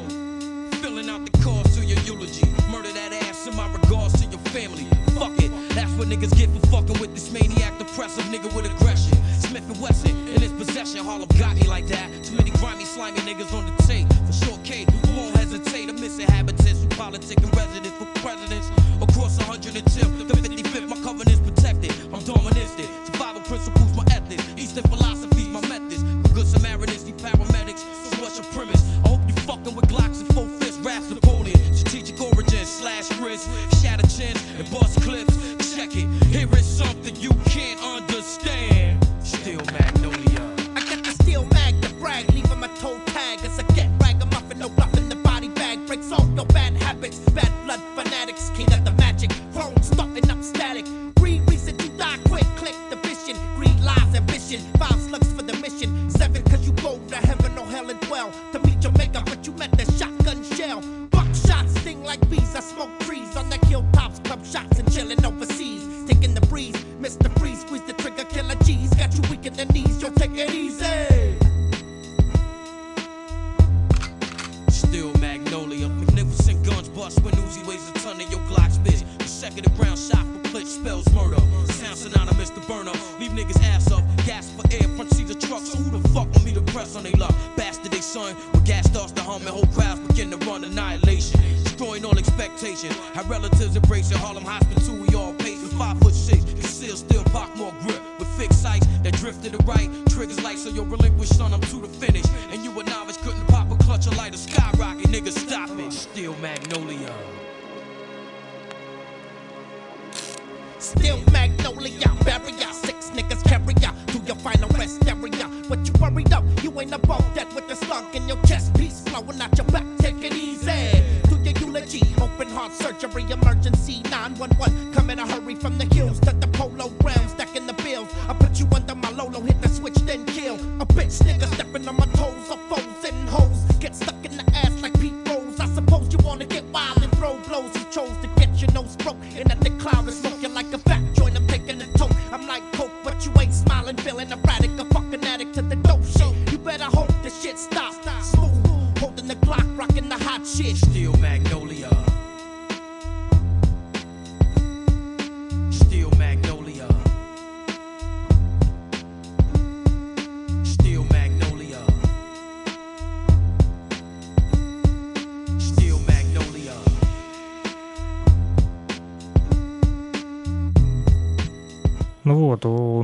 Filling 0.81 1.09
out 1.09 1.23
the 1.23 1.31
cards 1.39 1.77
to 1.77 1.85
your 1.85 1.99
eulogy. 1.99 2.45
Murder 2.69 2.91
that 2.91 3.13
ass 3.23 3.47
in 3.47 3.55
my 3.55 3.71
regards 3.71 4.19
to 4.21 4.27
your 4.27 4.40
family. 4.51 4.83
Fuck 5.15 5.39
it, 5.39 5.51
that's 5.71 5.91
what 5.95 6.09
niggas 6.09 6.35
get 6.35 6.49
for 6.49 6.67
fucking 6.67 6.99
with 6.99 7.13
this 7.13 7.31
maniac, 7.31 7.77
depressive 7.77 8.25
nigga 8.25 8.53
with 8.53 8.65
aggression. 8.65 9.15
Smith 9.39 9.63
and 9.69 9.79
Wesson 9.81 10.11
in 10.27 10.41
his 10.41 10.51
possession, 10.51 11.05
Harlem 11.05 11.29
got 11.39 11.55
me 11.55 11.67
like 11.67 11.87
that. 11.87 12.07
Too 12.23 12.35
many 12.35 12.51
grimy, 12.51 12.83
slimy 12.83 13.19
niggas 13.19 13.53
on 13.53 13.65
the 13.65 13.83
tape. 13.83 14.07
For 14.27 14.33
short 14.33 14.63
K, 14.63 14.83
who 14.83 15.17
won't 15.17 15.35
hesitate. 15.37 15.87
I'm 15.89 15.99
missing 15.99 16.27
habitants 16.27 16.83
who 16.83 16.89
politic 16.89 17.41
and 17.41 17.55
residents 17.55 17.95
for 17.97 18.05
presidents 18.19 18.67
across 19.01 19.37
110th. 19.39 20.27
The 20.27 20.33
55th, 20.33 20.89
my 20.89 20.99
covenant's 20.99 21.39
protected. 21.39 21.91
I'm 22.13 22.23
dominant. 22.23 22.61
Survival 23.05 23.41
principles, 23.43 23.95
my 23.95 24.03
ethics. 24.11 24.43
Eastern 24.57 24.83
philosophies, 24.83 25.20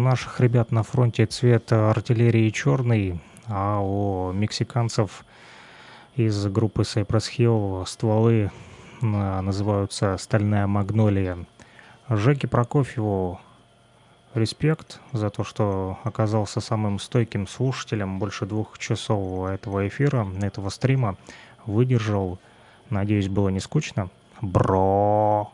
наших 0.08 0.40
ребят 0.40 0.72
на 0.72 0.84
фронте 0.84 1.26
цвет 1.26 1.74
артиллерии 1.74 2.50
черный, 2.50 3.20
а 3.48 3.82
у 3.82 4.32
мексиканцев 4.32 5.26
из 6.16 6.48
группы 6.48 6.84
Cypress 6.84 7.26
Hill 7.38 7.86
стволы 7.86 8.50
называются 9.02 10.16
«Стальная 10.18 10.66
магнолия». 10.66 11.46
Жеке 12.08 12.48
Прокофьеву 12.48 13.42
респект 14.34 15.02
за 15.12 15.30
то, 15.30 15.44
что 15.44 16.00
оказался 16.06 16.62
самым 16.62 17.00
стойким 17.00 17.46
слушателем 17.46 18.18
больше 18.18 18.46
двух 18.46 18.78
часов 18.80 19.50
этого 19.50 19.90
эфира, 19.90 20.26
этого 20.42 20.70
стрима. 20.70 21.18
Выдержал. 21.66 22.40
Надеюсь, 22.90 23.28
было 23.28 23.50
не 23.50 23.60
скучно. 23.60 24.10
Бро! 24.40 25.52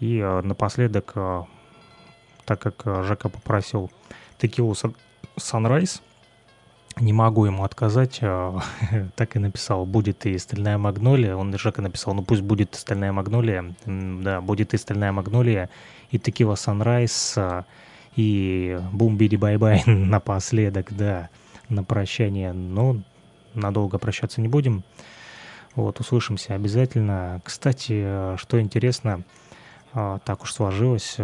И 0.00 0.18
э, 0.18 0.40
напоследок, 0.40 1.12
э, 1.14 1.42
так 2.48 2.60
как 2.60 2.86
э, 2.86 3.02
Жека 3.02 3.28
попросил 3.28 3.90
текилу 4.38 4.74
Sunrise, 5.36 6.00
не 6.98 7.12
могу 7.12 7.44
ему 7.44 7.62
отказать, 7.62 8.20
э, 8.22 8.58
так 9.16 9.36
и 9.36 9.38
написал, 9.38 9.84
будет 9.84 10.24
и 10.24 10.38
стальная 10.38 10.78
магнолия. 10.78 11.36
Он 11.36 11.56
Жека 11.58 11.82
написал, 11.82 12.14
ну 12.14 12.22
пусть 12.22 12.40
будет 12.40 12.74
стальная 12.74 13.12
магнолия. 13.12 13.74
Да, 13.84 14.40
будет 14.40 14.72
и 14.72 14.78
стальная 14.78 15.12
магнолия, 15.12 15.68
и 16.10 16.18
текила 16.18 16.54
Sunrise, 16.54 17.34
э, 17.36 17.64
и 18.16 18.80
бум 18.92 19.18
биди 19.18 19.36
бай 19.36 19.58
бай 19.58 19.82
напоследок, 19.86 20.86
да, 20.96 21.28
на 21.68 21.84
прощание. 21.84 22.54
Но 22.54 22.96
надолго 23.52 23.98
прощаться 23.98 24.40
не 24.40 24.48
будем. 24.48 24.84
Вот, 25.74 26.00
услышимся 26.00 26.54
обязательно. 26.54 27.42
Кстати, 27.44 28.36
что 28.38 28.58
интересно, 28.58 29.22
так 29.92 30.42
уж 30.42 30.52
сложилось, 30.52 31.18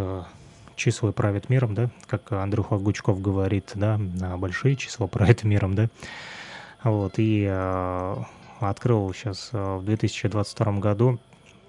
числа 0.77 1.13
правят 1.13 1.49
миром, 1.49 1.75
да, 1.75 1.91
как 2.07 2.33
Андрюха 2.33 2.77
Гучков 2.77 3.21
говорит, 3.21 3.73
да, 3.75 4.01
а 4.23 4.37
большие 4.37 4.77
числа 4.77 5.07
правят 5.07 5.45
миром, 5.45 5.75
да. 5.75 5.89
Вот, 6.83 7.15
и 7.19 7.47
э, 7.49 8.17
открыл 8.61 9.13
сейчас 9.15 9.51
э, 9.53 9.77
в 9.77 9.85
2022 9.85 10.73
году 10.73 11.19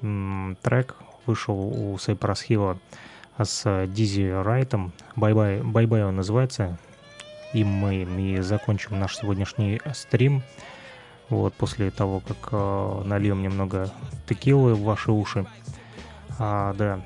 м, 0.02 0.58
трек, 0.62 0.96
вышел 1.26 1.56
у 1.56 1.96
Cypress 1.96 2.48
Hill 2.50 2.78
с 3.38 3.88
Дизи 3.88 4.30
Райтом, 4.30 4.94
«Bye 5.16 5.62
Bye», 5.62 5.78
«Bye 5.78 5.91
Bye» 5.91 6.04
он 6.04 6.18
называется, 6.18 6.78
им 7.54 7.68
мы 7.68 8.04
и 8.04 8.42
закончим 8.42 9.00
наш 9.00 9.16
сегодняшний 9.16 9.82
стрим. 9.94 10.44
Вот, 11.30 11.54
после 11.56 11.90
того, 11.90 12.20
как 12.20 12.50
э, 12.52 13.02
нальем 13.06 13.42
немного 13.42 13.90
текилы 14.28 14.76
в 14.76 14.84
ваши 14.84 15.12
уши. 15.12 15.46
А, 16.38 16.74
да. 16.74 17.02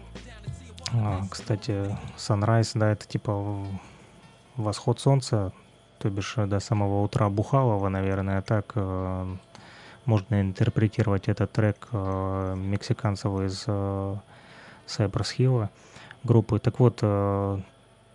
А, 0.94 1.24
кстати, 1.30 1.96
Sunrise, 2.18 2.72
да, 2.74 2.92
это 2.92 3.08
типа 3.08 3.66
восход 4.56 5.00
солнца, 5.00 5.54
то 6.00 6.10
бишь 6.10 6.34
э, 6.38 6.46
до 6.46 6.60
самого 6.60 7.04
утра 7.04 7.30
Бухалова, 7.30 7.90
наверное, 7.90 8.42
так 8.42 8.72
э, 8.76 9.36
можно 10.06 10.42
интерпретировать 10.42 11.28
этот 11.28 11.52
трек 11.52 11.88
э, 11.92 12.56
мексиканцев 12.58 13.40
из 13.42 13.66
э, 13.68 14.16
Cypress 14.88 15.38
Hill 15.38 15.70
группы. 16.24 16.60
Так 16.60 16.80
вот, 16.80 17.00
э, 17.02 17.60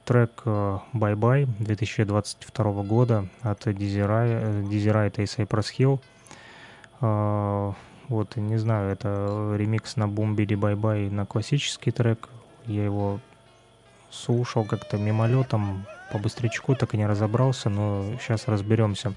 трек 0.04 0.42
Bye 0.44 1.14
Bye 1.14 1.48
2022 1.60 2.82
года 2.82 3.28
от 3.42 3.64
Дизирайта 3.64 5.22
и 5.22 5.26
Cypress 5.26 5.70
Hill. 5.78 6.00
Э, 7.00 7.72
вот, 8.08 8.36
не 8.36 8.58
знаю, 8.58 8.90
это 8.90 9.54
ремикс 9.56 9.96
на 9.96 10.04
Bidi 10.04 10.56
Bye 10.56 10.76
Bye 10.76 11.10
на 11.10 11.24
классический 11.24 11.90
трек. 11.90 12.28
Я 12.66 12.84
его 12.84 13.20
слушал 14.10 14.64
как-то 14.64 14.96
мимолетом, 14.96 15.86
по 16.12 16.18
быстрячку, 16.18 16.74
так 16.76 16.94
и 16.94 16.96
не 16.96 17.06
разобрался, 17.06 17.68
но 17.68 18.04
сейчас 18.20 18.46
разберемся. 18.46 19.12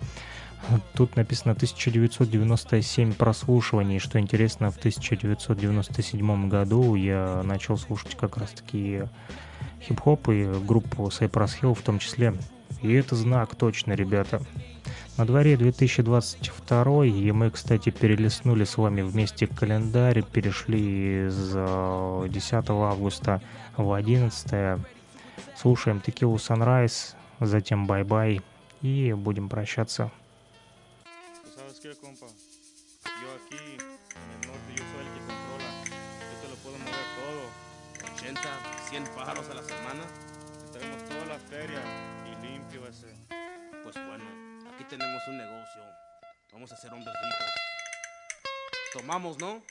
Тут 0.96 1.16
написано 1.16 1.52
1997 1.52 3.14
прослушиваний. 3.14 4.00
Что 4.00 4.20
интересно, 4.20 4.72
в 4.72 4.78
1997 4.78 6.50
году 6.50 6.96
я 6.96 7.42
начал 7.44 7.78
слушать 7.78 8.16
как 8.16 8.38
раз-таки 8.38 9.04
хип-хоп 9.82 10.30
и 10.30 10.46
группу 10.66 11.04
Cypress 11.08 11.62
Hill 11.62 11.76
в 11.76 11.82
том 11.82 12.00
числе. 12.00 12.34
И 12.82 12.92
это 12.94 13.16
знак 13.16 13.56
точно, 13.56 13.94
ребята. 13.94 14.42
На 15.18 15.26
дворе 15.26 15.58
2022, 15.58 17.06
и 17.06 17.32
мы, 17.32 17.50
кстати, 17.50 17.90
перелистнули 17.90 18.66
с 18.66 18.78
вами 18.78 19.02
вместе 19.02 19.48
календарь, 19.48 20.22
перешли 20.22 21.28
с 21.28 22.28
10 22.30 22.70
августа 22.70 23.42
в 23.76 23.94
11. 23.94 24.80
Слушаем 25.56 26.02
Текилу 26.02 26.36
Sunrise, 26.36 27.16
затем 27.40 27.88
Бай-Бай 27.88 28.42
и 28.84 29.14
будем 29.14 29.50
прощаться. 29.50 30.12
¿Sabes 31.56 31.80
qué, 31.82 31.96
compa? 32.00 32.28
Yo 33.20 33.28
aquí, 33.34 33.58
en 33.74 34.30
el 34.36 34.42
norte, 34.48 34.72
yo 34.76 34.84
tenemos 44.90 45.22
un 45.28 45.38
negocio. 45.38 45.82
Vamos 46.54 46.72
a 46.72 46.78
ser 46.78 46.94
hombres 46.94 47.14
ricos. 47.24 47.48
Tomamos, 48.94 49.38
¿no? 49.38 49.62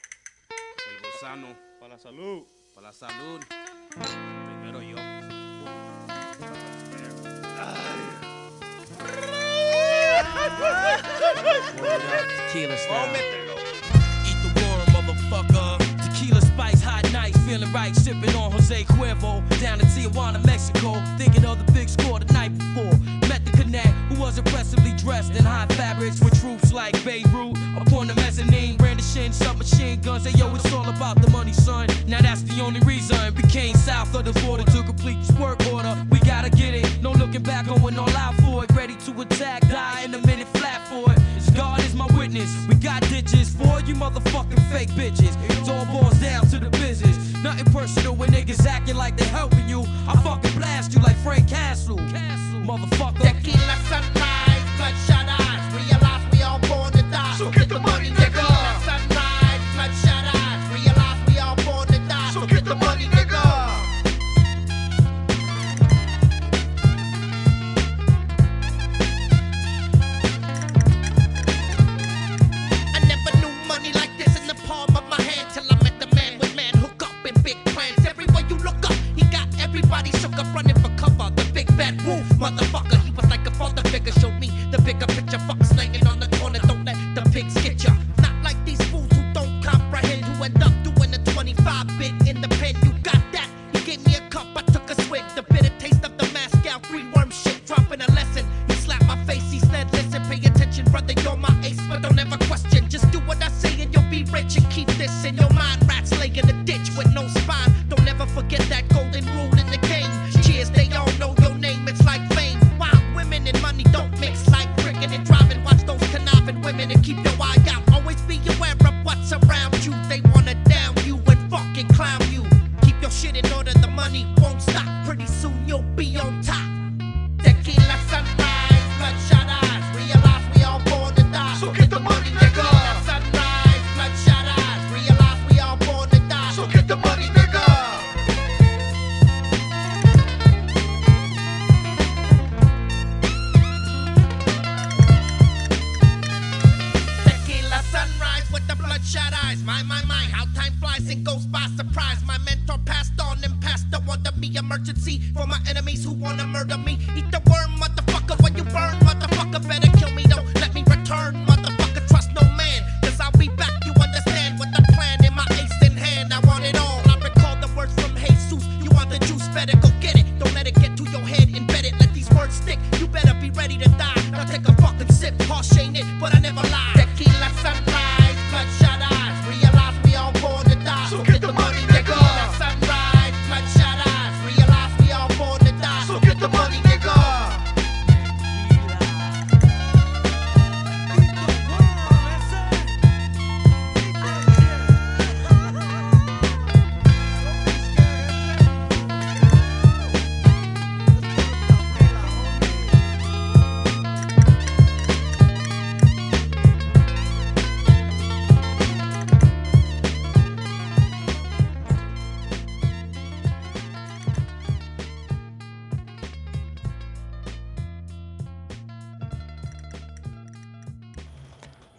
El 0.51 1.11
gusano. 1.11 1.47
Para 1.79 1.95
la 1.95 1.99
salud. 1.99 2.43
Para 2.75 2.87
la 2.87 2.93
salud. 2.93 3.41
Primero 4.45 4.81
yo. 4.81 4.95
Tequila 12.37 12.77
style. 12.77 13.15
Eat 14.23 14.37
the 14.43 14.49
worm, 14.61 14.85
motherfucker. 14.93 15.77
Tequila 16.03 16.41
spice, 16.41 16.81
hot 16.83 17.11
nights, 17.11 17.37
feeling 17.39 17.71
right, 17.73 17.95
sipping 17.95 18.35
on 18.35 18.51
Jose 18.51 18.83
Cuervo. 18.85 19.41
Down 19.59 19.79
in 19.79 19.87
Tijuana, 19.87 20.43
Mexico, 20.45 21.01
thinking 21.17 21.45
of 21.45 21.57
the 21.65 21.71
big 21.71 21.89
score 21.89 22.19
the 22.19 22.31
night 22.33 22.55
before. 22.55 23.16
Connect, 23.51 23.87
who 24.09 24.19
was 24.19 24.37
impressively 24.37 24.93
dressed 24.93 25.33
in 25.35 25.43
high 25.43 25.67
fabrics 25.67 26.19
with 26.21 26.39
troops 26.39 26.71
like 26.71 26.93
Beirut. 27.03 27.57
Upon 27.77 28.07
the 28.07 28.15
mezzanine, 28.15 28.77
brandishing 28.77 29.31
submachine 29.31 30.01
guns. 30.01 30.25
Hey 30.25 30.37
yo, 30.37 30.53
it's 30.55 30.71
all 30.73 30.87
about 30.87 31.21
the 31.21 31.29
money, 31.31 31.53
son. 31.53 31.87
Now 32.07 32.21
that's 32.21 32.41
the 32.43 32.61
only 32.61 32.79
reason 32.81 33.17
we 33.35 33.43
came 33.43 33.75
south 33.75 34.13
of 34.15 34.25
the 34.25 34.33
border 34.41 34.63
to 34.63 34.83
complete 34.83 35.19
this 35.19 35.31
work 35.39 35.59
order. 35.67 35.95
We 36.09 36.19
gotta 36.19 36.49
get 36.49 36.73
it, 36.73 37.01
no 37.01 37.11
looking 37.11 37.43
back, 37.43 37.67
going 37.67 37.97
all 37.97 38.09
out 38.17 38.35
for 38.35 38.63
it. 38.63 38.71
Ready 38.71 38.95
to 39.05 39.21
attack, 39.21 39.61
die 39.69 40.03
in 40.03 40.13
a 40.13 40.19
minute, 40.25 40.47
flat 40.49 40.87
for 40.87 41.11
it. 41.11 41.19
God 41.57 41.79
is 41.79 41.95
my 41.95 42.05
witness. 42.17 42.53
We 42.67 42.75
got 42.75 43.01
ditches 43.09 43.49
for 43.49 43.81
you 43.81 43.95
motherfucking 43.95 44.71
fake 44.71 44.89
bitches. 44.89 45.35
It 45.49 45.67
all 45.69 45.85
boils 45.85 46.19
down 46.19 46.45
to 46.49 46.59
the 46.59 46.69
business. 46.69 47.26
Nothing 47.43 47.71
personal 47.71 48.15
when 48.15 48.29
niggas 48.31 48.65
acting 48.65 48.95
like 48.95 49.15
they 49.17 49.25
helping 49.25 49.69
you. 49.69 49.81
I 50.07 50.15
fucking 50.23 50.57
blast 50.57 50.93
you 50.93 51.01
like 51.01 51.15
Frank 51.17 51.47
Castle. 51.47 51.97
Motherfucker. 51.97 53.21
Tequila 53.21 53.75
sunrise, 53.87 54.63
bloodshot 54.77 55.39
eyes. 55.39 55.46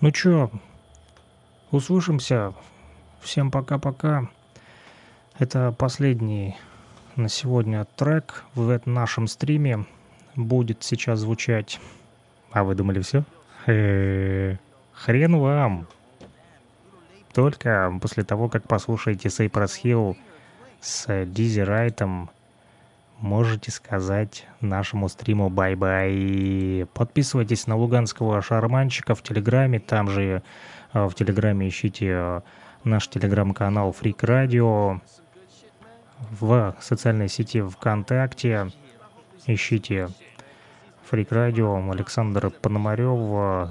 Ну 0.08 0.12
чё, 0.12 0.50
услышимся. 1.70 2.54
Всем 3.20 3.50
пока-пока. 3.50 4.30
Это 5.38 5.70
последний 5.70 6.56
на 7.14 7.28
сегодня 7.28 7.84
трек 7.94 8.44
в 8.54 8.80
нашем 8.86 9.26
стриме. 9.26 9.84
Будет 10.34 10.82
сейчас 10.82 11.18
звучать... 11.18 11.78
А 12.52 12.64
вы 12.64 12.74
думали 12.74 13.02
все? 13.02 13.22
Хрен 13.66 15.36
вам. 15.36 15.86
Только 17.34 17.92
после 18.00 18.24
того, 18.24 18.48
как 18.48 18.66
послушаете 18.66 19.28
Cypress 19.28 19.82
Hill 19.84 20.16
с 20.80 21.26
Дизи 21.26 21.60
Райтом, 21.60 22.30
можете 23.18 23.70
сказать 23.70 24.46
нашему 24.60 25.08
стриму 25.08 25.50
bye-bye. 25.50 26.86
Подписывайтесь 26.94 27.66
на 27.66 27.76
Луганского 27.76 28.40
шарманчика 28.42 29.14
в 29.14 29.22
Телеграме, 29.22 29.80
там 29.80 30.08
же 30.08 30.42
э, 30.92 31.04
в 31.06 31.14
Телеграме 31.14 31.68
ищите 31.68 32.06
э, 32.10 32.40
наш 32.84 33.08
Телеграм-канал 33.08 33.94
Freak 33.98 34.20
Radio, 34.20 35.00
в 36.30 36.76
социальной 36.80 37.28
сети 37.28 37.62
ВКонтакте 37.62 38.70
ищите 39.46 40.08
Freak 41.10 41.28
Radio 41.28 41.90
Александр 41.90 42.50
Пономарев 42.50 43.18
э, 43.20 43.68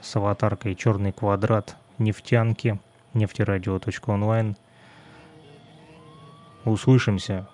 с 0.00 0.16
аватаркой 0.16 0.74
«Черный 0.74 1.12
квадрат» 1.12 1.76
нефтянки 1.98 2.80
нефтерадио.онлайн. 3.14 4.56
Услышимся. 6.64 7.46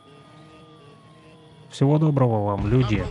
Всего 1.71 1.97
доброго 1.97 2.45
вам, 2.45 2.67
люди. 2.67 3.03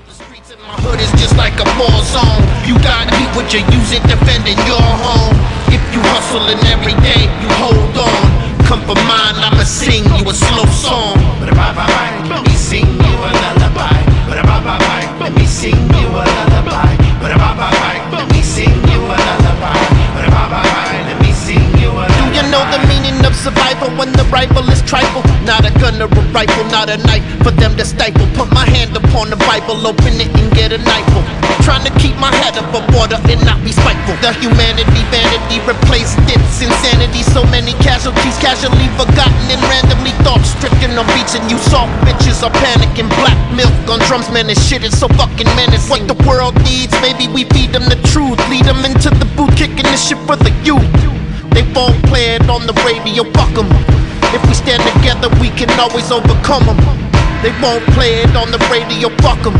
My 0.69 0.77
hood 0.85 1.01
is 1.01 1.11
just 1.21 1.37
like 1.37 1.59
a 1.59 1.67
war 1.79 2.01
zone. 2.15 2.43
You 2.65 2.75
got 2.79 3.11
heat, 3.15 3.29
would 3.35 3.53
you 3.53 3.61
use 3.75 3.93
it 3.93 4.03
defending 4.05 4.57
your 4.67 4.81
home? 4.81 5.37
If 5.67 5.83
you 5.93 6.01
hustling 6.15 6.63
every 6.71 6.95
day, 7.03 7.29
you 7.43 7.49
hold 7.59 7.97
on. 7.99 8.23
Come 8.69 8.81
for 8.87 8.95
mine, 9.11 9.37
I'ma 9.37 9.65
sing 9.65 10.05
you 10.05 10.31
a 10.31 10.33
slow 10.33 10.65
song. 10.71 11.19
Let 11.43 12.47
me 12.47 12.55
sing 12.55 12.87
you 12.87 13.15
a 13.29 13.31
lullaby. 13.43 13.99
Let 15.21 15.35
me 15.35 15.47
sing 15.47 15.75
you 15.99 16.09
a 16.09 16.25
lullaby. 16.37 16.95
Let 18.13 18.31
me 18.33 18.43
sing 18.43 18.73
you 18.89 19.03
a 19.03 19.19
lullaby. 19.27 19.79
Let 21.09 21.21
me 21.21 21.33
sing 21.33 21.61
you 21.81 21.91
a 21.91 22.07
lullaby. 22.07 22.16
You 22.38 22.46
know 22.54 22.62
the 22.70 22.78
meaning 22.86 23.18
of 23.26 23.34
survival 23.34 23.90
when 23.98 24.14
the 24.14 24.22
rifle 24.30 24.62
is 24.70 24.86
trifle? 24.86 25.26
Not 25.42 25.66
a 25.66 25.74
gun 25.82 25.98
or 25.98 26.06
a 26.06 26.24
rifle, 26.30 26.70
not 26.70 26.86
a 26.86 27.02
knife 27.10 27.26
for 27.42 27.50
them 27.50 27.74
to 27.82 27.84
stifle. 27.84 28.30
Put 28.38 28.54
my 28.54 28.62
hand 28.62 28.94
upon 28.94 29.34
the 29.34 29.42
Bible, 29.50 29.74
open 29.82 30.22
it 30.22 30.30
and 30.38 30.54
get 30.54 30.70
a 30.70 30.78
knife. 30.78 31.10
Trying 31.66 31.82
to 31.90 31.94
keep 31.98 32.14
my 32.22 32.30
head 32.46 32.54
above 32.54 32.86
water 32.94 33.18
and 33.26 33.42
not 33.42 33.58
be 33.66 33.74
spiteful. 33.74 34.14
The 34.22 34.38
humanity, 34.38 35.02
vanity 35.10 35.66
replaced 35.66 36.22
its 36.30 36.62
insanity. 36.62 37.26
So 37.26 37.42
many 37.50 37.74
casualties, 37.82 38.38
casually 38.38 38.86
forgotten 38.94 39.46
and 39.50 39.62
randomly 39.66 40.14
thought 40.22 40.46
stricken 40.46 40.94
on 40.94 41.10
beats. 41.18 41.34
And 41.34 41.50
you 41.50 41.58
soft 41.58 41.90
bitches 42.06 42.46
are 42.46 42.54
panicking. 42.62 43.10
Black 43.18 43.34
milk 43.58 43.74
on 43.90 43.98
drums, 44.06 44.30
man, 44.30 44.46
this 44.46 44.62
shit 44.62 44.86
is 44.86 44.94
so 44.94 45.10
fucking 45.18 45.50
menacing. 45.58 45.90
What 45.90 46.06
the 46.06 46.18
world 46.30 46.54
needs, 46.62 46.94
maybe 47.02 47.26
we 47.26 47.50
feed 47.50 47.74
them 47.74 47.90
the 47.90 47.98
truth. 48.14 48.38
Lead 48.54 48.70
them 48.70 48.86
into 48.86 49.10
the 49.10 49.26
boot, 49.34 49.58
kicking 49.58 49.90
this 49.90 50.06
shit 50.06 50.22
for 50.30 50.38
the 50.38 50.54
youth. 50.62 50.86
They 51.56 51.64
won't 51.76 52.02
play 52.08 52.36
it 52.36 52.50
on 52.50 52.68
the 52.68 52.74
radio, 52.86 53.24
fuck 53.34 53.58
'em. 53.58 53.70
If 54.34 54.42
we 54.48 54.54
stand 54.54 54.84
together, 54.94 55.30
we 55.40 55.50
can 55.60 55.72
always 55.80 56.12
overcome 56.12 56.66
them. 56.66 56.80
They 57.42 57.54
won't 57.62 57.86
play 57.96 58.22
it 58.24 58.36
on 58.36 58.52
the 58.52 58.60
radio, 58.72 59.10
fuck 59.24 59.46
'em. 59.46 59.56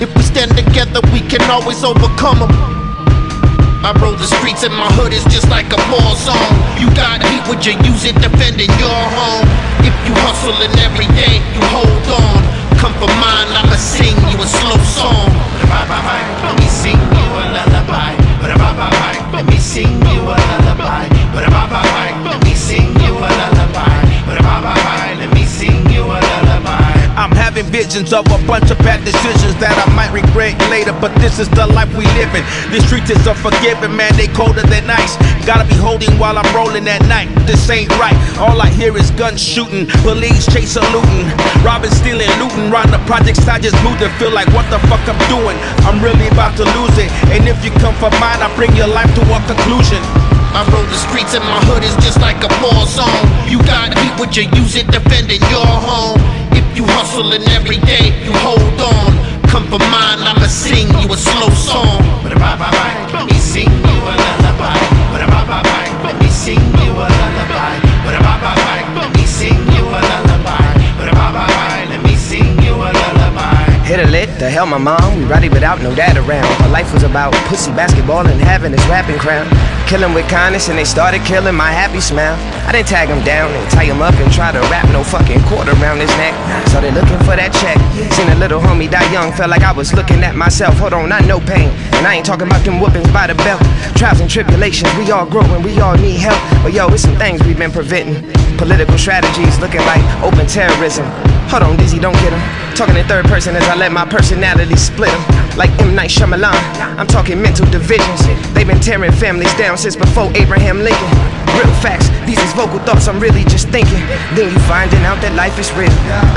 If 0.00 0.14
we 0.16 0.22
stand 0.22 0.56
together, 0.56 1.00
we 1.12 1.20
can 1.20 1.42
always 1.50 1.82
overcome 1.84 2.40
them. 2.40 2.52
I 3.84 3.92
roll 4.00 4.16
the 4.16 4.26
streets 4.26 4.62
and 4.62 4.74
my 4.74 4.88
hood 4.96 5.12
is 5.12 5.24
just 5.24 5.48
like 5.50 5.68
a 5.72 5.80
war 5.92 6.16
zone. 6.16 6.54
You 6.80 6.88
got 6.96 7.22
heat, 7.22 7.42
would 7.48 7.66
you 7.66 7.74
use 7.84 8.04
it 8.04 8.16
defending 8.20 8.72
your 8.80 9.02
home? 9.18 9.48
If 9.80 9.94
you 10.06 10.14
hustling 10.24 10.72
every 10.80 11.08
day, 11.20 11.42
you 11.54 11.60
hold 11.68 12.06
on. 12.22 12.36
Come 12.80 12.94
for 12.94 13.12
mine, 13.20 13.48
I'ma 13.52 13.76
sing 13.76 14.16
you 14.30 14.38
a 14.40 14.46
slow 14.46 14.80
song. 15.00 15.28
Let 16.44 16.58
me 16.58 16.68
sing 16.68 16.98
you 16.98 17.26
a 17.40 17.44
lullaby. 17.54 19.23
Let 19.34 19.46
me 19.46 19.58
sing 19.58 19.90
you 20.06 20.20
a 20.22 20.36
lullaby. 20.48 21.08
Let 21.34 22.44
me 22.44 22.54
sing 22.54 22.94
you 23.00 23.18
a 23.18 23.30
lullaby. 23.40 23.98
Let 24.28 24.76
me 24.76 24.83
I'm 27.24 27.32
having 27.32 27.64
visions 27.72 28.12
of 28.12 28.28
a 28.28 28.36
bunch 28.44 28.68
of 28.68 28.76
bad 28.84 29.00
decisions 29.00 29.56
that 29.56 29.72
I 29.72 29.88
might 29.96 30.12
regret 30.12 30.60
later, 30.68 30.92
but 31.00 31.08
this 31.24 31.40
is 31.40 31.48
the 31.56 31.64
life 31.64 31.88
we 31.96 32.04
live 32.12 32.28
in. 32.36 32.44
The 32.68 32.84
streets 32.84 33.08
is 33.08 33.24
unforgiving, 33.24 33.96
man, 33.96 34.12
they 34.12 34.28
colder 34.28 34.60
than 34.60 34.92
ice. 34.92 35.16
Gotta 35.48 35.64
be 35.64 35.72
holding 35.72 36.12
while 36.20 36.36
I'm 36.36 36.44
rolling 36.52 36.84
at 36.84 37.00
night. 37.08 37.32
This 37.48 37.64
ain't 37.72 37.88
right. 37.96 38.12
All 38.36 38.60
I 38.60 38.68
hear 38.68 38.92
is 39.00 39.08
guns 39.16 39.40
shooting, 39.40 39.88
police 40.04 40.44
chasing, 40.52 40.84
looting, 40.92 41.24
robbing, 41.64 41.96
stealing, 41.96 42.28
looting. 42.36 42.68
Round 42.68 42.92
the 42.92 43.00
projects, 43.08 43.48
I 43.48 43.56
just 43.56 43.80
moved 43.80 44.04
and 44.04 44.12
feel 44.20 44.28
like 44.28 44.52
what 44.52 44.68
the 44.68 44.76
fuck 44.92 45.00
I'm 45.08 45.16
doing. 45.32 45.56
I'm 45.88 46.04
really 46.04 46.28
about 46.28 46.60
to 46.60 46.68
lose 46.76 46.96
it, 47.00 47.08
and 47.32 47.48
if 47.48 47.56
you 47.64 47.72
come 47.80 47.96
for 47.96 48.12
mine, 48.20 48.44
I 48.44 48.52
bring 48.52 48.76
your 48.76 48.92
life 48.92 49.08
to 49.16 49.24
a 49.24 49.40
conclusion. 49.48 50.04
I 50.52 50.60
roll 50.68 50.84
the 50.92 51.00
streets 51.08 51.32
and 51.32 51.42
my 51.48 51.56
hood 51.72 51.88
is 51.88 51.96
just 52.04 52.20
like 52.20 52.44
a 52.44 52.52
war 52.60 52.84
zone. 52.84 53.24
You 53.48 53.64
gotta 53.64 53.96
heat, 53.96 54.12
would 54.20 54.36
you 54.36 54.44
use 54.60 54.76
it 54.76 54.92
defending 54.92 55.40
your 55.48 55.64
home? 55.64 56.33
Hustling 56.94 57.42
every 57.50 57.78
day, 57.78 58.14
you 58.24 58.32
hold 58.46 58.80
on. 58.80 59.10
Come 59.50 59.66
for 59.68 59.78
mine, 59.90 60.18
I'ma 60.22 60.46
sing 60.46 60.88
you 61.00 61.12
a 61.12 61.16
slow 61.16 61.50
song. 61.50 62.00
Let 62.24 63.26
me 63.26 63.38
sing 63.38 63.70
you 63.70 63.98
a 64.10 64.14
lullaby. 64.22 64.78
Let 66.04 66.16
me 66.20 66.28
sing 66.28 66.62
you 66.82 66.92
a 66.94 67.06
lullaby. 67.06 67.74
Let 68.94 69.10
me 69.14 69.26
sing 69.26 69.58
you 69.74 69.84
a 69.84 70.00
lullaby. 70.00 70.62
Let 71.90 72.02
me 72.02 72.14
sing 72.16 72.62
you 72.62 72.74
a 72.74 72.90
lullaby. 72.90 73.64
Hit 73.84 74.00
a 74.00 74.06
lit, 74.10 74.30
the 74.38 74.48
hell 74.48 74.66
my 74.66 74.78
mom, 74.78 75.18
we 75.18 75.24
rowdy 75.24 75.48
without 75.48 75.82
no 75.82 75.94
dad 75.94 76.16
around. 76.16 76.48
My 76.60 76.68
life 76.68 76.92
was 76.94 77.02
about 77.02 77.34
pussy, 77.50 77.70
basketball, 77.72 78.26
and 78.26 78.40
having 78.40 78.72
this 78.72 78.84
rapping 78.86 79.18
crown. 79.18 79.46
Killing 79.86 80.14
with 80.14 80.26
kindness, 80.28 80.68
and 80.68 80.78
they 80.78 80.84
started 80.84 81.22
killing 81.24 81.54
my 81.54 81.70
happy 81.70 82.00
smile. 82.00 82.34
I 82.66 82.72
didn't 82.72 82.88
tag 82.88 83.08
them 83.08 83.22
down 83.22 83.52
and 83.52 83.70
tie 83.70 83.86
them 83.86 84.00
up 84.00 84.14
and 84.14 84.32
try 84.32 84.50
to 84.50 84.58
wrap 84.72 84.88
no 84.90 85.04
fucking 85.04 85.42
cord 85.44 85.68
around 85.68 86.00
his 86.00 86.08
neck. 86.16 86.32
So 86.72 86.80
they 86.80 86.90
looking 86.90 87.18
for 87.28 87.36
that 87.36 87.52
check. 87.52 87.76
Seen 88.16 88.28
a 88.32 88.34
little 88.40 88.58
homie 88.60 88.90
die 88.90 89.04
young, 89.12 89.30
felt 89.32 89.50
like 89.50 89.62
I 89.62 89.72
was 89.72 89.92
looking 89.92 90.24
at 90.24 90.34
myself. 90.34 90.74
Hold 90.78 90.94
on, 90.94 91.12
I 91.12 91.20
know 91.20 91.38
pain. 91.38 91.68
And 92.00 92.06
I 92.06 92.16
ain't 92.16 92.26
talking 92.26 92.46
about 92.46 92.64
them 92.64 92.80
whoopings 92.80 93.12
by 93.12 93.26
the 93.28 93.36
belt. 93.44 93.60
Trials 93.94 94.20
and 94.20 94.30
tribulations, 94.30 94.90
we 94.96 95.10
all 95.12 95.26
growing, 95.26 95.62
we 95.62 95.78
all 95.80 95.96
need 95.96 96.16
help. 96.16 96.40
But 96.64 96.72
yo, 96.72 96.88
it's 96.88 97.02
some 97.02 97.16
things 97.16 97.44
we've 97.44 97.58
been 97.58 97.70
preventing. 97.70 98.24
Political 98.56 98.96
strategies 98.96 99.60
looking 99.60 99.84
like 99.84 100.02
open 100.24 100.46
terrorism. 100.46 101.04
Hold 101.52 101.62
on, 101.62 101.76
Dizzy, 101.76 101.98
don't 102.00 102.16
get 102.24 102.32
him. 102.32 102.40
Talking 102.74 102.96
in 102.96 103.06
third 103.06 103.26
person 103.26 103.54
as 103.54 103.62
I 103.68 103.76
let 103.76 103.92
my 103.92 104.06
personality 104.06 104.76
split 104.76 105.10
him. 105.10 105.22
Like 105.56 105.70
M. 105.78 105.94
Night 105.94 106.10
Shyamalan, 106.10 106.58
I'm 106.98 107.06
talking 107.06 107.40
mental 107.40 107.68
divisions. 107.70 108.26
They've 108.54 108.66
been 108.66 108.80
tearing 108.80 109.12
families 109.12 109.52
down 109.74 109.82
since 109.82 109.96
before 109.96 110.30
Abraham 110.36 110.78
Lincoln. 110.78 111.18
Real 111.58 111.74
facts, 111.82 112.08
these 112.26 112.38
is 112.38 112.52
vocal 112.52 112.78
thoughts 112.80 113.08
I'm 113.08 113.20
really 113.20 113.44
just 113.44 113.68
thinking. 113.68 114.00
Then 114.34 114.52
you 114.52 114.58
finding 114.66 115.02
out 115.02 115.20
that 115.22 115.34
life 115.34 115.58
is 115.58 115.70
real. 115.72 115.90